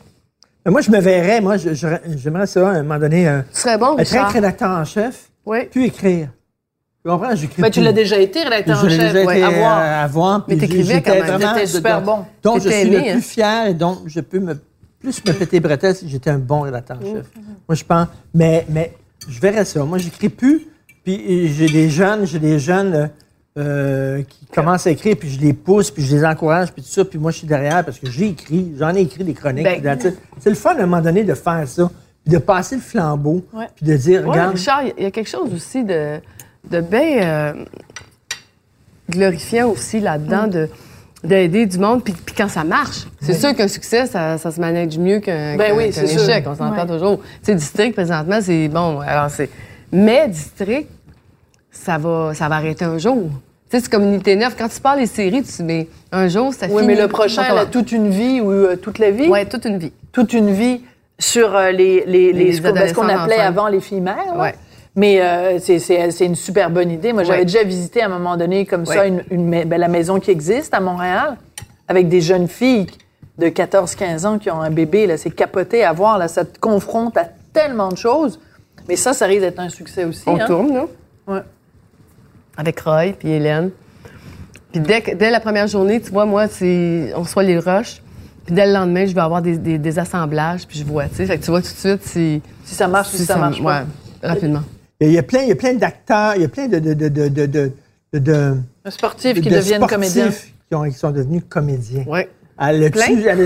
Mais 0.67 0.73
moi, 0.73 0.81
je 0.81 0.91
me 0.91 0.99
verrais, 1.01 1.41
moi, 1.41 1.57
j'aimerais 1.57 2.47
ça, 2.47 2.69
à 2.69 2.73
un 2.73 2.83
moment 2.83 2.99
donné, 2.99 3.29
euh, 3.29 3.43
Tu 3.55 3.61
serais 3.61 3.79
bon, 3.79 3.97
être 3.99 4.09
Richard. 4.11 4.33
rédacteur 4.33 4.71
en 4.71 4.85
chef, 4.85 5.31
Oui. 5.47 5.59
puis 5.71 5.87
écrire. 5.87 6.29
Tu 7.05 7.11
comprends? 7.11 7.35
J'écris 7.35 7.63
Ben, 7.63 7.69
tu 7.71 7.81
plus. 7.81 7.85
l'as 7.85 7.93
déjà 7.93 8.17
été, 8.19 8.43
rédacteur 8.43 8.79
en 8.79 8.89
chef. 8.89 8.99
déjà 8.99 9.25
ouais, 9.25 9.39
été, 9.39 9.45
à 9.45 9.51
voir. 9.51 9.79
euh, 9.81 10.05
à 10.05 10.07
voir, 10.09 10.45
Mais 10.49 10.57
t'écrivais 10.57 11.03
quand 11.03 11.15
même. 11.15 11.25
vraiment 11.25 11.55
T'étais 11.55 11.67
super 11.67 12.01
dedans. 12.01 12.17
bon. 12.19 12.51
Donc, 12.51 12.63
je 12.63 12.69
suis 12.69 12.85
le 12.91 12.97
aimé, 12.99 13.11
hein? 13.11 13.13
plus 13.15 13.23
fier 13.23 13.67
et 13.69 13.75
donc, 13.75 13.99
je 14.07 14.21
peux 14.21 14.39
me 14.39 14.55
plus 15.03 15.25
me 15.25 15.33
péter 15.33 15.61
bretelles 15.61 15.97
si 15.97 16.09
j'étais 16.09 16.31
un 16.31 16.39
bon 16.39 16.61
rédacteur 16.61 16.99
en 16.99 17.01
chef. 17.01 17.27
Moi, 17.69 17.75
je 17.75 17.85
pense. 17.85 18.09
Mais, 18.35 18.67
mais 18.69 18.93
je 19.29 19.41
verrais 19.41 19.65
ça. 19.65 19.85
Moi, 19.85 19.99
j'écris 19.99 20.29
plus. 20.29 20.67
Puis 21.05 21.49
j'ai 21.53 21.67
des 21.67 21.91
jeunes, 21.91 22.27
j'ai 22.27 22.39
des 22.39 22.59
jeunes 22.61 22.95
euh, 22.95 23.07
euh, 23.59 24.23
qui 24.23 24.47
commencent 24.47 24.87
à 24.87 24.91
écrire, 24.91 25.17
puis 25.19 25.29
je 25.29 25.41
les 25.41 25.53
pousse, 25.53 25.91
puis 25.91 26.05
je 26.05 26.17
les 26.17 26.25
encourage, 26.25 26.73
puis 26.73 26.83
tout 26.83 26.89
ça. 26.89 27.05
Puis 27.05 27.19
moi, 27.19 27.33
je 27.33 27.39
suis 27.39 27.47
derrière 27.47 27.85
parce 27.85 27.99
que 27.99 28.09
j'ai 28.09 28.29
écrit. 28.29 28.73
J'en 28.79 28.95
ai 28.95 29.01
écrit 29.01 29.25
des 29.25 29.35
chroniques. 29.35 29.65
Ben. 29.65 29.99
C'est 30.39 30.51
le 30.51 30.57
fun, 30.57 30.77
à 30.77 30.83
un 30.83 30.87
moment 30.87 31.03
donné, 31.03 31.25
de 31.25 31.35
faire 31.35 31.67
ça. 31.67 31.91
Puis 32.25 32.33
de 32.33 32.39
passer 32.39 32.77
le 32.77 32.81
flambeau. 32.81 33.45
Ouais. 33.53 33.67
Puis 33.75 33.85
de 33.85 33.97
dire, 33.97 34.23
Ouais, 34.23 34.31
regarde. 34.31 34.55
Richard, 34.55 34.83
il 34.97 35.03
y 35.03 35.07
a 35.07 35.11
quelque 35.11 35.29
chose 35.29 35.53
aussi 35.53 35.83
de, 35.83 36.21
de 36.71 36.81
bien 36.81 37.23
euh, 37.23 37.65
glorifiant 39.11 39.71
aussi 39.71 39.99
là-dedans, 39.99 40.47
de 40.47 40.69
d'aider 41.25 41.67
du 41.67 41.79
monde, 41.79 42.03
puis, 42.03 42.13
puis 42.15 42.35
quand 42.37 42.49
ça 42.49 42.65
marche. 42.65 43.07
C'est 43.21 43.35
sûr 43.35 43.55
qu'un 43.55 43.69
succès, 43.69 44.07
ça, 44.07 44.39
ça 44.39 44.51
se 44.51 44.61
manage 44.61 44.99
mieux 44.99 45.21
qu'un 45.21 45.57
Ben 45.57 45.73
oui, 45.77 45.93
c'est 45.93 46.07
sûr. 46.07 46.23
échec, 46.29 46.45
on 46.49 46.55
s'entend 46.57 46.87
toujours. 46.87 47.19
Tu 47.21 47.27
sais, 47.43 47.55
District, 47.55 47.93
présentement, 47.95 48.39
c'est 48.41 48.69
bon, 48.69 49.01
alors 49.01 49.31
c'est... 49.31 49.49
Mais 49.93 50.27
District, 50.29 50.89
ça 51.71 51.99
va, 51.99 52.33
ça 52.35 52.49
va 52.49 52.57
arrêter 52.57 52.85
un 52.85 52.99
jour. 52.99 53.29
Tu 53.71 53.77
sais, 53.79 53.85
c'est 53.85 53.91
comme 53.91 54.03
Unité 54.05 54.37
9. 54.37 54.55
Quand 54.59 54.69
tu 54.69 54.81
parles 54.81 54.99
des 55.01 55.07
séries, 55.07 55.43
tu 55.43 55.53
dis, 55.53 55.63
mais 55.63 55.87
un 56.11 56.29
jour, 56.29 56.53
ça 56.53 56.67
Oui, 56.69 56.83
finit. 56.83 56.95
mais 56.95 57.01
le 57.01 57.09
prochain, 57.09 57.43
là, 57.43 57.55
va. 57.55 57.67
toute 57.67 57.93
une 57.93 58.11
vie 58.11 58.41
ou 58.41 58.51
euh, 58.51 58.77
toute 58.77 58.99
la 58.99 59.11
vie? 59.11 59.29
Ouais, 59.29 59.47
toute 59.47 59.65
une 59.65 59.79
vie. 59.79 59.93
toute 60.13 60.33
une 60.33 60.51
vie 60.53 60.83
sur 61.19 61.55
euh, 61.57 61.71
les, 61.71 62.05
les, 62.07 62.33
les, 62.33 62.45
Les 62.47 62.53
ce 62.55 62.61
qu'on 62.63 62.73
ben, 62.73 62.89
ce 62.89 62.95
qu'on 62.95 63.09
appelait 63.09 63.35
ensemble. 63.37 63.41
avant 63.59 63.69
les 63.69 63.81
filles 63.81 64.01
mères. 64.01 64.37
Ouais. 64.37 64.55
Mais 64.95 65.21
euh, 65.23 65.59
c'est- 65.59 66.21
une 66.27 66.35
super 66.35 66.71
bonne 66.71 66.91
idée. 66.91 67.13
Moi, 67.13 67.25
j'avais 67.25 67.39
Ouais. 67.41 67.45
déjà 67.47 67.63
visité 67.63 68.03
à 68.03 68.07
un 68.07 68.09
moment 68.11 68.37
donné 68.37 68.67
comme 68.67 68.85
ça 68.85 69.07
une, 69.07 69.23
ben, 69.65 69.79
la 69.79 69.89
maison 69.89 70.21
qui 70.21 70.31
existe 70.31 70.75
à 70.75 70.81
Montréal 70.81 71.37
avec 71.89 72.09
des 72.09 72.21
jeunes 72.21 72.47
filles 72.49 72.87
de 73.39 73.49
14-15 73.49 74.27
ans 74.27 74.39
qui 74.39 74.51
ont 74.51 74.61
un 74.61 74.71
bébé. 74.71 75.07
là, 75.07 75.17
C'est 75.17 75.31
capoté 75.31 75.83
à 75.85 75.93
voir. 75.93 76.19
Là, 76.19 76.29
ça 76.29 76.45
te 76.45 76.59
confronte 76.59 77.17
à 77.17 77.25
tellement 77.53 77.89
de 77.89 77.97
choses. 77.97 78.39
Mais 78.89 78.97
ça, 78.97 79.15
ça 79.15 79.27
risque 79.27 79.41
d'être 79.41 79.61
un 79.61 79.69
succès 79.71 80.05
aussi. 80.05 80.25
On 80.27 80.39
hein. 80.39 80.47
tourne, 80.47 80.75
là. 80.75 80.85
Ouais. 81.27 81.41
Avec 82.57 82.81
Roy 82.81 83.13
puis 83.19 83.31
Hélène. 83.31 83.71
Puis 84.73 84.81
dès, 84.81 85.01
dès 85.15 85.31
la 85.31 85.41
première 85.41 85.67
journée, 85.69 86.01
tu 86.01 86.11
vois, 86.11 86.27
moi, 86.27 86.49
c'est, 86.49 87.13
on 87.17 87.21
reçoit 87.23 87.43
les 87.45 87.59
rushs. 87.59 88.03
Puis 88.45 88.55
dès 88.55 88.67
le 88.67 88.73
lendemain, 88.73 89.07
je 89.07 89.15
vais 89.15 89.21
avoir 89.21 89.41
des, 89.41 89.57
des, 89.57 89.79
des 89.79 89.99
assemblages, 89.99 90.67
puis 90.67 90.79
je 90.79 90.85
vois, 90.85 91.07
tu 91.09 91.15
sais. 91.17 91.27
Fait 91.27 91.39
que 91.39 91.45
tu 91.45 91.51
vois 91.51 91.63
tout 91.63 91.69
de 91.73 91.79
suite 91.79 92.03
si, 92.05 92.43
Si 92.65 92.75
ça 92.75 92.89
marche 92.89 93.13
ou 93.15 93.17
si 93.17 93.25
ça 93.25 93.37
marche 93.37 93.63
pas. 93.63 93.83
Ouais, 93.83 94.29
rapidement. 94.29 94.63
Il 95.07 95.13
y 95.13 95.19
a 95.19 95.23
plein, 95.23 95.41
il 95.43 95.49
y 95.49 95.53
a 95.53 95.57
plein 95.57 95.75
d'acteurs, 95.75 96.35
il 96.37 96.43
y 96.43 96.45
a 96.45 96.49
plein 96.49 96.69
de, 96.69 96.79
de, 96.79 96.95
de, 96.95 97.09
de, 97.09 97.29
de, 97.29 97.47
de, 97.47 97.73
de- 98.13 98.19
de- 98.19 98.57
Un 98.85 98.91
sportif 98.91 99.35
qui 99.35 99.49
de 99.49 99.55
devienne 99.57 99.79
sportifs 99.79 99.89
comédien. 99.97 100.31
Qui, 100.69 100.75
ont, 100.75 100.85
qui 100.85 100.93
sont 100.99 101.11
devenus 101.11 101.43
comédiens. 101.49 102.05
Ouais. 102.07 102.29
Elle 102.61 102.85
a-tu, 102.85 103.01
elle 103.27 103.41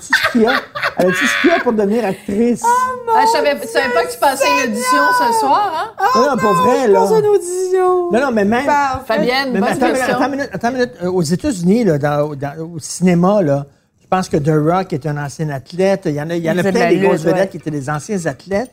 ce 0.00 0.32
qu'il 0.32 0.42
y 0.42 0.46
a? 0.46 0.52
Elle 0.96 1.08
a-tu 1.08 1.26
ce 1.26 1.40
qu'il 1.40 1.50
y 1.50 1.52
a 1.52 1.60
pour 1.60 1.72
devenir 1.72 2.04
actrice? 2.04 2.62
Ah, 2.64 3.24
je 3.26 3.30
savais, 3.32 3.66
savais 3.66 3.92
pas 3.92 4.04
que 4.04 4.12
tu 4.12 4.18
passais 4.18 4.46
une 4.64 4.70
audition 4.72 4.98
ce 5.18 5.40
soir, 5.40 5.94
hein? 5.98 6.04
non, 6.14 6.30
non, 6.30 6.36
pour 6.36 6.52
vrai, 6.54 6.88
là. 6.88 7.02
audition. 7.02 8.10
Non, 8.12 8.20
non, 8.20 8.30
mais 8.32 8.44
même. 8.44 8.64
Fabienne, 9.06 9.50
mais 9.52 9.60
bonne 9.60 9.68
attends, 9.70 9.88
une 9.88 9.92
question. 9.94 10.14
attends 10.14 10.24
une 10.26 10.30
minute, 10.30 10.48
attends 10.52 10.68
une 10.70 10.74
minute. 10.76 10.92
Euh, 11.02 11.10
Aux 11.10 11.22
États-Unis, 11.22 11.84
là, 11.84 11.98
dans- 11.98 12.34
dans- 12.34 12.70
au 12.74 12.78
cinéma, 12.78 13.42
là, 13.42 13.66
je 14.00 14.06
pense 14.06 14.28
que 14.28 14.36
The 14.36 14.52
Rock 14.54 14.92
est 14.92 15.04
un 15.06 15.16
ancien 15.22 15.50
athlète. 15.50 16.02
Il 16.06 16.12
y 16.14 16.22
en 16.22 16.30
a, 16.30 16.36
il 16.36 16.44
y 16.44 16.50
en 16.50 16.56
a 16.56 16.62
plein 16.62 16.88
des 16.88 16.98
grosses 17.00 17.24
ouais. 17.24 17.32
vedettes 17.32 17.50
qui 17.50 17.56
étaient 17.58 17.70
des 17.72 17.90
anciens 17.90 18.24
athlètes. 18.26 18.72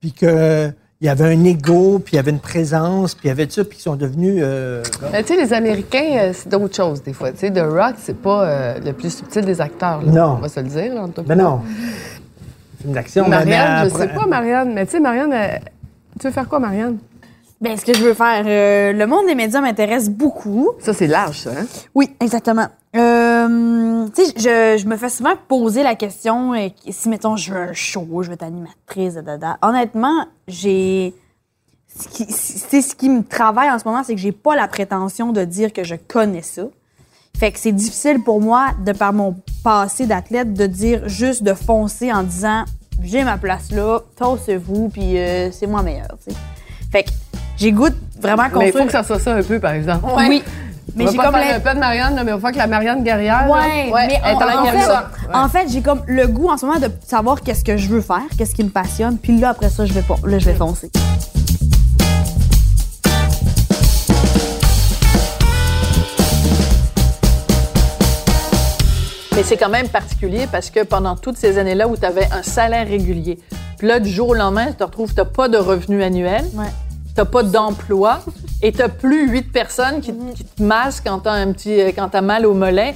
Puis 0.00 0.12
que 0.12 0.70
il 1.02 1.06
y 1.06 1.08
avait 1.08 1.34
un 1.34 1.44
ego, 1.44 1.98
puis 1.98 2.12
il 2.14 2.16
y 2.16 2.18
avait 2.20 2.30
une 2.30 2.38
présence, 2.38 3.16
puis 3.16 3.24
il 3.24 3.28
y 3.28 3.30
avait 3.32 3.46
tout 3.46 3.54
ça, 3.54 3.64
puis 3.64 3.76
ils 3.76 3.82
sont 3.82 3.96
devenus. 3.96 4.36
euh, 4.40 4.84
Mais 5.12 5.24
tu 5.24 5.34
sais, 5.34 5.40
les 5.44 5.52
Américains, 5.52 6.16
euh, 6.16 6.32
c'est 6.32 6.48
d'autres 6.48 6.76
choses, 6.76 7.02
des 7.02 7.12
fois. 7.12 7.32
Tu 7.32 7.38
sais, 7.38 7.50
The 7.50 7.58
Rock, 7.58 7.96
c'est 7.98 8.16
pas 8.16 8.44
euh, 8.46 8.78
le 8.78 8.92
plus 8.92 9.10
subtil 9.12 9.44
des 9.44 9.60
acteurs, 9.60 10.00
là. 10.00 10.12
Non. 10.12 10.34
On 10.38 10.42
va 10.42 10.48
se 10.48 10.60
le 10.60 10.68
dire, 10.68 10.92
en 11.02 11.08
tout 11.08 11.22
cas. 11.22 11.34
ben 11.34 11.34
non. 11.42 11.60
Film 12.80 12.94
d'action. 12.94 13.24
mais- 13.24 13.30
Marianne, 13.30 13.82
mais 13.84 13.90
je 13.90 13.94
sais 13.96 14.08
pas, 14.14 14.26
Marianne, 14.26 14.72
mais 14.74 14.86
tu 14.86 14.92
sais, 14.92 15.00
Marianne, 15.00 15.32
euh, 15.32 15.48
tu 16.20 16.28
veux 16.28 16.32
faire 16.32 16.48
quoi, 16.48 16.60
Marianne? 16.60 16.98
Ben, 17.60 17.76
ce 17.76 17.84
que 17.84 17.94
je 17.94 18.02
veux 18.04 18.14
faire, 18.14 18.44
euh, 18.46 18.92
le 18.92 19.06
monde 19.06 19.26
des 19.26 19.34
médias 19.34 19.60
m'intéresse 19.60 20.08
beaucoup. 20.08 20.70
Ça, 20.78 20.92
c'est 20.94 21.06
large, 21.08 21.40
ça, 21.40 21.50
hein? 21.50 21.66
Oui, 21.96 22.10
exactement. 22.20 22.66
Euh, 22.94 24.06
tu 24.14 24.24
sais, 24.24 24.32
je, 24.36 24.82
je 24.82 24.86
me 24.86 24.96
fais 24.96 25.08
souvent 25.08 25.32
poser 25.48 25.82
la 25.82 25.94
question 25.94 26.52
euh, 26.54 26.68
si, 26.90 27.08
mettons, 27.08 27.36
je 27.36 27.52
veux 27.52 27.60
un 27.60 27.72
show, 27.72 28.06
je 28.22 28.28
veux 28.28 28.34
être 28.34 28.42
animatrice, 28.42 29.14
dada. 29.14 29.58
Honnêtement, 29.62 30.26
j'ai. 30.46 31.14
C'est 31.94 32.80
ce 32.80 32.94
qui 32.94 33.10
me 33.10 33.22
travaille 33.22 33.70
en 33.70 33.78
ce 33.78 33.86
moment, 33.86 34.02
c'est 34.02 34.14
que 34.14 34.20
j'ai 34.20 34.32
pas 34.32 34.56
la 34.56 34.66
prétention 34.66 35.32
de 35.32 35.44
dire 35.44 35.72
que 35.74 35.84
je 35.84 35.94
connais 35.94 36.40
ça. 36.42 36.62
Fait 37.38 37.52
que 37.52 37.58
c'est 37.58 37.72
difficile 37.72 38.22
pour 38.22 38.40
moi, 38.40 38.68
de 38.84 38.92
par 38.92 39.12
mon 39.12 39.36
passé 39.62 40.06
d'athlète, 40.06 40.54
de 40.54 40.66
dire 40.66 41.08
juste 41.08 41.42
de 41.42 41.52
foncer 41.54 42.12
en 42.12 42.22
disant 42.22 42.64
j'ai 43.02 43.24
ma 43.24 43.36
place 43.36 43.70
là, 43.72 44.00
tossez-vous, 44.16 44.88
puis 44.90 45.18
euh, 45.18 45.50
c'est 45.50 45.66
moi 45.66 45.82
meilleur. 45.82 46.08
tu 46.24 46.32
sais. 46.32 46.38
Fait 46.90 47.02
que 47.04 47.10
j'ai 47.56 47.72
goût 47.72 47.88
de 47.90 47.96
vraiment 48.20 48.44
Mais 48.44 48.48
il 48.48 48.52
construire. 48.52 48.78
faut 48.78 48.86
que 48.86 48.92
ça 48.92 49.02
soit 49.02 49.18
ça 49.18 49.34
un 49.34 49.42
peu, 49.42 49.58
par 49.60 49.72
exemple. 49.72 50.06
Oui. 50.28 50.42
Mais 50.94 51.06
j'ai 51.10 51.16
comme 51.16 51.34
faire 51.34 51.56
un 51.56 51.60
peu 51.60 51.74
de 51.74 51.78
Marianne, 51.78 52.20
mais 52.24 52.32
on 52.32 52.38
faire 52.38 52.52
que 52.52 52.58
la 52.58 52.66
Marianne 52.66 53.02
guerrière. 53.02 53.46
là. 53.46 53.52
Ouais, 53.52 53.90
Ouais, 53.92 54.06
mais 54.08 54.20
on- 54.24 54.36
en 54.36 54.64
fait, 54.66 54.80
ça. 54.82 55.10
en 55.32 55.48
fait, 55.48 55.66
j'ai 55.70 55.80
comme 55.80 56.02
le 56.06 56.26
goût 56.26 56.48
en 56.50 56.56
ce 56.58 56.66
moment 56.66 56.78
de 56.80 56.90
savoir 57.06 57.40
qu'est-ce 57.40 57.64
que 57.64 57.76
je 57.76 57.88
veux 57.88 58.00
faire, 58.02 58.22
qu'est-ce 58.36 58.54
qui 58.54 58.64
me 58.64 58.70
passionne, 58.70 59.16
puis 59.18 59.38
là 59.38 59.50
après 59.50 59.70
ça, 59.70 59.86
je 59.86 59.92
vais 59.92 60.02
là 60.26 60.38
je 60.38 60.44
vais 60.46 60.54
foncer. 60.54 60.90
Mais 69.34 69.42
c'est 69.42 69.56
quand 69.56 69.70
même 69.70 69.88
particulier 69.88 70.46
parce 70.50 70.70
que 70.70 70.84
pendant 70.84 71.16
toutes 71.16 71.38
ces 71.38 71.56
années-là 71.58 71.88
où 71.88 71.96
tu 71.96 72.04
avais 72.04 72.28
un 72.32 72.42
salaire 72.42 72.86
régulier, 72.86 73.38
puis 73.78 73.88
là, 73.88 73.98
du 73.98 74.10
jour 74.10 74.28
au 74.30 74.34
lendemain, 74.34 74.66
tu 74.66 74.74
te 74.74 74.84
retrouves, 74.84 75.14
tu 75.14 75.24
pas 75.24 75.48
de 75.48 75.56
revenu 75.56 76.02
annuel, 76.02 76.44
Ouais. 76.54 76.66
Tu 77.16 77.24
pas 77.24 77.42
d'emploi 77.42 78.20
et 78.62 78.72
tu 78.72 78.82
plus 79.00 79.28
huit 79.28 79.52
personnes 79.52 80.00
qui, 80.00 80.12
qui 80.34 80.44
te 80.44 80.62
massent 80.62 81.00
quand 81.00 81.20
tu 81.20 81.28
as, 81.28 81.32
un 81.32 81.52
petit, 81.52 81.80
euh, 81.80 81.90
quand 81.94 82.08
t'as 82.08 82.20
mal 82.20 82.46
au 82.46 82.54
mollet. 82.54 82.94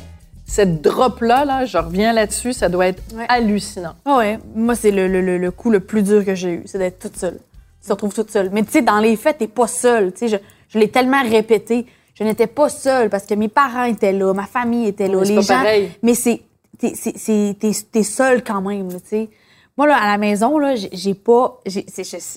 Cette 0.48 0.80
drop-là, 0.80 1.44
là, 1.44 1.64
je 1.64 1.76
reviens 1.76 2.12
là-dessus, 2.12 2.52
ça 2.52 2.68
doit 2.68 2.86
être 2.86 3.02
Ouais. 3.16 3.26
hallucinant. 3.28 3.94
Ah 4.04 4.18
ouais, 4.18 4.38
moi 4.54 4.76
c'est 4.76 4.92
le, 4.92 5.08
le, 5.08 5.20
le, 5.38 5.50
coup 5.50 5.70
le 5.70 5.80
plus 5.80 6.02
dur 6.02 6.24
que 6.24 6.34
j'ai 6.36 6.50
eu, 6.50 6.62
c'est 6.66 6.78
d'être 6.78 7.00
toute 7.00 7.16
seule. 7.16 7.38
Tu 7.82 7.88
te 7.88 7.92
retrouves 7.92 8.14
toute 8.14 8.30
seule. 8.30 8.50
Mais 8.52 8.62
tu 8.62 8.70
sais, 8.70 8.82
dans 8.82 8.98
les 9.00 9.16
faits, 9.16 9.38
t'es 9.38 9.48
pas 9.48 9.66
seule. 9.66 10.12
Tu 10.12 10.18
sais, 10.20 10.28
je, 10.28 10.36
je 10.68 10.78
l'ai 10.78 10.88
tellement 10.88 11.22
répété. 11.22 11.86
Je 12.14 12.22
n'étais 12.24 12.46
pas 12.46 12.68
seule 12.68 13.10
parce 13.10 13.26
que 13.26 13.34
mes 13.34 13.48
parents 13.48 13.84
étaient 13.84 14.12
là, 14.12 14.32
ma 14.32 14.46
famille 14.46 14.86
était 14.86 15.08
là, 15.08 15.18
Mais 15.18 15.24
c'est 15.24 15.30
les 15.32 15.36
pas 15.36 15.42
gens. 15.42 15.54
pareil. 15.62 15.90
Mais 16.02 16.14
c'est, 16.14 16.42
t'es, 16.78 18.02
seule 18.02 18.42
quand 18.44 18.62
même, 18.62 18.88
tu 18.88 18.98
sais. 19.04 19.28
Moi 19.76 19.86
là, 19.86 19.96
à 19.96 20.06
la 20.06 20.18
maison 20.18 20.58
là, 20.58 20.74
j'ai, 20.74 21.14
pas, 21.14 21.60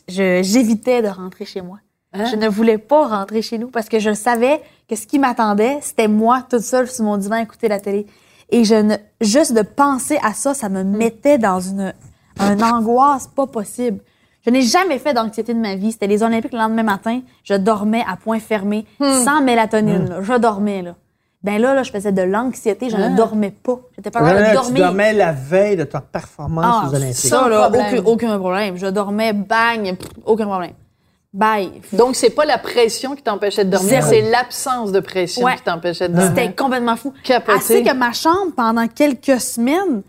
j'évitais 0.07 1.01
de 1.01 1.07
rentrer 1.07 1.45
chez 1.45 1.61
moi. 1.61 1.77
Hein? 2.13 2.25
Je 2.25 2.35
ne 2.35 2.47
voulais 2.47 2.77
pas 2.77 3.07
rentrer 3.07 3.41
chez 3.41 3.57
nous 3.57 3.67
parce 3.69 3.87
que 3.87 3.99
je 3.99 4.13
savais 4.13 4.61
que 4.89 4.95
ce 4.95 5.05
qui 5.05 5.19
m'attendait, 5.19 5.77
c'était 5.81 6.07
moi 6.07 6.43
toute 6.49 6.61
seule 6.61 6.89
sur 6.89 7.05
mon 7.05 7.17
divan 7.17 7.35
à 7.35 7.41
écouter 7.43 7.67
la 7.67 7.79
télé. 7.79 8.07
Et 8.49 8.63
je 8.63 8.75
ne, 8.75 8.95
juste 9.21 9.53
de 9.53 9.61
penser 9.61 10.17
à 10.23 10.33
ça, 10.33 10.53
ça 10.53 10.69
me 10.69 10.83
mettait 10.83 11.37
dans 11.37 11.59
une, 11.59 11.93
une 12.39 12.63
angoisse 12.63 13.27
pas 13.27 13.45
possible. 13.45 13.99
Je 14.45 14.49
n'ai 14.49 14.63
jamais 14.63 14.97
fait 14.97 15.13
d'anxiété 15.13 15.53
de 15.53 15.59
ma 15.59 15.75
vie. 15.75 15.91
C'était 15.91 16.07
les 16.07 16.23
Olympiques 16.23 16.53
le 16.53 16.57
lendemain 16.59 16.81
matin. 16.83 17.21
Je 17.43 17.53
dormais 17.53 18.03
à 18.07 18.15
point 18.15 18.39
fermé, 18.39 18.85
sans 18.99 19.41
mélatonine. 19.41 20.09
là. 20.09 20.21
Je 20.21 20.33
dormais, 20.33 20.81
là. 20.81 20.95
Ben 21.41 21.57
là, 21.61 21.73
là, 21.73 21.83
je 21.83 21.91
faisais 21.91 22.11
de 22.11 22.21
l'anxiété. 22.21 22.89
Je 22.89 22.97
ne 22.97 23.15
dormais 23.15 23.51
pas. 23.51 23.79
J'étais 23.95 24.11
pas 24.11 24.21
Là, 24.21 24.41
de 24.41 24.47
tu 24.49 24.53
dormir. 24.53 24.85
dormais 24.87 25.13
la 25.13 25.31
veille 25.31 25.77
de 25.77 25.85
ta 25.85 26.01
performance 26.01 26.65
Ah, 26.83 26.89
aux 26.89 26.95
Olympiques. 26.95 27.15
ça, 27.15 27.47
là, 27.47 27.69
problème. 27.69 27.99
aucun, 27.99 28.11
aucun 28.11 28.39
problème. 28.39 28.75
Je 28.77 28.87
dormais, 28.87 29.31
bang, 29.31 29.95
pff, 29.97 30.09
aucun 30.25 30.45
problème. 30.45 30.73
Bye. 31.33 31.81
Donc, 31.93 32.15
c'est 32.15 32.31
pas 32.31 32.43
la 32.43 32.57
pression 32.57 33.15
qui 33.15 33.21
t'empêchait 33.21 33.63
de 33.63 33.69
dormir, 33.69 34.03
c'est 34.03 34.21
l'absence 34.29 34.91
de 34.91 34.99
pression 34.99 35.45
Ouais. 35.45 35.55
qui 35.55 35.61
t'empêchait 35.63 36.09
de 36.09 36.15
dormir. 36.15 36.33
C'était 36.35 36.51
complètement 36.53 36.95
fou. 36.97 37.13
Capoté. 37.23 37.57
Assez 37.57 37.83
que 37.83 37.93
ma 37.93 38.11
chambre, 38.11 38.51
pendant 38.57 38.87
quelques 38.87 39.39
semaines, 39.39 40.01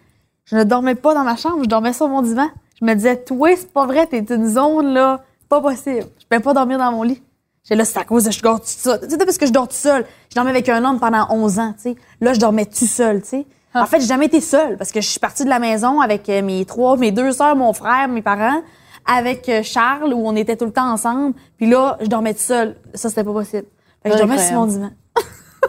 je 0.47 0.57
ne 0.57 0.65
dormais 0.65 0.95
pas 0.97 1.15
dans 1.15 1.23
ma 1.23 1.37
chambre, 1.37 1.63
je 1.63 1.69
dormais 1.69 1.93
sur 1.93 2.09
mon 2.09 2.23
divan. 2.23 2.49
Je 2.81 2.87
me 2.87 2.95
disais, 2.95 3.23
toi, 3.23 3.51
c'est 3.57 3.71
pas 3.73 3.87
vrai, 3.87 4.07
t'es 4.07 4.19
une 4.35 4.49
zone, 4.49 4.95
là, 4.95 5.21
pas 5.49 5.61
possible. 5.61 6.07
Je 6.19 6.25
peux 6.29 6.41
pas 6.43 6.55
dormir 6.55 6.79
dans 6.79 6.91
mon 6.91 7.03
lit. 7.03 7.23
J'ai 7.71 7.77
là, 7.77 7.85
c'est 7.85 7.99
à 7.99 8.05
cause 8.05 8.25
de 8.25 8.33
je 8.33 8.43
dors 8.43 8.61
tout 8.61 8.67
seul. 8.67 9.01
Tu 9.03 9.11
sais, 9.11 9.19
parce 9.19 9.39
que 9.39 9.47
je 9.47 9.53
dors 9.53 9.69
tout 9.69 9.75
seul. 9.75 10.05
Je 10.29 10.35
dormais 10.35 10.51
avec 10.51 10.69
un 10.69 10.85
homme 10.85 10.99
pendant 10.99 11.27
11 11.31 11.59
ans, 11.61 11.75
tu 11.77 11.83
sais. 11.91 11.97
Là, 12.21 12.33
je 12.33 12.41
dormais 12.41 12.67
tout 12.67 12.87
seul, 12.87 13.23
tu 13.23 13.29
sais. 13.29 13.47
En 13.73 13.87
fait, 13.87 14.01
j'ai 14.01 14.09
jamais 14.09 14.27
été 14.27 14.41
seule 14.41 14.77
parce 14.77 14.91
que 14.91 15.01
je 15.01 15.07
suis 15.07 15.21
partie 15.21 15.45
de 15.45 15.49
la 15.49 15.61
maison 15.61 16.01
avec 16.01 16.29
euh, 16.29 16.43
mes 16.43 16.65
trois, 16.65 16.97
mes 16.97 17.13
deux 17.13 17.31
sœurs, 17.31 17.55
mon 17.55 17.73
frère, 17.73 18.09
mes 18.09 18.23
parents, 18.23 18.63
avec 19.07 19.49
euh, 19.49 19.63
Charles 19.63 20.13
où 20.13 20.27
on 20.27 20.35
était 20.35 20.57
tout 20.57 20.65
le 20.65 20.73
temps 20.73 20.91
ensemble. 20.91 21.35
Puis 21.57 21.71
là, 21.71 21.97
je 22.01 22.07
dormais 22.07 22.35
tout 22.35 22.41
seul. 22.41 22.75
Ça, 22.95 23.09
c'était 23.09 23.23
pas 23.23 23.33
possible. 23.33 23.67
Fait 24.03 24.11
que 24.11 24.17
je 24.17 24.19
dormais 24.19 24.39
sur 24.39 24.57
mon 24.57 24.67
divan. 24.67 24.91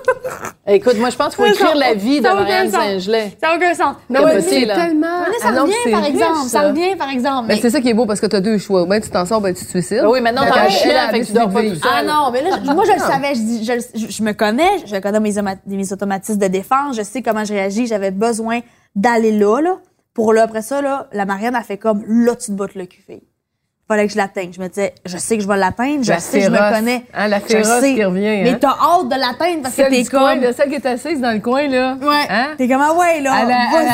Écoute, 0.67 0.97
moi, 0.97 1.09
je 1.09 1.15
pense 1.17 1.35
qu'il 1.35 1.45
faut 1.45 1.53
Ça, 1.53 1.53
écrire 1.53 1.69
ça- 1.71 1.75
la 1.75 1.93
vie 1.93 2.19
de 2.21 2.25
ça 2.25 2.33
Marianne. 2.35 2.69
Saint-Gelais. 2.71 3.37
Ça 3.41 3.47
n'a 3.49 3.55
aucun 3.55 3.73
sens. 3.73 3.95
Mais 4.09 4.19
ça, 4.21 4.41
c'est 4.41 4.65
là. 4.65 4.75
tellement. 4.75 5.07
Ça 5.39 5.47
Ah 5.47 5.51
non, 5.51 5.63
revient, 5.63 5.91
par 5.91 6.05
exemple. 6.05 6.49
Ça 6.49 6.61
revient, 6.69 6.95
par 6.97 7.09
exemple. 7.09 7.45
Mais 7.47 7.57
c'est 7.61 7.69
ça 7.69 7.81
qui 7.81 7.89
est 7.89 7.93
beau 7.93 8.05
parce 8.05 8.21
que 8.21 8.27
t'as 8.27 8.39
deux 8.41 8.57
choix. 8.57 8.85
Ben 8.85 9.01
tu 9.01 9.09
t'en 9.09 9.25
sors, 9.25 9.41
ben 9.41 9.53
tu 9.53 9.65
te 9.65 9.69
suicides. 9.69 10.01
Ah 10.03 10.09
oui, 10.09 10.21
maintenant, 10.21 10.43
t'as 10.47 10.61
un 10.61 10.65
elle, 10.65 10.71
chien, 10.71 10.91
elle 10.91 10.97
a 10.97 11.09
fait 11.09 11.21
que 11.21 11.25
tu 11.25 11.33
dors 11.33 11.49
pas 11.51 11.61
décidé. 11.61 11.79
tout 11.81 11.87
seul. 11.87 11.97
Ah 11.97 12.03
non, 12.03 12.31
mais 12.31 12.41
là, 12.43 12.73
moi, 12.73 12.83
je 12.85 12.93
le 12.93 12.99
savais. 12.99 13.33
Je, 13.35 14.23
me 14.23 14.31
connais, 14.33 14.85
je 14.85 14.97
connais 14.97 15.19
mes 15.19 15.91
automatismes 15.93 16.39
de 16.39 16.47
défense, 16.47 16.95
je 16.95 17.01
sais 17.03 17.21
comment 17.21 17.43
je 17.43 17.53
réagis. 17.53 17.87
J'avais 17.87 18.11
besoin 18.11 18.59
d'aller 18.95 19.31
là, 19.31 19.59
là. 19.61 19.77
Pour 20.13 20.33
là, 20.33 20.43
après 20.43 20.61
ça, 20.61 20.81
là, 20.81 21.07
la 21.13 21.25
Marianne 21.25 21.55
a 21.55 21.63
fait 21.63 21.77
comme, 21.77 22.03
là, 22.05 22.35
tu 22.35 22.47
te 22.47 22.51
bottes 22.51 22.75
le 22.75 22.85
cul, 22.85 23.01
fille. 23.01 23.23
Fallait 23.91 24.07
que 24.07 24.13
je 24.13 24.17
l'atteigne. 24.17 24.53
Je 24.53 24.61
me 24.61 24.69
disais, 24.69 24.93
je 25.05 25.17
sais 25.17 25.35
que 25.35 25.43
je 25.43 25.47
vais 25.49 25.57
l'atteindre, 25.57 26.01
je 26.05 26.11
La 26.11 26.19
sais, 26.19 26.39
je 26.39 26.49
me 26.49 26.55
féroce. 26.55 26.71
connais. 26.77 27.03
Hein, 27.13 27.27
la 27.27 27.39
Je 27.39 27.43
féroce 27.45 27.79
sais. 27.81 27.93
qui 27.93 28.03
revient, 28.05 28.21
Mais 28.43 28.51
hein. 28.51 28.57
t'as 28.61 28.69
hâte 28.69 29.09
de 29.09 29.15
l'atteindre 29.19 29.63
parce 29.63 29.75
que 29.75 29.89
t'es 29.89 30.01
du 30.03 30.09
coin, 30.09 30.33
comme. 30.35 30.43
là, 30.43 30.53
celle 30.53 30.69
qui 30.69 30.75
est 30.75 30.85
assise 30.85 31.19
dans 31.19 31.31
le 31.33 31.39
coin, 31.41 31.67
là. 31.67 31.97
Ouais. 32.01 32.25
Hein? 32.29 32.47
T'es 32.57 32.69
comme, 32.69 32.81
ah 32.81 32.93
ouais, 32.93 33.19
là. 33.19 33.35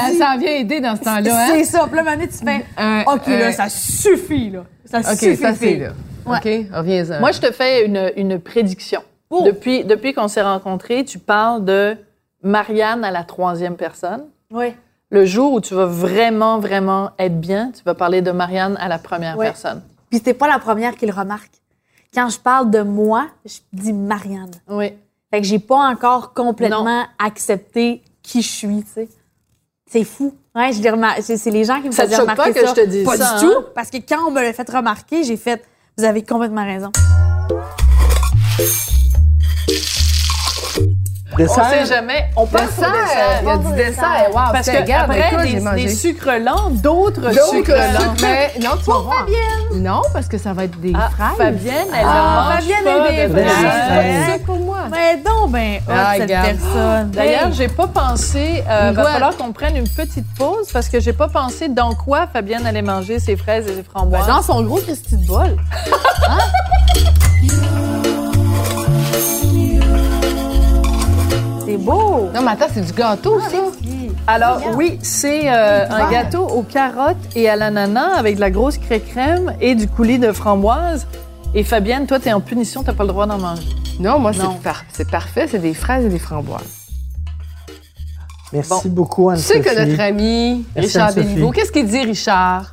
Elle, 0.09 0.17
s'en 0.19 0.37
vient 0.37 0.51
aider 0.51 0.79
dans 0.81 0.95
ce 0.95 1.01
temps-là, 1.01 1.31
hein? 1.35 1.47
C'est 1.51 1.63
ça. 1.63 1.85
Puis 1.87 1.95
là, 1.95 2.03
maintenant, 2.03 2.27
tu 2.27 2.45
fais, 2.45 2.65
Un- 2.77 3.03
OK, 3.11 3.25
là, 3.25 3.47
un- 3.47 3.51
ça 3.51 3.69
suffit, 3.69 4.51
là. 4.51 4.65
Ça 4.85 4.99
OK, 4.99 5.17
suffit. 5.17 5.35
ça 5.37 5.55
c'est 5.55 5.75
là. 5.77 5.89
Ouais. 6.27 6.37
OK, 6.37 6.75
reviens-en. 6.75 7.19
Moi, 7.19 7.31
je 7.31 7.39
te 7.39 7.51
fais 7.51 7.83
une, 7.85 8.11
une 8.17 8.39
prédiction. 8.39 9.01
Oh. 9.31 9.41
Depuis, 9.47 9.83
depuis 9.83 10.13
qu'on 10.13 10.27
s'est 10.27 10.43
rencontrés, 10.43 11.05
tu 11.05 11.17
parles 11.17 11.65
de 11.65 11.97
Marianne 12.43 13.03
à 13.03 13.09
la 13.09 13.23
troisième 13.23 13.75
personne. 13.75 14.25
Ouais. 14.51 14.75
Le 15.09 15.25
jour 15.25 15.53
où 15.53 15.61
tu 15.61 15.73
vas 15.73 15.85
vraiment, 15.85 16.59
vraiment 16.59 17.11
être 17.17 17.39
bien, 17.39 17.71
tu 17.71 17.81
vas 17.83 17.93
parler 17.95 18.21
de 18.21 18.31
Marianne 18.31 18.75
à 18.79 18.87
la 18.89 18.97
première 18.99 19.37
Ouais. 19.37 19.45
personne. 19.45 19.81
Puis 20.09 20.21
t'es 20.21 20.33
pas 20.33 20.47
la 20.47 20.59
première 20.59 20.95
qui 20.95 21.05
le 21.05 21.13
remarque. 21.13 21.51
Quand 22.13 22.29
je 22.29 22.39
parle 22.39 22.71
de 22.71 22.81
moi, 22.81 23.27
je 23.45 23.57
dis 23.73 23.93
Marianne. 23.93 24.51
Oui. 24.69 24.91
Fait 25.31 25.41
que 25.41 25.47
j'ai 25.47 25.59
pas 25.59 25.77
encore 25.89 26.33
complètement 26.33 27.05
accepté 27.19 28.01
qui 28.21 28.41
je 28.41 28.49
suis, 28.49 28.83
tu 28.83 28.91
sais. 28.93 29.09
C'est 29.89 30.03
fou. 30.03 30.33
Ouais, 30.53 30.71
je 30.73 30.81
c'est 31.21 31.37
c'est 31.37 31.51
les 31.51 31.63
gens 31.63 31.79
qui 31.81 31.87
me 31.87 31.91
Ça 31.93 32.09
choque 32.09 32.19
remarquer 32.21 32.41
pas 32.41 32.51
que 32.53 32.65
ça. 32.65 32.73
je 32.75 32.81
te 32.81 32.85
dise 32.87 33.05
Pas 33.05 33.15
ça, 33.17 33.39
du 33.39 33.45
hein? 33.45 33.49
tout, 33.53 33.65
parce 33.75 33.89
que 33.89 33.97
quand 33.97 34.27
on 34.27 34.31
me 34.31 34.41
l'a 34.41 34.51
fait 34.51 34.69
remarquer, 34.69 35.23
j'ai 35.23 35.37
fait 35.37 35.63
vous 35.97 36.03
avez 36.03 36.23
complètement 36.23 36.65
raison. 36.65 36.91
On 41.39 41.47
sait 41.47 41.85
jamais. 41.85 42.29
On 42.37 42.45
passe 42.47 42.63
au 42.77 42.81
Dessert, 42.81 42.91
dessert. 42.93 43.39
il 43.41 43.47
y 43.47 43.51
a 43.51 43.57
du 43.57 43.73
dessert. 43.75 44.25
Wow, 44.31 44.39
Parce 44.53 44.67
que 44.69 44.77
regarde, 44.77 45.11
après 45.11 45.27
écoute, 45.33 45.51
des, 45.53 45.59
mangé. 45.59 45.83
des 45.83 45.89
sucres 45.95 46.39
lents, 46.41 46.69
d'autres 46.71 47.31
sucres 47.51 47.71
lents. 47.71 48.13
mais 48.21 48.53
non, 48.61 48.71
tu 48.83 48.89
vas 48.89 48.99
voir. 48.99 49.25
Non, 49.75 50.01
parce 50.13 50.27
que 50.27 50.37
ça 50.37 50.53
va 50.53 50.63
être 50.63 50.79
des 50.79 50.93
Ah, 50.95 51.09
fraises. 51.09 51.37
Fabienne, 51.37 51.87
elle 51.93 52.05
Ah, 52.07 52.45
mange 52.49 52.53
Fabienne 52.61 52.83
pas 52.85 53.11
est 53.11 53.27
des 53.27 53.33
fraises. 53.33 53.51
fraises. 53.53 54.23
C'est 54.33 54.43
pour 54.45 54.59
moi. 54.59 54.77
Mais 54.89 55.17
donc, 55.17 55.51
ben, 55.51 55.79
Ah, 55.89 56.13
cette 56.13 56.21
regarde. 56.23 56.45
personne. 56.47 57.11
D'ailleurs, 57.11 57.51
j'ai 57.51 57.67
pas 57.67 57.87
pensé. 57.87 58.63
Euh, 58.69 58.91
va 58.95 59.03
falloir 59.03 59.35
qu'on 59.37 59.51
prenne 59.51 59.75
une 59.75 59.89
petite 59.89 60.25
pause 60.37 60.69
parce 60.71 60.87
que 60.87 60.99
j'ai 61.01 61.13
pas 61.13 61.27
pensé 61.27 61.67
dans 61.67 61.93
quoi 61.93 62.27
Fabienne 62.31 62.65
allait 62.65 62.81
manger 62.81 63.19
ses 63.19 63.35
fraises 63.35 63.67
et 63.67 63.75
ses 63.75 63.83
framboises. 63.83 64.27
dans 64.27 64.41
son 64.41 64.63
gros 64.63 64.77
Christy 64.77 65.17
de 65.17 65.27
bol. 65.27 65.57
C'est 65.85 65.91
beau. 71.91 72.29
Non, 72.33 72.41
mais 72.41 72.51
attends, 72.51 72.67
c'est 72.73 72.81
du 72.85 72.93
gâteau, 72.93 73.39
ça. 73.39 73.57
Alors 74.27 74.61
oui, 74.75 74.99
c'est 75.01 75.49
euh, 75.51 75.85
un 75.89 76.11
gâteau 76.11 76.45
aux 76.47 76.63
carottes 76.63 77.15
et 77.35 77.49
à 77.49 77.55
l'ananas 77.55 78.15
avec 78.17 78.35
de 78.35 78.41
la 78.41 78.51
grosse 78.51 78.77
crème 78.77 79.53
et 79.61 79.73
du 79.75 79.87
coulis 79.87 80.19
de 80.19 80.31
framboise. 80.31 81.07
Et 81.55 81.63
Fabienne, 81.63 82.05
toi, 82.07 82.19
t'es 82.19 82.33
en 82.33 82.41
punition, 82.41 82.83
t'as 82.83 82.93
pas 82.93 83.03
le 83.03 83.09
droit 83.09 83.25
d'en 83.25 83.37
manger. 83.37 83.63
Non, 83.99 84.19
moi, 84.19 84.31
Non. 84.33 84.51
c'est 84.57 84.63
par- 84.63 84.83
c'est 84.91 85.09
parfait. 85.09 85.47
C'est 85.49 85.59
des 85.59 85.73
fraises 85.73 86.05
et 86.05 86.09
des 86.09 86.19
framboises. 86.19 86.75
Merci 88.53 88.89
beaucoup, 88.89 89.31
Tu 89.33 89.39
sais 89.41 89.55
Anne-Sophie. 89.57 89.75
que 89.75 89.85
notre 89.89 90.01
ami 90.01 90.65
Merci, 90.75 90.87
Richard 90.89 91.07
Anne-Sophie. 91.09 91.27
Béliveau, 91.27 91.51
qu'est-ce 91.51 91.71
qu'il 91.71 91.85
dit, 91.87 92.01
Richard? 92.03 92.71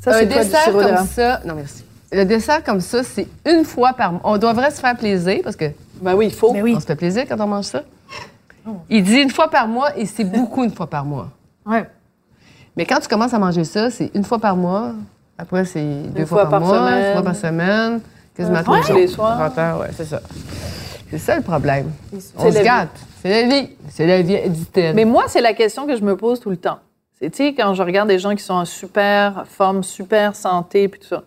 Ça, 0.00 0.10
un 0.10 0.18
c'est 0.20 0.26
quoi, 0.28 0.36
du 0.38 0.44
dessert 0.44 0.62
sirop 0.62 0.78
comme 0.78 0.86
d'érable? 0.86 1.08
ça. 1.14 1.40
Non, 1.44 1.54
merci. 1.54 1.84
Le 2.12 2.24
dessert 2.24 2.62
comme 2.64 2.80
ça, 2.80 3.02
c'est 3.02 3.26
une 3.46 3.64
fois 3.64 3.92
par 3.92 4.12
mois. 4.12 4.20
On 4.24 4.38
devrait 4.38 4.70
se 4.70 4.80
faire 4.80 4.96
plaisir 4.96 5.40
parce 5.42 5.56
que 5.56 5.66
Ben 6.00 6.14
oui, 6.14 6.26
il 6.26 6.32
faut. 6.32 6.52
Ben 6.52 6.62
oui. 6.62 6.74
on 6.76 6.80
se 6.80 6.86
fait 6.86 6.94
plaisir 6.96 7.24
quand 7.28 7.38
on 7.40 7.46
mange 7.46 7.64
ça. 7.64 7.82
Il 8.90 9.02
dit 9.02 9.16
une 9.20 9.30
fois 9.30 9.48
par 9.50 9.68
mois 9.68 9.96
et 9.96 10.06
c'est 10.06 10.24
beaucoup 10.24 10.64
une 10.64 10.72
fois 10.74 10.86
par 10.88 11.04
mois. 11.04 11.28
Ouais. 11.64 11.88
Mais 12.76 12.84
quand 12.84 12.98
tu 13.00 13.08
commences 13.08 13.32
à 13.34 13.38
manger 13.38 13.64
ça, 13.64 13.90
c'est 13.90 14.10
une 14.14 14.24
fois 14.24 14.38
par 14.38 14.56
mois. 14.56 14.92
Après, 15.38 15.64
c'est 15.64 15.84
deux 15.84 16.24
fois 16.26 16.42
fois, 16.42 16.50
par, 16.50 16.60
par 16.60 16.60
mois, 16.60 16.78
semaine. 16.78 17.06
une 17.06 17.12
fois 17.12 17.22
par 17.22 17.36
semaine. 17.36 18.00
Quasiment 18.36 18.62
tous 18.62 18.70
Ouais. 18.72 18.94
les 19.00 19.06
soirs. 19.06 19.36
30 19.38 19.58
heures, 19.58 19.80
ouais, 19.80 19.88
c'est 19.96 20.04
ça. 20.04 20.20
C'est 21.10 21.18
ça 21.18 21.36
le 21.36 21.42
problème. 21.42 21.90
On 22.36 22.50
se 22.52 22.62
gâte. 22.62 22.88
C'est 23.22 23.42
la 23.42 23.48
vie. 23.48 23.68
C'est 23.88 24.06
la 24.06 24.22
vie, 24.22 24.38
dit-elle. 24.50 24.94
Mais 24.94 25.04
moi, 25.04 25.24
c'est 25.28 25.40
la 25.40 25.54
question 25.54 25.86
que 25.86 25.96
je 25.96 26.02
me 26.02 26.16
pose 26.16 26.40
tout 26.40 26.50
le 26.50 26.56
temps. 26.56 26.78
C'est, 27.18 27.30
tu 27.30 27.36
sais, 27.38 27.54
quand 27.54 27.72
je 27.74 27.82
regarde 27.82 28.08
des 28.08 28.18
gens 28.18 28.34
qui 28.34 28.42
sont 28.42 28.54
en 28.54 28.64
super 28.66 29.44
forme, 29.48 29.82
super 29.82 30.36
santé, 30.36 30.88
puis 30.88 31.00
tout 31.00 31.06
ça, 31.08 31.22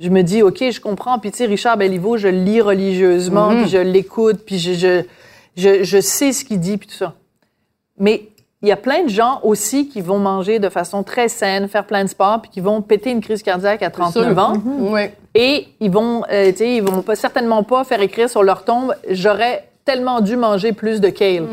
je 0.00 0.08
me 0.08 0.22
dis, 0.22 0.42
OK, 0.42 0.58
je 0.70 0.80
comprends. 0.80 1.18
Puis, 1.18 1.32
tu 1.32 1.38
sais, 1.38 1.46
Richard 1.46 1.76
Belliveau, 1.76 2.16
je 2.16 2.28
le 2.28 2.38
lis 2.44 2.60
religieusement, 2.62 3.50
puis 3.50 3.68
je 3.68 3.78
l'écoute, 3.78 4.38
puis 4.46 4.58
je, 4.58 4.72
je, 4.72 5.02
je, 5.58 5.82
je 5.84 6.00
sais 6.00 6.32
ce 6.32 6.44
qu'il 6.44 6.60
dit, 6.60 6.78
puis 6.78 6.88
tout 6.88 6.94
ça. 6.94 7.12
Mais 7.98 8.28
il 8.62 8.68
y 8.68 8.72
a 8.72 8.76
plein 8.76 9.04
de 9.04 9.08
gens 9.08 9.40
aussi 9.42 9.88
qui 9.88 10.00
vont 10.00 10.18
manger 10.18 10.58
de 10.58 10.68
façon 10.68 11.02
très 11.02 11.28
saine, 11.28 11.68
faire 11.68 11.84
plein 11.84 12.04
de 12.04 12.08
sport, 12.08 12.40
puis 12.42 12.50
qui 12.50 12.60
vont 12.60 12.80
péter 12.80 13.10
une 13.10 13.20
crise 13.20 13.42
cardiaque 13.42 13.82
à 13.82 13.90
39 13.90 14.38
ans. 14.38 14.52
Oui. 14.64 15.02
Et 15.34 15.68
ils 15.80 15.90
vont, 15.90 16.22
euh, 16.32 16.50
tu 16.52 16.58
sais, 16.58 16.74
ils 16.76 16.82
vont 16.82 17.02
pas, 17.02 17.14
certainement 17.16 17.62
pas 17.62 17.84
faire 17.84 18.00
écrire 18.00 18.28
sur 18.30 18.42
leur 18.42 18.64
tombe 18.64 18.94
j'aurais 19.10 19.68
tellement 19.84 20.20
dû 20.20 20.36
manger 20.36 20.72
plus 20.72 21.00
de 21.00 21.08
kale. 21.08 21.46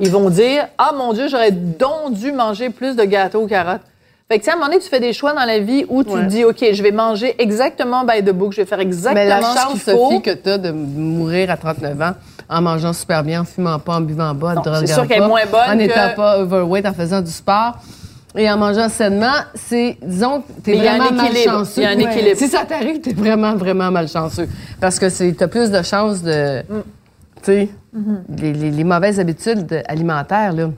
Ils 0.00 0.10
vont 0.10 0.30
dire 0.30 0.68
ah 0.78 0.92
mon 0.96 1.12
Dieu, 1.12 1.28
j'aurais 1.28 1.50
donc 1.52 2.12
dû 2.14 2.32
manger 2.32 2.70
plus 2.70 2.96
de 2.96 3.04
gâteaux 3.04 3.42
aux 3.42 3.46
carottes. 3.46 3.82
Fait 4.30 4.38
que, 4.38 4.48
à 4.48 4.52
un 4.52 4.56
moment 4.56 4.68
donné, 4.68 4.78
tu 4.80 4.88
fais 4.88 5.00
des 5.00 5.12
choix 5.12 5.34
dans 5.34 5.44
la 5.44 5.58
vie 5.58 5.84
où 5.90 6.02
tu 6.02 6.10
Ouais. 6.10 6.22
te 6.22 6.28
dis, 6.28 6.44
OK, 6.44 6.64
je 6.72 6.82
vais 6.82 6.92
manger 6.92 7.34
exactement 7.38 8.04
by 8.04 8.22
the 8.24 8.30
book, 8.30 8.52
je 8.52 8.62
vais 8.62 8.66
faire 8.66 8.80
exactement 8.80 9.22
Mais 9.22 9.28
la 9.28 9.42
ce 9.42 9.58
chance, 9.58 9.70
qu'il 9.72 9.80
faut. 9.80 9.90
Sophie, 10.10 10.22
que 10.22 10.30
tu 10.30 10.48
as 10.48 10.56
de 10.56 10.70
mourir 10.70 11.50
à 11.50 11.58
39 11.58 12.00
ans 12.00 12.12
en 12.48 12.60
mangeant 12.62 12.92
super 12.92 13.22
bien, 13.22 13.42
en 13.42 13.44
fumant 13.44 13.78
pas, 13.78 13.96
en 13.96 14.00
buvant 14.00 14.34
pas, 14.34 14.52
en 14.52 14.54
Non, 14.56 14.62
te 14.62 14.74
c'est 14.80 14.86
sûr 14.92 15.06
qu'elle 15.06 15.18
est 15.18 15.20
pas, 15.20 15.28
moins 15.28 15.46
bonne 15.50 15.60
En 15.70 15.74
n'étant 15.76 16.10
que- 16.10 16.16
pas 16.16 16.38
overweight, 16.40 16.86
en 16.86 16.92
faisant 16.94 17.20
du 17.20 17.30
sport. 17.30 17.78
Et 18.36 18.50
en 18.50 18.56
mangeant 18.58 18.88
sainement, 18.88 19.32
c'est, 19.54 19.96
disons, 20.02 20.42
t'es 20.64 20.74
vraiment 20.76 21.12
malchanceux. 21.12 21.80
Il 21.80 21.84
y 21.84 21.86
a 21.86 21.90
un 21.90 21.96
Ouais. 21.96 22.02
équilibre. 22.12 22.36
Si 22.36 22.48
ça 22.48 22.64
t'arrive, 22.64 23.00
t'es 23.00 23.12
vraiment, 23.12 23.54
vraiment 23.54 23.92
malchanceux. 23.92 24.48
Parce 24.80 24.98
que 24.98 25.08
c'est, 25.08 25.32
t'as 25.34 25.46
plus 25.46 25.70
de 25.70 25.80
chances 25.82 26.20
de, 26.22 26.58
Mm. 26.62 26.82
tu 27.36 27.44
sais, 27.44 27.68
les, 28.36 28.52
les- 28.52 28.70
les 28.72 28.84
mauvaises 28.84 29.20
habitudes 29.20 29.80
alimentaires, 29.86 30.52
là, 30.52 30.68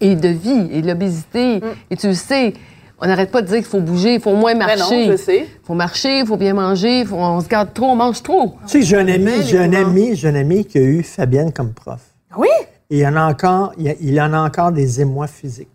et 0.00 0.16
de 0.16 0.28
vie, 0.28 0.68
et 0.72 0.82
l'obésité. 0.82 1.58
Mm. 1.60 1.62
Et 1.92 1.96
tu 1.96 2.08
le 2.08 2.14
sais, 2.14 2.54
on 3.00 3.06
n'arrête 3.06 3.30
pas 3.30 3.42
de 3.42 3.46
dire 3.48 3.56
qu'il 3.56 3.66
faut 3.66 3.80
bouger, 3.80 4.14
il 4.14 4.20
faut 4.20 4.34
moins 4.34 4.54
Ben 4.54 4.66
marcher. 4.66 5.06
non, 5.06 5.12
je 5.12 5.16
sais. 5.16 5.38
Il 5.40 5.66
faut 5.66 5.74
marcher, 5.74 6.20
il 6.20 6.26
faut 6.26 6.36
bien 6.36 6.54
manger, 6.54 7.00
il 7.00 7.06
faut- 7.06 7.16
on 7.16 7.40
se 7.40 7.48
garde 7.48 7.72
trop, 7.74 7.86
on 7.86 7.96
mange 7.96 8.22
trop. 8.22 8.54
Tu 8.66 8.80
sais, 8.80 8.82
j'ai 8.82 8.96
un 8.96 9.08
ami, 9.08 9.18
Mais 9.24 9.42
j'ai 9.42 9.58
un 9.58 9.72
ami, 9.72 10.14
j'ai 10.14 10.28
un 10.28 10.34
ami 10.36 10.64
qui 10.64 10.78
a 10.78 10.82
eu 10.82 11.02
Fabienne 11.02 11.52
comme 11.52 11.72
prof. 11.72 12.00
Oui? 12.36 12.48
Et 12.90 12.98
il 13.00 13.06
en 13.06 13.16
a 13.16 13.30
encore, 13.30 13.72
il, 13.78 13.88
a- 13.88 13.94
il 14.00 14.20
en 14.20 14.32
a 14.32 14.38
encore 14.40 14.72
des 14.72 15.00
émois 15.00 15.26
physiques. 15.26 15.68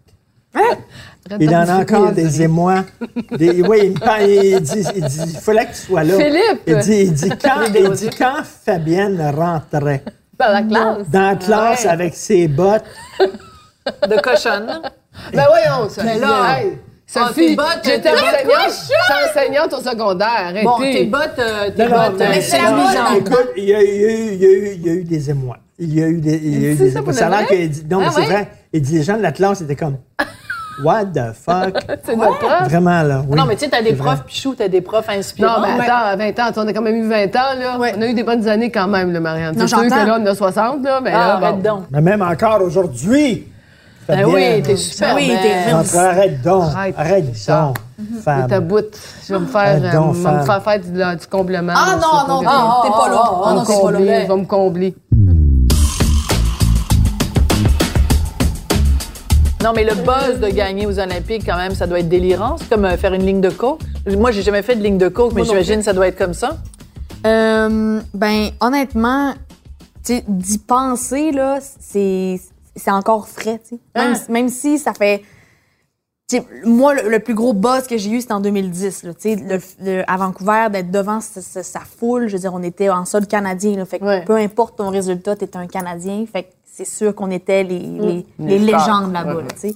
Arrête 0.53 0.79
Il 1.39 1.55
en 1.55 1.67
a 1.67 1.81
encore 1.81 2.11
des 2.11 2.41
émois. 2.41 2.83
Des, 3.37 3.61
oui, 3.67 3.79
il, 3.83 3.91
me 3.91 3.99
parle, 3.99 4.23
il 4.23 4.59
dit, 4.61 4.83
il 4.95 5.03
dit, 5.05 5.19
il 5.27 5.37
fallait 5.37 5.65
que 5.65 5.71
tu 5.71 5.81
sois 5.81 6.03
là. 6.03 6.15
Philippe! 6.15 6.61
Il 6.65 6.77
dit, 6.77 7.01
il 7.01 7.13
dit, 7.13 7.29
quand, 7.29 7.65
il 7.75 7.89
dit, 7.91 8.09
quand 8.17 8.43
Fabienne 8.43 9.21
rentrait 9.35 10.03
Dans 10.39 10.51
la 10.51 10.63
classe? 10.63 11.09
dans 11.11 11.21
la 11.21 11.35
classe 11.35 11.85
avec 11.85 12.15
ses 12.15 12.47
bottes, 12.47 12.83
De 14.07 14.19
cochonne. 14.21 14.81
Ben 15.33 15.45
voyons, 15.49 15.89
ça. 15.89 16.03
Mais 16.03 16.17
là- 16.17 16.59
Hey, 16.61 16.71
Ah, 16.73 16.75
Sophie, 17.11 17.33
tes 17.47 17.55
bottes, 17.55 17.79
j'étais 17.83 18.09
enseignante, 18.09 19.29
enseignante 19.35 19.73
au 19.73 19.81
secondaire. 19.81 20.29
Arrêtez. 20.45 20.63
Bon, 20.63 20.77
tes 20.79 21.05
bottes, 21.05 21.39
euh, 21.39 21.69
tes 21.75 21.83
Non, 21.85 21.89
non, 21.89 21.95
bottes. 22.09 22.15
mais 22.19 22.37
euh, 22.37 22.41
c'est 22.41 22.61
non, 22.61 23.15
Écoute, 23.17 23.49
il 23.57 23.63
y 23.63 23.73
a, 23.73 23.81
il 23.81 23.95
y 24.01 24.05
a 24.05 24.09
eu, 24.11 24.29
il 24.33 24.41
y 24.41 24.45
a 24.45 24.49
eu- 24.49 24.71
il 24.75 24.85
y 24.85 24.89
a 24.89 24.93
eu 24.93 25.03
des 25.03 25.29
émois. 25.31 25.57
Il 25.79 25.97
y 25.97 26.03
a 26.03 26.07
eu 26.07 26.19
des, 26.19 26.35
il 26.35 26.61
y 26.61 26.65
a 26.67 26.69
eu 26.71 26.75
des 26.75 26.91
ça 26.91 26.99
émois. 26.99 27.13
Ça 27.13 27.27
a 27.27 27.29
l'air 27.29 27.47
qu'il 27.47 27.69
dit, 27.69 27.83
non, 27.89 27.99
mais 27.99 28.05
Ah 28.09 28.11
c'est 28.13 28.21
ouais? 28.21 28.25
vrai. 28.27 28.47
Il 28.73 28.81
dit, 28.83 28.97
les 28.97 29.03
gens 29.03 29.17
de 29.17 29.23
la 29.23 29.31
classe 29.31 29.61
étaient 29.61 29.75
comme, 29.75 29.97
what 30.83 31.05
the 31.05 31.33
fuck? 31.33 31.77
C'est 32.05 32.15
notre 32.15 32.37
prof. 32.37 32.63
Vraiment, 32.65 33.01
là, 33.01 33.23
oui. 33.27 33.35
Non, 33.35 33.45
mais 33.45 33.55
tu 33.55 33.65
sais, 33.65 33.71
t'as 33.71 33.81
des 33.81 33.93
profs 33.93 34.23
pichou, 34.25 34.53
t'as 34.55 34.67
des 34.67 34.81
profs 34.81 35.07
Non, 35.07 35.13
inspirants. 35.17 35.61
mais 35.61 35.85
attends, 35.85 36.05
à 36.05 36.15
20 36.15 36.39
ans, 36.39 36.51
on 36.57 36.67
a 36.67 36.73
quand 36.73 36.81
même 36.83 36.95
eu 36.95 37.07
20 37.09 37.35
ans, 37.35 37.59
là. 37.59 37.77
On 37.79 38.01
a 38.03 38.07
eu 38.07 38.13
des 38.13 38.23
bonnes 38.23 38.47
années 38.47 38.69
quand 38.69 38.87
même, 38.87 39.11
là, 39.11 39.19
Marianne. 39.19 39.55
Non, 39.55 39.61
C'est 39.61 39.75
sûr 39.75 39.81
que 39.83 39.89
là, 39.89 40.17
on 40.21 40.25
a 40.27 40.35
60, 40.35 40.83
là, 40.83 41.01
mais 41.01 41.11
Ah, 41.13 41.39
là, 41.41 41.51
bon. 41.53 41.57
donc. 41.57 41.83
Mais 41.89 42.01
même 42.01 42.21
encore 42.21 42.61
aujourd'hui. 42.61 43.47
Ben 44.09 44.25
oui, 44.25 44.61
t'es 44.63 44.75
super 44.75 45.15
oui, 45.15 45.27
belle. 45.27 45.85
t'es 45.85 45.97
arrête 45.97 46.41
donc. 46.41 46.63
Arrête, 46.75 46.95
Arrête, 46.97 47.25
donc. 47.47 47.77
Et 47.99 48.21
Femme. 48.21 48.47
ta 48.47 48.59
bout. 48.59 48.85
Je 49.27 49.33
vais 49.33 49.39
me 49.39 49.45
faire, 49.45 49.61
Arrête 49.61 49.83
euh, 49.83 49.91
donc, 49.91 50.15
me 50.15 50.23
femme. 50.23 50.45
faire 50.45 50.63
faire 50.63 50.79
du, 50.79 50.91
du 51.19 51.27
comblement. 51.27 51.73
Ah 51.75 51.95
là, 51.95 52.25
non, 52.27 52.35
non, 52.35 52.39
t'es 52.39 52.45
pas 52.45 53.09
là. 53.09 53.21
ah, 53.23 53.41
Ah 53.45 53.53
non, 53.53 53.63
t'es 53.65 53.81
pas 53.81 53.91
là. 53.91 53.99
je 53.99 54.27
vais 54.27 54.37
me 54.37 54.45
combler. 54.45 54.95
Non, 59.63 59.73
mais 59.75 59.83
le 59.83 59.93
buzz 59.93 60.39
de 60.39 60.47
gagner 60.47 60.87
aux 60.87 60.97
Olympiques, 60.99 61.43
quand 61.45 61.57
même, 61.57 61.75
ça 61.75 61.85
doit 61.85 61.99
être 61.99 62.07
délirant. 62.07 62.55
C'est 62.57 62.69
comme 62.69 62.85
euh, 62.85 62.95
faire 62.95 63.13
une 63.13 63.25
ligne 63.25 63.41
de 63.41 63.49
coke. 63.49 63.81
Moi, 64.07 64.31
j'ai 64.31 64.41
jamais 64.41 64.61
fait 64.61 64.75
de 64.75 64.81
ligne 64.81 64.97
de 64.97 65.09
coke, 65.09 65.33
mais 65.33 65.43
j'imagine 65.43 65.77
que 65.79 65.83
ça 65.83 65.93
doit 65.93 66.07
être 66.07 66.17
comme 66.17 66.33
ça. 66.33 66.57
Euh, 67.27 67.99
ben, 68.13 68.49
honnêtement, 68.61 69.33
d'y 70.07 70.57
penser, 70.59 71.31
là, 71.31 71.59
c'est, 71.79 72.39
c'est 72.79 72.91
encore 72.91 73.27
frais, 73.27 73.59
tu 73.63 73.75
sais. 73.75 73.79
Même, 73.95 74.15
Ah. 74.17 74.31
même 74.31 74.49
si 74.49 74.79
ça 74.79 74.93
fait. 74.93 75.23
moi, 76.63 76.93
le, 76.93 77.09
le 77.09 77.19
plus 77.19 77.33
gros 77.33 77.53
buzz 77.53 77.87
que 77.87 77.97
j'ai 77.97 78.11
eu, 78.11 78.21
c'était 78.21 78.33
en 78.33 78.39
2010. 78.39 79.01
Là, 79.03 79.13
tu 79.15 79.21
sais, 79.21 79.35
le- 79.35 79.59
le- 79.83 80.03
à 80.07 80.15
Vancouver, 80.17 80.67
d'être 80.71 80.91
devant 80.91 81.19
sa 81.21 81.79
foule, 81.79 82.27
je 82.27 82.33
veux 82.33 82.39
dire, 82.39 82.53
on 82.53 82.61
était 82.61 82.89
en 82.91 83.03
sol 83.05 83.25
canadien. 83.25 83.75
Là, 83.77 83.85
fait 83.85 83.97
que 83.99 84.05
Ouais. 84.05 84.25
peu 84.25 84.35
importe 84.35 84.77
ton 84.77 84.89
résultat, 84.89 85.35
tu 85.35 85.45
un 85.55 85.65
Canadien. 85.65 86.25
Fait 86.31 86.43
que 86.43 86.49
c'est 86.71 86.85
sûr 86.85 87.15
qu'on 87.15 87.31
était 87.31 87.63
les, 87.63 87.79
les, 87.79 88.25
Les 88.37 88.59
les 88.59 88.67
stars. 88.67 88.85
légendes 88.87 89.13
là-bas. 89.13 89.35
Ouais. 89.37 89.41
là. 89.43 89.69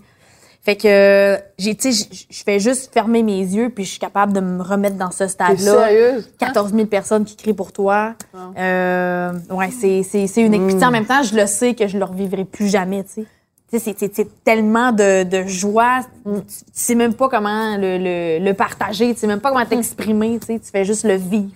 Fait 0.65 0.77
que 0.77 1.37
j'ai, 1.57 1.75
tu 1.75 1.91
sais, 1.91 2.07
je- 2.29 2.43
fais 2.43 2.57
juste 2.59 2.93
fermer 2.93 3.21
mes 3.21 3.39
yeux, 3.39 3.69
puis 3.69 3.83
je 3.83 3.89
suis 3.91 3.99
capable 3.99 4.31
de 4.31 4.39
me 4.39 4.61
remettre 4.63 4.95
dans 4.95 5.11
ce 5.11 5.27
stade-là. 5.27 5.57
sérieuse? 5.87 6.31
14 6.39 6.71
000 6.73 6.85
personnes 6.85 7.25
qui 7.25 7.35
crient 7.35 7.53
pour 7.53 7.73
toi. 7.73 8.13
Euh, 8.57 9.31
ouais, 9.49 9.69
c'est, 9.71 10.03
c'est, 10.03 10.27
c'est 10.27 10.41
unique. 10.41 10.65
Puis, 10.67 10.85
en 10.85 10.91
même 10.91 11.05
temps, 11.05 11.21
je 11.23 11.35
le 11.35 11.47
sais 11.47 11.73
que 11.73 11.87
je 11.87 11.97
le 11.97 12.05
revivrai 12.05 12.45
plus 12.45 12.67
jamais, 12.69 13.03
tu 13.03 13.09
sais. 13.23 13.25
Tu 13.71 13.79
sais, 13.79 13.95
c'est, 14.13 14.43
tellement 14.43 14.91
de, 14.91 15.23
de 15.23 15.47
joie. 15.47 16.01
Tu, 16.25 16.31
tu 16.41 16.53
sais 16.71 16.95
même 16.95 17.13
pas 17.15 17.27
comment 17.27 17.75
le, 17.75 17.97
le, 17.97 18.39
le 18.45 18.53
partager. 18.53 19.13
Tu 19.13 19.19
sais 19.21 19.27
même 19.27 19.39
pas 19.41 19.49
comment 19.51 19.65
t'exprimer, 19.65 20.37
tu 20.39 20.45
sais. 20.47 20.59
Tu 20.59 20.69
fais 20.71 20.85
juste 20.85 21.03
le 21.05 21.15
vivre. 21.15 21.49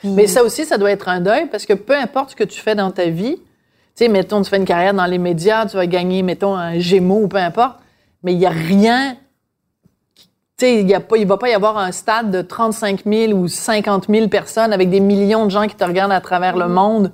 Puis- 0.00 0.10
Mais 0.10 0.26
ça 0.26 0.42
aussi, 0.42 0.64
ça 0.66 0.76
doit 0.78 0.90
être 0.90 1.08
un 1.08 1.20
deuil 1.20 1.46
parce 1.50 1.64
que 1.66 1.72
peu 1.74 1.94
importe 1.96 2.30
ce 2.30 2.36
que 2.36 2.44
tu 2.44 2.60
fais 2.60 2.74
dans 2.74 2.90
ta 2.90 3.06
vie, 3.06 3.36
tu 3.36 4.04
sais, 4.04 4.08
mettons, 4.08 4.42
tu 4.42 4.50
fais 4.50 4.56
une 4.56 4.64
carrière 4.64 4.92
dans 4.94 5.06
les 5.06 5.18
médias, 5.18 5.64
tu 5.66 5.76
vas 5.76 5.86
gagner, 5.86 6.22
mettons, 6.22 6.54
un 6.56 6.78
Gémeaux 6.78 7.22
ou 7.22 7.28
peu 7.28 7.36
importe, 7.38 7.78
mais 8.22 8.32
il 8.32 8.38
n'y 8.38 8.46
a 8.46 8.50
rien. 8.50 9.16
Tu 10.56 10.66
sais, 10.66 10.82
il 10.82 11.00
il 11.16 11.26
va 11.26 11.36
pas 11.38 11.48
y 11.48 11.54
avoir 11.54 11.78
un 11.78 11.92
stade 11.92 12.30
de 12.30 12.42
35 12.42 13.02
000 13.06 13.32
ou 13.32 13.48
50 13.48 14.06
000 14.08 14.28
personnes 14.28 14.72
avec 14.72 14.90
des 14.90 15.00
millions 15.00 15.46
de 15.46 15.50
gens 15.50 15.66
qui 15.66 15.74
te 15.74 15.84
regardent 15.84 16.12
à 16.12 16.20
travers 16.20 16.56
le 16.56 16.68
monde. 16.68 17.12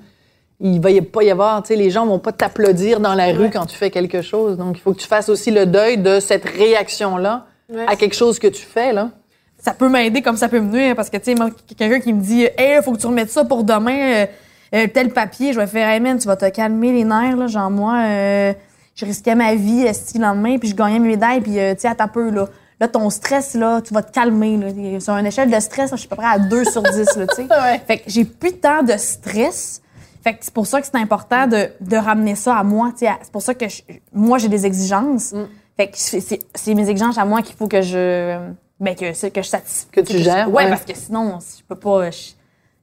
Il 0.59 0.81
va 0.81 0.91
y 0.91 1.01
pas 1.01 1.23
y 1.23 1.31
avoir, 1.31 1.63
tu 1.63 1.69
sais, 1.69 1.77
les 1.77 1.91
gens 1.91 2.07
vont 2.07 2.19
pas 2.19 2.33
t'applaudir 2.33 2.99
dans 2.99 3.15
la 3.15 3.33
rue 3.33 3.51
quand 3.51 3.67
tu 3.67 3.77
fais 3.77 3.91
quelque 3.91 4.23
chose. 4.23 4.57
Donc, 4.57 4.79
il 4.79 4.81
faut 4.81 4.93
que 4.95 5.01
tu 5.01 5.07
fasses 5.07 5.29
aussi 5.29 5.51
le 5.51 5.67
deuil 5.67 5.99
de 5.99 6.19
cette 6.19 6.45
réaction-là 6.45 7.47
à 7.87 7.97
quelque 7.97 8.15
chose 8.15 8.39
que 8.39 8.47
tu 8.47 8.63
fais, 8.63 8.93
là. 8.93 9.11
ça 9.59 9.75
peut 9.75 9.89
m'aider 9.89 10.23
comme 10.23 10.37
ça 10.37 10.49
peut 10.49 10.61
me 10.61 10.71
nuire 10.71 10.95
parce 10.95 11.11
que, 11.11 11.17
tu 11.17 11.25
sais, 11.25 11.35
moi, 11.35 11.51
quelqu'un 11.77 12.01
qui 12.01 12.13
me 12.13 12.21
dit, 12.21 12.47
hey, 12.57 12.83
faut 12.83 12.93
que 12.93 12.99
tu 12.99 13.07
remettes 13.07 13.31
ça 13.31 13.45
pour 13.45 13.65
demain, 13.65 14.23
euh, 14.23 14.27
euh, 14.75 14.87
tel 14.93 15.11
papier, 15.11 15.53
je 15.53 15.61
vais 15.61 15.67
faire, 15.67 15.89
hey, 15.89 16.01
man, 16.01 16.19
tu 16.19 16.27
vas 16.27 16.37
te 16.37 16.49
calmer 16.49 16.93
les 16.93 17.05
nerfs, 17.05 17.37
là. 17.37 17.47
Genre, 17.47 17.71
moi, 17.71 17.97
euh, 18.05 18.53
je 18.97 19.05
risquais 19.07 19.35
ma 19.37 19.55
vie, 19.55 19.85
le 19.85 20.21
lendemain, 20.21 20.59
puis 20.59 20.69
je 20.71 20.75
gagnais 20.75 20.99
mes 20.99 21.11
médailles, 21.11 21.41
puis, 21.43 21.59
euh, 21.61 21.75
tu 21.75 21.83
sais, 21.83 21.89
à 21.89 21.95
ta 21.95 22.09
peu, 22.09 22.31
là. 22.31 22.49
Là, 22.81 22.89
ton 22.89 23.09
stress, 23.09 23.55
là, 23.55 23.81
tu 23.81 23.95
vas 23.95 24.03
te 24.03 24.11
calmer, 24.13 24.57
là. 24.59 25.01
Sur 25.01 25.15
une 25.15 25.27
échelle 25.27 25.51
de 25.51 25.61
stress, 25.61 25.91
là, 25.91 25.97
je 25.97 26.01
suis 26.01 26.09
à 26.09 26.11
peu 26.11 26.17
près 26.17 26.27
à 26.27 26.39
2 26.39 26.65
sur 26.65 26.83
10, 26.83 27.17
là, 27.17 27.27
tu 27.29 27.35
sais. 27.37 27.43
Ouais. 27.51 27.81
Fait 27.87 27.99
que 27.99 28.05
j'ai 28.09 28.25
plus 28.25 28.53
tant 28.55 28.83
de 28.83 28.95
stress. 28.97 29.81
Fait 30.25 30.33
que 30.35 30.39
c'est 30.45 30.53
pour 30.53 30.67
ça 30.67 30.81
que 30.81 30.87
c'est 30.87 30.97
important 30.99 31.47
de, 31.47 31.69
de 31.81 31.97
ramener 31.97 32.35
ça 32.35 32.57
à 32.57 32.65
moi. 32.65 32.91
tu 32.93 33.07
sais, 33.07 33.13
C'est 33.23 33.31
pour 33.33 33.43
ça 33.43 33.55
que 33.55 33.69
je- 33.69 33.83
moi, 34.13 34.39
j'ai 34.39 34.49
des 34.49 34.67
exigences. 34.67 35.33
Fait 35.77 35.89
que 35.89 35.97
c'est 35.97 36.75
mes 36.75 36.89
exigences 36.89 37.17
à 37.19 37.25
moi 37.25 37.43
qu'il 37.43 37.55
faut 37.55 37.69
que 37.69 37.81
je. 37.83 38.39
Ben, 38.81 38.95
que, 38.95 39.29
que 39.29 39.43
je 39.43 39.49
satisfais. 39.49 39.87
Que 39.93 40.01
tu 40.01 40.19
gères, 40.19 40.49
Ouais, 40.51 40.65
ouais. 40.65 40.69
parce 40.71 40.85
que 40.85 40.95
sinon, 40.97 41.39
je 41.41 41.63
peux 41.69 41.77
pas. 41.77 42.11
je- 42.11 42.33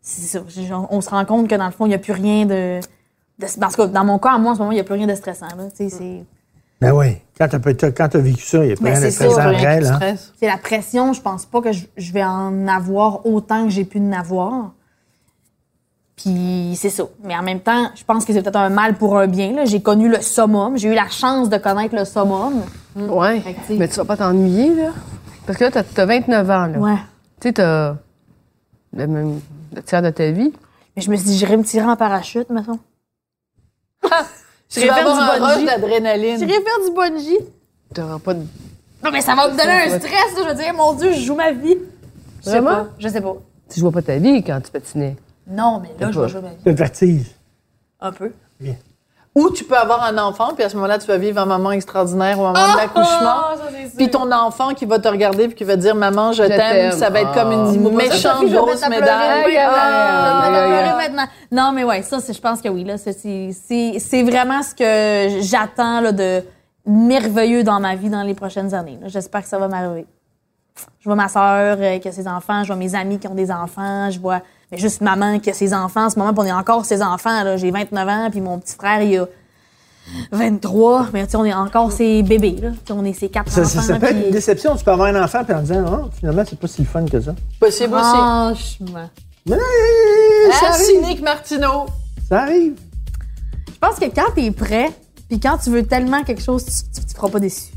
ça. 0.02 0.40
On 0.90 1.02
se 1.02 1.10
rend 1.10 1.24
compte 1.26 1.48
que 1.48 1.56
dans 1.56 1.66
le 1.66 1.72
fond, 1.72 1.86
il 1.86 1.90
n'y 1.90 1.96
a 1.96 2.00
plus 2.00 2.14
rien 2.14 2.46
de. 2.46 2.80
De 3.40 3.48
parce 3.60 3.76
que 3.76 3.84
dans 3.84 4.06
mon 4.06 4.20
cas, 4.20 4.32
à 4.34 4.38
moi, 4.38 4.52
en 4.52 4.56
ce 4.56 4.60
moment, 4.60 4.72
il 4.72 4.76
n'y 4.76 4.82
a 4.82 4.84
plus 4.84 4.94
rien 4.96 5.08
de 5.08 5.16
stressant. 5.16 5.48
là. 5.58 5.66
Tu 5.76 5.90
C'est 5.90 6.24
Ben 6.82 6.92
oui. 6.94 7.18
Quand 7.38 7.48
quand 7.50 8.10
t'as 8.10 8.20
vécu 8.20 8.44
ça, 8.44 8.60
il 8.64 8.68
n'y 8.68 8.72
a 8.74 8.76
Ben, 8.76 8.92
rien 8.92 9.00
de 9.00 9.06
c'est 9.06 9.12
ça, 9.12 9.30
stressant 9.30 9.50
te 9.52 10.04
Hein? 10.04 10.16
c'est 10.40 10.48
la 10.48 10.58
pression. 10.58 11.14
Je 11.14 11.22
pense 11.22 11.46
pas 11.46 11.62
que 11.62 11.72
je, 11.72 11.86
je 11.98 12.12
vais 12.14 12.24
en 12.24 12.68
avoir 12.68 13.26
autant 13.26 13.64
que 13.64 13.70
j'ai 13.70 13.86
pu 13.86 14.00
en 14.00 14.12
avoir. 14.12 14.72
Puis 16.16 16.76
c'est 16.78 16.90
ça. 16.92 17.04
Mais 17.24 17.36
en 17.36 17.42
même 17.42 17.60
temps, 17.60 17.90
je 17.96 18.04
pense 18.04 18.24
que 18.24 18.34
c'est 18.34 18.42
peut-être 18.44 18.56
un 18.56 18.70
mal 18.70 18.96
pour 18.96 19.18
un 19.18 19.28
bien. 19.28 19.54
là. 19.54 19.66
J'ai 19.66 19.82
connu 19.82 20.10
le 20.10 20.22
summum. 20.22 20.78
J'ai 20.78 20.90
eu 20.90 20.94
la 20.94 21.10
chance 21.10 21.50
de 21.50 21.58
connaître 21.58 21.96
le 21.96 22.06
summum. 22.06 22.62
Tu 22.96 23.02
sais- 23.68 23.76
Mais 23.78 23.88
tu 23.88 23.96
vas 23.96 24.06
pas 24.06 24.18
t'ennuyer, 24.18 24.76
là. 24.76 24.90
Parce 25.48 25.58
que 25.58 25.64
là, 25.66 25.72
t'as- 25.72 25.84
t'as 25.84 26.06
29 26.06 26.50
ans, 26.50 26.68
là. 26.68 26.78
Ouais. 26.78 26.98
Tu 27.42 27.48
sais, 27.50 27.54
t'as 27.54 27.96
le 28.96 29.08
même 29.08 29.40
le 29.76 29.82
tiers 29.82 30.02
de 30.04 30.12
ta 30.12 30.30
vie. 30.30 30.54
Mais 30.96 31.02
je 31.02 31.10
me 31.10 31.16
suis 31.16 31.26
dit, 31.26 31.38
j'irais 31.38 31.58
me 31.58 31.64
tirer 31.64 31.86
en 31.88 31.96
parachute, 31.96 32.50
mettons. 32.52 32.80
Vas 34.76 34.82
faire 34.82 34.98
avoir 35.08 35.38
du 35.38 35.42
bungee. 35.42 35.66
d'adrénaline. 35.66 36.38
J'irais 36.40 36.62
faire 36.62 36.80
du 36.88 36.96
bungee. 36.96 37.40
T'auras 37.94 38.20
pas 38.20 38.34
de. 38.34 38.40
Non, 39.04 39.12
mais 39.12 39.22
ça 39.22 39.36
va 39.36 39.48
me 39.50 39.58
donner 39.58 39.72
un 39.94 40.00
stress. 40.00 40.12
là. 40.36 40.40
Je 40.40 40.48
vais 40.48 40.64
dire, 40.64 40.74
mon 40.74 40.94
Dieu, 40.94 41.14
je 41.14 41.20
joue 41.22 41.36
ma 41.36 41.52
vie. 41.52 41.78
Je 42.40 42.46
sais 42.46 42.60
Vraiment? 42.60 42.86
pas. 42.86 42.90
Je 42.98 43.08
sais 43.08 43.22
pas. 43.22 43.36
Tu 43.70 43.80
jouais 43.80 43.92
pas 43.92 44.02
ta 44.02 44.18
vie 44.18 44.44
quand 44.44 44.60
tu 44.62 44.72
patinais. 44.72 45.16
Non, 45.48 45.80
mais 45.82 45.90
là, 46.00 46.12
je 46.12 46.20
vais 46.20 46.28
jouer 46.30 46.42
ma 46.42 46.50
vie. 46.50 46.56
Le 46.66 46.72
vertige. 46.74 47.32
Un 48.00 48.12
peu. 48.12 48.32
Ou 49.36 49.50
tu 49.50 49.64
peux 49.64 49.76
avoir 49.76 50.04
un 50.04 50.16
enfant, 50.20 50.50
puis 50.54 50.64
à 50.64 50.70
ce 50.70 50.76
moment-là, 50.76 51.00
tu 51.00 51.08
vas 51.08 51.18
vivre 51.18 51.42
un 51.42 51.46
moment 51.48 51.72
extraordinaire 51.72 52.38
au 52.40 52.44
moment 52.44 52.54
de 52.54 52.78
l'accouchement. 52.78 53.42
Puis 53.98 54.10
ton 54.12 54.32
enfant 54.32 54.76
qui 54.76 54.86
va 54.86 55.00
te 55.00 55.08
regarder 55.08 55.48
puis 55.48 55.56
qui 55.56 55.64
va 55.64 55.76
te 55.76 55.82
dire 55.82 55.96
Maman, 55.96 56.34
je, 56.34 56.44
Je 56.44 56.48
t'aime, 56.50 56.92
ça 56.92 57.10
va 57.10 57.22
être 57.22 57.32
Ah. 57.36 57.42
comme 57.44 57.52
une 57.52 57.84
ça, 57.84 57.90
méchante 57.90 58.12
Sophie, 58.38 58.48
je 58.50 58.54
vais 58.54 58.58
grosse 58.60 58.88
médaille. 58.90 59.58
Ah, 59.58 60.98
maintenant. 60.98 61.26
Non, 61.52 61.72
mais 61.74 61.84
ouais, 61.84 62.02
ça, 62.04 62.20
c'est- 62.20 62.34
je 62.34 62.42
pense 62.42 62.62
que 62.62 62.70
oui. 62.70 62.84
Là, 62.84 62.98
c'est- 62.98 63.14
c'est 63.14 63.50
c'est- 63.54 64.00
c'est 64.00 64.24
vraiment 64.24 64.62
ce 64.62 64.76
que 64.76 65.42
j'attends 65.42 66.02
là, 66.02 66.12
de 66.12 66.44
merveilleux 66.86 67.64
dans 67.64 67.80
ma 67.80 67.96
vie 67.96 68.10
dans 68.10 68.24
les 68.24 68.34
prochaines 68.34 68.74
années. 68.74 68.98
là. 69.02 69.08
J'espère 69.08 69.42
que 69.42 69.48
ça 69.48 69.58
va 69.58 69.68
m'arriver. 69.68 70.06
Je 71.00 71.06
vois 71.10 71.16
ma 71.16 71.28
sœur 71.28 71.78
euh, 71.80 71.98
qui 72.00 72.08
a 72.08 72.12
ses 72.12 72.28
enfants, 72.28 72.64
je 72.64 72.68
vois 72.68 72.76
mes 72.76 72.96
amis 72.96 73.20
qui 73.20 73.28
ont 73.28 73.36
des 73.36 73.52
enfants, 73.52 74.10
je 74.10 74.20
vois 74.20 74.42
mais 74.74 74.80
juste 74.80 75.02
maman 75.02 75.38
qui 75.40 75.52
a 75.52 75.54
ses 75.54 75.72
enfants. 75.72 76.06
En 76.06 76.10
ce 76.10 76.18
moment, 76.18 76.34
on 76.36 76.44
est 76.46 76.52
encore 76.52 76.84
ses 76.84 77.04
enfants. 77.04 77.44
là. 77.44 77.58
J'ai 77.58 77.70
29 77.70 78.08
ans, 78.10 78.28
puis 78.32 78.42
mon 78.42 78.58
petit 78.58 78.74
frère, 78.74 79.04
il 79.04 79.20
a 79.20 79.26
23. 80.32 81.10
Mais 81.14 81.26
tu 81.26 81.32
sais, 81.32 81.38
on 81.38 81.46
est 81.46 81.54
encore 81.54 81.92
ses 81.92 82.24
bébés. 82.24 82.58
Là. 82.60 82.72
Tu 82.72 82.78
sais, 82.88 82.94
On 82.94 83.06
est 83.06 83.14
ses 83.14 83.30
quatre 83.30 83.52
Ça, 83.52 83.62
enfants. 83.62 83.70
ça, 83.70 83.82
ça 83.84 84.00
peut 84.00 84.08
être 84.08 84.26
une 84.26 84.32
déception. 84.32 84.76
Tu 84.76 84.84
peux 84.84 84.90
avoir 84.92 85.10
un 85.14 85.24
enfant 85.24 85.44
puis 85.44 85.54
en 85.54 85.62
disant, 85.62 85.86
oh, 85.88 86.10
finalement, 86.18 86.44
c'est 86.50 86.58
pas 86.58 86.68
si 86.68 86.84
fun 86.86 87.06
que 87.06 87.22
ça. 87.22 87.36
Possible 87.60 87.94
aussi. 87.94 88.04
Franchement. 88.04 89.10
Mais 89.46 89.58
ça 89.58 90.58
Ah, 90.64 90.70
arrive. 90.74 90.86
cynique 90.86 91.22
Martineau. 91.22 91.86
Ça 92.28 92.42
arrive. 92.42 92.74
Je 93.68 93.78
pense 93.80 94.00
que 94.00 94.06
quand 94.06 94.34
t'es 94.34 94.50
prêt, 94.50 94.92
puis 95.30 95.40
quand 95.40 95.58
tu 95.60 95.70
veux 95.70 95.84
tellement 95.86 96.24
quelque 96.24 96.42
chose, 96.42 96.66
tu, 96.66 96.72
tu, 97.00 97.06
tu 97.06 97.14
feras 97.16 97.30
pas 97.30 97.40
déçu. 97.40 97.72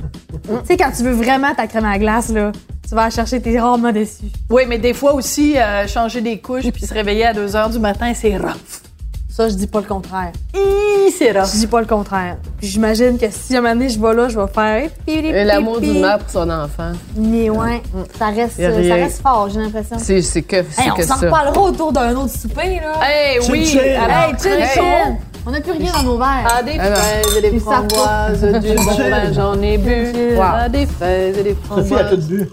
tu 0.30 0.48
sais, 0.64 0.76
quand 0.78 0.90
tu 0.96 1.02
veux 1.02 1.12
vraiment 1.12 1.54
ta 1.54 1.66
crème 1.66 1.84
à 1.84 1.98
glace, 1.98 2.30
là, 2.30 2.50
tu 2.90 2.96
vas 2.96 3.08
chercher, 3.08 3.40
t'es 3.40 3.56
rarement 3.58 3.92
déçu. 3.92 4.24
Oui, 4.50 4.62
mais 4.68 4.76
des 4.78 4.94
fois 4.94 5.14
aussi, 5.14 5.56
euh, 5.56 5.86
changer 5.86 6.20
des 6.20 6.38
couches 6.38 6.68
puis 6.72 6.84
se 6.84 6.92
réveiller 6.92 7.26
à 7.26 7.32
2 7.32 7.54
heures 7.54 7.70
du 7.70 7.78
matin, 7.78 8.12
c'est 8.14 8.36
rough. 8.36 8.82
Ça, 9.28 9.48
je 9.48 9.54
dis 9.54 9.68
pas 9.68 9.78
le 9.80 9.86
contraire. 9.86 10.32
Hi, 10.52 11.12
c'est 11.16 11.30
rough. 11.30 11.46
Je 11.54 11.58
dis 11.60 11.66
pas 11.68 11.80
le 11.80 11.86
contraire. 11.86 12.36
Puis 12.58 12.66
j'imagine 12.66 13.16
que 13.16 13.26
si 13.30 13.54
à 13.54 13.58
un 13.58 13.62
moment 13.62 13.74
donné, 13.74 13.88
je 13.90 14.00
vais 14.00 14.12
là, 14.12 14.28
je 14.28 14.36
vais 14.40 14.46
faire... 14.52 14.90
Et 15.06 15.44
L'amour 15.44 15.80
d'une 15.80 16.00
mère 16.00 16.18
pour 16.18 16.30
son 16.30 16.50
enfant. 16.50 16.90
Mais 17.16 17.48
ouais, 17.48 17.80
ça 18.18 18.26
reste, 18.26 18.56
ça 18.60 18.68
reste 18.94 19.22
fort, 19.22 19.48
j'ai 19.54 19.60
l'impression. 19.60 19.96
C'est 20.00 20.20
c'est 20.20 20.42
que, 20.42 20.56
c'est 20.68 20.82
Hey, 20.82 20.90
on 20.90 20.96
que 20.96 21.04
s'en 21.04 21.14
ça. 21.16 21.26
reparlera 21.26 21.60
autour 21.62 21.92
d'un 21.92 22.12
autre 22.16 22.36
souper, 22.36 22.80
là. 22.80 22.94
Hey, 23.08 23.38
oui. 23.48 23.64
chill. 23.66 23.78
alors, 23.80 24.30
hey, 24.30 24.34
chill, 24.42 24.50
hey, 24.60 24.68
chill. 24.74 25.16
On 25.46 25.52
n'a 25.52 25.60
plus 25.60 25.72
rien 25.72 25.92
dans 25.92 26.02
nos 26.02 26.18
verres. 26.18 26.44
Ah, 26.58 26.62
des 26.64 26.72
Alors. 26.78 26.98
fraises 26.98 27.36
et 27.36 27.50
des 27.50 27.60
framboises, 27.60 28.42
du 28.42 28.74
bon 28.74 28.84
vin, 28.84 29.32
j'en 29.32 29.62
ai 29.62 29.78
bu. 29.78 30.36
Ah, 30.42 30.68
des 30.68 30.86
fraises 30.86 31.38
et 31.38 31.42
des 31.44 31.56
Sophie 31.68 31.94
a 31.94 31.98
tout 32.10 32.16
framboises. 32.20 32.26
bu. 32.28 32.50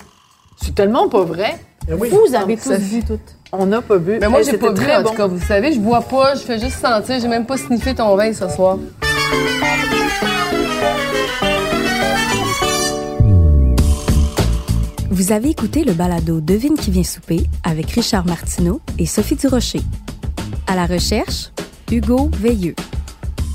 C'est 0.62 0.76
tellement 0.76 1.08
pas 1.10 1.24
vrai. 1.24 1.60
Eh 1.90 1.94
oui. 1.94 2.10
Vous 2.10 2.36
avez 2.36 2.58
tous 2.58 2.72
vu 2.74 3.04
tout. 3.04 3.20
On 3.52 3.66
n'a 3.66 3.82
pas 3.82 3.98
bu. 3.98 4.18
Mais 4.20 4.28
moi, 4.28 4.40
Eh, 4.42 4.44
j'ai 4.52 4.58
pas 4.58 4.72
bu, 4.72 4.82
très 4.82 4.98
en 4.98 5.04
bon. 5.04 5.10
tout 5.12 5.16
cas. 5.16 5.28
Vous 5.28 5.40
savez, 5.46 5.72
je 5.74 5.80
bois 5.80 6.02
pas, 6.02 6.36
je 6.36 6.42
fais 6.42 6.60
juste 6.60 6.80
sentir. 6.80 7.20
J'ai 7.20 7.28
même 7.28 7.46
pas 7.46 7.58
sniffé 7.58 7.96
ton 7.96 8.16
vin 8.16 8.34
ce 8.34 8.48
soir. 8.50 8.78
Vous 15.10 15.32
avez 15.32 15.50
écouté 15.50 15.84
le 15.84 15.94
balado 15.94 16.42
Devine 16.42 16.76
qui 16.76 16.92
vient 16.92 17.04
souper 17.04 17.44
avec 17.64 17.90
Richard 17.92 18.26
Martineau 18.26 18.82
et 19.00 19.06
Sophie 19.06 19.36
Durocher. 19.36 19.82
À 20.68 20.76
la 20.76 20.86
recherche, 20.86 21.52
Hugo 21.92 22.30
Veilleux. 22.34 22.76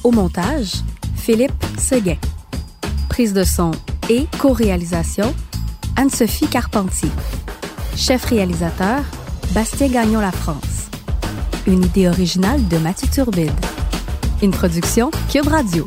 Au 0.03 0.11
montage, 0.11 0.73
Philippe 1.17 1.53
Seguin. 1.79 2.17
Prise 3.09 3.33
de 3.33 3.45
son 3.45 3.71
et 4.09 4.27
co-réalisation, 4.41 5.33
Anne-Sophie 5.97 6.47
Carpentier. 6.47 7.11
Chef 7.97 8.25
réalisateur, 8.25 9.03
Bastien 9.53 9.89
Gagnon 9.89 10.21
La 10.21 10.33
France. 10.33 10.89
Une 11.67 11.85
idée 11.85 12.09
originale 12.09 12.67
de 12.69 12.79
Mathieu 12.79 13.09
Turbide. 13.13 13.53
Une 14.43 14.51
production 14.51 15.11
Cube 15.31 15.49
Radio. 15.49 15.87